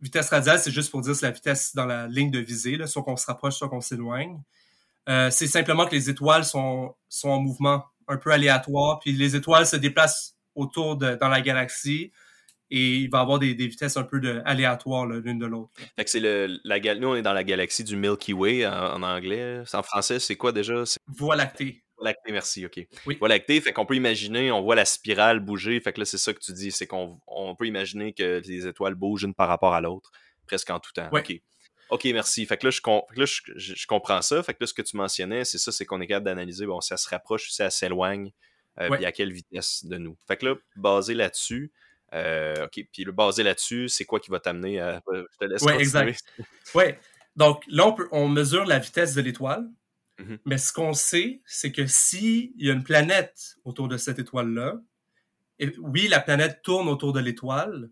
Vitesse 0.01 0.29
radiale, 0.29 0.59
c'est 0.59 0.69
juste 0.69 0.91
pour 0.91 0.99
dire 0.99 1.15
c'est 1.15 1.27
la 1.27 1.31
vitesse 1.31 1.73
dans 1.73 1.85
la 1.85 2.07
ligne 2.07 2.29
de 2.29 2.39
visée, 2.39 2.75
là, 2.75 2.87
soit 2.87 3.03
qu'on 3.03 3.15
se 3.15 3.25
rapproche, 3.25 3.55
soit 3.55 3.69
qu'on 3.69 3.79
s'éloigne. 3.79 4.41
Euh, 5.07 5.31
c'est 5.31 5.47
simplement 5.47 5.85
que 5.85 5.95
les 5.95 6.09
étoiles 6.09 6.43
sont, 6.43 6.93
sont 7.07 7.29
en 7.29 7.39
mouvement 7.39 7.85
un 8.09 8.17
peu 8.17 8.31
aléatoire, 8.31 8.99
puis 8.99 9.13
les 9.13 9.37
étoiles 9.37 9.65
se 9.65 9.77
déplacent 9.77 10.35
autour 10.53 10.97
de 10.97 11.15
dans 11.15 11.29
la 11.29 11.39
galaxie 11.39 12.11
et 12.69 12.95
il 12.97 13.09
va 13.09 13.19
y 13.19 13.21
avoir 13.21 13.39
des, 13.39 13.55
des 13.55 13.67
vitesses 13.67 13.95
un 13.95 14.03
peu 14.03 14.19
de, 14.19 14.41
aléatoires 14.43 15.05
l'une 15.05 15.39
de 15.39 15.45
l'autre. 15.45 15.71
c'est 16.05 16.19
le 16.19 16.59
la 16.65 16.79
nous 16.95 17.07
on 17.07 17.15
est 17.15 17.21
dans 17.21 17.31
la 17.31 17.45
galaxie 17.45 17.85
du 17.85 17.95
Milky 17.95 18.33
Way 18.33 18.67
en, 18.67 19.03
anglais. 19.03 19.63
En 19.71 19.83
français, 19.83 20.19
c'est 20.19 20.35
quoi 20.35 20.51
déjà? 20.51 20.83
Voie 21.07 21.37
lactée. 21.37 21.81
Voie 21.97 22.09
lactée, 22.09 22.31
merci, 22.31 22.65
ok. 22.65 22.87
Voie 23.19 23.27
lactée, 23.27 23.59
fait 23.59 23.73
qu'on 23.73 23.85
peut 23.85 23.95
imaginer, 23.95 24.51
on 24.51 24.61
voit 24.61 24.75
la 24.75 24.85
spirale 24.85 25.39
bouger, 25.39 25.79
fait 25.79 25.93
que 25.93 25.99
là 25.99 26.05
c'est 26.05 26.17
ça 26.17 26.33
que 26.33 26.39
tu 26.39 26.53
dis, 26.53 26.71
c'est 26.71 26.87
qu'on 26.87 27.19
on 27.25 27.55
peut 27.55 27.65
imaginer 27.65 28.13
que 28.13 28.41
les 28.45 28.67
étoiles 28.67 28.95
bougent 28.95 29.23
une 29.23 29.33
par 29.33 29.47
rapport 29.47 29.73
à 29.73 29.81
l'autre, 29.81 30.11
presque 30.45 30.69
en 30.69 30.79
tout 30.79 30.91
temps. 30.93 31.09
Ok. 31.11 31.39
OK, 31.89 32.05
merci. 32.05 32.45
Fait 32.45 32.57
que 32.57 32.67
là, 32.67 32.71
je, 32.71 33.87
comprends 33.87 34.21
ça. 34.21 34.43
Fait 34.43 34.53
que 34.53 34.57
là, 34.61 34.67
ce 34.67 34.73
que 34.73 34.81
tu 34.81 34.97
mentionnais, 34.97 35.45
c'est 35.45 35.57
ça, 35.57 35.71
c'est 35.71 35.85
qu'on 35.85 36.01
est 36.01 36.07
capable 36.07 36.25
d'analyser, 36.25 36.65
bon, 36.65 36.81
si 36.81 36.89
ça 36.89 36.97
se 36.97 37.07
rapproche, 37.07 37.49
si 37.49 37.55
ça 37.55 37.69
s'éloigne, 37.69 38.31
euh, 38.79 38.89
puis 38.89 39.05
à 39.05 39.11
quelle 39.11 39.31
vitesse 39.31 39.85
de 39.85 39.97
nous. 39.97 40.17
Fait 40.27 40.37
que 40.37 40.47
là, 40.47 40.55
basé 40.75 41.13
là-dessus, 41.13 41.71
euh, 42.13 42.65
OK, 42.65 42.85
puis 42.91 43.03
le 43.03 43.11
basé 43.11 43.43
là-dessus, 43.43 43.89
c'est 43.89 44.05
quoi 44.05 44.19
qui 44.19 44.29
va 44.29 44.39
t'amener 44.39 44.79
à... 44.79 45.01
Euh, 45.07 45.25
je 45.31 45.37
te 45.37 45.45
laisse 45.45 45.61
Oui, 45.63 45.73
exact. 45.73 46.23
Oui, 46.75 46.83
donc 47.35 47.63
là, 47.67 47.95
on, 48.11 48.27
mesure 48.27 48.65
la 48.65 48.79
vitesse 48.79 49.13
de 49.13 49.21
l'étoile, 49.21 49.67
mm-hmm. 50.19 50.39
mais 50.45 50.57
ce 50.57 50.73
qu'on 50.73 50.93
sait, 50.93 51.41
c'est 51.45 51.71
que 51.71 51.85
s'il 51.87 52.51
y 52.57 52.69
a 52.69 52.73
une 52.73 52.83
planète 52.83 53.57
autour 53.65 53.87
de 53.87 53.97
cette 53.97 54.19
étoile-là, 54.19 54.79
oui, 55.79 56.07
la 56.07 56.19
planète 56.19 56.61
tourne 56.61 56.87
autour 56.87 57.13
de 57.13 57.19
l'étoile, 57.19 57.89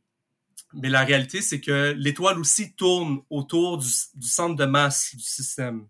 mais 0.73 0.89
la 0.89 1.03
réalité, 1.03 1.41
c'est 1.41 1.61
que 1.61 1.93
l'étoile 1.97 2.37
aussi 2.39 2.73
tourne 2.75 3.21
autour 3.29 3.77
du, 3.77 3.87
centre 4.21 4.55
de 4.55 4.65
masse 4.65 5.15
du 5.15 5.23
système. 5.23 5.87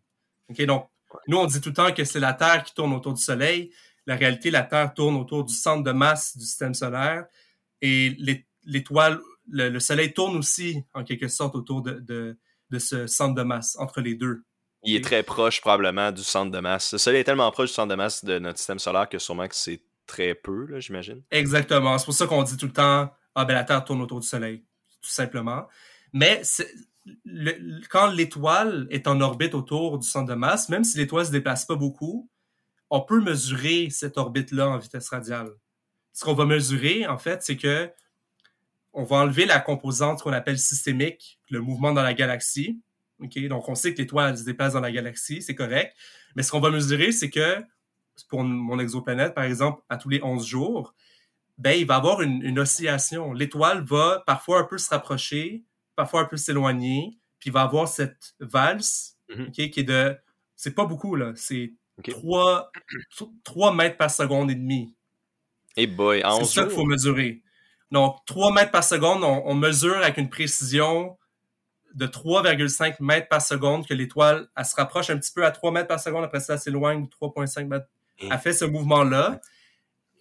Okay? 0.49 0.65
Donc, 0.65 0.89
nous, 1.27 1.37
on 1.37 1.45
dit 1.45 1.59
tout 1.59 1.69
le 1.69 1.75
temps 1.75 1.91
que 1.91 2.03
c'est 2.03 2.19
la 2.19 2.33
Terre 2.33 2.63
qui 2.63 2.73
tourne 2.73 2.93
autour 2.93 3.13
du 3.13 3.21
Soleil. 3.21 3.71
La 4.05 4.15
réalité, 4.15 4.51
la 4.51 4.63
Terre 4.63 4.93
tourne 4.93 5.15
autour 5.15 5.43
du 5.43 5.53
centre 5.53 5.83
de 5.83 5.91
masse 5.91 6.37
du 6.37 6.45
système 6.45 6.73
solaire. 6.73 7.25
Et 7.81 8.15
l'étoile, 8.65 9.19
le, 9.49 9.79
Soleil 9.79 10.13
tourne 10.13 10.37
aussi, 10.37 10.83
en 10.93 11.03
quelque 11.03 11.27
sorte, 11.27 11.55
autour 11.55 11.81
de, 11.81 11.99
de, 12.69 12.79
ce 12.79 13.07
centre 13.07 13.33
de 13.33 13.43
masse, 13.43 13.75
entre 13.79 14.01
les 14.01 14.15
deux. 14.15 14.43
Il 14.85 14.95
est 14.95 15.03
très 15.03 15.23
proche, 15.23 15.61
probablement, 15.61 16.11
du 16.11 16.23
centre 16.23 16.51
de 16.51 16.59
masse. 16.59 16.93
Le 16.93 16.97
Soleil 16.97 17.21
est 17.21 17.25
tellement 17.25 17.51
proche 17.51 17.69
du 17.69 17.73
centre 17.73 17.89
de 17.89 17.95
masse 17.95 18.23
de 18.23 18.39
notre 18.39 18.57
système 18.57 18.79
solaire 18.79 19.09
que 19.09 19.19
sûrement 19.19 19.47
que 19.47 19.55
c'est 19.55 19.81
très 20.05 20.35
peu, 20.35 20.79
j'imagine. 20.79 21.21
Exactement. 21.31 21.97
C'est 21.97 22.05
pour 22.05 22.13
ça 22.13 22.27
qu'on 22.27 22.43
dit 22.43 22.57
tout 22.57 22.67
le 22.67 22.73
temps, 22.73 23.11
ah 23.33 23.45
ben 23.45 23.53
la 23.55 23.63
Terre 23.63 23.83
tourne 23.83 24.01
autour 24.01 24.19
du 24.19 24.27
Soleil 24.27 24.63
tout 25.05 25.11
simplement. 25.11 25.67
Mais 26.13 26.41
quand 27.89 28.07
l'étoile 28.07 28.87
est 28.89 29.07
en 29.07 29.21
orbite 29.21 29.53
autour 29.53 29.99
du 29.99 30.07
centre 30.07 30.27
de 30.27 30.33
masse, 30.33 30.69
même 30.69 30.83
si 30.83 30.97
l'étoile 30.97 31.27
se 31.27 31.31
déplace 31.31 31.65
pas 31.65 31.75
beaucoup, 31.75 32.29
on 32.89 33.01
peut 33.01 33.21
mesurer 33.21 33.89
cette 33.89 34.17
orbite-là 34.17 34.69
en 34.69 34.77
vitesse 34.77 35.09
radiale. 35.09 35.51
Ce 36.13 36.23
qu'on 36.23 36.33
va 36.33 36.45
mesurer, 36.45 37.05
en 37.07 37.17
fait, 37.17 37.43
c'est 37.43 37.57
que 37.57 37.91
on 38.93 39.03
va 39.03 39.17
enlever 39.17 39.45
la 39.45 39.59
composante 39.59 40.21
qu'on 40.21 40.31
appelle 40.31 40.57
systémique, 40.57 41.39
le 41.49 41.59
mouvement 41.59 41.91
dans 41.91 42.03
la 42.03 42.13
galaxie. 42.13 42.79
Okay? 43.21 43.47
Donc, 43.47 43.67
on 43.69 43.75
sait 43.75 43.93
que 43.93 43.99
l'étoile 43.99 44.37
se 44.37 44.43
déplace 44.43 44.73
dans 44.73 44.81
la 44.81 44.91
galaxie, 44.91 45.41
c'est 45.41 45.55
correct. 45.55 45.95
Mais 46.35 46.43
ce 46.43 46.51
qu'on 46.51 46.59
va 46.59 46.69
mesurer, 46.69 47.11
c'est 47.11 47.29
que 47.29 47.63
pour 48.29 48.43
mon 48.43 48.79
exoplanète, 48.79 49.33
par 49.33 49.43
exemple, 49.43 49.81
à 49.89 49.97
tous 49.97 50.09
les 50.09 50.21
11 50.23 50.45
jours, 50.45 50.93
ben, 51.57 51.71
il 51.71 51.85
va 51.85 51.95
y 51.95 51.97
avoir 51.97 52.21
une, 52.21 52.59
oscillation. 52.59 53.33
L'étoile 53.33 53.83
va 53.83 54.23
parfois 54.25 54.59
un 54.59 54.63
peu 54.63 54.77
se 54.77 54.89
rapprocher, 54.89 55.63
parfois 55.95 56.21
un 56.21 56.25
peu 56.25 56.37
s'éloigner, 56.37 57.17
puis 57.39 57.49
il 57.49 57.53
va 57.53 57.61
avoir 57.61 57.87
cette 57.87 58.33
valse, 58.39 59.17
mm-hmm. 59.29 59.51
qui 59.51 59.79
est 59.79 59.83
de... 59.83 60.15
C'est 60.55 60.75
pas 60.75 60.85
beaucoup, 60.85 61.15
là. 61.15 61.33
C'est 61.35 61.73
3, 62.03 62.71
3 63.43 63.73
mètres 63.73 63.97
par 63.97 64.11
seconde 64.11 64.51
et 64.51 64.55
demi. 64.55 64.95
Et 65.77 65.87
boy, 65.87 66.23
C'est 66.39 66.45
ça 66.45 66.63
qu'il 66.63 66.75
faut 66.75 66.85
mesurer. 66.85 67.41
Donc, 67.91 68.17
3 68.25 68.53
mètres 68.53 68.71
par 68.71 68.83
seconde, 68.83 69.23
on, 69.23 69.53
mesure 69.55 69.97
avec 69.97 70.17
une 70.17 70.29
précision 70.29 71.17
de 71.95 72.05
3,5 72.05 72.97
mètres 72.99 73.29
par 73.29 73.41
seconde 73.41 73.87
que 73.87 73.93
l'étoile, 73.93 74.47
elle 74.55 74.65
se 74.65 74.75
rapproche 74.75 75.09
un 75.09 75.17
petit 75.17 75.31
peu 75.33 75.45
à 75.45 75.51
3 75.51 75.71
mètres 75.71 75.87
par 75.87 75.99
seconde, 75.99 76.25
après 76.25 76.41
ça, 76.41 76.53
elle 76.53 76.59
s'éloigne 76.59 77.05
de 77.05 77.09
3,5 77.09 77.65
mètres. 77.67 77.87
Elle 78.19 78.37
fait 78.37 78.53
ce 78.53 78.65
mouvement-là. 78.65 79.41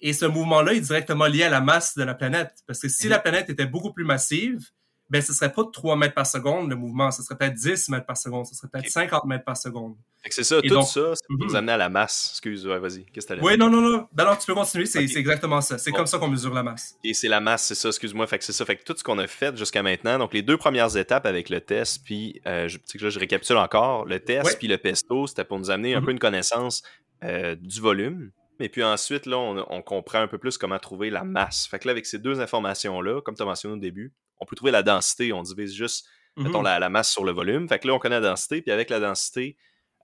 Et 0.01 0.12
ce 0.12 0.27
mouvement-là 0.27 0.75
est 0.75 0.81
directement 0.81 1.27
lié 1.27 1.45
à 1.45 1.49
la 1.49 1.61
masse 1.61 1.97
de 1.97 2.03
la 2.03 2.14
planète. 2.14 2.53
Parce 2.66 2.81
que 2.81 2.89
si 2.89 3.09
la 3.09 3.18
planète 3.18 3.49
était 3.49 3.66
beaucoup 3.66 3.93
plus 3.93 4.05
massive, 4.05 4.68
ben, 5.11 5.21
ce 5.21 5.33
serait 5.33 5.53
pas 5.53 5.65
3 5.71 5.97
mètres 5.97 6.15
par 6.15 6.27
seconde 6.27 6.71
le 6.71 6.77
mouvement, 6.77 7.11
ce 7.11 7.23
serait 7.23 7.37
peut-être 7.37 7.55
10 7.55 7.91
mètres 7.91 8.07
par 8.07 8.17
seconde, 8.17 8.47
ce 8.47 8.55
serait 8.55 8.69
peut-être 8.69 8.89
50 8.89 9.25
mètres 9.27 9.45
par 9.45 9.57
seconde. 9.57 9.97
C'est 10.31 10.45
ça, 10.45 10.63
tout 10.63 10.83
ça, 10.83 11.15
ça 11.15 11.21
peut 11.29 11.37
nous 11.39 11.51
mhm. 11.51 11.57
amener 11.57 11.73
à 11.73 11.77
la 11.77 11.89
masse. 11.91 12.31
Excuse, 12.33 12.65
moi 12.65 12.79
vas-y. 12.79 13.05
Qu'est-ce 13.05 13.27
que 13.27 13.41
Oui, 13.41 13.59
non, 13.59 13.69
non, 13.69 13.83
non. 13.83 14.09
Ben 14.13 14.25
non, 14.25 14.37
tu 14.37 14.47
peux 14.47 14.55
continuer, 14.55 14.87
c'est 14.87 15.05
exactement 15.05 15.61
ça. 15.61 15.77
C'est 15.77 15.93
comme 15.93 16.07
ça 16.07 16.19
qu'on 16.19 16.29
mesure 16.29 16.55
la 16.55 16.63
masse. 16.63 16.97
Et 17.05 17.13
c'est 17.13 17.29
la 17.29 17.41
masse, 17.41 17.65
c'est 17.65 17.75
ça, 17.75 17.89
excuse-moi. 17.89 18.27
Fait 18.27 18.39
que 18.39 18.45
c'est 18.45 18.53
ça. 18.53 18.65
Fait 18.65 18.77
que 18.77 18.85
tout 18.85 18.95
ce 18.97 19.05
qu'on 19.05 19.19
a 19.19 19.27
fait 19.27 19.57
jusqu'à 19.57 19.83
maintenant, 19.83 20.19
donc 20.19 20.33
les 20.33 20.43
deux 20.43 20.57
premières 20.57 20.97
étapes 20.97 21.27
avec 21.27 21.51
le 21.51 21.61
test, 21.61 22.03
puis 22.05 22.41
euh, 22.47 22.69
je, 22.69 22.79
là, 22.99 23.11
je 23.11 23.19
récapitule 23.19 23.59
encore, 23.59 24.07
le 24.07 24.21
test, 24.21 24.59
puis 24.59 24.69
le 24.69 24.79
pesto, 24.79 25.27
c'était 25.27 25.45
pour 25.45 25.59
nous 25.59 25.71
amener 25.71 25.95
un 25.95 26.01
mhm. 26.01 26.07
peu 26.07 26.13
une 26.13 26.19
connaissance 26.19 26.83
euh, 27.23 27.55
du 27.55 27.81
volume. 27.81 28.31
Et 28.61 28.69
puis 28.69 28.83
ensuite, 28.85 29.27
là, 29.27 29.39
on, 29.39 29.67
on, 29.69 29.83
comprend 29.83 30.21
un 30.21 30.29
peu 30.29 30.39
plus 30.39 30.59
comment 30.59 30.79
trouver 30.79 31.11
la 31.11 31.25
masse. 31.25 31.67
Fait 31.67 31.79
que 31.79 31.89
là, 31.89 31.93
avec 31.93 32.07
ces 32.07 32.19
deux 32.19 32.41
informations-là, 32.41 33.21
comme 33.23 33.35
tu 33.35 33.43
as 33.43 33.47
mentionné 33.47 33.75
au 33.75 33.79
début, 33.79 34.13
on 34.39 34.47
peut 34.47 34.57
trouver 34.57 34.73
la 34.73 34.83
densité. 34.83 35.33
On 35.33 35.43
divise 35.43 35.75
juste, 35.75 36.07
mettons, 36.37 36.61
mhm. 36.61 36.65
la, 36.65 36.89
masse 36.89 37.11
sur 37.11 37.25
le 37.25 37.33
volume. 37.33 37.69
Fait 37.69 37.79
que 37.79 37.89
là, 37.89 37.95
on 37.95 37.99
connaît 37.99 38.21
la 38.21 38.29
densité. 38.29 38.63
Puis 38.63 38.71
avec 38.71 38.91
la 38.91 39.01
densité, 39.01 39.57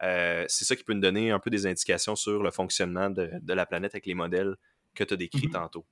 euh, 0.03 0.45
c'est 0.49 0.65
ça 0.65 0.77
qui 0.77 0.85
peut 0.85 0.95
nous 0.95 1.01
donner 1.01 1.31
un 1.31 1.39
peu 1.39 1.51
des 1.51 1.67
indications 1.67 2.17
sur 2.17 2.43
le 2.43 2.51
fonctionnement 2.51 3.11
de, 3.11 3.31
la 3.47 3.67
planète 3.67 3.95
avec 3.95 4.07
les 4.07 4.15
modèles 4.15 4.57
que 4.95 5.05
tu 5.05 5.15
as 5.15 5.17
décrits 5.17 5.47
mhm. 5.47 5.53
tantôt. 5.53 5.87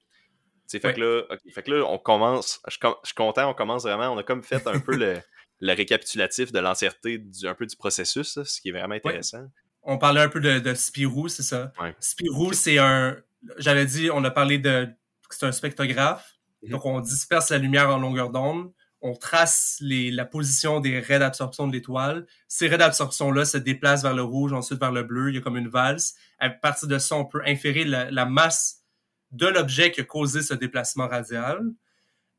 Fait, 0.71 0.93
que 0.93 1.01
là, 1.01 1.23
fait 1.55 1.63
que 1.63 1.71
là, 1.71 1.85
on 1.89 1.99
commence. 1.99 2.61
Je, 2.69 2.77
suis 3.05 3.15
content, 3.15 3.51
on 3.51 3.55
commence 3.55 3.85
vraiment. 3.85 4.11
On 4.13 4.19
a 4.19 4.23
comme 4.23 4.43
fait 4.43 4.67
un 4.67 4.79
peu 4.79 4.97
le, 4.97 5.23
récapitulatif 5.63 6.53
de 6.53 6.59
l'entièreté 6.59 7.25
un 7.45 7.55
peu 7.55 7.65
du 7.65 7.77
processus, 7.77 8.39
ce 8.43 8.61
qui 8.61 8.69
est 8.69 8.73
vraiment 8.73 8.95
intéressant. 8.95 9.47
On 9.91 9.97
parlait 9.97 10.21
un 10.21 10.29
peu 10.29 10.41
de, 10.41 10.75
Spirou, 10.75 11.29
c'est 11.29 11.43
ça? 11.43 11.73
Spirou, 11.99 12.53
c'est 12.53 12.77
un. 12.77 13.17
J'avais 13.57 13.87
dit, 13.87 14.11
on 14.13 14.23
a 14.23 14.31
parlé 14.31 14.59
de. 14.59 14.87
C'est 15.31 15.47
un 15.47 15.53
spectrographe. 15.53 16.35
Mhm. 16.63 16.71
Donc, 16.71 16.85
on 16.85 17.01
disperse 17.01 17.49
la 17.49 17.57
lumière 17.57 17.89
en 17.89 17.97
longueur 17.97 18.29
d'onde, 18.29 18.71
on 19.01 19.15
trace 19.15 19.79
les, 19.81 20.11
la 20.11 20.27
position 20.27 20.81
des 20.81 21.01
raies 21.01 21.21
d'absorption 21.21 21.67
de 21.67 21.73
l'étoile. 21.73 22.27
Ces 22.49 22.69
raies 22.69 22.77
d'absorption-là 22.77 23.47
se 23.47 23.57
déplacent 23.57 24.03
vers 24.03 24.15
le 24.15 24.23
rouge, 24.23 24.53
ensuite 24.53 24.79
vers 24.79 24.93
le 24.93 25.05
bleu. 25.05 25.31
Il 25.31 25.37
y 25.37 25.39
a 25.39 25.41
comme 25.41 25.57
une 25.57 25.69
valse. 25.69 26.17
À 26.39 26.51
partir 26.51 26.87
de 26.87 26.99
ça, 26.99 27.17
on 27.17 27.25
peut 27.25 27.41
inférer 27.47 27.85
la, 27.85 28.27
masse 28.27 28.83
de 29.31 29.47
l'objet 29.47 29.91
qui 29.91 30.03
a 30.03 30.05
causé 30.05 30.43
ce 30.43 30.53
déplacement 30.53 31.09
radial. 31.09 31.63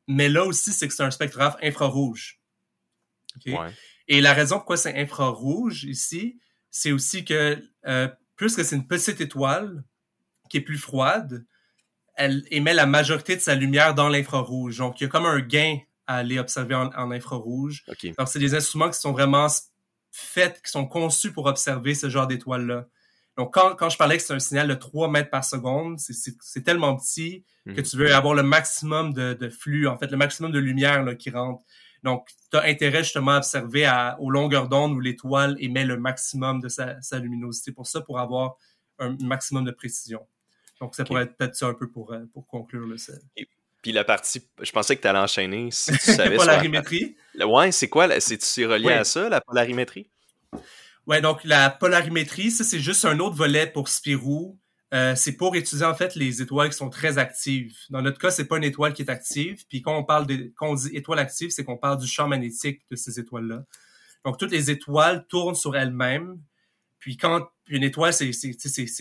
Mais 0.06 0.28
là 0.28 0.44
aussi, 0.44 0.70
c'est 0.70 0.86
que 0.86 0.94
c'est 0.94 1.02
un 1.02 1.10
spectrographe 1.10 1.56
infrarouge. 1.62 2.40
Et 4.06 4.20
la 4.20 4.34
raison 4.34 4.56
pourquoi 4.56 4.76
c'est 4.76 4.96
infrarouge 4.96 5.82
ici, 5.82 6.38
c'est 6.70 6.92
aussi 6.92 7.24
que 7.24 7.62
euh, 7.86 8.08
plus 8.36 8.56
que 8.56 8.62
c'est 8.62 8.76
une 8.76 8.86
petite 8.86 9.20
étoile 9.20 9.84
qui 10.48 10.56
est 10.58 10.62
plus 10.62 10.78
froide, 10.78 11.44
elle 12.16 12.44
émet 12.50 12.74
la 12.74 12.86
majorité 12.86 13.36
de 13.36 13.40
sa 13.40 13.54
lumière 13.54 13.94
dans 13.94 14.08
l'infrarouge. 14.08 14.78
Donc, 14.78 15.00
il 15.00 15.04
y 15.04 15.06
a 15.06 15.08
comme 15.08 15.26
un 15.26 15.40
gain 15.40 15.78
à 16.06 16.16
aller 16.16 16.38
observer 16.38 16.74
en, 16.74 17.10
infrarouge. 17.10 17.84
Donc, 18.18 18.28
c'est 18.28 18.38
des 18.38 18.54
instruments 18.54 18.90
qui 18.90 18.98
sont 18.98 19.12
vraiment 19.12 19.46
faits, 20.10 20.60
qui 20.64 20.70
sont 20.70 20.86
conçus 20.86 21.32
pour 21.32 21.46
observer 21.46 21.94
ce 21.94 22.08
genre 22.08 22.26
d'étoiles-là. 22.26 22.86
Donc, 23.36 23.54
quand, 23.54 23.74
quand 23.76 23.88
je 23.88 23.96
parlais 23.96 24.16
que 24.16 24.22
c'est 24.22 24.34
un 24.34 24.40
signal 24.40 24.68
de 24.68 24.74
3 24.74 25.08
mètres 25.08 25.30
par 25.30 25.44
seconde, 25.44 25.98
c'est 25.98 26.62
tellement 26.62 26.96
petit 26.96 27.44
que 27.64 27.70
mhm. 27.72 27.82
tu 27.82 27.96
veux 27.96 28.14
avoir 28.14 28.34
le 28.34 28.42
maximum 28.42 29.14
de, 29.14 29.48
flux, 29.48 29.86
en 29.86 29.96
fait, 29.96 30.10
le 30.10 30.16
maximum 30.16 30.50
de 30.50 30.58
lumière 30.58 31.04
là, 31.04 31.14
qui 31.14 31.30
rentre. 31.30 31.62
Donc, 32.02 32.28
tu 32.50 32.56
as 32.56 32.62
intérêt 32.64 33.02
justement 33.02 33.32
à 33.32 33.38
observer 33.38 33.84
à, 33.84 34.16
aux 34.20 34.30
longueurs 34.30 34.68
d'onde 34.68 34.92
où 34.92 35.00
l'étoile 35.00 35.56
émet 35.58 35.84
le 35.84 35.98
maximum 35.98 36.60
de 36.60 36.68
sa, 36.68 37.00
sa 37.02 37.18
luminosité. 37.18 37.72
Pour 37.72 37.86
ça, 37.86 38.00
pour 38.00 38.18
avoir 38.18 38.56
un 38.98 39.16
maximum 39.20 39.64
de 39.64 39.70
précision. 39.70 40.26
Donc, 40.80 40.94
ça 40.94 41.04
pourrait 41.04 41.24
être 41.24 41.36
peut-être 41.36 41.54
ça 41.54 41.66
un 41.66 41.74
peu 41.74 41.90
pour, 41.90 42.12
euh, 42.12 42.24
pour 42.32 42.46
conclure 42.46 42.86
le 42.86 42.96
sel. 42.96 43.20
Puis 43.82 43.92
la 43.92 44.04
partie, 44.04 44.42
je 44.60 44.72
pensais 44.72 44.96
que 44.96 45.02
tu 45.02 45.08
allais 45.08 45.18
enchaîner 45.18 45.70
si 45.70 45.92
tu 45.92 45.98
savais. 46.12 46.36
polarimétrie. 46.36 47.16
Ouais, 47.38 47.72
c'est 47.72 47.88
quoi? 47.88 48.20
C'est-tu 48.20 48.66
relié 48.66 48.92
à 48.92 49.04
ça, 49.04 49.28
la 49.28 49.40
polarimétrie? 49.40 50.10
Ouais, 51.06 51.20
donc 51.20 51.42
la 51.44 51.70
polarimétrie, 51.70 52.50
ça, 52.50 52.64
c'est 52.64 52.78
juste 52.78 53.04
un 53.04 53.18
autre 53.20 53.36
volet 53.36 53.66
pour 53.66 53.88
Spirou. 53.88 54.58
Euh, 54.92 55.14
c'est 55.14 55.32
pour 55.32 55.54
étudier 55.54 55.84
en 55.84 55.94
fait 55.94 56.16
les 56.16 56.42
étoiles 56.42 56.70
qui 56.70 56.76
sont 56.76 56.90
très 56.90 57.18
actives. 57.18 57.76
Dans 57.90 58.02
notre 58.02 58.18
cas, 58.18 58.30
c'est 58.30 58.46
pas 58.46 58.56
une 58.56 58.64
étoile 58.64 58.92
qui 58.92 59.02
est 59.02 59.10
active. 59.10 59.64
Puis 59.68 59.82
quand 59.82 59.96
on 59.96 60.04
parle 60.04 60.26
de, 60.26 60.52
quand 60.56 60.68
on 60.68 60.74
dit 60.74 60.90
étoile 60.94 61.20
active, 61.20 61.50
c'est 61.50 61.64
qu'on 61.64 61.76
parle 61.76 61.98
du 61.98 62.08
champ 62.08 62.26
magnétique 62.26 62.82
de 62.90 62.96
ces 62.96 63.20
étoiles-là. 63.20 63.64
Donc 64.24 64.38
toutes 64.38 64.50
les 64.50 64.70
étoiles 64.70 65.26
tournent 65.28 65.54
sur 65.54 65.76
elles-mêmes 65.76 66.40
puis 67.00 67.16
quand 67.16 67.48
une 67.68 67.82
étoile, 67.82 68.12
c'est 68.12 68.32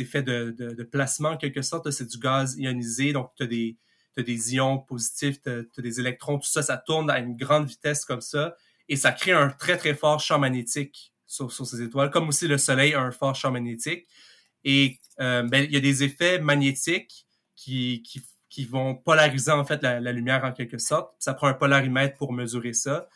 fait 0.05 0.23
de, 0.23 0.55
de, 0.57 0.73
de, 0.73 0.83
placement 0.83 1.29
en 1.29 1.37
quelque 1.37 1.61
sorte, 1.61 1.91
c'est 1.91 2.07
du 2.07 2.17
gaz 2.17 2.55
ionisé, 2.57 3.13
donc 3.13 3.31
tu 3.35 3.43
as 3.43 3.47
des, 3.47 3.77
des 4.17 4.55
ions 4.55 4.79
positifs, 4.79 5.41
tu 5.41 5.49
as, 5.49 5.81
des 5.81 5.99
électrons, 5.99 6.39
tout 6.39 6.47
ça, 6.47 6.63
ça 6.63 6.77
tourne 6.77 7.09
à 7.09 7.19
une 7.19 7.35
grande 7.35 7.67
vitesse 7.67 8.05
comme 8.05 8.21
ça, 8.21 8.55
et 8.87 8.95
ça 8.95 9.11
crée 9.11 9.33
un 9.33 9.49
très 9.49 9.77
très 9.77 9.93
fort 9.93 10.19
champ 10.19 10.39
magnétique 10.39 11.13
sur, 11.25 11.51
sur 11.51 11.67
ces 11.67 11.81
étoiles, 11.81 12.09
comme 12.09 12.29
aussi 12.29 12.47
le 12.47 12.57
Soleil 12.57 12.93
a 12.93 13.01
un 13.01 13.11
fort 13.11 13.35
champ 13.35 13.51
magnétique. 13.51 14.07
Et 14.63 14.97
euh, 15.19 15.43
ben, 15.43 15.65
il 15.65 15.73
y 15.73 15.77
a 15.77 15.81
des 15.81 16.03
effets 16.03 16.39
magnétiques 16.39 17.25
qui, 17.55 18.03
qui, 18.03 18.21
qui 18.49 18.65
vont 18.65 18.95
polariser 18.95 19.51
en 19.51 19.65
fait 19.65 19.81
la, 19.83 19.99
la, 19.99 20.11
lumière 20.11 20.43
en 20.43 20.51
quelque 20.51 20.77
sorte. 20.77 21.13
Ça 21.19 21.33
prend 21.33 21.47
un 21.47 21.53
polarimètre 21.53 22.17
pour 22.17 22.33
mesurer 22.33 22.73
ça. 22.73 23.07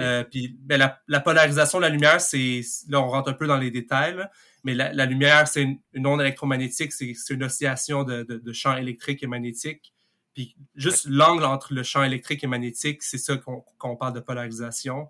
Euh, 0.00 0.22
puis 0.24 0.56
ben, 0.60 0.78
la, 0.78 1.00
la, 1.08 1.20
polarisation 1.20 1.78
de 1.78 1.82
la 1.84 1.88
lumière, 1.88 2.20
c'est 2.20 2.60
là 2.88 3.00
on 3.00 3.08
rentre 3.08 3.30
un 3.30 3.34
peu 3.34 3.46
dans 3.46 3.56
les 3.56 3.70
détails, 3.70 4.16
mais 4.64 4.74
la, 4.74 4.92
la 4.92 5.06
lumière, 5.06 5.48
c'est 5.48 5.62
une, 5.62 6.06
onde 6.06 6.20
électromagnétique, 6.20 6.92
c'est 6.92 7.14
une 7.30 7.44
oscillation 7.44 8.04
de, 8.04 8.22
de, 8.22 8.36
de, 8.36 8.52
champ 8.52 8.76
électrique 8.76 9.22
et 9.22 9.26
magnétique. 9.26 9.94
Puis 10.34 10.56
juste 10.74 11.06
l'angle 11.08 11.44
entre 11.44 11.72
le 11.72 11.82
champ 11.82 12.02
électrique 12.02 12.44
et 12.44 12.46
magnétique, 12.46 13.02
c'est 13.02 13.18
ça 13.18 13.36
qu'on 13.36 13.96
parle 13.96 14.12
de 14.12 14.20
polarisation. 14.20 15.08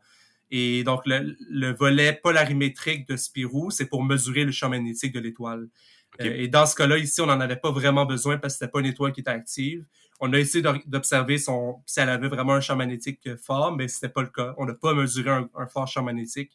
Et 0.50 0.82
donc 0.84 1.02
le, 1.06 1.36
le, 1.50 1.74
volet 1.74 2.12
polarimétrique 2.12 3.06
de 3.06 3.16
Spirou, 3.16 3.70
c'est 3.70 3.86
pour 3.86 4.02
mesurer 4.02 4.44
le 4.44 4.52
champ 4.52 4.68
magnétique 4.68 5.12
de 5.12 5.20
l'étoile. 5.20 5.68
Euh, 6.20 6.24
et 6.24 6.48
dans 6.48 6.64
ce 6.64 6.74
cas-là, 6.74 6.96
ici, 6.96 7.20
on 7.20 7.26
n'en 7.26 7.40
avait 7.40 7.56
pas 7.56 7.70
vraiment 7.70 8.06
besoin 8.06 8.38
parce 8.38 8.54
que 8.54 8.58
c'était 8.60 8.70
pas 8.70 8.80
une 8.80 8.86
étoile 8.86 9.12
qui 9.12 9.20
était 9.20 9.30
active 9.30 9.84
on 10.20 10.32
a 10.32 10.38
essayé 10.38 10.64
d'observer 10.86 11.38
son, 11.38 11.80
si 11.86 12.00
elle 12.00 12.08
avait 12.08 12.28
vraiment 12.28 12.54
un 12.54 12.60
champ 12.60 12.76
magnétique 12.76 13.36
fort, 13.36 13.76
mais 13.76 13.88
c'était 13.88 14.08
pas 14.08 14.22
le 14.22 14.28
cas. 14.28 14.54
On 14.58 14.66
n'a 14.66 14.74
pas 14.74 14.94
mesuré 14.94 15.30
un, 15.30 15.66
fort 15.68 15.86
champ 15.86 16.02
magnétique. 16.02 16.52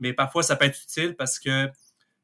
Mais 0.00 0.12
parfois, 0.12 0.42
ça 0.42 0.56
peut 0.56 0.66
être 0.66 0.80
utile 0.82 1.16
parce 1.16 1.38
que 1.38 1.66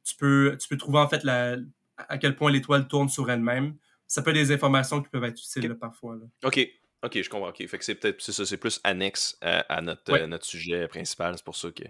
tu 0.04 0.16
peux, 0.16 0.56
tu 0.60 0.68
peux 0.68 0.76
trouver 0.76 0.98
en 0.98 1.08
fait 1.08 1.24
la, 1.24 1.56
à 1.96 2.18
quel 2.18 2.36
point 2.36 2.50
l'étoile 2.50 2.88
tourne 2.88 3.08
sur 3.08 3.30
elle-même. 3.30 3.76
Ça 4.06 4.20
peut 4.20 4.30
être 4.30 4.36
des 4.36 4.52
informations 4.52 5.00
qui 5.00 5.08
peuvent 5.08 5.24
être 5.24 5.40
utiles 5.40 5.74
parfois. 5.74 6.18
OK. 6.44 6.60
OK, 7.02 7.20
je 7.20 7.28
comprends. 7.28 7.48
OK. 7.48 7.66
Fait 7.66 7.78
que 7.78 7.84
c'est 7.84 7.94
peut-être 7.96 8.20
ça, 8.20 8.46
c'est 8.46 8.56
plus 8.56 8.80
annexe 8.84 9.36
à, 9.40 9.80
notre, 9.80 10.12
euh, 10.12 10.26
notre 10.26 10.44
sujet 10.44 10.86
principal. 10.88 11.36
C'est 11.36 11.44
pour 11.44 11.56
ça 11.56 11.70
que. 11.70 11.84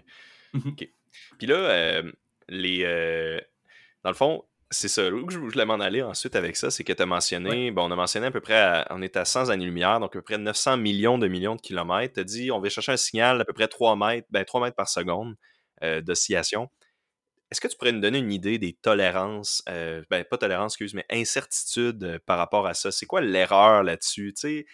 Mm-hmm. 0.53 0.71
OK. 0.71 0.89
Puis 1.37 1.47
là, 1.47 1.55
euh, 1.55 2.11
les. 2.49 2.83
Euh, 2.83 3.39
dans 4.03 4.09
le 4.09 4.15
fond, 4.15 4.43
c'est 4.73 4.87
ça. 4.87 5.07
Où 5.09 5.29
je 5.29 5.37
voulais 5.37 5.65
m'en 5.65 5.79
aller 5.79 6.01
ensuite 6.01 6.35
avec 6.35 6.55
ça, 6.55 6.71
c'est 6.71 6.83
que 6.83 6.93
tu 6.93 7.01
as 7.01 7.05
mentionné, 7.05 7.71
bon, 7.71 7.87
on 7.87 7.91
a 7.91 7.95
mentionné 7.95 8.27
à 8.27 8.31
peu 8.31 8.41
près, 8.41 8.83
on 8.89 9.01
est 9.01 9.15
à 9.15 9.23
100 9.23 9.49
années-lumière, 9.49 9.99
donc 9.99 10.15
à 10.15 10.19
peu 10.19 10.21
près 10.23 10.37
900 10.37 10.77
millions 10.77 11.17
de 11.17 11.27
millions 11.27 11.55
de 11.55 11.61
kilomètres. 11.61 12.15
Tu 12.15 12.19
as 12.19 12.23
dit, 12.23 12.51
on 12.51 12.59
va 12.59 12.69
chercher 12.69 12.91
un 12.91 12.97
signal 12.97 13.37
d'à 13.37 13.45
peu 13.45 13.53
près 13.53 13.67
3 13.67 13.95
mètres, 13.95 14.27
ben, 14.31 14.43
3 14.43 14.61
mètres 14.61 14.75
par 14.75 14.89
seconde 14.89 15.35
euh, 15.83 16.01
d'oscillation. 16.01 16.69
Est-ce 17.51 17.61
que 17.61 17.67
tu 17.67 17.77
pourrais 17.77 17.91
nous 17.91 17.99
donner 17.99 18.17
une 18.17 18.31
idée 18.31 18.57
des 18.57 18.73
tolérances, 18.73 19.61
euh, 19.69 20.03
ben, 20.09 20.23
pas 20.23 20.39
tolérance, 20.39 20.73
excuse, 20.73 20.95
mais 20.95 21.05
incertitude 21.11 22.03
euh, 22.03 22.19
par 22.25 22.39
rapport 22.39 22.65
à 22.65 22.73
ça? 22.73 22.91
C'est 22.91 23.05
quoi 23.05 23.21
l'erreur 23.21 23.83
là-dessus? 23.83 24.33
Tu 24.33 24.41
sais, 24.41 24.65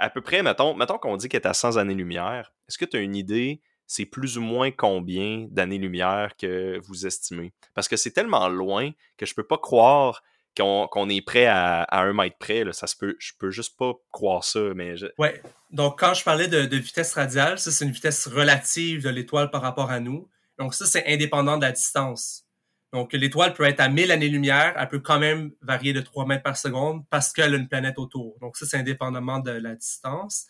à 0.00 0.10
peu 0.10 0.22
près, 0.22 0.42
mettons, 0.42 0.74
qu'on 0.98 1.16
dit 1.16 1.28
qu'elle 1.28 1.42
est 1.42 1.46
à 1.46 1.54
100 1.54 1.76
années-lumière. 1.76 2.52
Est-ce 2.68 2.78
que 2.78 2.84
tu 2.84 2.96
as 2.96 3.00
une 3.00 3.14
idée 3.14 3.60
c'est 3.86 4.06
plus 4.06 4.38
ou 4.38 4.40
moins 4.40 4.70
combien 4.70 5.48
d'années-lumière 5.50 6.36
que 6.36 6.78
vous 6.84 7.06
estimez? 7.06 7.52
Parce 7.74 7.88
que 7.88 7.96
c'est 7.96 8.12
tellement 8.12 8.48
loin 8.48 8.92
que 9.16 9.26
je 9.26 9.34
peux 9.34 9.46
pas 9.46 9.58
croire 9.58 10.22
qu'on 10.56 11.08
est 11.08 11.22
prêt 11.22 11.46
à, 11.46 11.86
un 11.90 12.12
mètre 12.12 12.38
près. 12.38 12.64
Là. 12.64 12.72
Ça 12.72 12.86
se 12.86 12.96
peut, 12.96 13.16
je 13.18 13.32
peux 13.38 13.50
juste 13.50 13.76
pas 13.76 13.92
croire 14.12 14.44
ça. 14.44 14.60
Mais 14.74 14.94
Ouais. 15.18 15.42
Donc, 15.70 15.98
quand 15.98 16.14
je 16.14 16.22
parlais 16.22 16.48
de, 16.48 16.76
vitesse 16.76 17.14
radiale, 17.14 17.58
ça, 17.58 17.70
c'est 17.70 17.84
une 17.84 17.90
vitesse 17.90 18.26
relative 18.28 19.02
de 19.02 19.10
l'étoile 19.10 19.50
par 19.50 19.62
rapport 19.62 19.90
à 19.90 20.00
nous. 20.00 20.28
Donc, 20.58 20.74
ça, 20.74 20.86
c'est 20.86 21.06
indépendant 21.06 21.56
de 21.56 21.62
la 21.62 21.72
distance. 21.72 22.44
Donc, 22.92 23.12
l'étoile 23.12 23.54
peut 23.54 23.64
être 23.64 23.80
à 23.80 23.88
1000 23.88 24.10
années-lumière, 24.10 24.74
elle 24.76 24.88
peut 24.88 24.98
quand 24.98 25.20
même 25.20 25.52
varier 25.62 25.92
de 25.92 26.00
3 26.00 26.26
mètres 26.26 26.42
par 26.42 26.56
seconde 26.56 27.04
parce 27.08 27.32
qu'elle 27.32 27.54
a 27.54 27.56
une 27.56 27.68
planète 27.68 27.98
autour. 27.98 28.36
Donc, 28.40 28.56
ça, 28.56 28.66
c'est 28.66 28.78
indépendamment 28.78 29.38
de 29.38 29.52
la 29.52 29.76
distance. 29.76 30.46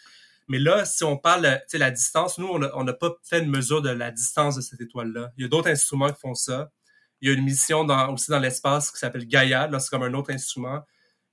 Mais 0.49 0.59
là, 0.59 0.85
si 0.85 1.05
on 1.05 1.17
parle, 1.19 1.61
sais, 1.69 1.79
la 1.79 1.91
distance, 1.91 2.39
nous, 2.39 2.49
on 2.49 2.85
n'a 2.85 2.93
pas 2.93 3.15
fait 3.23 3.41
une 3.41 3.51
mesure 3.51 3.83
de 3.83 3.91
la 3.91 4.11
distance 4.11 4.57
de 4.57 4.63
cette 4.63 4.81
étoile-là. 4.81 5.33
Il 5.37 5.43
y 5.43 5.45
a 5.45 5.49
d'autres 5.49 5.69
instruments 5.69 6.11
qui 6.11 6.19
font 6.19 6.35
ça. 6.35 6.71
Il 7.21 7.29
y 7.29 7.33
a 7.33 7.35
une 7.37 7.45
mission 7.45 7.87
aussi 8.11 8.31
dans 8.31 8.39
l'espace 8.39 8.91
qui 8.91 8.99
s'appelle 8.99 9.27
Gaia, 9.27 9.69
là, 9.69 9.79
c'est 9.79 9.91
comme 9.91 10.03
un 10.03 10.15
autre 10.15 10.33
instrument, 10.33 10.81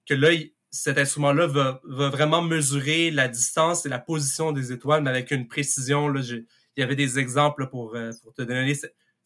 que 0.05 0.13
là, 0.13 0.29
cet 0.69 0.97
instrument-là 0.97 1.47
va, 1.47 1.81
va, 1.85 2.09
vraiment 2.09 2.41
mesurer 2.41 3.09
la 3.09 3.29
distance 3.29 3.85
et 3.85 3.89
la 3.89 3.99
position 3.99 4.51
des 4.51 4.73
étoiles, 4.73 5.01
mais 5.01 5.09
avec 5.09 5.31
une 5.31 5.47
précision. 5.47 6.09
Là, 6.09 6.21
il 6.21 6.45
y 6.75 6.83
avait 6.83 6.95
des 6.95 7.17
exemples 7.17 7.69
pour, 7.69 7.95
euh, 7.95 8.11
pour 8.21 8.33
te 8.33 8.41
donner 8.41 8.75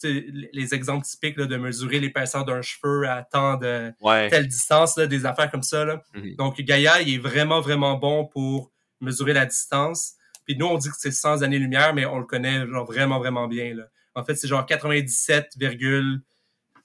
les 0.03 0.73
exemples 0.73 1.05
typiques 1.05 1.37
là, 1.37 1.45
de 1.45 1.57
mesurer 1.57 1.99
l'épaisseur 1.99 2.45
d'un 2.45 2.61
cheveu 2.61 3.07
à 3.07 3.23
tant 3.23 3.57
de 3.57 3.93
telle 4.29 4.47
distance, 4.47 4.97
là, 4.97 5.07
des 5.07 5.25
affaires 5.25 5.49
comme 5.51 5.63
ça. 5.63 5.85
Là. 5.85 6.03
Mm-hmm. 6.15 6.35
Donc, 6.35 6.59
Gaia, 6.61 7.01
il 7.01 7.15
est 7.15 7.17
vraiment, 7.17 7.61
vraiment 7.61 7.97
bon 7.97 8.25
pour 8.25 8.71
mesurer 8.99 9.33
la 9.33 9.45
distance. 9.45 10.13
Puis 10.45 10.57
nous, 10.57 10.65
on 10.65 10.77
dit 10.77 10.89
que 10.89 10.95
c'est 10.97 11.11
100 11.11 11.41
années-lumière, 11.43 11.93
mais 11.93 12.05
on 12.05 12.19
le 12.19 12.25
connaît 12.25 12.65
genre 12.67 12.85
vraiment, 12.85 13.19
vraiment 13.19 13.47
bien. 13.47 13.73
Là. 13.75 13.83
En 14.15 14.23
fait, 14.23 14.35
c'est 14.35 14.47
genre 14.47 14.65
97, 14.65 15.53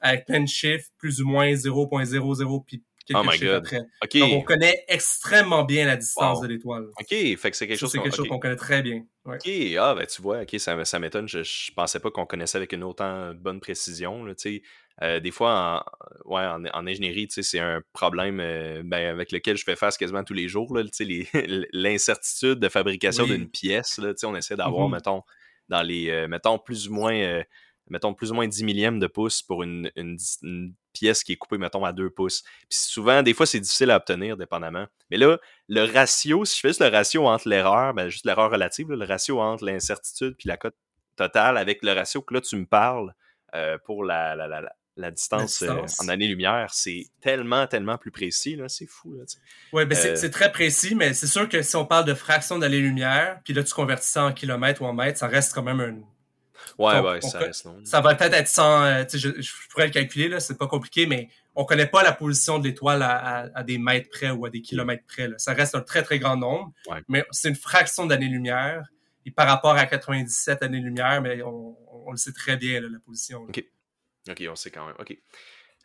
avec 0.00 0.26
plein 0.26 0.40
de 0.40 0.48
chiffres, 0.48 0.88
plus 0.98 1.20
ou 1.20 1.26
moins 1.26 1.52
0.00 1.52 2.64
puis 2.66 2.82
quelques 3.06 3.42
oh 3.44 3.54
après. 3.54 3.80
Donc, 4.14 4.32
on 4.32 4.42
connaît 4.42 4.84
extrêmement 4.88 5.64
bien 5.64 5.86
la 5.86 5.96
distance 5.96 6.40
de 6.40 6.48
l'étoile. 6.48 6.86
OK, 7.00 7.08
fait 7.08 7.50
que 7.50 7.56
c'est 7.56 7.66
quelque 7.66 7.78
chose 7.78 7.92
qu'on 8.28 8.38
connaît 8.38 8.56
très 8.56 8.82
bien. 8.82 9.04
OK, 9.24 9.48
ah, 9.78 9.94
ben 9.94 10.06
tu 10.06 10.22
vois, 10.22 10.42
OK, 10.42 10.54
ça, 10.58 10.84
ça 10.84 10.98
m'étonne. 10.98 11.28
Je, 11.28 11.42
je 11.42 11.72
pensais 11.74 11.98
pas 11.98 12.10
qu'on 12.10 12.26
connaissait 12.26 12.58
avec 12.58 12.72
une 12.72 12.84
autant 12.84 13.34
bonne 13.34 13.60
précision. 13.60 14.24
Là, 14.24 14.34
euh, 15.02 15.20
des 15.20 15.30
fois, 15.30 15.84
en, 16.24 16.32
ouais, 16.32 16.46
en, 16.46 16.86
ingénierie, 16.86 17.26
c'est 17.28 17.58
un 17.58 17.82
problème 17.92 18.40
euh, 18.40 18.82
ben, 18.84 19.08
avec 19.08 19.32
lequel 19.32 19.56
je 19.56 19.64
fais 19.64 19.76
face 19.76 19.98
quasiment 19.98 20.24
tous 20.24 20.34
les 20.34 20.48
jours. 20.48 20.72
L'incertitude 21.72 22.60
de 22.60 22.68
fabrication 22.68 23.26
d'une 23.26 23.48
pièce. 23.48 23.98
Là, 23.98 24.12
on 24.24 24.36
essaie 24.36 24.56
d'avoir, 24.56 24.88
mm-hmm. 24.88 24.92
mettons, 24.92 25.22
dans 25.68 25.82
les, 25.82 26.08
euh, 26.10 26.28
mettons, 26.28 26.58
plus 26.58 26.88
ou 26.88 26.94
moins 26.94 27.42
mettons, 27.88 28.14
plus 28.14 28.32
ou 28.32 28.34
moins 28.34 28.48
10 28.48 28.64
millièmes 28.64 28.98
de 28.98 29.06
pouce 29.06 29.42
pour 29.42 29.62
une, 29.62 29.90
pièce 30.98 31.22
qui 31.22 31.32
est 31.32 31.36
coupée, 31.36 31.58
mettons, 31.58 31.84
à 31.84 31.92
2 31.92 32.10
pouces. 32.10 32.42
Puis 32.68 32.78
souvent, 32.78 33.22
des 33.22 33.34
fois, 33.34 33.46
c'est 33.46 33.60
difficile 33.60 33.90
à 33.90 33.96
obtenir, 33.96 34.36
dépendamment. 34.36 34.86
Mais 35.10 35.16
là, 35.16 35.38
le 35.68 35.84
ratio, 35.84 36.44
si 36.44 36.56
je 36.56 36.60
fais 36.60 36.68
juste 36.68 36.80
le 36.80 36.88
ratio 36.88 37.26
entre 37.26 37.48
l'erreur, 37.48 37.94
ben, 37.94 38.08
juste 38.08 38.24
l'erreur 38.24 38.50
relative, 38.50 38.90
le 38.90 39.04
ratio 39.04 39.40
entre 39.40 39.64
l'incertitude 39.64 40.34
puis 40.36 40.48
la 40.48 40.56
cote 40.56 40.76
totale 41.16 41.56
avec 41.56 41.82
le 41.82 41.92
ratio 41.92 42.22
que 42.22 42.34
là, 42.34 42.40
tu 42.40 42.56
me 42.56 42.66
parles 42.66 43.14
euh, 43.54 43.78
pour 43.84 44.04
la, 44.04 44.36
la, 44.96 45.10
distance, 45.10 45.62
euh, 45.62 45.82
en 46.00 46.08
années-lumière, 46.08 46.68
c'est 46.72 47.06
tellement, 47.20 47.66
tellement 47.66 47.98
plus 47.98 48.10
précis, 48.10 48.56
là, 48.56 48.68
c'est 48.68 48.86
fou. 48.86 49.14
oui, 49.72 49.84
ben 49.84 49.96
euh, 49.96 50.16
c'est 50.16 50.30
très 50.30 50.50
précis, 50.50 50.94
mais 50.94 51.14
c'est 51.14 51.26
sûr 51.26 51.48
que 51.48 51.62
si 51.62 51.76
on 51.76 51.86
parle 51.86 52.06
de 52.06 52.14
fraction 52.14 52.58
d'années-lumière, 52.58 53.40
puis 53.44 53.54
là, 53.54 53.62
tu 53.62 53.72
convertis 53.72 54.08
ça 54.08 54.24
en 54.24 54.32
kilomètres 54.32 54.82
ou 54.82 54.86
en 54.86 54.94
mètres, 54.94 55.18
ça 55.18 55.28
reste 55.28 55.54
quand 55.54 55.62
même 55.62 55.80
un, 55.80 56.00
Ouais, 56.78 57.00
ouais, 57.00 57.20
ça 57.20 57.38
reste 57.38 57.64
long. 57.64 57.78
Ça 57.84 58.00
va 58.00 58.14
peut-être 58.14 58.34
être 58.34 58.48
sans. 58.48 58.84
Euh, 58.84 59.04
je, 59.12 59.40
je, 59.40 59.52
pourrais 59.70 59.86
le 59.86 59.92
calculer, 59.92 60.28
là, 60.28 60.40
c'est 60.40 60.58
pas 60.58 60.66
compliqué, 60.66 61.06
mais 61.06 61.28
on 61.54 61.64
connaît 61.64 61.86
pas 61.86 62.02
la 62.02 62.12
position 62.12 62.58
de 62.58 62.64
l'étoile 62.68 63.02
à, 63.02 63.62
des 63.62 63.78
mètres 63.78 64.10
près 64.10 64.30
ou 64.30 64.44
à 64.44 64.50
des 64.50 64.60
kilomètres 64.60 65.04
près. 65.06 65.28
Là. 65.28 65.34
Ça 65.38 65.54
reste 65.54 65.74
un 65.74 65.80
très, 65.80 66.02
très 66.02 66.18
grand 66.18 66.36
nombre. 66.36 66.72
Mais 67.08 67.24
c'est 67.30 67.48
une 67.48 67.56
fraction 67.56 68.06
d'années-lumière. 68.06 68.86
Et 69.24 69.30
par 69.30 69.48
rapport 69.48 69.74
à 69.74 69.86
97 69.86 70.62
années-lumière, 70.62 71.20
mais 71.20 71.42
on, 71.42 71.76
le 72.10 72.16
sait 72.16 72.32
très 72.32 72.56
bien, 72.56 72.80
la 72.80 72.98
position. 73.04 73.42
OK. 73.42 73.64
OK, 74.28 74.44
on 74.48 74.54
sait 74.54 74.70
quand 74.70 74.86
même. 74.86 74.94
OK. 74.98 75.16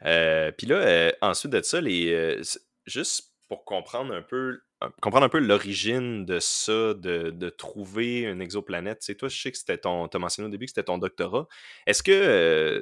Euh, 0.05 0.51
puis 0.51 0.67
là, 0.67 0.75
euh, 0.75 1.11
ensuite 1.21 1.51
de 1.51 1.61
ça, 1.61 1.81
les, 1.81 2.41
juste 2.85 3.30
pour 3.51 3.65
comprendre 3.65 4.13
un 4.13 4.21
peu 4.21 4.61
comprendre 5.01 5.25
un 5.25 5.29
peu 5.29 5.39
l'origine 5.39 6.25
de 6.25 6.39
ça, 6.39 6.93
de, 6.93 7.49
trouver 7.49 8.21
une 8.21 8.41
exoplanète. 8.41 8.99
Tu 8.99 9.07
sais, 9.07 9.15
toi, 9.15 9.27
je 9.27 9.41
sais 9.41 9.51
que 9.51 9.57
c'était 9.57 9.77
ton. 9.77 10.07
Tu 10.07 10.15
as 10.15 10.21
mentionné 10.21 10.47
au 10.47 10.49
début 10.49 10.67
que 10.67 10.71
c'était 10.71 10.85
ton 10.85 10.97
doctorat. 10.97 11.49
Est-ce 11.85 12.01
que. 12.01 12.13
Euh, 12.13 12.81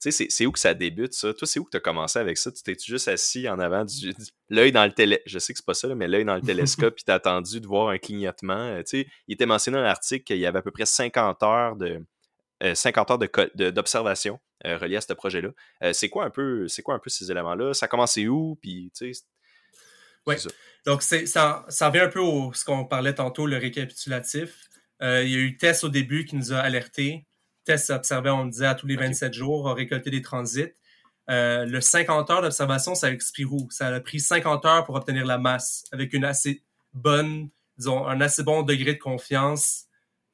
tu 0.00 0.10
sais, 0.10 0.26
c'est 0.30 0.46
où 0.46 0.52
que 0.52 0.58
ça 0.58 0.72
débute, 0.72 1.12
ça? 1.12 1.34
Toi, 1.34 1.46
c'est 1.46 1.60
où 1.60 1.64
que 1.64 1.72
tu 1.72 1.76
as 1.76 1.80
commencé 1.80 2.18
avec 2.18 2.38
ça? 2.38 2.50
Tu 2.50 2.62
t'es 2.62 2.74
juste 2.82 3.08
assis 3.08 3.50
en 3.50 3.58
avant 3.58 3.84
du. 3.84 4.14
l'œil 4.48 4.72
dans 4.72 4.86
le 4.86 4.92
télé. 4.92 5.20
Je 5.26 5.38
sais 5.38 5.52
que 5.52 5.58
c'est 5.58 5.66
pas 5.66 5.74
ça, 5.74 5.94
mais 5.94 6.08
l'œil 6.08 6.24
dans 6.24 6.36
le 6.36 6.40
télescope, 6.54 6.94
puis 6.94 7.04
t'as 7.04 7.16
attendu 7.16 7.60
de 7.60 7.66
voir 7.66 7.90
un 7.90 7.98
clignotement. 7.98 8.54
Euh, 8.54 8.78
tu 8.78 9.02
sais, 9.02 9.08
il 9.26 9.34
était 9.34 9.44
mentionné 9.44 9.76
dans 9.76 9.84
l'article 9.84 10.24
qu'il 10.24 10.38
y 10.38 10.46
avait 10.46 10.60
à 10.60 10.62
peu 10.62 10.70
près 10.70 10.86
50 10.86 11.42
heures 11.42 11.76
de. 11.76 12.02
50 12.74 13.10
euh, 13.10 13.14
heures 13.14 13.72
d'observation 13.72 14.40
de, 14.64 14.72
reliées 14.72 14.96
à 14.96 15.00
ce 15.02 15.12
projet-là. 15.12 15.50
c'est 15.92 16.08
quoi 16.08 16.24
un 16.24 16.30
peu 16.30 16.66
c'est 16.66 16.82
quoi 16.82 16.94
un 16.94 16.98
peu 16.98 17.10
ces 17.10 17.30
éléments-là? 17.30 17.74
Ça 17.74 17.84
a 17.84 17.88
commencé 17.88 18.26
où? 18.26 18.56
Puis, 18.60 18.90
tu 18.96 19.14
sais, 19.14 19.24
oui. 20.26 20.36
Donc, 20.86 21.02
ça, 21.02 21.64
ça 21.68 21.88
revient 21.88 22.00
un 22.00 22.08
peu 22.08 22.20
au 22.20 22.52
ce 22.52 22.64
qu'on 22.64 22.84
parlait 22.84 23.14
tantôt, 23.14 23.46
le 23.46 23.58
récapitulatif. 23.58 24.68
Euh, 25.02 25.22
il 25.24 25.30
y 25.30 25.36
a 25.36 25.38
eu 25.38 25.56
Tess 25.56 25.84
au 25.84 25.88
début 25.88 26.24
qui 26.24 26.36
nous 26.36 26.52
a 26.52 26.58
alertés. 26.58 27.26
Tess 27.64 27.90
observait, 27.90 28.30
on 28.30 28.46
disait, 28.46 28.66
à 28.66 28.74
tous 28.74 28.86
les 28.86 28.96
27 28.96 29.34
jours, 29.34 29.68
a 29.68 29.74
récolté 29.74 30.10
des 30.10 30.22
transits. 30.22 30.72
Euh, 31.30 31.66
le 31.66 31.80
50 31.80 32.30
heures 32.30 32.42
d'observation, 32.42 32.94
ça 32.94 33.12
expire 33.12 33.52
où? 33.52 33.68
Ça 33.70 33.88
a 33.88 34.00
pris 34.00 34.20
50 34.20 34.64
heures 34.64 34.84
pour 34.84 34.94
obtenir 34.94 35.26
la 35.26 35.38
masse 35.38 35.84
avec 35.92 36.14
une 36.14 36.24
assez 36.24 36.62
bonne, 36.94 37.50
disons, 37.76 38.06
un 38.06 38.20
assez 38.20 38.42
bon 38.42 38.62
degré 38.62 38.94
de 38.94 38.98
confiance. 38.98 39.84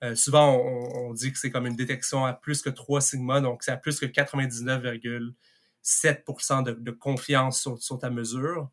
Euh, 0.04 0.14
souvent, 0.14 0.56
on, 0.56 1.12
dit 1.14 1.32
que 1.32 1.38
c'est 1.38 1.50
comme 1.50 1.66
une 1.66 1.76
détection 1.76 2.24
à 2.24 2.32
plus 2.32 2.62
que 2.62 2.70
3 2.70 3.00
sigma, 3.00 3.40
donc 3.40 3.62
c'est 3.62 3.72
à 3.72 3.76
plus 3.76 3.98
que 3.98 4.06
99,7 4.06 6.64
de, 6.64 6.72
de, 6.72 6.90
confiance 6.90 7.60
sur, 7.60 7.82
sur 7.82 7.98
ta 7.98 8.10
mesure. 8.10 8.70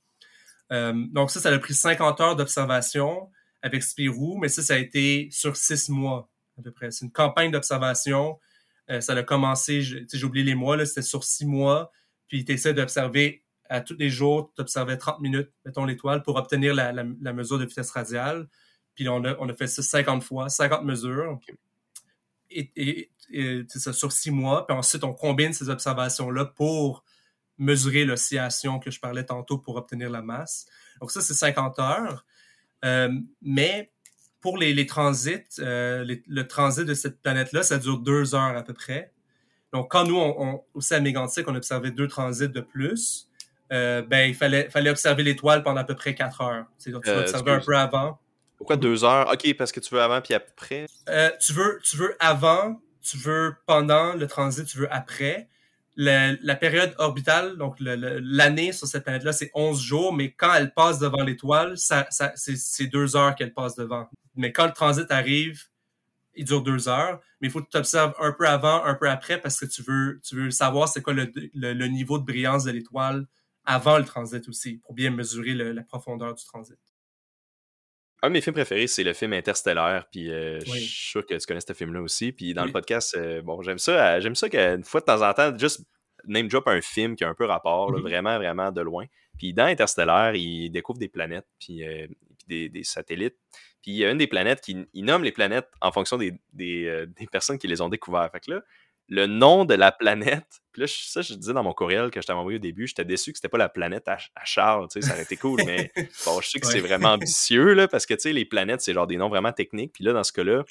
Euh, 0.72 0.94
donc 1.12 1.32
ça, 1.32 1.40
ça 1.40 1.50
a 1.50 1.60
pris 1.60 1.74
50 1.74 2.20
heures 2.22 2.36
d'observation 2.36 3.30
avec 3.62 3.84
Spirou, 3.84 4.38
mais 4.38 4.48
ça, 4.48 4.62
ça 4.62 4.76
a 4.76 4.78
été 4.78 5.28
sur 5.32 5.56
six 5.56 5.90
mois 5.90 6.30
à 6.58 6.62
peu 6.62 6.72
près. 6.72 6.92
C'est 6.92 7.06
une 7.06 7.12
campagne 7.12 7.52
d'observation. 7.52 8.40
Euh, 8.90 9.02
ça 9.02 9.14
a 9.14 9.24
commencé, 9.24 9.82
j'ai 9.82 10.24
oublié 10.24 10.46
les 10.46 10.56
mois, 10.56 10.84
c'était 10.86 11.02
sur 11.02 11.24
six 11.24 11.46
mois. 11.46 11.92
Puis 12.28 12.46
tu 12.46 12.54
essaies 12.54 12.74
d'observer 12.74 13.44
à 13.70 13.82
tous 13.82 13.96
les 13.98 14.10
jours, 14.10 14.52
tu 14.56 14.62
observais 14.62 14.98
30 14.98 15.22
minutes, 15.22 15.50
mettons 15.66 15.86
l'étoile, 15.86 16.24
pour 16.24 16.36
obtenir 16.36 16.74
la, 16.74 17.04
mesure 17.34 17.58
de 17.58 17.66
vitesse 17.66 17.92
radiale. 17.92 18.48
Puis 18.96 19.08
on 19.08 19.24
a, 19.24 19.36
on 19.40 19.48
a 19.48 19.54
fait 19.54 19.68
ça 19.68 19.82
50 19.82 20.24
fois, 20.24 20.50
50 20.50 20.84
mesures. 20.84 21.40
Et, 22.50 22.72
et, 22.76 23.66
ça 23.68 23.94
sur 23.94 24.12
six 24.12 24.32
mois. 24.32 24.68
Puis 24.68 24.76
ensuite, 24.76 25.06
on 25.06 25.14
combine 25.14 25.54
ces 25.54 25.70
observations-là 25.70 26.46
pour 26.46 27.06
mesurer 27.62 28.06
l'oscillation 28.06 28.80
que 28.80 28.90
je 28.90 29.00
parlais 29.00 29.24
tantôt 29.24 29.60
pour 29.60 29.76
obtenir 29.76 30.10
la 30.10 30.22
masse. 30.22 30.66
Donc 31.00 31.12
ça, 31.12 31.22
c'est 31.22 31.36
50 31.36 31.80
heures. 31.80 32.26
Euh, 32.84 33.12
mais 33.42 33.92
pour 34.42 34.58
les, 34.58 34.86
transits, 34.88 35.44
euh, 35.60 36.04
le 36.28 36.48
transit 36.48 36.86
de 36.86 36.96
cette 36.96 37.22
planète-là, 37.22 37.62
ça 37.62 37.78
dure 37.78 38.00
deux 38.00 38.34
heures 38.34 38.58
à 38.58 38.64
peu 38.64 38.74
près. 38.74 39.14
Donc 39.72 39.92
quand 39.92 40.06
nous, 40.06 40.18
on, 40.18 40.64
aussi 40.74 40.96
à 40.96 41.00
Mégantic, 41.00 41.48
on 41.48 41.54
observait 41.54 41.92
deux 41.92 42.08
transits 42.08 42.50
de 42.50 42.62
plus, 42.62 43.30
euh, 43.72 44.02
ben 44.02 44.28
il 44.28 44.36
fallait, 44.36 44.70
fallait 44.70 44.90
observer 44.90 45.22
l'étoile 45.22 45.62
pendant 45.62 45.82
à 45.82 45.84
peu 45.84 45.96
près 45.96 46.16
quatre 46.16 46.42
heures. 46.42 46.66
Donc, 46.88 47.04
tu 47.04 47.12
observer 47.12 47.52
un 47.52 47.60
peu 47.60 47.78
avant. 47.78 48.20
Pourquoi 48.58 48.76
deux 48.76 49.04
heures? 49.04 49.32
OK, 49.32 49.54
parce 49.54 49.72
que 49.72 49.80
tu 49.80 49.94
veux 49.94 50.02
avant 50.02 50.20
puis 50.20 50.34
après? 50.34 50.88
tu, 51.40 51.54
veux, 51.54 51.80
tu 51.84 51.96
veux 51.96 52.16
avant, 52.20 52.82
tu 53.04 53.18
veux 53.18 53.56
pendant 53.68 54.14
le 54.14 54.26
transit, 54.26 54.66
tu 54.66 54.80
veux 54.80 54.92
après 54.92 55.48
la, 55.96 56.56
période 56.56 56.94
orbitale, 56.98 57.58
donc 57.58 57.76
l'année 57.80 58.72
sur 58.72 58.88
cette 58.88 59.04
planète-là, 59.04 59.34
c'est 59.34 59.52
11 59.54 59.82
jours, 59.82 60.14
mais 60.14 60.32
quand 60.32 60.54
elle 60.54 60.74
passe 60.74 61.00
devant 61.00 61.24
l'étoile, 61.24 61.78
ça, 61.78 62.08
c'est 62.10 62.88
deux 62.88 63.16
heures 63.16 63.36
qu'elle 63.36 63.54
passe 63.54 63.76
devant. 63.76 64.08
Mais 64.36 64.52
quand 64.52 64.66
le 64.66 64.74
transit 64.74 65.10
arrive, 65.12 65.64
il 66.34 66.46
dure 66.46 66.64
deux 66.64 66.88
heures, 66.88 67.20
mais 67.40 67.50
il 67.50 67.52
faut 67.52 67.62
que 67.62 67.70
tu 67.70 67.78
observes 67.78 68.14
un 68.20 68.32
peu 68.32 68.48
avant, 68.48 68.84
un 68.86 68.96
peu 68.96 69.10
après, 69.10 69.40
parce 69.40 69.60
que 69.60 69.66
tu 69.66 69.84
veux, 69.84 70.22
tu 70.24 70.36
veux 70.36 70.52
savoir 70.52 70.88
c'est 70.88 71.02
quoi 71.02 71.14
le, 71.14 71.88
niveau 71.88 72.18
de 72.18 72.26
brillance 72.26 72.64
de 72.64 72.72
l'étoile 72.72 73.28
avant 73.66 73.98
le 73.98 74.06
transit 74.06 74.48
aussi, 74.48 74.78
pour 74.78 74.94
bien 74.94 75.12
mesurer 75.12 75.54
la 75.54 75.84
profondeur 75.84 76.34
du 76.34 76.44
transit. 76.46 76.80
Un 78.24 78.30
de 78.30 78.34
mes 78.34 78.42
films 78.42 78.54
préférés, 78.54 78.88
c'est 78.88 79.04
le 79.04 79.14
film 79.14 79.34
Interstellaire. 79.34 80.06
Puis 80.12 80.32
euh, 80.32 80.60
je 80.60 80.72
suis 80.72 81.10
sûr 81.10 81.26
que 81.26 81.34
tu 81.34 81.46
connais 81.48 81.62
ce 81.62 81.74
film-là 81.74 82.02
aussi. 82.02 82.32
Puis 82.32 82.54
dans 82.54 82.66
le 82.66 82.72
podcast, 82.72 83.16
euh, 83.18 83.42
bon, 83.42 83.62
j'aime 83.64 83.80
ça. 83.80 84.16
Euh, 84.16 84.22
j'aime 84.22 84.36
ça 84.36 84.48
qu'une 84.48 84.84
fois 84.84 85.00
de 85.00 85.06
temps 85.06 85.28
en 85.28 85.34
temps, 85.34 85.58
juste 85.58 85.82
name 86.26 86.48
drop 86.48 86.68
un 86.68 86.82
film 86.82 87.16
qui 87.16 87.24
a 87.24 87.30
un 87.30 87.34
peu 87.34 87.46
rapport, 87.46 87.92
vraiment, 88.00 88.38
vraiment 88.38 88.72
de 88.72 88.82
loin. 88.82 89.06
Puis 89.40 89.54
dans 89.54 89.66
Interstellaire, 89.66 90.36
il 90.36 90.70
découvre 90.70 91.00
des 91.00 91.10
planètes. 91.10 91.48
Puis, 91.60 91.84
des, 92.48 92.84
satellites. 92.84 93.38
Puis 93.82 93.92
il 93.92 93.96
y 93.96 94.06
a 94.06 94.12
une 94.12 94.18
des 94.18 94.28
planètes 94.28 94.60
qui 94.60 94.86
il 94.94 95.06
nomme 95.06 95.24
les 95.24 95.32
planètes 95.32 95.70
en 95.80 95.92
fonction 95.92 96.18
des, 96.18 96.34
des, 96.52 97.06
des 97.18 97.28
personnes 97.28 97.58
qui 97.58 97.68
les 97.68 97.80
ont 97.80 97.88
découvertes. 97.88 98.34
Fait 98.34 98.42
que 98.42 98.52
là, 98.52 98.62
le 99.08 99.28
nom 99.28 99.66
de 99.66 99.74
la 99.74 99.92
planète. 99.92 100.62
Puis 100.72 100.82
là, 100.82 100.88
ça, 100.88 101.22
je 101.22 101.34
disais 101.34 101.52
dans 101.52 101.64
mon 101.64 101.74
courriel 101.74 102.12
que 102.12 102.22
je 102.22 102.28
t'avais 102.28 102.40
envoyé 102.40 102.58
au 102.58 102.62
début, 102.62 102.88
j'étais 102.88 103.04
déçu 103.04 103.34
que 103.34 103.38
c'était 103.38 103.50
pas 103.50 103.58
la 103.58 103.68
planète 103.68 104.08
à, 104.08 104.18
Charles, 104.46 104.88
tu 104.90 105.02
sais, 105.02 105.08
ça 105.08 105.14
aurait 105.14 105.24
été 105.24 105.36
cool, 105.36 105.60
mais 105.66 105.92
bon, 106.26 106.40
je 106.40 106.50
sais 106.50 106.62
que 106.62 106.68
c'est 106.68 106.80
vraiment 106.80 107.10
ambitieux, 107.10 107.74
là, 107.74 107.90
parce 107.90 108.06
que, 108.06 108.14
tu 108.14 108.22
sais, 108.22 108.32
les 108.32 108.46
planètes, 108.46 108.80
c'est 108.80 108.94
genre 108.94 109.08
des 109.08 109.18
noms 109.18 109.28
vraiment 109.28 109.52
techniques, 109.52 109.92
puis 109.92 110.06
là, 110.06 110.14
dans 110.14 110.24
ce 110.24 110.32
cas-là, 110.32 110.64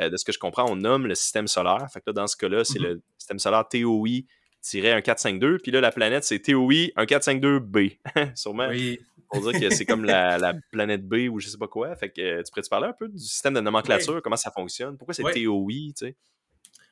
euh, 0.00 0.10
de 0.10 0.16
ce 0.16 0.24
que 0.24 0.32
je 0.32 0.40
comprends, 0.40 0.68
on 0.68 0.74
nomme 0.74 1.06
le 1.06 1.14
système 1.14 1.46
solaire, 1.46 1.86
fait 1.92 2.00
que 2.00 2.06
là, 2.08 2.14
dans 2.14 2.26
ce 2.26 2.36
cas-là, 2.36 2.64
c'est 2.64 2.80
mm-hmm. 2.80 2.94
le 2.94 3.00
système 3.16 3.38
solaire 3.38 3.64
TOI-1452, 3.68 5.58
puis 5.60 5.70
là, 5.70 5.80
la 5.80 5.92
planète, 5.92 6.24
c'est 6.24 6.40
TOI 6.40 6.90
1452b, 6.96 7.98
sûrement. 8.34 8.66
Oui. 8.70 8.98
Pour 9.30 9.40
dire 9.50 9.60
que 9.60 9.70
c'est 9.74 9.86
comme 9.86 10.04
la, 10.04 10.54
planète 10.70 11.06
B 11.06 11.28
ou 11.30 11.40
je 11.40 11.48
sais 11.48 11.58
pas 11.58 11.66
quoi. 11.66 11.96
Fait 11.96 12.10
que 12.10 12.20
euh, 12.20 12.42
tu 12.42 12.50
pourrais 12.50 12.62
te 12.62 12.68
parler 12.68 12.86
un 12.86 12.92
peu 12.92 13.08
du 13.08 13.18
système 13.18 13.54
de 13.54 13.60
nomenclature, 13.60 14.20
comment 14.22 14.36
ça 14.36 14.52
fonctionne? 14.52 14.96
Pourquoi 14.96 15.14
c'est 15.14 15.22
TOI, 15.22 15.32
tu 15.68 15.92
sais? 15.96 16.16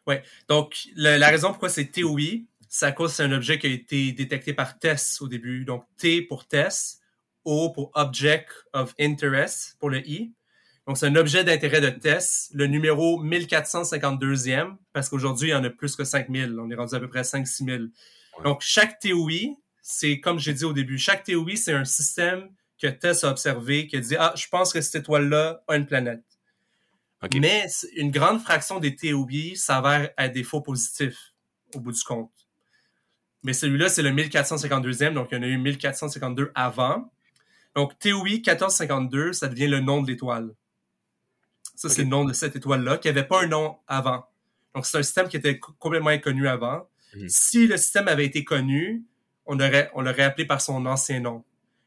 Oui. 0.07 0.17
Donc, 0.49 0.89
la 0.97 1.29
raison 1.29 1.49
pourquoi 1.49 1.69
c'est 1.69 1.87
TOI, 1.87 2.45
c'est 2.69 2.87
à 2.87 2.93
cause 2.93 3.13
c'est 3.13 3.23
un 3.23 3.33
objet 3.33 3.59
qui 3.59 3.67
a 3.67 3.71
été 3.71 4.13
détecté 4.13 4.55
par 4.55 4.79
TESS 4.79 5.21
au 5.21 5.29
début. 5.29 5.65
Donc, 5.65 5.85
T 5.99 6.23
pour 6.23 6.47
TESS, 6.49 7.01
O 7.45 7.71
pour 7.71 7.91
Object 7.95 8.49
of 8.73 8.95
Interest 8.99 9.77
pour 9.79 9.91
le 9.91 10.07
I. 10.09 10.33
Donc, 10.87 10.99
c'est 10.99 11.07
un 11.07 11.15
objet 11.15 11.45
d'intérêt 11.45 11.81
de 11.81 11.91
TESS, 11.91 12.51
le 12.55 12.67
numéro 12.67 13.23
1452e, 13.23 14.77
parce 14.93 15.09
qu'aujourd'hui, 15.09 15.51
il 15.51 15.53
y 15.53 15.55
en 15.55 15.63
a 15.63 15.71
plus 15.71 15.95
que 15.95 16.03
5000. 16.03 16.59
On 16.59 16.71
est 16.71 16.75
rendu 16.75 16.95
à 16.95 17.01
peu 17.01 17.09
près 17.09 17.23
5-6 17.23 17.65
000. 17.67 17.85
Donc, 18.43 18.63
chaque 18.63 18.99
TOI, 18.99 19.55
c'est 19.81 20.19
comme 20.19 20.39
j'ai 20.41 20.55
dit 20.55 20.65
au 20.65 20.73
début, 20.73 20.99
chaque 20.99 21.25
TOI, 21.25 21.57
c'est 21.57 21.75
un 21.75 21.85
système 21.85 22.49
que 22.81 22.89
TESS 22.89 23.25
a 23.25 23.31
observé, 23.31 23.87
qui 23.87 23.97
a 23.97 24.01
dit, 24.01 24.17
ah, 24.19 24.33
je 24.37 24.49
pense 24.49 24.73
que 24.73 24.81
cette 24.81 25.03
étoile-là 25.03 25.63
a 25.69 25.77
une 25.77 25.87
planète. 25.87 26.25
Mais 27.35 27.67
une 27.95 28.11
grande 28.11 28.41
fraction 28.41 28.81
des 28.81 28.97
TOI 28.97 29.55
s'avère 29.55 30.11
être 30.19 30.33
des 30.33 30.43
faux 30.43 30.61
positifs 30.61 31.35
au 31.75 31.81
bout 31.81 31.93
du 31.93 32.03
compte. 32.03 32.33
Mais 33.45 33.53
celui-là, 33.53 33.89
c'est 33.89 34.03
le 34.03 34.11
1452e, 34.11 35.15
donc 35.15 35.29
il 35.31 35.37
y 35.37 35.39
en 35.39 35.43
a 35.43 35.47
eu 35.47 35.59
1452 35.59 36.53
avant. 36.55 37.11
Donc 37.75 37.99
TOI 37.99 38.25
1452, 38.25 39.33
ça 39.33 39.49
devient 39.49 39.69
le 39.69 39.81
nom 39.81 40.03
de 40.03 40.11
l'étoile. 40.11 40.55
Ça, 41.75 41.89
c'est 41.89 42.03
le 42.03 42.09
nom 42.09 42.25
de 42.25 42.33
cette 42.33 42.55
étoile-là, 42.55 42.99
qui 42.99 43.09
n'avait 43.09 43.25
pas 43.25 43.43
un 43.43 43.47
nom 43.47 43.79
avant. 43.89 44.27
Donc 44.75 44.87
c'est 44.87 44.99
un 44.99 45.03
système 45.03 45.29
qui 45.29 45.37
était 45.37 45.59
complètement 45.59 46.11
inconnu 46.11 46.47
avant. 46.47 46.89
Mhm. 47.17 47.29
Si 47.29 47.67
le 47.67 47.77
système 47.77 48.09
avait 48.09 48.27
été 48.27 48.45
connu, 48.45 49.05
on 49.47 49.57
l'aurait 49.57 49.91
on 49.95 50.07
appelé 50.07 50.45
par 50.47 50.61
son 50.61 50.87
ancien 50.87 51.21
nom. 51.21 51.45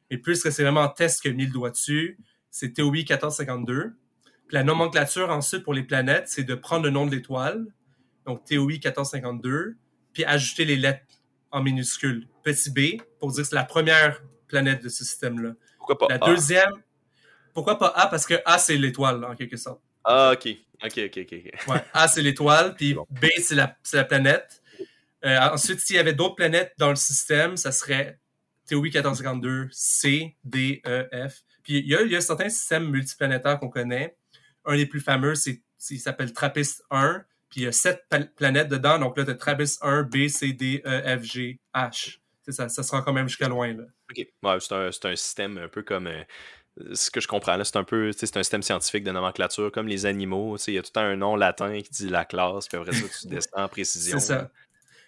Et 0.09 0.17
puisque 0.17 0.51
c'est 0.51 0.63
vraiment 0.63 0.87
test 0.89 1.21
que 1.21 1.29
mis 1.29 1.45
le 1.45 1.51
doigt 1.51 1.71
dessus, 1.71 2.17
c'est 2.51 2.73
TOI 2.73 2.91
1452. 2.91 3.95
Puis 4.47 4.55
la 4.55 4.63
nomenclature 4.63 5.29
ensuite 5.29 5.63
pour 5.63 5.73
les 5.73 5.83
planètes, 5.83 6.27
c'est 6.27 6.43
de 6.43 6.55
prendre 6.55 6.83
le 6.83 6.91
nom 6.91 7.05
de 7.05 7.11
l'étoile, 7.15 7.65
donc 8.25 8.43
TOI 8.45 8.65
1452, 8.65 9.75
puis 10.13 10.23
ajouter 10.25 10.65
les 10.65 10.75
lettres 10.75 11.05
en 11.51 11.61
minuscules. 11.61 12.27
Petit 12.43 12.69
b, 12.69 13.01
pour 13.19 13.31
dire 13.31 13.43
que 13.43 13.49
c'est 13.49 13.55
la 13.55 13.63
première 13.63 14.21
planète 14.47 14.83
de 14.83 14.89
ce 14.89 15.03
système-là. 15.03 15.53
Pourquoi 15.77 15.97
pas 15.97 16.07
La 16.09 16.17
deuxième, 16.19 16.71
pourquoi 17.53 17.79
pas 17.79 17.87
A? 17.95 18.07
Parce 18.07 18.25
que 18.25 18.35
A, 18.45 18.57
c'est 18.57 18.77
l'étoile, 18.77 19.23
en 19.23 19.35
quelque 19.35 19.57
sorte. 19.57 19.81
Ah, 20.03 20.33
ok. 20.33 20.49
Ok, 20.83 20.99
ok, 21.05 21.19
ok. 21.21 21.69
Ouais, 21.69 21.83
A, 21.93 22.07
c'est 22.07 22.21
l'étoile, 22.21 22.75
puis 22.75 22.93
B, 22.93 23.25
c'est 23.41 23.55
la, 23.55 23.77
la, 23.93 24.03
planète. 24.03 24.61
Euh, 25.23 25.39
ensuite, 25.53 25.79
s'il 25.79 25.95
y 25.95 25.99
avait 25.99 26.13
d'autres 26.13 26.35
planètes 26.35 26.73
dans 26.77 26.89
le 26.89 26.95
système, 26.95 27.57
ça 27.57 27.71
serait 27.71 28.19
TOI 28.69 28.81
1452, 28.81 29.69
C, 29.71 30.35
D, 30.43 30.81
E, 30.85 31.07
F. 31.29 31.43
Puis 31.63 31.79
il 31.79 31.87
y 31.87 31.95
a, 31.95 32.01
il 32.01 32.11
y 32.11 32.15
a 32.15 32.21
certains 32.21 32.49
systèmes 32.49 32.89
multiplanétaires 32.89 33.59
qu'on 33.59 33.69
connaît, 33.69 34.15
un 34.65 34.75
des 34.75 34.85
plus 34.85 35.01
fameux, 35.01 35.35
c'est, 35.35 35.61
il 35.89 35.99
s'appelle 35.99 36.33
TRAPPIST 36.33 36.83
1, 36.91 37.23
puis 37.49 37.61
il 37.61 37.63
y 37.65 37.67
a 37.67 37.71
sept 37.71 38.05
planètes 38.35 38.67
dedans. 38.67 38.99
Donc 38.99 39.17
là, 39.17 39.25
tu 39.25 39.31
as 39.31 39.35
TRAPPIST 39.35 39.79
1, 39.81 40.03
B, 40.03 40.27
C, 40.27 40.53
D, 40.53 40.81
E, 40.85 41.19
F, 41.19 41.23
G, 41.23 41.59
H. 41.73 42.19
Ça, 42.49 42.69
ça 42.69 42.83
sera 42.83 43.01
quand 43.01 43.13
même 43.13 43.27
jusqu'à 43.27 43.47
loin. 43.47 43.73
Là. 43.73 43.83
OK. 44.11 44.27
Ouais, 44.43 44.59
c'est, 44.59 44.73
un, 44.73 44.91
c'est 44.91 45.05
un 45.05 45.15
système 45.15 45.57
un 45.57 45.67
peu 45.67 45.81
comme. 45.81 46.07
Euh, 46.07 46.23
ce 46.93 47.09
que 47.09 47.21
je 47.21 47.27
comprends 47.27 47.55
là, 47.55 47.63
c'est 47.63 47.77
un 47.77 47.85
peu, 47.85 48.11
c'est 48.11 48.35
un 48.35 48.43
système 48.43 48.61
scientifique 48.61 49.03
de 49.03 49.11
nomenclature, 49.11 49.71
comme 49.71 49.87
les 49.87 50.05
animaux. 50.05 50.57
Il 50.67 50.73
y 50.73 50.77
a 50.77 50.83
tout 50.83 50.99
un 50.99 51.15
nom 51.15 51.35
latin 51.35 51.79
qui 51.81 51.89
dit 51.89 52.09
la 52.09 52.25
classe, 52.25 52.67
puis 52.67 52.77
après 52.77 52.91
ça, 52.91 53.05
tu 53.21 53.27
descends 53.33 53.63
en 53.63 53.67
précision. 53.67 54.19
C'est 54.19 54.27
ça. 54.27 54.51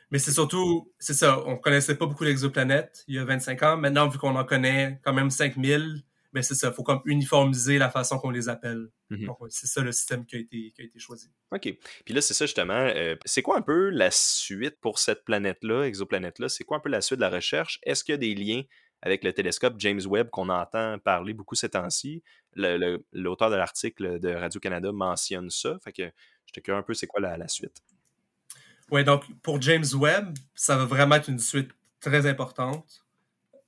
Mais 0.10 0.20
c'est 0.20 0.32
surtout, 0.32 0.89
c'est 0.99 1.14
ça, 1.14 1.43
on 1.45 1.58
connaissait 1.58 1.95
pas 1.95 2.05
beaucoup 2.05 2.24
l'exoplanète 2.24 3.03
il 3.08 3.16
y 3.16 3.20
a 3.20 3.26
25 3.26 3.64
ans. 3.64 3.78
Maintenant, 3.78 4.08
vu 4.08 4.18
qu'on 4.18 4.36
en 4.36 4.45
connaît 4.45 4.99
quand 5.03 5.12
même 5.12 5.30
5000, 5.30 6.03
mais 6.38 6.43
c'est 6.43 6.53
ça, 6.53 6.67
il 6.67 6.73
faut 6.75 6.83
comme 6.83 7.01
uniformiser 7.05 7.79
la 7.79 7.89
façon 7.89 8.19
qu'on 8.19 8.29
les 8.29 8.47
appelle. 8.47 8.89
Mhm. 9.09 9.33
c'est 9.49 9.65
ça 9.65 9.81
le 9.81 9.91
système 9.91 10.23
qui 10.23 10.35
a 10.35 10.39
été, 10.39 10.71
qui 10.71 10.81
a 10.83 10.85
été 10.85 10.99
choisi. 10.99 11.31
OK. 11.51 11.75
Puis 12.05 12.13
là, 12.13 12.21
c'est 12.21 12.35
ça 12.35 12.45
justement. 12.45 12.75
Euh, 12.75 13.15
c'est 13.25 13.41
quoi 13.41 13.57
un 13.57 13.63
peu 13.63 13.89
la 13.89 14.11
suite 14.11 14.79
pour 14.79 14.99
cette 14.99 15.25
planète-là, 15.25 15.85
exoplanète-là? 15.85 16.47
C'est 16.47 16.63
quoi 16.63 16.77
un 16.77 16.79
peu 16.79 16.89
la 16.89 17.01
suite 17.01 17.17
de 17.17 17.23
la 17.23 17.31
recherche? 17.31 17.79
Est-ce 17.81 18.03
qu'il 18.03 18.13
y 18.13 18.15
a 18.15 18.19
des 18.19 18.35
liens 18.35 18.61
avec 19.01 19.23
le 19.23 19.33
télescope 19.33 19.73
James 19.79 20.01
Webb 20.05 20.29
qu'on 20.29 20.49
entend 20.49 20.99
parler 20.99 21.33
beaucoup 21.33 21.55
ces 21.55 21.69
temps-ci? 21.69 22.21
L'auteur 22.53 23.49
de 23.49 23.55
l'article 23.55 24.19
de 24.19 24.29
Radio-Canada 24.29 24.91
mentionne 24.91 25.49
ça. 25.49 25.79
Fait 25.83 25.91
que 25.91 26.03
je 26.45 26.53
te 26.53 26.59
curieux 26.59 26.77
un 26.77 26.83
peu, 26.83 26.93
c'est 26.93 27.07
quoi 27.07 27.19
la, 27.19 27.47
suite? 27.47 27.81
Oui, 28.91 29.03
donc 29.03 29.23
pour 29.41 29.59
James 29.59 29.85
Webb, 29.95 30.38
ça 30.53 30.77
va 30.77 30.85
vraiment 30.85 31.15
être 31.15 31.29
une 31.29 31.39
suite 31.39 31.71
très 31.99 32.27
importante. 32.27 33.03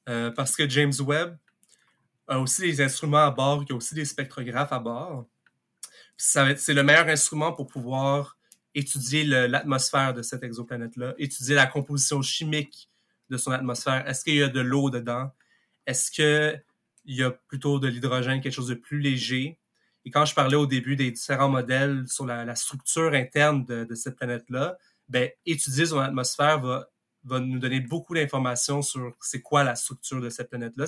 Euh, 0.08 0.30
parce 0.30 0.56
que 0.56 0.70
James 0.70 0.94
Webb, 1.00 1.36
aussi 2.38 2.62
des 2.62 2.82
instruments 2.82 3.26
à 3.26 3.32
bord, 3.32 3.64
il 3.64 3.70
y 3.70 3.74
a 3.74 3.76
aussi 3.76 3.96
des 3.96 4.06
spectrographes 4.06 4.72
à 4.72 4.80
bord. 4.80 5.26
C'est 6.16 6.74
le 6.74 6.84
meilleur 6.84 7.08
instrument 7.08 7.54
pour 7.54 7.68
pouvoir 7.68 8.38
étudier 8.76 9.24
l'atmosphère 9.24 10.14
de 10.14 10.22
cette 10.22 10.44
exoplanète-là, 10.44 11.16
étudier 11.18 11.56
la 11.56 11.66
composition 11.66 12.22
chimique 12.22 12.90
de 13.30 13.38
son 13.38 13.52
atmosphère. 13.52 14.08
Est-ce 14.08 14.24
qu'il 14.24 14.36
y 14.36 14.44
a 14.44 14.50
de 14.50 14.60
l'eau 14.60 14.90
dedans? 14.90 15.32
Est-ce 15.86 16.12
qu'il 16.12 16.62
y 17.06 17.24
a 17.24 17.32
plutôt 17.32 17.80
de 17.80 17.88
l'hydrogène, 17.88 18.42
quelque 18.42 18.54
chose 18.54 18.68
de 18.68 18.76
plus 18.76 19.00
léger? 19.00 19.60
Et 20.06 20.12
quand 20.12 20.26
je 20.26 20.36
parlais 20.36 20.56
au 20.56 20.66
début 20.66 20.96
des 20.96 21.12
différents 21.12 21.50
modèles 21.50 22.06
sur 22.08 22.26
la, 22.26 22.56
structure 22.56 23.14
interne 23.14 23.66
de, 23.66 23.96
cette 23.96 24.16
planète-là, 24.16 24.78
ben, 25.08 25.30
étudier 25.46 25.88
son 25.88 26.00
atmosphère 26.00 26.60
va, 26.60 26.90
va 27.24 27.40
nous 27.40 27.60
donner 27.60 27.80
beaucoup 27.80 28.14
d'informations 28.14 28.82
sur 28.82 29.16
c'est 29.20 29.42
quoi 29.42 29.64
la 29.64 29.76
structure 29.76 30.22
de 30.22 30.30
cette 30.30 30.50
planète-là. 30.50 30.86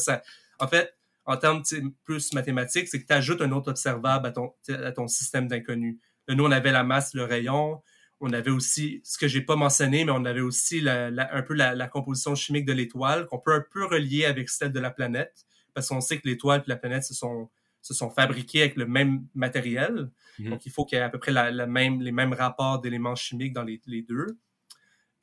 En 0.59 0.67
fait, 0.67 0.95
en 1.25 1.37
termes 1.37 1.63
plus 2.03 2.33
mathématiques, 2.33 2.87
c'est 2.87 3.01
que 3.01 3.07
tu 3.07 3.13
ajoutes 3.13 3.41
un 3.41 3.51
autre 3.51 3.69
observable 3.69 4.27
à 4.27 4.31
ton, 4.31 4.53
à 4.69 4.91
ton 4.91 5.07
système 5.07 5.47
d'inconnu. 5.47 5.99
Nous, 6.27 6.43
on 6.43 6.51
avait 6.51 6.71
la 6.71 6.83
masse, 6.83 7.13
le 7.13 7.23
rayon. 7.23 7.81
On 8.19 8.33
avait 8.33 8.51
aussi, 8.51 9.01
ce 9.03 9.17
que 9.17 9.27
j'ai 9.27 9.41
pas 9.41 9.55
mentionné, 9.55 10.05
mais 10.05 10.11
on 10.11 10.25
avait 10.25 10.41
aussi 10.41 10.87
un 10.87 11.41
peu 11.41 11.53
la, 11.53 11.87
composition 11.87 12.35
chimique 12.35 12.65
de 12.65 12.73
l'étoile 12.73 13.25
qu'on 13.27 13.39
peut 13.39 13.53
un 13.53 13.63
peu 13.71 13.85
relier 13.85 14.25
avec 14.25 14.49
celle 14.49 14.71
de 14.71 14.79
la 14.79 14.91
planète, 14.91 15.45
parce 15.73 15.87
qu'on 15.89 16.01
sait 16.01 16.19
que 16.19 16.27
l'étoile 16.27 16.61
et 16.61 16.69
la 16.69 16.75
planète 16.75 17.03
se 17.03 17.13
sont, 17.13 17.49
se 17.81 17.93
sont 17.93 18.09
fabriqués 18.11 18.61
avec 18.61 18.75
le 18.75 18.85
même 18.85 19.25
matériel. 19.33 20.11
Mm-hmm. 20.39 20.49
Donc, 20.49 20.65
il 20.65 20.71
faut 20.71 20.85
qu'il 20.85 20.97
y 20.97 21.01
ait 21.01 21.03
à 21.03 21.09
peu 21.09 21.19
près 21.19 21.31
la, 21.31 21.65
même, 21.65 22.01
les 22.01 22.11
mêmes 22.11 22.33
rapports 22.33 22.79
d'éléments 22.79 23.15
chimiques 23.15 23.53
dans 23.53 23.63
les, 23.63 23.81
les 23.87 24.03
deux. 24.03 24.37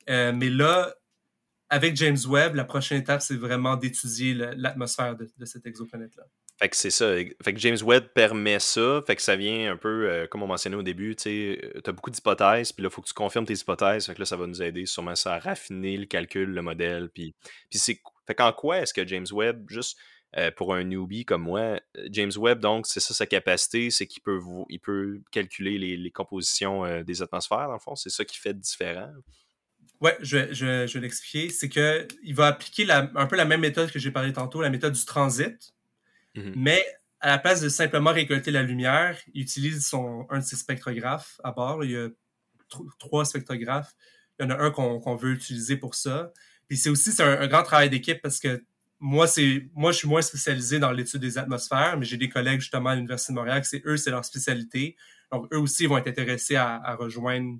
Euh, 0.09 0.33
mais 0.35 0.49
là, 0.49 0.93
avec 1.69 1.95
James 1.97 2.17
Webb, 2.27 2.55
la 2.55 2.63
prochaine 2.63 2.99
étape, 2.99 3.21
c'est 3.21 3.35
vraiment 3.35 3.75
d'étudier 3.75 4.33
l'atmosphère 4.33 5.15
de, 5.15 5.45
cette 5.45 5.65
exoplanète-là. 5.65 6.23
Fait 6.57 6.67
que 6.67 6.75
c'est 6.75 6.89
ça. 6.89 7.15
Fait 7.15 7.53
que 7.53 7.59
James 7.59 7.77
Webb 7.83 8.07
permet 8.13 8.59
ça. 8.59 9.01
Fait 9.05 9.15
que 9.15 9.21
ça 9.21 9.35
vient 9.35 9.71
un 9.71 9.77
peu, 9.77 10.09
euh, 10.09 10.27
comme 10.27 10.43
on 10.43 10.47
mentionnait 10.47 10.75
au 10.75 10.83
début, 10.83 11.15
tu 11.15 11.57
as 11.85 11.91
beaucoup 11.91 12.09
d'hypothèses, 12.09 12.71
puis 12.71 12.83
là, 12.83 12.89
il 12.89 12.93
faut 12.93 13.01
que 13.01 13.07
tu 13.07 13.13
confirmes 13.13 13.45
tes 13.45 13.53
hypothèses. 13.53 14.07
Fait 14.07 14.13
que 14.13 14.19
là, 14.19 14.25
ça 14.25 14.35
va 14.35 14.47
nous 14.47 14.61
aider 14.61 14.85
sûrement 14.85 15.15
ça 15.15 15.35
à 15.35 15.39
raffiner 15.39 15.95
le 15.95 16.05
calcul, 16.05 16.49
le 16.49 16.61
modèle. 16.61 17.09
Puis, 17.09 17.33
puis 17.69 17.79
c'est. 17.79 18.01
Fait 18.27 18.35
qu'en 18.35 18.51
quoi 18.51 18.79
est-ce 18.79 18.93
que 18.93 19.07
James 19.07 19.25
Webb, 19.31 19.69
juste 19.69 19.97
euh, 20.37 20.51
pour 20.51 20.75
un 20.75 20.83
newbie 20.83 21.25
comme 21.25 21.41
moi, 21.43 21.79
James 22.11 22.31
Webb, 22.35 22.59
donc, 22.59 22.85
c'est 22.85 22.99
ça 22.99 23.13
sa 23.13 23.25
capacité, 23.25 23.89
c'est 23.89 24.05
qu'il 24.05 24.21
peut, 24.21 24.39
il 24.69 24.79
peut 24.79 25.21
calculer 25.31 25.79
les, 25.79 26.11
compositions 26.11 26.85
euh, 26.85 27.03
des 27.03 27.21
atmosphères, 27.23 27.67
dans 27.67 27.73
le 27.73 27.79
fond. 27.79 27.95
C'est 27.95 28.11
ça 28.11 28.25
qui 28.25 28.37
fait 28.37 28.53
différent. 28.53 29.11
Oui, 30.01 30.11
je, 30.21 30.53
je, 30.53 30.87
je 30.87 30.93
vais 30.93 30.99
l'expliquer. 31.01 31.49
C'est 31.49 31.69
qu'il 31.69 32.35
va 32.35 32.47
appliquer 32.47 32.89
un 32.89 33.25
peu 33.25 33.35
la 33.35 33.45
même 33.45 33.61
méthode 33.61 33.91
que 33.91 33.99
j'ai 33.99 34.11
parlé 34.11 34.31
tantôt, 34.33 34.61
la 34.61 34.69
méthode 34.69 34.93
du 34.93 35.05
transit. 35.05 35.73
Mhm. 36.35 36.53
Mais 36.55 36.83
à 37.19 37.29
la 37.29 37.37
place 37.37 37.61
de 37.61 37.69
simplement 37.69 38.13
récolter 38.13 38.51
la 38.51 38.63
lumière, 38.63 39.17
il 39.33 39.41
utilise 39.41 39.85
son, 39.85 40.25
un 40.29 40.39
de 40.39 40.43
ses 40.43 40.55
spectrographes 40.55 41.39
à 41.43 41.51
bord. 41.51 41.83
Il 41.83 41.91
y 41.91 41.97
a 41.97 42.07
trois 42.97 43.25
spectrographes. 43.25 43.93
Il 44.39 44.43
y 44.43 44.45
en 44.45 44.51
a 44.51 44.57
un 44.57 44.71
qu'on 44.71 45.15
veut 45.15 45.31
utiliser 45.31 45.75
pour 45.75 45.95
ça. 45.95 46.31
Puis 46.67 46.77
c'est 46.77 46.89
aussi 46.89 47.11
c'est 47.11 47.23
un, 47.23 47.47
grand 47.47 47.63
travail 47.63 47.89
d'équipe 47.89 48.21
parce 48.21 48.39
que 48.39 48.63
moi, 48.99 49.27
c'est 49.27 49.69
moi, 49.73 49.91
je 49.91 49.97
suis 49.97 50.07
moins 50.07 50.21
spécialisé 50.21 50.79
dans 50.79 50.91
l'étude 50.91 51.21
des 51.21 51.37
atmosphères, 51.37 51.97
mais 51.97 52.05
j'ai 52.05 52.17
des 52.17 52.29
collègues 52.29 52.59
justement 52.59 52.89
à 52.89 52.95
l'Université 52.95 53.33
de 53.33 53.37
Montréal, 53.37 53.63
c'est 53.65 53.81
eux, 53.85 53.97
c'est 53.97 54.11
leur 54.11 54.23
spécialité. 54.25 54.95
Donc, 55.31 55.47
eux 55.53 55.57
aussi 55.57 55.85
vont 55.85 55.97
être 55.97 56.07
intéressés 56.07 56.55
à, 56.55 56.75
à 56.75 56.95
rejoindre 56.95 57.59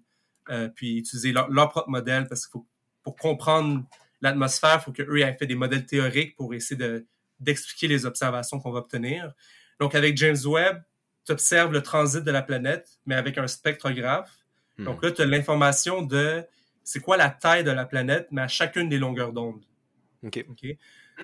puis 0.76 0.97
utiliser 0.97 1.32
leur, 1.32 1.70
propre 1.70 1.89
modèle 1.89 2.28
parce 2.28 2.45
qu'il 2.45 2.52
faut 2.52 2.68
pour 3.04 3.16
comprendre 3.16 3.84
l'atmosphère, 4.22 4.80
il 4.82 4.84
faut 4.84 4.91
qu'eux 4.91 5.20
aient 5.20 5.38
fait 5.38 5.47
des 5.47 5.56
modèles 5.56 5.86
théoriques 5.86 6.36
pour 6.36 6.54
essayer 6.54 6.76
de, 6.76 7.06
d'expliquer 7.39 7.88
les 7.88 8.06
observations 8.06 8.60
qu'on 8.60 8.72
va 8.72 8.80
obtenir. 8.80 9.34
Donc, 9.80 9.95
avec 9.95 10.18
James 10.18 10.38
Webb, 10.45 10.84
tu 11.26 11.32
observes 11.32 11.72
le 11.72 11.82
transit 11.82 12.24
de 12.24 12.32
la 12.32 12.41
planète, 12.41 13.00
mais 13.06 13.16
avec 13.16 13.38
un 13.38 13.47
spectrographe. 13.47 14.32
Hmm. 14.78 14.86
Donc 14.86 15.04
là, 15.04 15.12
tu 15.12 15.22
as 15.22 15.26
l'information 15.26 16.02
de 16.02 16.43
c'est 16.84 17.00
quoi 17.00 17.18
la 17.18 17.30
taille 17.30 17.64
de 17.64 17.72
la 17.72 17.86
planète, 17.86 18.28
mais 18.32 18.41
à 18.41 18.47
chacune 18.47 18.89
des 18.89 18.97
longueurs 18.97 19.32
d'onde. 19.32 19.64
OK. 20.24 20.43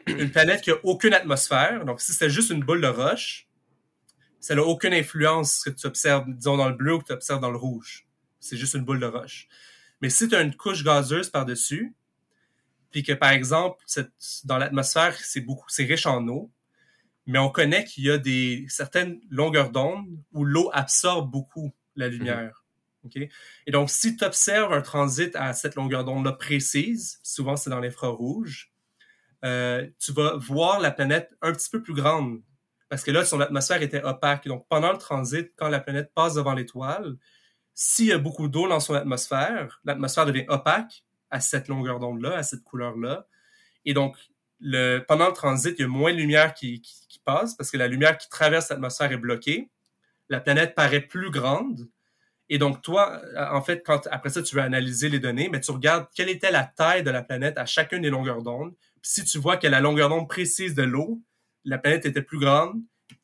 Une 0.08 0.30
planète 0.30 0.62
qui 0.62 0.72
a 0.72 0.76
aucune 0.84 1.14
atmosphère, 1.14 1.86
donc 1.86 2.02
si 2.02 2.14
c'est 2.14 2.30
juste 2.30 2.50
une 2.50 2.62
boule 2.62 2.82
de 2.82 2.88
roche, 2.88 3.48
ça 4.40 4.54
n'a 4.54 4.62
aucune 4.62 4.94
influence 4.94 5.64
que 5.64 5.72
tu 5.72 5.88
observes, 5.88 6.26
disons, 6.28 6.58
dans 6.58 6.70
le 6.70 6.76
bleu 6.76 6.94
ou 6.94 7.00
que 7.00 7.08
tu 7.08 7.14
observes 7.14 7.42
dans 7.42 7.50
le 7.50 7.58
rouge. 7.58 8.05
C'est 8.46 8.58
juste 8.58 8.76
une 8.76 8.86
boule 8.86 9.00
de 9.00 9.06
roche. 9.06 9.48
Mais 10.02 10.10
si 10.10 10.28
tu 10.28 10.36
as 10.36 10.42
une 10.42 10.56
couche 10.56 10.84
gazeuse 10.84 11.30
par-dessus, 11.30 11.96
puis 12.92 13.04
que, 13.04 13.14
par 13.14 13.32
exemple, 13.32 13.84
dans 14.44 14.58
l'atmosphère, 14.58 15.18
c'est 15.18 15.42
beaucoup, 15.42 15.66
c'est 15.68 15.84
riche 15.84 16.06
en 16.06 16.28
eau, 16.28 16.52
mais 17.26 17.40
on 17.40 17.50
connaît 17.50 17.84
qu'il 17.84 18.06
y 18.06 18.12
a 18.12 18.18
des 18.18 18.66
certaines 18.70 19.20
longueurs 19.30 19.72
d'onde 19.72 20.08
où 20.32 20.46
l'eau 20.46 20.70
absorbe 20.74 21.30
beaucoup 21.30 21.74
la 21.96 22.08
lumière. 22.08 22.64
Et 23.68 23.72
donc, 23.72 23.90
si 23.90 24.16
tu 24.16 24.24
observes 24.24 24.74
un 24.74 24.82
transit 24.82 25.36
à 25.36 25.54
cette 25.54 25.76
longueur 25.76 26.04
d'onde-là 26.04 26.34
précise, 26.34 27.20
souvent 27.24 27.56
c'est 27.56 27.70
dans 27.70 27.80
l'infrarouge, 27.80 28.72
euh, 29.44 29.88
tu 30.00 30.12
vas 30.12 30.38
voir 30.38 30.80
la 30.80 30.92
planète 30.92 31.36
un 31.42 31.54
petit 31.54 31.70
peu 31.70 31.82
plus 31.82 31.94
grande. 31.94 32.42
Parce 32.90 33.04
que 33.04 33.12
là, 33.12 33.26
son 33.26 33.42
atmosphère 33.42 33.82
était 33.82 34.04
opaque. 34.04 34.48
Donc, 34.48 34.66
pendant 34.70 34.92
le 34.92 34.98
transit, 34.98 35.52
quand 35.56 35.70
la 35.70 35.80
planète 35.80 36.12
passe 36.14 36.36
devant 36.36 36.54
l'étoile, 36.54 37.16
s'il 37.76 38.08
y 38.08 38.14
a 38.14 38.18
beaucoup 38.18 38.48
d'eau 38.48 38.68
dans 38.70 38.80
son 38.80 38.94
atmosphère, 38.94 39.82
l'atmosphère 39.84 40.26
devient 40.26 40.46
opaque 40.48 41.04
à 41.30 41.42
cette 41.42 41.68
longueur 41.68 42.00
d'onde-là, 42.00 42.38
à 42.38 42.44
cette 42.44 42.64
couleur-là. 42.64 43.28
Et 43.84 43.94
donc, 43.94 44.18
pendant 45.08 45.28
le 45.28 45.34
transit, 45.34 45.76
il 45.78 45.82
y 45.82 45.86
a 45.86 45.88
moins 45.88 46.14
de 46.14 46.18
lumière 46.18 46.54
qui, 46.54 46.82
passe 47.24 47.56
parce 47.56 47.72
que 47.72 47.78
la 47.78 47.88
lumière 47.88 48.20
qui 48.20 48.30
traverse 48.30 48.70
l'atmosphère 48.70 49.12
est 49.12 49.18
bloquée. 49.18 49.72
La 50.30 50.40
planète 50.40 50.76
paraît 50.76 51.02
plus 51.02 51.32
grande. 51.32 51.90
Et 52.50 52.60
donc, 52.60 52.84
toi, 52.84 53.20
en 53.52 53.64
fait, 53.64 53.84
après 54.12 54.30
ça, 54.30 54.44
tu 54.44 54.56
veux 54.56 54.62
analyser 54.62 55.10
les 55.10 55.18
données, 55.20 55.50
mais 55.50 55.60
tu 55.60 55.72
regardes 55.72 56.06
quelle 56.14 56.30
était 56.30 56.52
la 56.52 56.64
taille 56.64 57.02
de 57.02 57.10
la 57.10 57.24
planète 57.24 57.58
à 57.58 57.66
chacune 57.66 58.04
des 58.04 58.12
longueurs 58.12 58.44
d'onde. 58.44 58.76
Si 59.02 59.24
tu 59.24 59.40
vois 59.40 59.58
que 59.58 59.66
la 59.66 59.80
longueur 59.80 60.10
d'onde 60.10 60.30
précise 60.30 60.76
de 60.76 60.84
l'eau, 60.84 61.20
la 61.64 61.80
planète 61.80 62.06
était 62.06 62.22
plus 62.22 62.38
grande, 62.38 62.80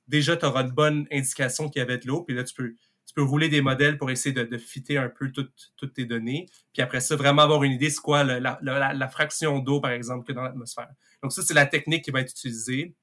déjà, 0.08 0.36
tu 0.36 0.48
auras 0.48 0.64
une 0.64 0.72
bonne 0.72 1.06
indication 1.12 1.70
qu'il 1.70 1.80
y 1.80 1.84
avait 1.84 2.00
de 2.00 2.08
l'eau. 2.08 2.24
Puis 2.24 2.36
là, 2.36 2.44
tu 2.44 2.56
peux 2.56 2.76
tu 3.12 3.16
peux 3.16 3.24
rouler 3.24 3.50
des 3.50 3.62
modèles 3.62 3.98
pour 3.98 4.10
essayer 4.10 4.32
de, 4.32 4.44
de 4.44 4.58
fitter 4.58 4.98
un 4.98 5.10
peu 5.10 5.32
toutes, 5.32 5.74
toutes 5.76 5.94
tes 5.94 6.06
données. 6.06 6.46
Puis 6.72 6.82
après 6.82 7.02
ça, 7.02 7.18
vraiment 7.18 7.42
avoir 7.42 7.62
une 7.64 7.74
idée, 7.74 7.90
c'est 7.90 8.00
quoi 8.00 8.24
la, 8.24 8.40
la, 8.40 8.94
la, 8.94 9.08
fraction 9.10 9.60
d'eau, 9.60 9.82
par 9.82 9.92
exemple, 9.92 10.26
que 10.26 10.32
dans 10.32 10.44
l'atmosphère. 10.44 10.88
Donc 11.22 11.34
ça, 11.34 11.42
c'est 11.42 11.54
la 11.54 11.66
technique 11.66 12.06
qui 12.06 12.12
va 12.12 12.22
être 12.22 12.32
utilisée. 12.32 12.96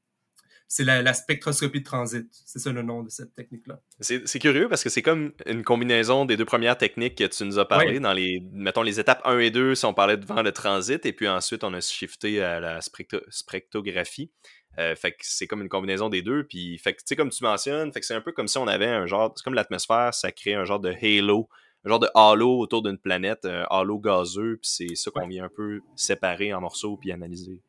C'est 0.67 0.85
la, 0.85 1.13
spectroscopie 1.13 1.81
de 1.81 1.85
transit. 1.85 2.27
C'est 2.33 2.59
ça 2.59 2.73
le 2.73 2.83
nom 2.83 3.03
de 3.03 3.11
cette 3.11 3.35
technique-là. 3.35 3.81
C'est 4.01 4.39
curieux 4.39 4.67
parce 4.71 4.83
que 4.83 4.89
c'est 4.89 5.03
comme 5.03 5.33
une 5.45 5.63
combinaison 5.63 6.25
des 6.25 6.39
deux 6.39 6.47
premières 6.47 6.79
techniques 6.79 7.17
que 7.17 7.25
tu 7.25 7.45
nous 7.45 7.59
as 7.59 7.69
parlé 7.69 8.01
dans 8.01 8.15
les, 8.15 8.43
mettons, 8.53 8.83
les 8.83 8.99
étapes 8.99 9.21
1 9.27 9.41
et 9.41 9.51
2, 9.51 9.75
si 9.75 9.85
on 9.85 9.93
parlait 9.93 10.17
devant 10.17 10.41
le 10.41 10.53
transit, 10.53 11.05
et 11.05 11.13
puis 11.13 11.29
ensuite 11.29 11.65
on 11.65 11.75
a 11.75 11.81
shifté 11.83 12.43
à 12.43 12.61
la 12.61 12.81
spectrographie. 12.81 14.31
Euh, 14.79 14.95
fait 14.95 15.13
que 15.13 15.19
c'est 15.23 15.47
comme 15.47 15.61
une 15.61 15.69
combinaison 15.69 16.09
des 16.09 16.23
deux. 16.23 16.45
Puis, 16.45 16.79
fait 16.79 16.95
que, 16.95 16.99
tu 16.99 17.07
sais, 17.07 17.17
comme 17.17 17.31
tu 17.31 17.43
mentionnes, 17.43 17.93
fait 17.93 18.01
que 18.01 18.07
c'est 18.07 18.15
un 18.15 18.21
peu 18.21 18.33
comme 18.33 18.47
si 18.47 18.59
on 18.59 18.69
avait 18.69 18.87
un 18.87 19.07
genre, 19.07 19.33
c'est 19.37 19.43
comme 19.43 19.55
l'atmosphère, 19.55 20.15
ça 20.15 20.31
crée 20.31 20.55
un 20.55 20.65
genre 20.65 20.79
de 20.79 20.91
halo, 21.03 21.49
un 21.85 21.89
genre 21.89 21.99
de 21.99 22.09
halo 22.15 22.61
autour 22.61 22.83
d'une 22.83 22.99
planète, 22.99 23.45
un 23.45 23.67
halo 23.71 23.99
gazeux, 23.99 24.59
puis 24.63 24.71
c'est 24.71 24.95
ça 24.95 25.11
qu'on 25.11 25.27
vient 25.27 25.45
un 25.45 25.51
peu 25.55 25.81
séparer 25.97 26.55
en 26.55 26.61
morceaux 26.61 26.97
puis 26.97 27.11
analyser 27.11 27.61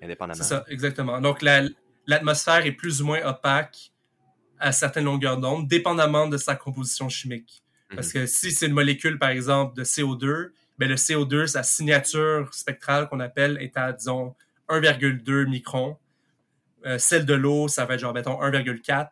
indépendamment. 0.00 0.36
C'est 0.36 0.48
ça, 0.48 0.64
exactement. 0.68 1.20
Donc, 1.20 1.42
l'atmosphère 2.06 2.64
est 2.66 2.72
plus 2.72 3.02
ou 3.02 3.06
moins 3.06 3.24
opaque 3.24 3.92
à 4.58 4.70
certaines 4.72 5.04
longueurs 5.04 5.38
d'onde, 5.38 5.66
dépendamment 5.66 6.28
de 6.28 6.36
sa 6.36 6.54
composition 6.54 7.08
chimique. 7.08 7.62
Parce 7.94 8.14
mhm. 8.14 8.22
que 8.22 8.26
si 8.26 8.52
c'est 8.52 8.66
une 8.66 8.72
molécule, 8.72 9.18
par 9.18 9.30
exemple, 9.30 9.76
de 9.76 9.84
CO2, 9.84 10.50
ben 10.78 10.88
le 10.88 10.94
CO2, 10.94 11.46
sa 11.46 11.62
signature 11.62 12.52
spectrale 12.54 13.08
qu'on 13.08 13.20
appelle 13.20 13.58
est 13.60 13.76
à, 13.76 13.92
disons, 13.92 14.34
1,2 14.68 15.46
microns. 15.46 15.98
Euh, 16.84 16.98
celle 16.98 17.26
de 17.26 17.34
l'eau, 17.34 17.68
ça 17.68 17.84
va 17.84 17.94
être 17.94 18.00
genre, 18.00 18.14
mettons, 18.14 18.40
1,4. 18.40 19.08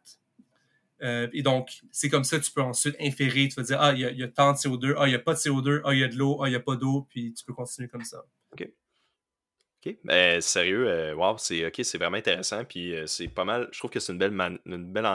Euh, 1.03 1.29
et 1.33 1.43
donc, 1.43 1.81
c'est 1.91 2.09
comme 2.09 2.25
ça 2.25 2.39
que 2.39 2.45
tu 2.45 2.53
peux 2.53 2.63
ensuite 2.63 2.97
inférer. 3.01 3.49
Tu 3.49 3.55
vas 3.55 3.63
dire, 3.63 3.79
ah, 3.81 3.93
il 3.93 4.01
y, 4.01 4.23
a 4.23 4.29
tant 4.29 4.53
de 4.53 4.59
CO2, 4.59 4.95
ah, 4.99 5.07
il 5.07 5.11
n'y 5.11 5.15
a 5.15 5.19
pas 5.19 5.33
de 5.33 5.39
CO2, 5.39 5.81
ah, 5.85 5.95
il 5.95 6.01
y 6.01 6.05
a 6.05 6.09
de 6.09 6.17
l'eau, 6.17 6.43
ah, 6.43 6.49
il 6.49 6.51
n'y 6.51 6.57
a 6.57 6.61
pas 6.61 6.77
d'eau, 6.77 7.07
puis 7.09 7.33
tu 7.33 7.45
peux 7.45 7.55
continuer 7.55 7.89
comme 7.89 8.05
ça. 8.05 8.23
OK. 8.53 8.69
OK. 9.87 9.97
Ben, 10.05 10.43
sérieux, 10.43 10.87
euh, 10.89 11.15
wow, 11.15 11.39
c'est 11.39 11.67
OK, 11.67 11.81
c'est 11.83 11.97
vraiment 11.97 12.19
intéressant. 12.19 12.65
Puis 12.65 12.95
c'est 13.07 13.29
pas 13.29 13.47
mal. 13.47 13.69
Je 13.73 13.79
trouve 13.79 13.91
que 13.91 13.99
c'est 13.99 14.13
une 14.13 14.19
belle, 14.19 14.59
une 14.67 14.93
belle 14.93 15.09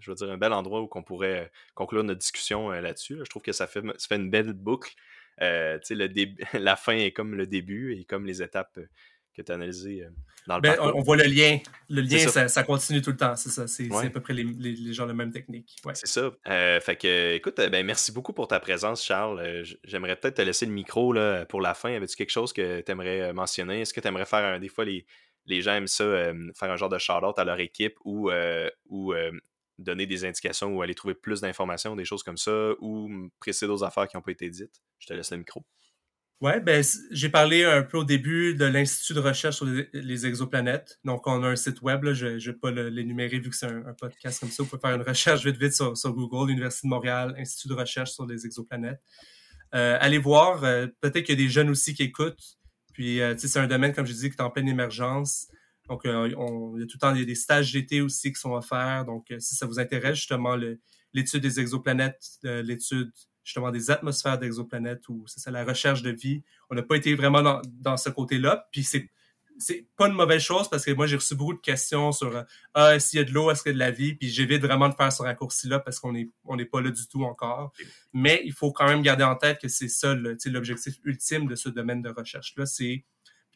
je 0.00 0.12
dire, 0.12 0.30
un 0.30 0.38
bel 0.38 0.54
endroit 0.54 0.80
où 0.80 0.88
on 0.94 1.02
pourrait 1.02 1.50
conclure 1.74 2.02
notre 2.02 2.20
discussion 2.20 2.70
là-dessus. 2.70 3.18
Je 3.18 3.28
trouve 3.28 3.42
que 3.42 3.52
ça 3.52 3.66
fait, 3.66 3.82
ça 3.98 4.08
fait 4.08 4.16
une 4.16 4.30
belle 4.30 4.54
boucle. 4.54 4.94
le 5.38 6.58
la 6.58 6.76
fin 6.76 6.96
est 6.96 7.12
comme 7.12 7.34
le 7.34 7.46
début 7.46 7.94
et 7.94 8.04
comme 8.06 8.24
les 8.24 8.42
étapes 8.42 8.80
que 9.36 9.42
tu 9.42 9.52
as 9.52 9.54
analysées 9.54 10.06
ben, 10.46 10.76
on, 10.80 11.00
voit 11.00 11.16
le 11.16 11.24
lien. 11.24 11.58
Le 11.88 12.02
lien, 12.02 12.28
ça. 12.28 12.62
continue 12.62 13.02
tout 13.02 13.10
le 13.10 13.16
temps. 13.16 13.34
C'est 13.36 13.50
ça. 13.50 13.66
C'est 13.66 13.92
à 13.92 14.10
peu 14.10 14.20
près 14.20 14.34
les, 14.34 14.44
les, 14.44 14.92
gens 14.92 15.06
de 15.06 15.12
même 15.12 15.32
technique. 15.32 15.76
C'est 15.94 16.06
ça. 16.06 16.30
Euh, 16.46 16.80
fait 16.80 16.96
que, 16.96 17.34
écoute, 17.34 17.56
ben, 17.56 17.84
merci 17.84 18.12
beaucoup 18.12 18.32
pour 18.32 18.48
ta 18.48 18.60
présence, 18.60 19.04
Charles. 19.04 19.40
Euh, 19.40 19.64
j'aimerais 19.84 20.16
peut-être 20.16 20.36
te 20.36 20.42
laisser 20.42 20.66
le 20.66 20.72
micro 20.72 21.12
là, 21.12 21.44
pour 21.46 21.60
la 21.60 21.74
fin. 21.74 21.92
Avais-tu 21.94 22.16
quelque 22.16 22.30
chose 22.30 22.52
que 22.52 22.80
tu 22.80 22.92
aimerais 22.92 23.22
euh, 23.22 23.32
mentionner? 23.32 23.80
Est-ce 23.80 23.92
que 23.92 24.00
tu 24.00 24.08
aimerais 24.08 24.26
faire 24.26 24.60
des 24.60 24.68
fois 24.68 24.84
les, 24.84 25.04
les 25.46 25.62
gens 25.62 25.74
aiment 25.74 25.86
ça, 25.86 26.04
faire 26.54 26.70
un 26.70 26.76
genre 26.76 26.88
de 26.88 26.98
shout-out 26.98 27.38
à 27.38 27.44
leur 27.44 27.58
équipe 27.60 27.96
ou, 28.04 28.30
ou 28.88 29.14
donner 29.78 30.06
des 30.06 30.24
indications 30.24 30.74
ou 30.74 30.82
aller 30.82 30.94
trouver 30.94 31.14
plus 31.14 31.40
d'informations, 31.40 31.96
des 31.96 32.04
choses 32.04 32.22
comme 32.22 32.36
ça, 32.36 32.70
ou 32.80 33.30
préciser 33.40 33.66
d'autres 33.66 33.84
affaires 33.84 34.08
qui 34.08 34.16
n'ont 34.16 34.22
pas 34.22 34.32
été 34.32 34.48
dites? 34.48 34.82
Je 34.98 35.06
te 35.06 35.14
laisse 35.14 35.30
le 35.30 35.38
micro. 35.38 35.64
Oui, 36.42 36.52
ben, 36.62 36.84
j'ai 37.12 37.30
parlé 37.30 37.64
un 37.64 37.82
peu 37.82 37.96
au 37.96 38.04
début 38.04 38.54
de 38.54 38.66
l'Institut 38.66 39.14
de 39.14 39.20
recherche 39.20 39.56
sur 39.56 39.64
les, 39.64 40.26
exoplanètes. 40.26 40.98
Donc, 41.02 41.26
on 41.26 41.42
a 41.42 41.48
un 41.48 41.56
site 41.56 41.80
web, 41.80 42.04
là, 42.04 42.12
je 42.12 42.26
ne 42.26 42.38
vais 42.38 42.52
pas 42.52 42.70
l'énumérer 42.70 43.38
vu 43.38 43.48
que 43.48 43.56
c'est 43.56 43.66
un, 43.66 43.94
podcast 43.98 44.40
comme 44.40 44.50
ça. 44.50 44.62
Vous 44.62 44.68
pouvez 44.68 44.80
faire 44.82 44.94
une 44.94 45.02
recherche 45.02 45.46
vite 45.46 45.56
vite 45.56 45.72
sur, 45.72 45.94
Google, 46.12 46.48
l'Université 46.48 46.88
de 46.88 46.90
Montréal, 46.90 47.34
Institut 47.38 47.68
de 47.68 47.74
recherche 47.74 48.10
sur 48.10 48.26
les 48.26 48.44
exoplanètes. 48.44 49.00
Euh, 49.74 49.96
allez 49.98 50.18
voir, 50.18 50.62
euh, 50.64 50.86
peut-être 51.00 51.24
qu'il 51.24 51.38
y 51.38 51.42
a 51.42 51.42
des 51.42 51.48
jeunes 51.48 51.70
aussi 51.70 51.94
qui 51.94 52.02
écoutent. 52.02 52.58
Puis, 52.92 53.22
euh, 53.22 53.34
c'est 53.38 53.58
un 53.58 53.66
domaine, 53.66 53.94
comme 53.94 54.06
je 54.06 54.12
dis, 54.12 54.28
qui 54.28 54.36
est 54.36 54.42
en 54.42 54.50
pleine 54.50 54.68
émergence. 54.68 55.46
Donc, 55.88 56.02
on, 56.04 56.76
il 56.76 56.80
y 56.80 56.84
a 56.84 56.86
tout 56.86 56.96
le 56.96 57.00
temps 57.00 57.12
des 57.12 57.34
stages 57.34 57.72
d'été 57.72 58.02
aussi 58.02 58.30
qui 58.30 58.38
sont 58.38 58.52
offerts. 58.52 59.06
Donc, 59.06 59.32
si 59.38 59.54
ça 59.54 59.64
vous 59.64 59.80
intéresse, 59.80 60.16
justement, 60.16 60.54
l'étude 61.14 61.40
des 61.40 61.60
exoplanètes, 61.60 62.20
l'étude 62.42 63.10
justement 63.46 63.70
des 63.70 63.90
atmosphères 63.92 64.38
d'exoplanètes 64.38 65.08
ou 65.08 65.24
c'est 65.28 65.38
ça, 65.38 65.52
la 65.52 65.64
recherche 65.64 66.02
de 66.02 66.10
vie. 66.10 66.42
On 66.68 66.74
n'a 66.74 66.82
pas 66.82 66.96
été 66.96 67.14
vraiment 67.14 67.42
dans, 67.42 67.62
dans 67.80 67.96
ce 67.96 68.10
côté-là. 68.10 68.68
Puis 68.72 68.82
c'est 68.82 69.08
c'est 69.58 69.86
pas 69.96 70.08
une 70.08 70.12
mauvaise 70.12 70.42
chose 70.42 70.68
parce 70.68 70.84
que 70.84 70.90
moi 70.90 71.06
j'ai 71.06 71.16
reçu 71.16 71.34
beaucoup 71.34 71.54
de 71.54 71.60
questions 71.60 72.12
sur 72.12 72.44
ah 72.74 72.98
s'il 72.98 73.20
y 73.20 73.22
a 73.22 73.24
de 73.24 73.30
l'eau? 73.30 73.50
Est-ce 73.50 73.62
qu'il 73.62 73.70
y 73.70 73.74
a 73.74 73.74
de 73.74 73.78
la 73.78 73.90
vie? 73.90 74.14
Puis 74.14 74.28
j'évite 74.28 74.60
vraiment 74.60 74.90
de 74.90 74.94
faire 74.94 75.10
ce 75.10 75.22
raccourci 75.22 75.68
là 75.68 75.78
parce 75.78 75.98
qu'on 75.98 76.14
est 76.14 76.28
on 76.44 76.56
n'est 76.56 76.66
pas 76.66 76.82
là 76.82 76.90
du 76.90 77.08
tout 77.08 77.24
encore. 77.24 77.72
Mais 78.12 78.42
il 78.44 78.52
faut 78.52 78.70
quand 78.70 78.86
même 78.86 79.00
garder 79.00 79.24
en 79.24 79.36
tête 79.36 79.58
que 79.58 79.68
c'est 79.68 79.88
ça 79.88 80.14
l'objectif 80.14 80.96
ultime 81.04 81.46
de 81.46 81.54
ce 81.54 81.70
domaine 81.70 82.02
de 82.02 82.10
recherche 82.10 82.52
là 82.56 82.66
c'est 82.66 83.04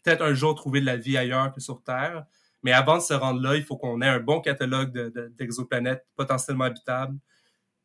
peut-être 0.03 0.23
un 0.23 0.33
jour 0.33 0.55
trouver 0.55 0.81
de 0.81 0.87
la 0.87 0.97
vie 0.97 1.19
ailleurs 1.19 1.53
que 1.53 1.61
sur 1.61 1.83
Terre. 1.83 2.25
Mais 2.63 2.73
avant 2.73 2.97
de 2.97 3.03
se 3.03 3.13
rendre 3.13 3.43
là 3.43 3.57
il 3.57 3.65
faut 3.65 3.77
qu'on 3.77 4.01
ait 4.01 4.09
un 4.09 4.21
bon 4.21 4.41
catalogue 4.41 5.13
d'exoplanètes 5.37 6.07
potentiellement 6.17 6.65
habitables 6.65 7.19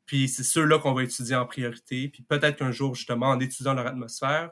puis 0.06 0.28
c'est 0.28 0.44
ceux-là 0.44 0.80
qu'on 0.80 0.94
va 0.94 1.04
étudier 1.04 1.36
en 1.36 1.46
priorité. 1.46 2.10
Puis 2.10 2.24
peut-être 2.24 2.58
qu'un 2.58 2.72
jour, 2.72 2.96
justement, 2.96 3.28
en 3.28 3.40
étudiant 3.40 3.74
leur 3.74 3.88
atmosphère, 3.88 4.52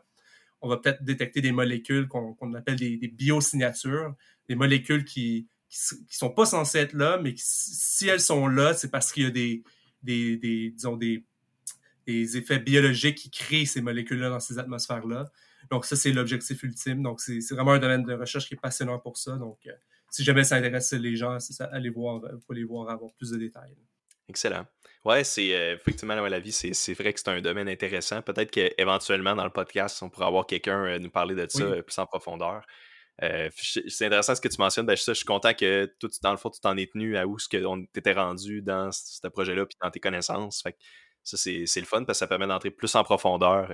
on 0.62 0.70
va 0.70 0.78
peut-être 0.78 1.04
détecter 1.04 1.42
des 1.42 1.52
molécules 1.52 2.08
qu'on 2.08 2.54
appelle 2.54 2.78
des, 2.78 2.98
biosignatures, 3.10 4.16
des 4.48 4.56
molécules 4.56 5.04
qui, 5.04 5.48
qui, 5.70 6.16
sont 6.16 6.30
pas 6.30 6.46
censées 6.46 6.80
être 6.80 6.94
là, 6.94 7.20
mais 7.22 7.34
si 7.38 8.08
elles 8.08 8.22
sont 8.22 8.48
là, 8.48 8.74
c'est 8.74 8.90
parce 8.90 9.12
qu'il 9.12 9.24
y 9.24 9.26
a 9.26 9.32
des, 9.32 9.64
des, 10.02 10.38
des 10.38 10.72
disons, 10.72 10.96
des, 10.96 11.26
des 12.08 12.38
effets 12.38 12.60
biologiques 12.60 13.18
qui 13.18 13.30
créent 13.30 13.66
ces 13.66 13.82
molécules-là 13.82 14.30
dans 14.30 14.40
ces 14.40 14.58
atmosphères-là. 14.58 15.32
Donc 15.70 15.86
ça, 15.86 15.96
c'est 15.96 16.12
l'objectif 16.12 16.64
ultime. 16.64 17.04
Donc 17.04 17.22
c'est 17.22 17.40
vraiment 17.52 17.74
un 17.74 17.80
domaine 17.80 18.04
de 18.04 18.14
recherche 18.14 18.48
qui 18.48 18.54
est 18.54 18.62
passionnant 18.62 19.00
pour 19.00 19.18
ça. 19.18 19.36
Donc 19.36 19.60
euh, 19.68 19.72
si 20.10 20.24
jamais 20.24 20.44
ça 20.44 20.56
intéresse 20.56 20.94
les 20.94 21.16
gens, 21.16 21.40
ça, 21.40 21.66
allez 21.66 21.90
voir, 21.90 22.20
vous 22.20 22.40
pouvez 22.40 22.60
les 22.60 22.66
voir, 22.66 22.90
avoir 22.90 23.12
plus 23.14 23.32
de 23.32 23.38
détails. 23.38 23.76
Excellent. 24.30 24.66
Ouais, 25.06 25.26
c'est 25.26 25.54
euh, 25.54 25.76
effectivement 25.76 26.16
la 26.16 26.40
vie, 26.40 26.54
c'est 26.54 26.94
vrai 26.94 27.12
que 27.12 27.20
c'est 27.20 27.28
un 27.28 27.42
domaine 27.42 27.68
intéressant. 27.68 28.22
Peut-être 28.22 28.52
qu'éventuellement 28.52 29.36
dans 29.36 29.44
le 29.44 29.50
podcast, 29.50 30.02
on 30.02 30.10
pourra 30.10 30.28
avoir 30.28 30.48
quelqu'un 30.48 30.86
euh, 30.86 31.00
nous 31.00 31.10
parler 31.10 31.36
de 31.36 31.46
ça 31.50 31.64
euh, 31.64 31.82
plus 31.82 31.98
en 31.98 32.06
profondeur. 32.06 32.66
c'est 33.20 34.06
intéressant 34.06 34.34
ce 34.34 34.40
que 34.40 34.48
tu 34.48 34.60
mentionnes. 34.60 34.86
Ben, 34.86 34.96
je, 34.96 35.12
suis 35.12 35.26
content 35.26 35.54
que 35.54 35.94
tout, 36.00 36.10
dans 36.22 36.32
le 36.32 36.38
fond, 36.38 36.50
tu 36.50 36.62
t'en 36.62 36.78
es 36.78 36.88
tenu 36.88 37.18
à 37.18 37.28
où 37.28 37.38
ce 37.38 37.50
que 37.50 37.58
tu 37.58 38.00
étais 38.00 38.14
rendu 38.14 38.62
dans 38.62 38.92
ce 38.94 39.28
projet-là 39.28 39.66
puis 39.66 39.78
dans 39.82 39.92
tes 39.92 40.00
connaissances. 40.00 40.62
Fait 40.62 40.78
ça, 41.24 41.36
c'est 41.38 41.80
le 41.80 41.86
fun 41.86 42.06
parce 42.06 42.18
que 42.18 42.20
ça 42.20 42.28
permet 42.28 42.48
d'entrer 42.48 42.72
plus 42.72 42.96
en 42.96 43.04
profondeur. 43.04 43.74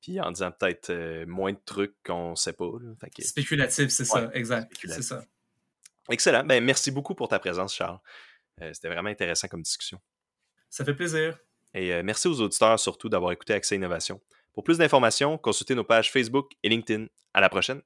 puis 0.00 0.18
en 0.18 0.30
disant 0.30 0.50
peut-être 0.50 1.24
moins 1.26 1.52
de 1.52 1.60
trucs 1.66 1.94
qu'on 2.06 2.30
ne 2.30 2.36
sait 2.36 2.54
pas. 2.54 2.70
Spéculatif, 3.18 3.90
c'est 3.90 4.06
ça, 4.06 4.30
exact. 4.32 4.72
C'est 4.82 5.02
ça. 5.02 5.22
Excellent. 6.10 6.44
Ben, 6.44 6.62
merci 6.64 6.90
beaucoup 6.90 7.14
pour 7.14 7.28
ta 7.28 7.38
présence, 7.38 7.74
Charles. 7.74 7.98
C'était 8.72 8.88
vraiment 8.88 9.10
intéressant 9.10 9.48
comme 9.48 9.62
discussion. 9.62 10.00
Ça 10.70 10.84
fait 10.84 10.94
plaisir. 10.94 11.38
Et 11.74 12.02
merci 12.02 12.28
aux 12.28 12.40
auditeurs 12.40 12.78
surtout 12.78 13.08
d'avoir 13.08 13.32
écouté 13.32 13.52
Accès 13.52 13.76
Innovation. 13.76 14.20
Pour 14.52 14.62
plus 14.62 14.78
d'informations, 14.78 15.36
consultez 15.38 15.74
nos 15.74 15.84
pages 15.84 16.12
Facebook 16.12 16.52
et 16.62 16.68
LinkedIn. 16.68 17.06
À 17.32 17.40
la 17.40 17.48
prochaine. 17.48 17.82